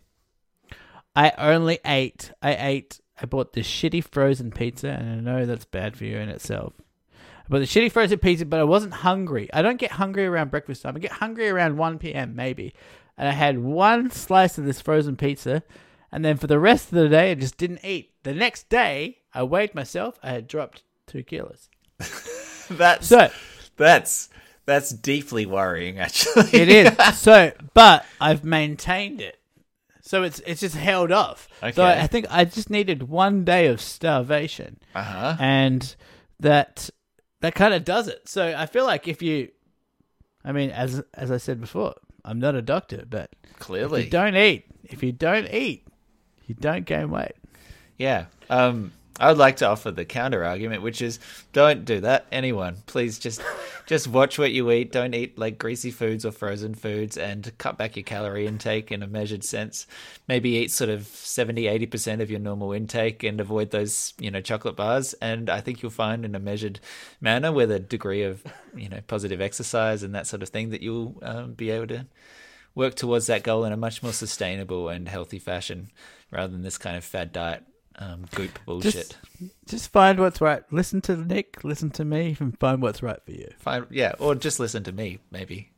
I 1.16 1.32
only 1.38 1.80
ate. 1.84 2.30
I 2.40 2.54
ate. 2.54 3.00
I 3.22 3.26
bought 3.26 3.52
this 3.52 3.68
shitty 3.68 4.02
frozen 4.02 4.50
pizza, 4.50 4.88
and 4.88 5.08
I 5.08 5.14
know 5.20 5.46
that's 5.46 5.64
bad 5.64 5.96
for 5.96 6.04
you 6.04 6.18
in 6.18 6.28
itself. 6.28 6.72
I 7.12 7.48
bought 7.48 7.60
the 7.60 7.66
shitty 7.66 7.92
frozen 7.92 8.18
pizza, 8.18 8.44
but 8.44 8.58
I 8.58 8.64
wasn't 8.64 8.94
hungry. 8.94 9.48
I 9.52 9.62
don't 9.62 9.78
get 9.78 9.92
hungry 9.92 10.26
around 10.26 10.50
breakfast 10.50 10.82
time. 10.82 10.96
I 10.96 10.98
get 10.98 11.12
hungry 11.12 11.48
around 11.48 11.76
one 11.76 11.98
p.m. 12.00 12.34
maybe, 12.34 12.74
and 13.16 13.28
I 13.28 13.32
had 13.32 13.60
one 13.60 14.10
slice 14.10 14.58
of 14.58 14.64
this 14.64 14.80
frozen 14.80 15.16
pizza, 15.16 15.62
and 16.10 16.24
then 16.24 16.36
for 16.36 16.48
the 16.48 16.58
rest 16.58 16.86
of 16.86 16.98
the 16.98 17.08
day, 17.08 17.30
I 17.30 17.34
just 17.34 17.56
didn't 17.58 17.84
eat. 17.84 18.10
The 18.24 18.34
next 18.34 18.68
day, 18.68 19.18
I 19.32 19.44
weighed 19.44 19.74
myself. 19.74 20.18
I 20.20 20.30
had 20.30 20.48
dropped 20.48 20.82
two 21.06 21.22
kilos. 21.22 21.68
That's 22.68 23.06
So 23.06 23.30
that's 23.76 24.30
that's 24.64 24.90
deeply 24.90 25.46
worrying. 25.46 25.98
Actually, 25.98 26.48
it 26.52 26.68
is 26.68 27.14
so, 27.18 27.52
but 27.74 28.04
I've 28.20 28.44
maintained 28.44 29.20
it. 29.20 29.38
So 30.12 30.22
it's 30.24 30.40
it's 30.40 30.60
just 30.60 30.76
held 30.76 31.10
off. 31.10 31.48
So 31.60 31.66
Okay. 31.68 31.82
I, 31.82 32.02
I 32.02 32.06
think 32.06 32.26
I 32.28 32.44
just 32.44 32.68
needed 32.68 33.04
one 33.08 33.44
day 33.44 33.66
of 33.68 33.80
starvation, 33.80 34.76
Uh 34.94 35.02
huh. 35.02 35.36
and 35.40 35.96
that 36.40 36.90
that 37.40 37.54
kind 37.54 37.72
of 37.72 37.82
does 37.84 38.08
it. 38.08 38.28
So 38.28 38.54
I 38.54 38.66
feel 38.66 38.84
like 38.84 39.08
if 39.08 39.22
you, 39.22 39.48
I 40.44 40.52
mean, 40.52 40.68
as 40.70 41.02
as 41.14 41.30
I 41.30 41.38
said 41.38 41.62
before, 41.62 41.94
I'm 42.26 42.38
not 42.38 42.54
a 42.54 42.60
doctor, 42.60 43.04
but 43.08 43.30
if 43.52 43.58
Clearly, 43.58 44.04
you 44.04 44.10
don't 44.10 44.36
eat, 44.36 44.66
if 44.84 45.02
you 45.02 45.12
don't 45.12 45.48
eat, 45.50 45.86
you 46.46 46.54
don't 46.60 46.84
gain 46.84 47.10
weight. 47.10 47.32
Yeah. 47.96 48.26
Um, 48.50 48.92
I 49.20 49.28
would 49.28 49.38
like 49.38 49.56
to 49.56 49.68
offer 49.68 49.90
the 49.90 50.06
counter 50.06 50.42
argument, 50.42 50.82
which 50.82 51.02
is 51.02 51.18
don't 51.52 51.84
do 51.84 52.00
that. 52.00 52.26
Anyone, 52.32 52.78
please 52.86 53.18
just 53.18 53.42
just 53.86 54.08
watch 54.08 54.38
what 54.38 54.52
you 54.52 54.70
eat. 54.70 54.90
Don't 54.90 55.14
eat 55.14 55.38
like 55.38 55.58
greasy 55.58 55.90
foods 55.90 56.24
or 56.24 56.32
frozen 56.32 56.74
foods 56.74 57.18
and 57.18 57.52
cut 57.58 57.76
back 57.76 57.94
your 57.96 58.04
calorie 58.04 58.46
intake 58.46 58.90
in 58.90 59.02
a 59.02 59.06
measured 59.06 59.44
sense. 59.44 59.86
Maybe 60.28 60.50
eat 60.56 60.70
sort 60.70 60.88
of 60.88 61.06
70, 61.06 61.64
80% 61.64 62.20
of 62.20 62.30
your 62.30 62.40
normal 62.40 62.72
intake 62.72 63.22
and 63.22 63.40
avoid 63.40 63.70
those, 63.70 64.14
you 64.18 64.30
know, 64.30 64.40
chocolate 64.40 64.76
bars. 64.76 65.14
And 65.14 65.50
I 65.50 65.60
think 65.60 65.82
you'll 65.82 65.90
find 65.90 66.24
in 66.24 66.34
a 66.34 66.40
measured 66.40 66.80
manner 67.20 67.52
with 67.52 67.70
a 67.70 67.80
degree 67.80 68.22
of, 68.22 68.42
you 68.74 68.88
know, 68.88 69.00
positive 69.06 69.40
exercise 69.40 70.02
and 70.02 70.14
that 70.14 70.26
sort 70.26 70.42
of 70.42 70.48
thing 70.48 70.70
that 70.70 70.82
you'll 70.82 71.18
um, 71.22 71.52
be 71.52 71.70
able 71.70 71.88
to 71.88 72.06
work 72.74 72.94
towards 72.94 73.26
that 73.26 73.42
goal 73.42 73.64
in 73.64 73.72
a 73.72 73.76
much 73.76 74.02
more 74.02 74.12
sustainable 74.12 74.88
and 74.88 75.06
healthy 75.06 75.38
fashion 75.38 75.90
rather 76.30 76.50
than 76.50 76.62
this 76.62 76.78
kind 76.78 76.96
of 76.96 77.04
fad 77.04 77.30
diet 77.30 77.62
um, 77.98 78.24
goop 78.34 78.58
bullshit. 78.66 78.92
Just, 78.92 79.16
just 79.66 79.92
find 79.92 80.18
what's 80.18 80.40
right. 80.40 80.62
Listen 80.72 81.00
to 81.02 81.16
Nick, 81.16 81.62
listen 81.64 81.90
to 81.90 82.04
me, 82.04 82.36
and 82.40 82.58
find 82.58 82.80
what's 82.82 83.02
right 83.02 83.18
for 83.24 83.32
you. 83.32 83.52
Fine, 83.58 83.86
yeah, 83.90 84.12
or 84.18 84.34
just 84.34 84.58
listen 84.60 84.82
to 84.84 84.92
me, 84.92 85.18
maybe, 85.30 85.70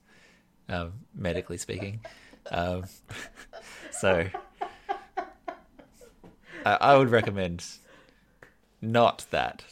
um, 0.69 0.93
medically 1.15 1.57
speaking. 1.59 2.01
Um, 2.51 2.85
so, 3.91 4.27
I, 6.65 6.73
I 6.81 6.97
would 6.97 7.11
recommend 7.11 7.65
not 8.81 9.25
that 9.31 9.65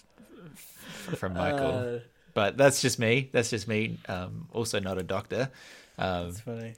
from 1.17 1.35
Michael, 1.35 1.97
Uh, 1.97 1.99
but 2.35 2.57
that's 2.57 2.81
just 2.81 2.99
me. 2.99 3.29
That's 3.33 3.51
just 3.51 3.69
me. 3.69 3.99
Um, 4.09 4.49
also, 4.53 4.81
not 4.81 4.99
a 4.99 5.03
doctor, 5.03 5.51
um, 5.99 6.29
It's 6.29 6.41
funny. 6.41 6.75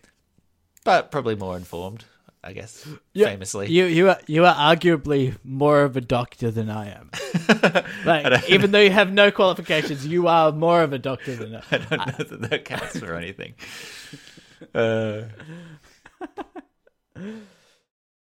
but 0.85 1.11
probably 1.11 1.37
more 1.37 1.57
informed, 1.57 2.05
I 2.45 2.53
guess. 2.53 2.87
Yeah, 3.15 3.27
famously, 3.29 3.69
You 3.71 3.87
you 3.87 4.11
are 4.11 4.19
you 4.27 4.45
are 4.45 4.55
arguably 4.55 5.37
more 5.43 5.83
of 5.83 5.97
a 5.97 6.01
doctor 6.01 6.51
than 6.51 6.69
I 6.71 6.91
am. 6.91 7.11
Like 8.05 8.49
even 8.51 8.71
though 8.71 8.81
you 8.81 8.91
have 8.91 9.13
no 9.13 9.31
qualifications, 9.31 10.07
you 10.07 10.29
are 10.29 10.53
more 10.53 10.83
of 10.83 10.93
a 10.93 10.99
doctor 10.99 11.35
than 11.35 11.57
I. 11.57 11.63
I 11.71 11.79
don't 11.79 11.91
know 11.91 12.25
that 12.25 12.51
that 12.51 12.65
counts 12.65 12.99
for 12.99 13.15
anything. 13.15 13.55
Uh, 14.75 15.25